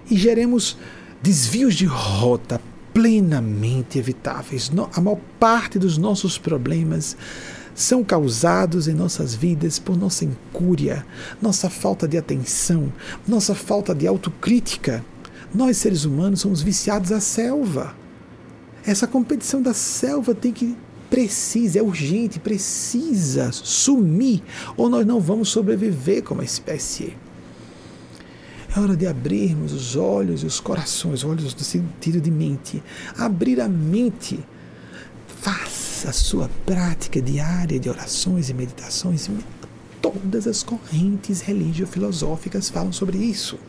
e 0.10 0.18
geremos 0.18 0.78
desvios 1.22 1.76
de 1.76 1.86
rota 1.86 2.60
plenamente 2.94 3.98
evitáveis. 3.98 4.72
A 4.94 5.02
maior 5.02 5.20
parte 5.40 5.80
dos 5.80 5.98
nossos 5.98 6.38
problemas 6.38 7.18
são 7.76 8.04
causados 8.04 8.88
em 8.88 8.94
nossas 8.94 9.34
vidas 9.34 9.80
por 9.80 9.98
nossa 9.98 10.24
incúria, 10.24 11.06
nossa 11.42 11.70
falta 11.70 12.08
de 12.08 12.18
atenção, 12.18 12.94
nossa 13.28 13.56
falta 13.56 13.96
de 13.96 14.06
autocrítica. 14.06 15.04
Nós, 15.54 15.78
seres 15.78 16.06
humanos, 16.06 16.42
somos 16.42 16.62
viciados 16.62 17.12
à 17.12 17.20
selva. 17.20 17.96
Essa 18.86 19.08
competição 19.08 19.62
da 19.62 19.74
selva 19.74 20.36
tem 20.36 20.52
que 20.52 20.76
precisa, 21.10 21.80
é 21.80 21.82
urgente, 21.82 22.40
precisa 22.40 23.52
sumir, 23.52 24.42
ou 24.76 24.90
nós 24.90 25.06
não 25.06 25.20
vamos 25.20 25.50
sobreviver 25.50 26.24
como 26.24 26.42
espécie. 26.42 27.16
É 28.76 28.80
hora 28.80 28.98
de 28.98 29.06
abrirmos 29.06 29.72
os 29.72 29.96
olhos 29.96 30.42
e 30.42 30.48
os 30.48 30.60
corações, 30.60 31.24
olhos 31.24 31.54
no 31.54 31.60
sentido 31.60 32.20
de 32.20 32.32
mente. 32.32 32.82
Abrir 33.16 33.62
a 33.62 33.70
mente. 33.70 34.44
Faça 35.28 36.10
a 36.10 36.14
sua 36.14 36.50
prática 36.66 37.22
diária 37.22 37.80
de 37.80 37.88
orações 37.88 38.50
e 38.50 38.54
meditações. 38.54 39.30
Todas 40.02 40.48
as 40.48 40.64
correntes 40.64 41.42
religio-filosóficas 41.42 42.70
falam 42.70 42.92
sobre 42.92 43.20
isso. 43.20 43.60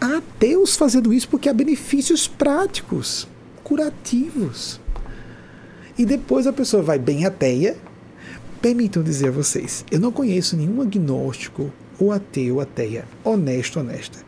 Há 0.00 0.18
ateus 0.18 0.76
fazendo 0.76 1.12
isso 1.12 1.28
porque 1.28 1.48
há 1.48 1.52
benefícios 1.52 2.28
práticos, 2.28 3.26
curativos. 3.64 4.80
E 5.98 6.06
depois 6.06 6.46
a 6.46 6.52
pessoa 6.52 6.82
vai 6.82 6.98
bem 6.98 7.26
ateia. 7.26 7.76
Permitam 8.62 9.02
dizer 9.02 9.28
a 9.28 9.32
vocês, 9.32 9.84
eu 9.90 9.98
não 9.98 10.12
conheço 10.12 10.56
nenhum 10.56 10.80
agnóstico 10.80 11.72
ou 11.98 12.12
ateu, 12.12 12.60
ateia, 12.60 13.04
honesto, 13.22 13.80
honesta, 13.80 14.18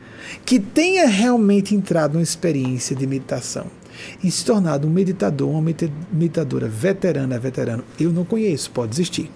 que 0.45 0.59
tenha 0.59 1.07
realmente 1.07 1.75
entrado 1.75 2.15
numa 2.15 2.23
experiência 2.23 2.95
de 2.95 3.07
meditação 3.07 3.67
e 4.23 4.31
se 4.31 4.45
tornado 4.45 4.87
um 4.87 4.91
meditador, 4.91 5.49
uma 5.49 5.75
meditadora 6.13 6.69
veterana, 6.69 7.39
veterano, 7.39 7.85
eu 7.99 8.13
não 8.13 8.25
conheço, 8.25 8.71
pode 8.71 8.95
existir, 8.95 9.31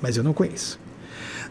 mas 0.00 0.16
eu 0.16 0.24
não 0.24 0.32
conheço. 0.32 0.78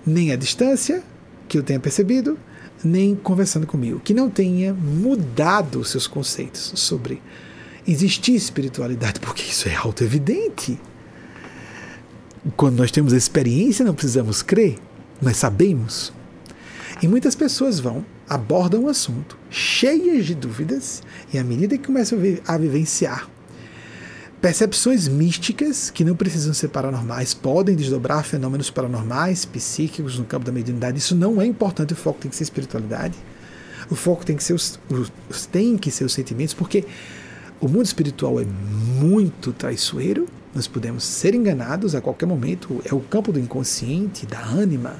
Nem 0.05 0.31
a 0.31 0.35
distância 0.35 1.03
que 1.47 1.57
eu 1.57 1.63
tenha 1.63 1.79
percebido, 1.79 2.37
nem 2.83 3.15
conversando 3.15 3.65
comigo, 3.65 3.99
que 3.99 4.13
não 4.13 4.29
tenha 4.29 4.73
mudado 4.73 5.83
seus 5.83 6.07
conceitos 6.07 6.73
sobre 6.75 7.21
existir 7.87 8.35
espiritualidade, 8.35 9.19
porque 9.19 9.43
isso 9.43 9.67
é 9.67 9.75
auto-evidente. 9.75 10.79
Quando 12.55 12.77
nós 12.77 12.91
temos 12.91 13.13
experiência, 13.13 13.85
não 13.85 13.93
precisamos 13.93 14.41
crer. 14.41 14.77
Nós 15.21 15.37
sabemos. 15.37 16.13
E 17.01 17.07
muitas 17.07 17.35
pessoas 17.35 17.79
vão, 17.79 18.05
abordam 18.27 18.85
o 18.85 18.89
assunto, 18.89 19.37
cheias 19.49 20.25
de 20.25 20.35
dúvidas, 20.35 21.03
e 21.33 21.37
à 21.37 21.43
medida 21.43 21.77
que 21.77 21.85
começam 21.85 22.17
a 22.47 22.57
vivenciar 22.57 23.29
percepções 24.45 25.07
místicas, 25.07 25.89
que 25.89 26.03
não 26.03 26.15
precisam 26.15 26.53
ser 26.53 26.67
paranormais, 26.67 27.33
podem 27.33 27.75
desdobrar 27.75 28.23
fenômenos 28.23 28.69
paranormais, 28.69 29.43
psíquicos 29.43 30.19
no 30.19 30.25
campo 30.25 30.45
da 30.45 30.51
mediunidade. 30.51 30.99
Isso 30.99 31.15
não 31.15 31.41
é 31.41 31.47
importante, 31.47 31.93
o 31.93 31.95
foco 31.95 32.19
tem 32.19 32.29
que 32.29 32.37
ser 32.37 32.43
espiritualidade. 32.43 33.15
O 33.89 33.95
foco 33.95 34.23
tem 34.23 34.35
que 34.35 34.43
ser 34.43 34.53
os, 34.53 34.79
os, 34.87 35.47
tem 35.47 35.75
que 35.77 35.89
ser 35.89 36.03
os 36.03 36.13
sentimentos, 36.13 36.53
porque 36.53 36.85
o 37.59 37.67
mundo 37.67 37.85
espiritual 37.85 38.39
é 38.39 38.45
muito 38.45 39.51
traiçoeiro, 39.51 40.27
nós 40.55 40.67
podemos 40.67 41.03
ser 41.03 41.35
enganados 41.35 41.93
a 41.95 42.01
qualquer 42.01 42.25
momento, 42.25 42.81
é 42.85 42.95
o 42.95 43.01
campo 43.01 43.33
do 43.33 43.39
inconsciente, 43.39 44.25
da 44.25 44.39
ânima 44.41 44.95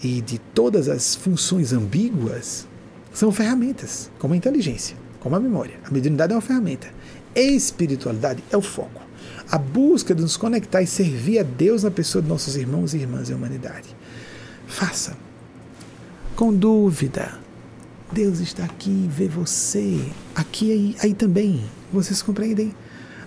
e 0.00 0.20
de 0.20 0.38
todas 0.38 0.88
as 0.88 1.16
funções 1.16 1.72
ambíguas. 1.72 2.68
São 3.12 3.32
ferramentas, 3.32 4.08
como 4.20 4.32
a 4.32 4.36
inteligência, 4.36 4.96
como 5.18 5.34
a 5.34 5.40
memória. 5.40 5.74
A 5.84 5.90
mediunidade 5.90 6.32
é 6.32 6.36
uma 6.36 6.40
ferramenta. 6.40 6.86
Espiritualidade 7.34 8.44
é 8.48 8.56
o 8.56 8.62
foco. 8.62 9.02
A 9.50 9.58
busca 9.58 10.14
de 10.14 10.22
nos 10.22 10.36
conectar 10.36 10.80
e 10.80 10.86
servir 10.86 11.40
a 11.40 11.42
Deus 11.42 11.82
na 11.82 11.90
pessoa 11.90 12.22
de 12.22 12.28
nossos 12.28 12.54
irmãos 12.54 12.94
e 12.94 12.98
irmãs 12.98 13.28
em 13.28 13.34
humanidade. 13.34 13.88
Faça. 14.68 15.16
Com 16.36 16.54
dúvida, 16.54 17.40
Deus 18.12 18.38
está 18.38 18.64
aqui, 18.64 19.10
vê 19.10 19.26
você, 19.26 20.00
aqui 20.32 20.66
e 20.66 20.72
aí, 20.72 20.96
aí 21.02 21.14
também. 21.14 21.64
Vocês 21.92 22.22
compreendem? 22.22 22.72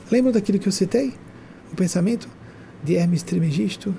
Lembram 0.09 0.31
daquilo 0.31 0.57
que 0.57 0.67
eu 0.69 0.71
citei? 0.71 1.13
O 1.73 1.75
pensamento 1.75 2.29
de 2.83 2.95
Hermes 2.95 3.23
Trismegisto? 3.23 3.93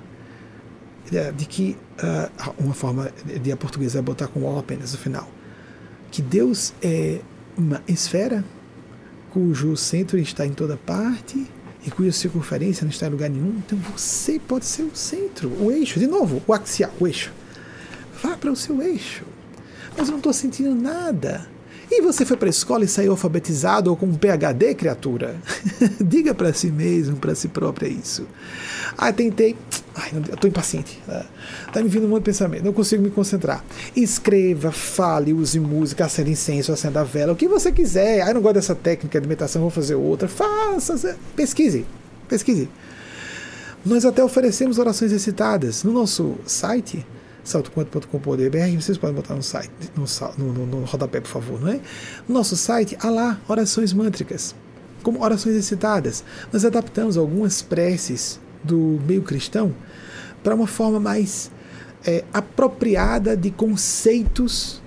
De 1.36 1.44
que 1.44 1.76
uh, 1.98 2.54
uma 2.58 2.72
forma 2.72 3.12
de 3.42 3.52
a 3.52 3.56
portuguesa 3.56 4.00
botar 4.00 4.28
com 4.28 4.40
O 4.42 4.58
apenas 4.58 4.92
no 4.92 4.98
final. 4.98 5.28
Que 6.10 6.22
Deus 6.22 6.72
é 6.82 7.20
uma 7.56 7.82
esfera 7.86 8.42
cujo 9.30 9.76
centro 9.76 10.16
está 10.16 10.46
em 10.46 10.52
toda 10.52 10.76
parte 10.76 11.46
e 11.86 11.90
cuja 11.90 12.12
circunferência 12.12 12.84
não 12.84 12.90
está 12.90 13.06
em 13.06 13.10
lugar 13.10 13.28
nenhum. 13.28 13.60
Então 13.66 13.76
você 13.78 14.38
pode 14.38 14.64
ser 14.64 14.84
o 14.84 14.94
centro, 14.94 15.50
o 15.60 15.70
eixo. 15.70 16.00
De 16.00 16.06
novo, 16.06 16.42
o 16.46 16.54
axial, 16.54 16.92
o 16.98 17.06
eixo. 17.06 17.32
Vá 18.22 18.36
para 18.36 18.50
o 18.50 18.56
seu 18.56 18.80
eixo 18.80 19.24
mas 19.96 20.08
eu 20.08 20.12
não 20.12 20.18
estou 20.18 20.32
sentindo 20.32 20.74
nada. 20.74 21.46
E 21.90 22.02
você 22.02 22.24
foi 22.24 22.36
para 22.36 22.48
a 22.48 22.50
escola 22.50 22.84
e 22.84 22.88
saiu 22.88 23.12
alfabetizado 23.12 23.90
ou 23.90 23.96
com 23.96 24.06
um 24.06 24.14
PhD, 24.14 24.74
criatura? 24.74 25.36
Diga 26.00 26.34
para 26.34 26.52
si 26.52 26.70
mesmo, 26.70 27.16
para 27.16 27.34
si 27.34 27.48
própria 27.48 27.88
isso. 27.88 28.26
Ah, 28.96 29.12
tentei. 29.12 29.56
Ai, 29.94 30.10
estou 30.32 30.48
impaciente. 30.48 31.00
Está 31.66 31.82
me 31.82 31.88
vindo 31.88 32.06
um 32.06 32.08
monte 32.08 32.20
de 32.20 32.24
pensamento, 32.26 32.64
não 32.64 32.72
consigo 32.72 33.02
me 33.02 33.10
concentrar. 33.10 33.64
Escreva, 33.94 34.72
fale, 34.72 35.32
use 35.32 35.60
música, 35.60 36.04
acenda 36.04 36.30
incenso, 36.30 36.72
acenda 36.72 37.04
vela, 37.04 37.32
o 37.32 37.36
que 37.36 37.46
você 37.46 37.70
quiser. 37.70 38.22
Ah, 38.22 38.28
eu 38.28 38.34
não 38.34 38.42
gosto 38.42 38.54
dessa 38.54 38.74
técnica 38.74 39.20
de 39.20 39.28
meditação, 39.28 39.62
vou 39.62 39.70
fazer 39.70 39.94
outra. 39.94 40.26
Faça, 40.26 41.16
pesquise, 41.36 41.86
pesquise. 42.28 42.68
Nós 43.84 44.04
até 44.04 44.24
oferecemos 44.24 44.78
orações 44.78 45.12
recitadas 45.12 45.84
no 45.84 45.92
nosso 45.92 46.36
site 46.46 47.04
saltoquanto.com.br, 47.44 48.80
vocês 48.80 48.98
podem 48.98 49.14
botar 49.14 49.34
no 49.34 49.42
site, 49.42 49.70
no, 49.94 50.52
no, 50.52 50.66
no, 50.66 50.84
rodapé, 50.84 51.20
por 51.20 51.28
favor, 51.28 51.60
não 51.60 51.68
é? 51.68 51.80
No 52.26 52.34
nosso 52.34 52.56
site, 52.56 52.96
há 53.00 53.10
lá 53.10 53.40
orações 53.46 53.92
mântricas, 53.92 54.54
como 55.02 55.22
orações 55.22 55.54
recitadas. 55.54 56.24
Nós 56.52 56.64
adaptamos 56.64 57.16
algumas 57.16 57.60
preces 57.60 58.40
do 58.62 58.98
meio 59.06 59.22
cristão 59.22 59.74
para 60.42 60.54
uma 60.54 60.66
forma 60.66 60.98
mais 60.98 61.50
é, 62.06 62.24
apropriada 62.32 63.36
de 63.36 63.50
conceitos 63.50 64.82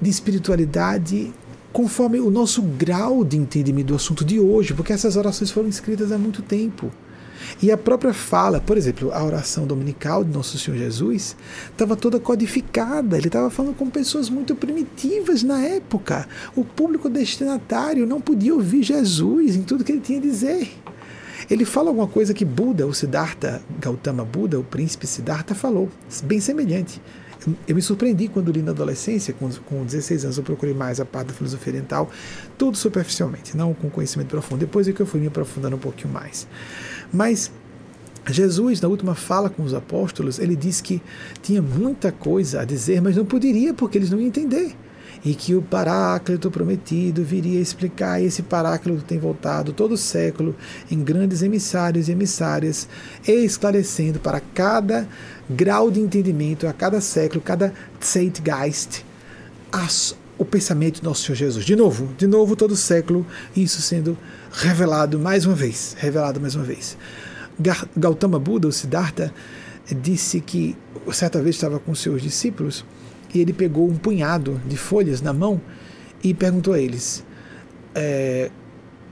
de 0.00 0.08
espiritualidade 0.08 1.32
conforme 1.72 2.18
o 2.20 2.30
nosso 2.30 2.62
grau 2.62 3.24
de 3.24 3.36
entendimento 3.36 3.88
do 3.88 3.94
assunto 3.94 4.24
de 4.24 4.40
hoje, 4.40 4.74
porque 4.74 4.92
essas 4.92 5.16
orações 5.16 5.50
foram 5.50 5.68
escritas 5.68 6.10
há 6.10 6.18
muito 6.18 6.42
tempo. 6.42 6.90
E 7.62 7.70
a 7.70 7.76
própria 7.76 8.12
fala, 8.12 8.60
por 8.60 8.76
exemplo, 8.76 9.12
a 9.12 9.24
oração 9.24 9.66
dominical 9.66 10.24
de 10.24 10.30
Nosso 10.30 10.58
Senhor 10.58 10.76
Jesus, 10.76 11.36
estava 11.70 11.96
toda 11.96 12.20
codificada. 12.20 13.16
Ele 13.16 13.28
estava 13.28 13.50
falando 13.50 13.74
com 13.74 13.88
pessoas 13.90 14.28
muito 14.28 14.54
primitivas 14.54 15.42
na 15.42 15.62
época. 15.62 16.28
O 16.54 16.64
público 16.64 17.08
destinatário 17.08 18.06
não 18.06 18.20
podia 18.20 18.54
ouvir 18.54 18.82
Jesus 18.82 19.56
em 19.56 19.62
tudo 19.62 19.84
que 19.84 19.92
ele 19.92 20.00
tinha 20.00 20.18
a 20.18 20.22
dizer. 20.22 20.70
Ele 21.50 21.64
fala 21.64 21.88
alguma 21.88 22.06
coisa 22.06 22.34
que 22.34 22.44
Buda, 22.44 22.86
o 22.86 22.92
Siddhartha 22.92 23.62
Gautama 23.80 24.24
Buda, 24.24 24.58
o 24.58 24.64
príncipe 24.64 25.06
Siddhartha, 25.06 25.54
falou, 25.54 25.88
bem 26.24 26.40
semelhante. 26.40 27.00
Eu 27.66 27.74
me 27.74 27.80
surpreendi 27.80 28.28
quando 28.28 28.50
li 28.50 28.60
na 28.60 28.72
adolescência, 28.72 29.32
com, 29.32 29.48
com 29.64 29.84
16 29.84 30.24
anos, 30.24 30.36
eu 30.38 30.42
procurei 30.42 30.74
mais 30.74 31.00
a 31.00 31.04
parte 31.04 31.28
da 31.28 31.34
filosofia 31.34 31.72
oriental, 31.72 32.10
tudo 32.58 32.76
superficialmente, 32.76 33.56
não 33.56 33.72
com 33.72 33.88
conhecimento 33.88 34.28
profundo. 34.28 34.60
Depois 34.60 34.88
é 34.88 34.92
que 34.92 35.00
eu 35.00 35.06
fui 35.06 35.20
me 35.20 35.28
aprofundando 35.28 35.76
um 35.76 35.78
pouquinho 35.78 36.12
mais. 36.12 36.46
Mas 37.12 37.50
Jesus, 38.32 38.80
na 38.80 38.88
última 38.88 39.14
fala 39.14 39.48
com 39.48 39.62
os 39.62 39.72
apóstolos, 39.72 40.38
ele 40.38 40.54
disse 40.54 40.82
que 40.82 41.02
tinha 41.42 41.62
muita 41.62 42.12
coisa 42.12 42.60
a 42.60 42.64
dizer, 42.64 43.00
mas 43.00 43.16
não 43.16 43.24
poderia 43.24 43.72
porque 43.72 43.98
eles 43.98 44.10
não 44.10 44.18
iam 44.18 44.28
entender. 44.28 44.74
E 45.24 45.34
que 45.34 45.54
o 45.54 45.62
Paráclito 45.62 46.48
prometido 46.50 47.24
viria 47.24 47.60
explicar, 47.60 48.20
e 48.20 48.26
esse 48.26 48.42
Paráclito 48.42 49.02
tem 49.02 49.18
voltado 49.18 49.72
todo 49.72 49.96
século 49.96 50.54
em 50.90 51.02
grandes 51.02 51.42
emissários 51.42 52.08
e 52.08 52.12
emissárias, 52.12 52.88
esclarecendo 53.26 54.20
para 54.20 54.40
cada 54.40 55.08
grau 55.50 55.90
de 55.90 55.98
entendimento, 55.98 56.68
a 56.68 56.72
cada 56.72 57.00
século, 57.00 57.40
cada 57.40 57.72
Zeitgeist, 58.04 59.04
as, 59.72 60.14
o 60.36 60.44
pensamento 60.44 61.00
do 61.00 61.08
nosso 61.08 61.22
Senhor 61.24 61.36
Jesus. 61.36 61.64
De 61.64 61.74
novo, 61.74 62.10
de 62.16 62.26
novo, 62.28 62.54
todo 62.54 62.76
século, 62.76 63.26
isso 63.56 63.82
sendo 63.82 64.16
revelado 64.52 65.18
mais 65.18 65.44
uma 65.46 65.54
vez, 65.54 65.96
revelado 65.98 66.40
mais 66.40 66.54
uma 66.54 66.64
vez. 66.64 66.96
Gautama 67.96 68.38
Buda, 68.38 68.68
o 68.68 68.72
Siddhartha, 68.72 69.32
disse 70.00 70.40
que 70.40 70.76
certa 71.12 71.40
vez 71.42 71.56
estava 71.56 71.78
com 71.78 71.94
seus 71.94 72.22
discípulos 72.22 72.84
e 73.34 73.40
ele 73.40 73.52
pegou 73.52 73.88
um 73.88 73.96
punhado 73.96 74.60
de 74.66 74.76
folhas 74.76 75.20
na 75.20 75.32
mão 75.32 75.60
e 76.22 76.32
perguntou 76.34 76.74
a 76.74 76.80
eles: 76.80 77.24
é, 77.94 78.50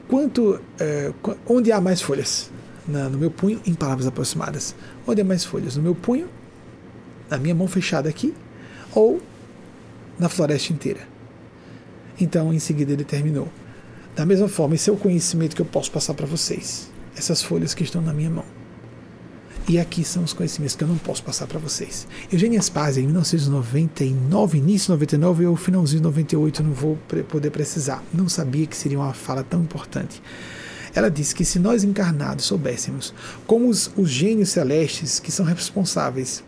quanto, 0.08 0.60
é, 0.78 1.12
onde 1.46 1.72
há 1.72 1.80
mais 1.80 2.00
folhas? 2.00 2.50
Na, 2.86 3.08
no 3.08 3.18
meu 3.18 3.30
punho, 3.30 3.60
em 3.66 3.74
palavras 3.74 4.06
aproximadas. 4.06 4.74
Onde 5.06 5.20
há 5.20 5.24
mais 5.24 5.44
folhas? 5.44 5.76
No 5.76 5.82
meu 5.82 5.94
punho, 5.94 6.28
na 7.28 7.36
minha 7.36 7.54
mão 7.54 7.66
fechada 7.66 8.08
aqui, 8.08 8.32
ou 8.94 9.20
na 10.18 10.28
floresta 10.28 10.72
inteira? 10.72 11.00
Então, 12.20 12.52
em 12.52 12.58
seguida, 12.60 12.92
ele 12.92 13.04
terminou. 13.04 13.48
Da 14.16 14.24
mesma 14.24 14.48
forma, 14.48 14.74
esse 14.74 14.88
é 14.88 14.92
o 14.92 14.96
conhecimento 14.96 15.54
que 15.54 15.60
eu 15.60 15.66
posso 15.66 15.92
passar 15.92 16.14
para 16.14 16.24
vocês. 16.24 16.88
Essas 17.14 17.42
folhas 17.42 17.74
que 17.74 17.84
estão 17.84 18.00
na 18.00 18.14
minha 18.14 18.30
mão. 18.30 18.46
E 19.68 19.78
aqui 19.78 20.02
são 20.02 20.24
os 20.24 20.32
conhecimentos 20.32 20.74
que 20.74 20.82
eu 20.82 20.88
não 20.88 20.96
posso 20.96 21.22
passar 21.22 21.46
para 21.46 21.58
vocês. 21.58 22.08
Eugênia 22.32 22.62
Spazia, 22.62 23.02
em 23.02 23.06
1999, 23.06 24.56
início 24.56 24.86
de 24.86 24.92
99 24.92 25.46
ou 25.46 25.54
finalzinho 25.54 26.00
de 26.00 26.04
98, 26.04 26.62
não 26.62 26.72
vou 26.72 26.98
poder 27.28 27.50
precisar. 27.50 28.02
Não 28.14 28.26
sabia 28.26 28.66
que 28.66 28.76
seria 28.76 28.98
uma 28.98 29.12
fala 29.12 29.42
tão 29.42 29.60
importante. 29.60 30.22
Ela 30.94 31.10
disse 31.10 31.34
que 31.34 31.44
se 31.44 31.58
nós 31.58 31.84
encarnados 31.84 32.46
soubéssemos 32.46 33.12
como 33.46 33.68
os, 33.68 33.90
os 33.98 34.08
gênios 34.08 34.48
celestes 34.48 35.20
que 35.20 35.30
são 35.30 35.44
responsáveis 35.44 36.42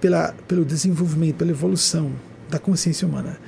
pela, 0.00 0.32
pelo 0.46 0.64
desenvolvimento, 0.64 1.34
pela 1.34 1.50
evolução 1.50 2.12
da 2.48 2.60
consciência 2.60 3.08
humana, 3.08 3.40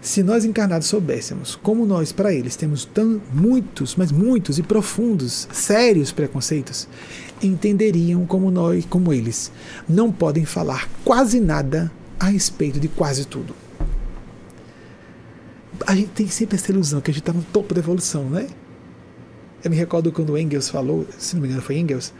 se 0.00 0.22
nós 0.22 0.44
encarnados 0.44 0.86
soubéssemos 0.86 1.56
como 1.56 1.86
nós, 1.86 2.12
para 2.12 2.32
eles, 2.32 2.56
temos 2.56 2.84
tão 2.84 3.20
muitos, 3.32 3.96
mas 3.96 4.12
muitos 4.12 4.58
e 4.58 4.62
profundos, 4.62 5.48
sérios 5.52 6.12
preconceitos, 6.12 6.88
entenderiam 7.42 8.24
como 8.26 8.50
nós, 8.50 8.84
como 8.86 9.12
eles, 9.12 9.50
não 9.88 10.12
podem 10.12 10.44
falar 10.44 10.88
quase 11.04 11.40
nada 11.40 11.90
a 12.18 12.26
respeito 12.26 12.80
de 12.80 12.88
quase 12.88 13.24
tudo. 13.24 13.54
A 15.86 15.94
gente 15.94 16.08
tem 16.08 16.28
sempre 16.28 16.56
essa 16.56 16.70
ilusão 16.72 17.00
que 17.00 17.10
a 17.10 17.14
gente 17.14 17.22
está 17.22 17.32
no 17.32 17.42
topo 17.42 17.74
da 17.74 17.80
evolução, 17.80 18.24
né? 18.30 18.46
Eu 19.62 19.70
me 19.70 19.76
recordo 19.76 20.12
quando 20.12 20.38
Engels 20.38 20.68
falou, 20.68 21.06
se 21.18 21.34
não 21.34 21.42
me 21.42 21.48
engano 21.48 21.62
foi 21.62 21.76
Engels, 21.76 22.12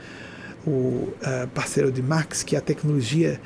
o 0.66 0.70
uh, 0.70 1.48
parceiro 1.54 1.92
de 1.92 2.02
Marx, 2.02 2.42
que 2.42 2.56
a 2.56 2.60
tecnologia 2.60 3.40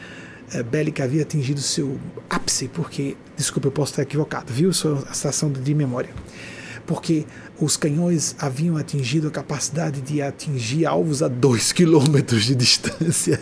uh, 0.54 0.64
bélica 0.64 1.04
havia 1.04 1.22
atingido 1.22 1.60
seu 1.60 1.98
ápice, 2.28 2.68
porque, 2.68 3.16
desculpa, 3.36 3.68
eu 3.68 3.72
posso 3.72 3.92
estar 3.92 4.02
equivocado, 4.02 4.52
viu? 4.52 4.72
Sua 4.72 5.04
a 5.08 5.14
citação 5.14 5.50
de 5.50 5.74
memória. 5.74 6.10
Porque 6.86 7.24
os 7.60 7.76
canhões 7.76 8.34
haviam 8.38 8.76
atingido 8.76 9.28
a 9.28 9.30
capacidade 9.30 10.00
de 10.00 10.22
atingir 10.22 10.86
alvos 10.86 11.22
a 11.22 11.28
2 11.28 11.72
quilômetros 11.72 12.44
de 12.44 12.54
distância. 12.54 13.38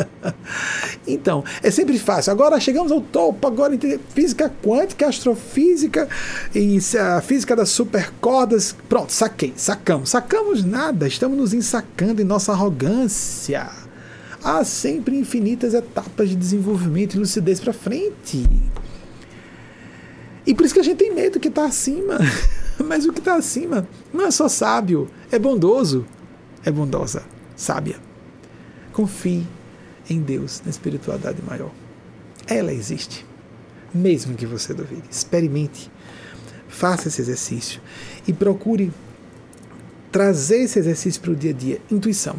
então, 1.06 1.44
é 1.62 1.70
sempre 1.70 1.98
fácil. 1.98 2.32
Agora 2.32 2.58
chegamos 2.58 2.90
ao 2.90 3.00
topo, 3.00 3.46
agora 3.46 3.78
física 4.12 4.52
quântica, 4.62 5.06
astrofísica 5.06 6.08
e 6.54 6.78
a 6.98 7.20
física 7.20 7.54
das 7.54 7.70
supercordas. 7.70 8.74
Pronto, 8.88 9.12
saquei, 9.12 9.52
sacamos. 9.56 10.10
Sacamos 10.10 10.64
nada, 10.64 11.06
estamos 11.06 11.38
nos 11.38 11.54
ensacando 11.54 12.20
em 12.20 12.24
nossa 12.24 12.52
arrogância. 12.52 13.70
Há 14.42 14.64
sempre 14.64 15.16
infinitas 15.16 15.74
etapas 15.74 16.30
de 16.30 16.36
desenvolvimento 16.36 17.14
e 17.14 17.18
lucidez 17.18 17.60
para 17.60 17.72
frente. 17.72 18.44
E 20.46 20.54
por 20.54 20.64
isso 20.64 20.74
que 20.74 20.80
a 20.80 20.84
gente 20.84 20.98
tem 20.98 21.14
medo 21.14 21.38
que 21.38 21.48
está 21.48 21.64
acima. 21.64 22.18
Mas 22.82 23.04
o 23.04 23.12
que 23.12 23.18
está 23.18 23.36
acima 23.36 23.86
não 24.12 24.26
é 24.26 24.30
só 24.30 24.48
sábio, 24.48 25.08
é 25.30 25.38
bondoso, 25.38 26.06
é 26.64 26.70
bondosa, 26.70 27.22
sábia. 27.54 27.96
Confie 28.92 29.46
em 30.08 30.20
Deus, 30.20 30.62
na 30.64 30.70
espiritualidade 30.70 31.42
maior. 31.46 31.70
Ela 32.46 32.72
existe, 32.72 33.26
mesmo 33.94 34.34
que 34.34 34.46
você 34.46 34.72
duvide. 34.72 35.04
Experimente, 35.10 35.90
faça 36.68 37.08
esse 37.08 37.20
exercício 37.20 37.80
e 38.26 38.32
procure 38.32 38.90
trazer 40.10 40.62
esse 40.62 40.78
exercício 40.78 41.20
para 41.20 41.32
o 41.32 41.36
dia 41.36 41.50
a 41.50 41.54
dia. 41.54 41.80
Intuição. 41.90 42.36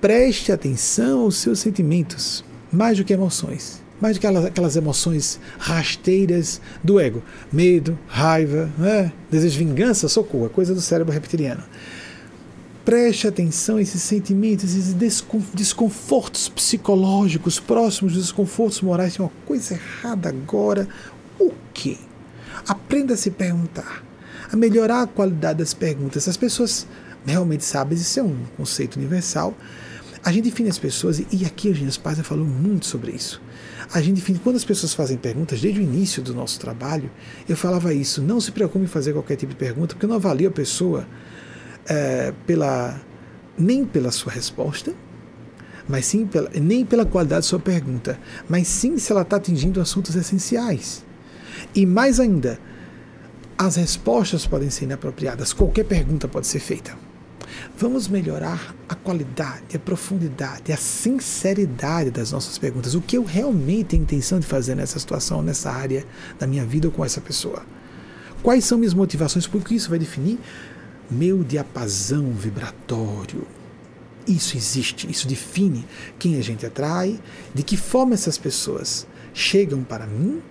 Preste 0.00 0.52
atenção 0.52 1.22
aos 1.22 1.36
seus 1.36 1.58
sentimentos, 1.58 2.44
mais 2.70 2.96
do 2.96 3.04
que 3.04 3.12
emoções 3.12 3.82
mais 4.00 4.16
do 4.16 4.20
que 4.20 4.26
aquelas, 4.26 4.76
emoções 4.76 5.40
rasteiras 5.58 6.60
do 6.82 7.00
ego. 7.00 7.22
Medo, 7.52 7.98
raiva, 8.06 8.70
né? 8.78 9.12
desejo 9.30 9.58
de 9.58 9.64
vingança, 9.64 10.08
socorro, 10.08 10.48
coisa 10.48 10.74
do 10.74 10.80
cérebro 10.80 11.12
reptiliano. 11.12 11.62
Preste 12.84 13.26
atenção 13.26 13.76
a 13.76 13.82
esses 13.82 14.00
sentimentos, 14.00 14.74
esses 14.74 14.94
desconfortos 15.52 16.48
psicológicos 16.48 17.60
próximos 17.60 18.14
dos 18.14 18.22
desconfortos 18.22 18.80
morais. 18.80 19.14
Tem 19.14 19.24
uma 19.24 19.32
coisa 19.44 19.74
errada 19.74 20.30
agora. 20.30 20.88
O 21.38 21.52
quê? 21.74 21.98
Aprenda 22.66 23.14
a 23.14 23.16
se 23.16 23.30
perguntar, 23.30 24.02
a 24.50 24.56
melhorar 24.56 25.02
a 25.02 25.06
qualidade 25.06 25.58
das 25.58 25.74
perguntas. 25.74 26.26
As 26.28 26.36
pessoas 26.36 26.86
realmente 27.26 27.64
sabem, 27.64 27.98
isso 27.98 28.20
é 28.20 28.22
um 28.22 28.36
conceito 28.56 28.96
universal. 28.96 29.54
A 30.28 30.32
gente 30.32 30.44
define 30.44 30.68
as 30.68 30.78
pessoas, 30.78 31.18
e 31.18 31.44
aqui 31.46 31.68
a 31.68 31.70
Eugênia 31.70 31.90
Spazia 31.90 32.22
falou 32.22 32.44
muito 32.44 32.86
sobre 32.86 33.12
isso 33.12 33.40
a 33.92 34.02
gente, 34.02 34.22
quando 34.40 34.56
as 34.56 34.64
pessoas 34.64 34.92
fazem 34.92 35.16
perguntas, 35.16 35.60
desde 35.60 35.80
o 35.80 35.82
início 35.82 36.22
do 36.22 36.34
nosso 36.34 36.60
trabalho, 36.60 37.10
eu 37.48 37.56
falava 37.56 37.94
isso: 37.94 38.20
não 38.20 38.40
se 38.40 38.52
preocupe 38.52 38.84
em 38.84 38.88
fazer 38.88 39.12
qualquer 39.12 39.36
tipo 39.36 39.52
de 39.52 39.58
pergunta, 39.58 39.94
porque 39.94 40.04
eu 40.04 40.08
não 40.08 40.16
avalio 40.16 40.48
a 40.48 40.52
pessoa 40.52 41.06
é, 41.86 42.32
pela, 42.46 43.00
nem 43.56 43.84
pela 43.84 44.10
sua 44.10 44.30
resposta, 44.30 44.92
mas 45.88 46.04
sim 46.04 46.26
pela, 46.26 46.50
nem 46.50 46.84
pela 46.84 47.06
qualidade 47.06 47.40
da 47.40 47.48
sua 47.48 47.58
pergunta, 47.58 48.18
mas 48.48 48.68
sim 48.68 48.98
se 48.98 49.10
ela 49.10 49.22
está 49.22 49.36
atingindo 49.36 49.80
assuntos 49.80 50.14
essenciais. 50.14 51.04
E 51.74 51.86
mais 51.86 52.20
ainda, 52.20 52.60
as 53.56 53.76
respostas 53.76 54.46
podem 54.46 54.68
ser 54.68 54.84
inapropriadas, 54.84 55.52
qualquer 55.54 55.84
pergunta 55.84 56.28
pode 56.28 56.46
ser 56.46 56.60
feita. 56.60 57.07
Vamos 57.76 58.08
melhorar 58.08 58.74
a 58.88 58.94
qualidade, 58.94 59.76
a 59.76 59.78
profundidade, 59.78 60.72
a 60.72 60.76
sinceridade 60.76 62.10
das 62.10 62.32
nossas 62.32 62.58
perguntas. 62.58 62.94
O 62.94 63.00
que 63.00 63.16
eu 63.16 63.24
realmente 63.24 63.90
tenho 63.90 64.02
intenção 64.02 64.40
de 64.40 64.46
fazer 64.46 64.74
nessa 64.74 64.98
situação, 64.98 65.42
nessa 65.42 65.70
área 65.70 66.04
da 66.38 66.46
minha 66.46 66.64
vida 66.64 66.88
ou 66.88 66.92
com 66.92 67.04
essa 67.04 67.20
pessoa? 67.20 67.62
Quais 68.42 68.64
são 68.64 68.78
minhas 68.78 68.94
motivações? 68.94 69.46
Porque 69.46 69.74
isso 69.74 69.90
vai 69.90 69.98
definir 69.98 70.38
meu 71.10 71.42
diapasão 71.42 72.32
vibratório. 72.32 73.46
Isso 74.26 74.56
existe, 74.56 75.10
isso 75.10 75.26
define 75.26 75.86
quem 76.18 76.36
a 76.36 76.42
gente 76.42 76.66
atrai, 76.66 77.18
de 77.54 77.62
que 77.62 77.76
forma 77.76 78.12
essas 78.12 78.36
pessoas 78.36 79.06
chegam 79.32 79.82
para 79.82 80.06
mim, 80.06 80.42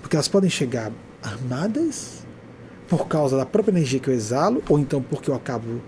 porque 0.00 0.16
elas 0.16 0.28
podem 0.28 0.48
chegar 0.48 0.90
armadas 1.22 2.26
por 2.88 3.06
causa 3.06 3.36
da 3.36 3.44
própria 3.44 3.72
energia 3.72 4.00
que 4.00 4.08
eu 4.08 4.14
exalo, 4.14 4.62
ou 4.66 4.78
então 4.78 5.02
porque 5.02 5.30
eu 5.30 5.34
acabo 5.34 5.82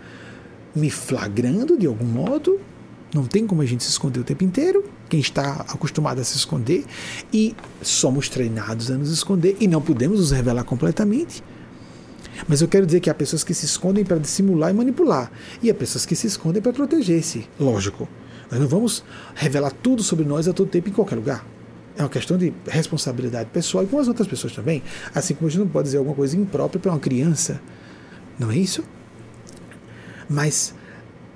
me 0.75 0.91
flagrando 0.91 1.79
de 1.79 1.87
algum 1.87 2.05
modo. 2.05 2.61
Não 3.15 3.25
tem 3.25 3.47
como 3.47 3.61
a 3.63 3.67
gente 3.67 3.83
se 3.83 3.91
esconder 3.91 4.21
o 4.21 4.25
tempo 4.25 4.45
inteiro. 4.45 4.85
Quem 5.09 5.19
está 5.19 5.65
acostumado 5.69 6.21
a 6.21 6.25
se 6.25 6.37
esconder 6.37 6.85
e 7.33 7.57
somos 7.83 8.29
treinados 8.29 8.91
a 8.91 8.95
nos 8.95 9.11
esconder 9.11 9.57
e 9.59 9.67
não 9.67 9.83
podemos 9.83 10.21
nos 10.21 10.31
revelar 10.31 10.65
completamente. 10.65 11.43
Mas 12.49 12.61
eu 12.61 12.69
quero 12.69 12.87
dizer 12.87 13.01
que 13.01 13.11
há 13.11 13.15
pessoas 13.15 13.45
que 13.45 13.53
se 13.53 13.67
escondem 13.67 14.05
para 14.05 14.19
dissimular 14.19 14.71
e 14.71 14.73
manipular, 14.73 15.31
e 15.63 15.71
há 15.71 15.75
pessoas 15.75 16.07
que 16.07 16.15
se 16.15 16.27
escondem 16.27 16.63
para 16.63 16.73
proteger-se. 16.73 17.47
Lógico, 17.59 18.09
nós 18.51 18.61
não 18.61 18.69
vamos 18.69 19.05
revelar 19.35 19.73
tudo 19.73 20.03
sobre 20.03 20.25
nós 20.25 20.49
a 20.49 20.53
todo 20.53 20.69
tempo 20.69 20.89
em 20.89 20.93
qualquer 20.93 21.17
lugar. 21.17 21.47
É 21.97 22.03
uma 22.03 22.09
questão 22.09 22.39
de 22.39 22.53
responsabilidade 22.67 23.51
pessoal 23.51 23.85
e 23.85 23.87
com 23.87 23.99
as 23.99 24.09
outras 24.09 24.27
pessoas 24.27 24.55
também. 24.55 24.83
Assim 25.15 25.35
como 25.35 25.49
a 25.49 25.51
gente 25.51 25.61
não 25.61 25.69
pode 25.69 25.87
dizer 25.87 25.99
alguma 25.99 26.17
coisa 26.17 26.37
imprópria 26.37 26.81
para 26.81 26.93
uma 26.93 26.99
criança. 26.99 27.61
Não 28.39 28.51
é 28.51 28.57
isso? 28.57 28.83
Mas 30.31 30.73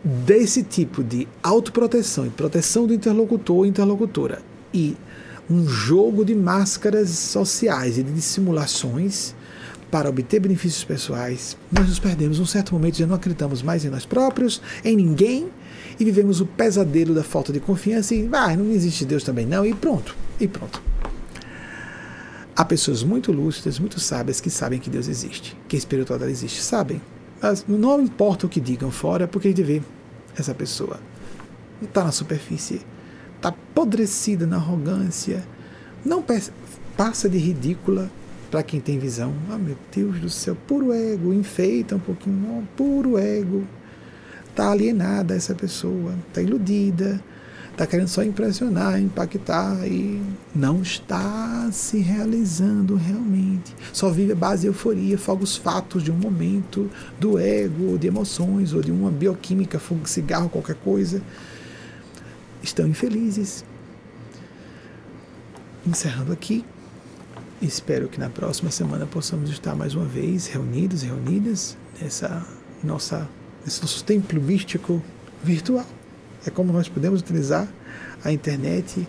desse 0.04 0.62
tipo 0.62 1.02
de 1.02 1.26
autoproteção 1.42 2.26
e 2.26 2.30
proteção 2.30 2.86
do 2.86 2.94
interlocutor 2.94 3.56
ou 3.56 3.66
interlocutora 3.66 4.40
e 4.72 4.96
um 5.50 5.66
jogo 5.66 6.24
de 6.24 6.34
máscaras 6.34 7.10
sociais 7.10 7.98
e 7.98 8.02
de 8.02 8.12
dissimulações 8.12 9.34
para 9.90 10.08
obter 10.08 10.40
benefícios 10.40 10.84
pessoais, 10.84 11.56
nós 11.70 11.88
nos 11.88 11.98
perdemos 11.98 12.40
um 12.40 12.46
certo 12.46 12.74
momento, 12.74 12.98
já 12.98 13.06
não 13.06 13.14
acreditamos 13.14 13.62
mais 13.62 13.84
em 13.84 13.90
nós 13.90 14.04
próprios, 14.04 14.60
em 14.84 14.96
ninguém, 14.96 15.48
e 15.98 16.04
vivemos 16.04 16.40
o 16.40 16.46
pesadelo 16.46 17.14
da 17.14 17.22
falta 17.22 17.52
de 17.52 17.60
confiança 17.60 18.14
e 18.14 18.28
ah, 18.32 18.56
não 18.56 18.70
existe 18.72 19.04
Deus 19.04 19.22
também 19.22 19.46
não, 19.46 19.64
e 19.64 19.72
pronto, 19.72 20.16
e 20.40 20.48
pronto. 20.48 20.82
Há 22.56 22.64
pessoas 22.64 23.02
muito 23.02 23.30
lúcidas, 23.32 23.78
muito 23.78 24.00
sábias 24.00 24.40
que 24.40 24.50
sabem 24.50 24.80
que 24.80 24.90
Deus 24.90 25.08
existe, 25.08 25.56
que 25.68 25.76
a 25.76 25.78
espiritualidade 25.78 26.32
existe, 26.32 26.60
sabem, 26.62 27.00
não 27.68 28.00
importa 28.00 28.46
o 28.46 28.48
que 28.48 28.60
digam 28.60 28.90
fora, 28.90 29.28
porque 29.28 29.48
a 29.48 29.50
gente 29.50 29.62
vê 29.62 29.82
essa 30.36 30.54
pessoa. 30.54 30.98
Está 31.82 32.04
na 32.04 32.12
superfície, 32.12 32.80
está 33.36 33.50
apodrecida 33.50 34.46
na 34.46 34.56
arrogância. 34.56 35.44
Não 36.04 36.24
passa 36.96 37.28
de 37.28 37.38
ridícula 37.38 38.10
para 38.50 38.62
quem 38.62 38.80
tem 38.80 38.98
visão. 38.98 39.34
Ah, 39.50 39.58
meu 39.58 39.76
Deus 39.94 40.18
do 40.20 40.30
céu, 40.30 40.56
puro 40.66 40.92
ego, 40.92 41.32
enfeita 41.32 41.96
um 41.96 42.00
pouquinho, 42.00 42.66
puro 42.76 43.18
ego. 43.18 43.64
Está 44.48 44.70
alienada 44.70 45.34
essa 45.34 45.54
pessoa, 45.54 46.14
está 46.28 46.40
iludida, 46.40 47.20
está 47.74 47.88
querendo 47.88 48.06
só 48.06 48.22
impressionar, 48.22 49.00
impactar 49.00 49.84
e 49.86 50.22
não 50.54 50.80
está 50.80 51.68
se 51.72 51.98
realizando 51.98 52.94
realmente. 52.94 53.74
Só 53.92 54.10
vive 54.10 54.32
a 54.32 54.36
base 54.36 54.62
de 54.62 54.68
euforia, 54.68 55.18
fogos 55.18 55.56
fatos 55.56 56.02
de 56.02 56.12
um 56.12 56.16
momento, 56.16 56.88
do 57.18 57.36
ego, 57.36 57.90
ou 57.90 57.98
de 57.98 58.06
emoções, 58.06 58.72
ou 58.72 58.80
de 58.80 58.92
uma 58.92 59.10
bioquímica, 59.10 59.80
fogo 59.80 60.08
cigarro, 60.08 60.48
qualquer 60.48 60.76
coisa. 60.76 61.20
Estão 62.62 62.86
infelizes. 62.86 63.64
Encerrando 65.84 66.32
aqui, 66.32 66.64
espero 67.60 68.08
que 68.08 68.20
na 68.20 68.30
próxima 68.30 68.70
semana 68.70 69.04
possamos 69.04 69.50
estar 69.50 69.74
mais 69.74 69.94
uma 69.94 70.06
vez 70.06 70.46
reunidos 70.46 71.02
reunidas 71.02 71.76
nessa 72.00 72.46
nossa, 72.84 73.28
nesse 73.64 73.82
nosso 73.82 74.04
templo 74.04 74.40
místico 74.40 75.02
virtual 75.42 75.84
é 76.46 76.50
como 76.50 76.72
nós 76.72 76.88
podemos 76.88 77.20
utilizar 77.20 77.68
a 78.22 78.32
internet 78.32 79.06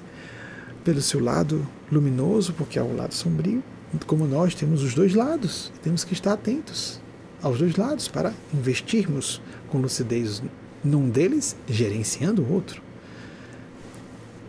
pelo 0.84 1.02
seu 1.02 1.22
lado 1.22 1.68
luminoso, 1.92 2.54
porque 2.54 2.80
é 2.80 2.82
o 2.82 2.96
lado 2.96 3.14
sombrio, 3.14 3.64
como 4.06 4.26
nós 4.26 4.54
temos 4.54 4.84
os 4.84 4.94
dois 4.94 5.14
lados. 5.14 5.72
Temos 5.82 6.04
que 6.04 6.14
estar 6.14 6.34
atentos 6.34 7.00
aos 7.42 7.60
dois 7.60 7.76
lados 7.76 8.08
para 8.08 8.34
investirmos 8.54 9.42
com 9.70 9.80
lucidez 9.80 10.42
num 10.84 11.10
deles, 11.10 11.56
gerenciando 11.68 12.42
o 12.42 12.54
outro. 12.54 12.82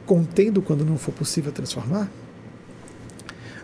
Contendo 0.05 0.63
quando 0.63 0.85
não 0.85 0.99
for 0.99 1.13
possível 1.13 1.51
transformar. 1.51 2.09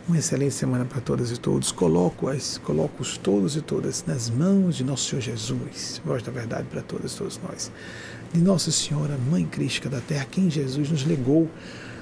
Uma 0.09 0.19
excelente 0.19 0.55
semana 0.55 0.85
para 0.85 1.01
todas 1.01 1.31
e 1.31 1.39
todos. 1.39 1.71
Coloco-as, 1.71 2.59
coloco-os 2.59 3.17
todos 3.17 3.55
e 3.55 3.61
todas 3.61 4.05
nas 4.05 4.29
mãos 4.29 4.77
de 4.77 4.83
nosso 4.83 5.09
Senhor 5.09 5.23
Jesus, 5.23 6.01
voz 6.05 6.23
da 6.23 6.33
verdade 6.33 6.67
para 6.69 6.83
todas 6.83 7.13
e 7.13 7.17
todos 7.17 7.39
nós 7.47 7.71
de 8.33 8.41
Nossa 8.41 8.71
Senhora, 8.71 9.19
Mãe 9.31 9.45
Crística 9.45 9.91
da 9.91 10.01
Terra, 10.01 10.27
quem 10.31 10.49
Jesus 10.49 10.91
nos 10.91 11.05
legou 11.05 11.51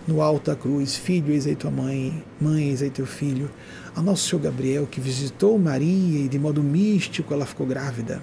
no 0.06 0.22
alto 0.22 0.50
da 0.50 0.56
cruz, 0.56 0.94
filho, 0.94 1.32
eis 1.32 1.44
aí 1.46 1.56
tua 1.56 1.72
mãe, 1.72 2.22
mãe, 2.40 2.68
eis 2.68 2.82
aí 2.82 2.90
teu 2.90 3.04
filho, 3.04 3.50
a 3.96 4.00
Nosso 4.00 4.28
Senhor 4.28 4.42
Gabriel, 4.42 4.86
que 4.86 5.00
visitou 5.00 5.58
Maria 5.58 6.20
e 6.20 6.28
de 6.28 6.38
modo 6.38 6.62
místico 6.62 7.34
ela 7.34 7.44
ficou 7.44 7.66
grávida. 7.66 8.22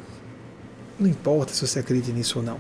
Não 0.98 1.08
importa 1.08 1.54
se 1.54 1.68
você 1.68 1.80
acredita 1.80 2.12
nisso 2.14 2.40
ou 2.40 2.46
não. 2.46 2.60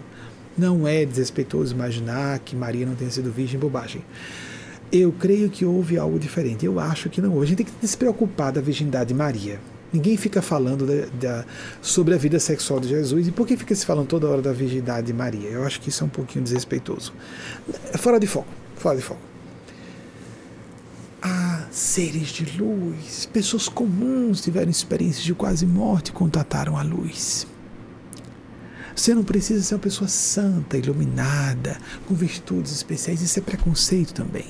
Não 0.58 0.88
é 0.88 1.06
desrespeitoso 1.06 1.74
imaginar 1.74 2.40
que 2.40 2.56
Maria 2.56 2.86
não 2.86 2.96
tenha 2.96 3.10
sido 3.10 3.32
virgem, 3.32 3.60
bobagem. 3.60 4.04
Eu 4.92 5.12
creio 5.14 5.50
que 5.50 5.64
houve 5.64 5.98
algo 5.98 6.20
diferente. 6.20 6.66
Eu 6.66 6.80
acho 6.80 7.10
que 7.10 7.22
não 7.22 7.32
houve. 7.32 7.46
A 7.46 7.48
gente 7.48 7.64
tem 7.64 7.66
que 7.66 7.88
se 7.88 7.98
preocupar 7.98 8.52
da 8.52 8.62
virgindade 8.62 9.10
de 9.10 9.14
Maria. 9.14 9.60
Ninguém 9.92 10.18
fica 10.18 10.42
falando 10.42 10.86
da, 10.86 11.06
da, 11.20 11.46
sobre 11.82 12.14
a 12.14 12.18
vida 12.18 12.40
sexual 12.40 12.80
de 12.80 12.90
Jesus. 12.90 13.28
E 13.28 13.32
por 13.32 13.48
que 13.48 13.56
fica 13.56 13.74
se 13.74 13.86
falando 13.86 14.08
toda 14.08 14.28
hora 14.28 14.42
da 14.42 14.52
virgindade 14.52 15.08
de 15.08 15.14
Maria? 15.14 15.50
Eu 15.50 15.64
acho 15.64 15.80
que 15.80 15.90
isso 15.90 16.04
é 16.04 16.08
um 16.08 16.10
pouquinho 16.10 16.44
desrespeitoso. 16.44 17.14
É 17.94 17.98
fora 17.98 18.20
de 18.20 18.28
foco. 18.28 18.50
Fora 18.76 18.98
de 18.98 19.02
foco. 19.02 19.22
Há 21.22 21.66
seres 21.72 22.28
de 22.30 22.58
luz, 22.58 23.28
pessoas 23.34 23.68
comuns 23.68 24.42
tiveram 24.42 24.70
experiências 24.70 25.24
de 25.24 25.34
quase 25.34 25.66
morte 25.66 26.10
e 26.10 26.12
contataram 26.12 26.78
a 26.78 26.84
luz. 26.84 27.48
Você 28.98 29.14
não 29.14 29.24
precisa 29.24 29.62
ser 29.62 29.76
uma 29.76 29.80
pessoa 29.80 30.08
santa, 30.08 30.76
iluminada, 30.76 31.78
com 32.08 32.16
virtudes 32.16 32.72
especiais. 32.72 33.22
Isso 33.22 33.38
é 33.38 33.44
preconceito 33.44 34.12
também. 34.12 34.48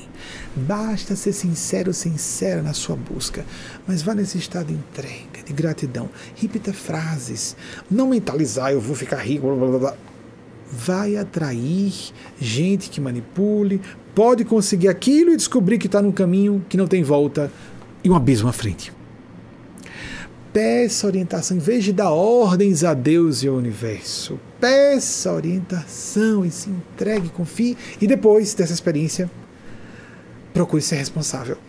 Basta 0.55 1.17
ser 1.17 1.33
sincero, 1.33 1.93
sincera 1.93 2.63
na 2.63 2.71
sua 2.71 2.95
busca. 2.95 3.45
Mas 3.85 4.01
vá 4.01 4.15
nesse 4.15 4.37
estado 4.37 4.67
de 4.67 4.73
entrega, 4.73 5.43
de 5.45 5.51
gratidão. 5.51 6.09
Repita 6.33 6.71
frases. 6.71 7.57
Não 7.91 8.07
mentalizar, 8.07 8.71
eu 8.71 8.79
vou 8.79 8.95
ficar 8.95 9.17
rico, 9.17 9.53
blá 9.53 9.67
blá 9.67 9.79
blá. 9.79 9.97
Vai 10.71 11.17
atrair 11.17 11.93
gente 12.39 12.89
que 12.89 13.01
manipule, 13.01 13.81
pode 14.15 14.45
conseguir 14.45 14.87
aquilo 14.87 15.33
e 15.33 15.35
descobrir 15.35 15.77
que 15.77 15.87
está 15.87 16.01
num 16.01 16.11
caminho 16.11 16.65
que 16.69 16.77
não 16.77 16.87
tem 16.87 17.03
volta 17.03 17.51
e 18.01 18.09
um 18.09 18.15
abismo 18.15 18.47
à 18.47 18.53
frente 18.53 18.96
peça 20.57 21.05
orientação, 21.05 21.55
em 21.55 21.59
vez 21.59 21.83
de 21.83 21.93
dar 21.93 22.09
ordens 22.09 22.83
a 22.83 22.95
Deus 22.95 23.43
e 23.43 23.47
ao 23.47 23.53
universo, 23.53 24.39
peça 24.59 25.31
orientação 25.31 26.43
e 26.43 26.49
se 26.49 26.71
entregue, 26.71 27.29
confie, 27.29 27.77
e 28.01 28.07
depois 28.07 28.55
dessa 28.55 28.73
experiência, 28.73 29.29
procure 30.55 30.81
ser 30.81 30.95
responsável. 30.95 31.59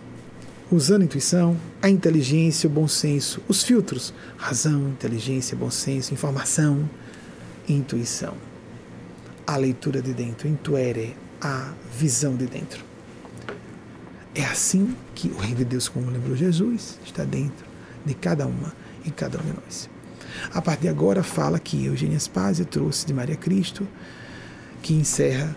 Usando 0.72 1.02
a 1.02 1.04
intuição, 1.04 1.54
a 1.82 1.90
inteligência, 1.90 2.66
o 2.66 2.72
bom 2.72 2.88
senso, 2.88 3.42
os 3.46 3.62
filtros, 3.62 4.14
razão, 4.38 4.88
inteligência, 4.88 5.54
bom 5.54 5.70
senso, 5.70 6.14
informação, 6.14 6.88
intuição. 7.68 8.32
A 9.46 9.58
leitura 9.58 10.00
de 10.00 10.14
dentro, 10.14 10.48
intuere, 10.48 11.14
a 11.42 11.74
visão 11.94 12.34
de 12.36 12.46
dentro. 12.46 12.82
É 14.34 14.46
assim 14.46 14.96
que 15.14 15.28
o 15.28 15.36
Reino 15.36 15.56
de 15.56 15.66
Deus, 15.66 15.90
como 15.90 16.10
lembrou 16.10 16.34
Jesus, 16.34 16.98
está 17.04 17.22
dentro 17.22 17.67
de 18.04 18.14
cada 18.14 18.46
uma 18.46 18.72
e 19.04 19.10
cada 19.10 19.38
um 19.38 19.42
de 19.42 19.52
nós. 19.52 19.90
A 20.52 20.62
partir 20.62 20.82
de 20.82 20.88
agora 20.88 21.22
fala 21.22 21.58
que 21.58 21.86
Eugênia 21.86 22.18
Spazia 22.18 22.64
trouxe 22.64 23.06
de 23.06 23.14
Maria 23.14 23.36
Cristo, 23.36 23.86
que 24.82 24.94
encerra, 24.94 25.54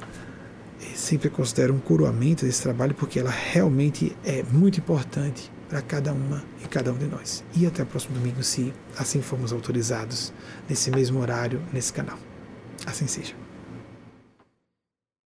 eh, 0.81 0.95
sempre 0.95 1.29
considero 1.29 1.73
um 1.73 1.79
coroamento 1.79 2.45
desse 2.45 2.61
trabalho, 2.61 2.95
porque 2.95 3.19
ela 3.19 3.29
realmente 3.29 4.15
é 4.23 4.43
muito 4.43 4.79
importante 4.79 5.51
para 5.69 5.81
cada 5.81 6.11
uma 6.11 6.43
e 6.63 6.67
cada 6.67 6.91
um 6.91 6.97
de 6.97 7.05
nós. 7.05 7.43
E 7.55 7.65
até 7.65 7.83
o 7.83 7.85
próximo 7.85 8.15
domingo, 8.15 8.43
se 8.43 8.73
assim 8.97 9.21
formos 9.21 9.53
autorizados, 9.53 10.33
nesse 10.67 10.91
mesmo 10.91 11.19
horário, 11.19 11.61
nesse 11.71 11.93
canal. 11.93 12.17
Assim 12.85 13.07
seja. 13.07 13.40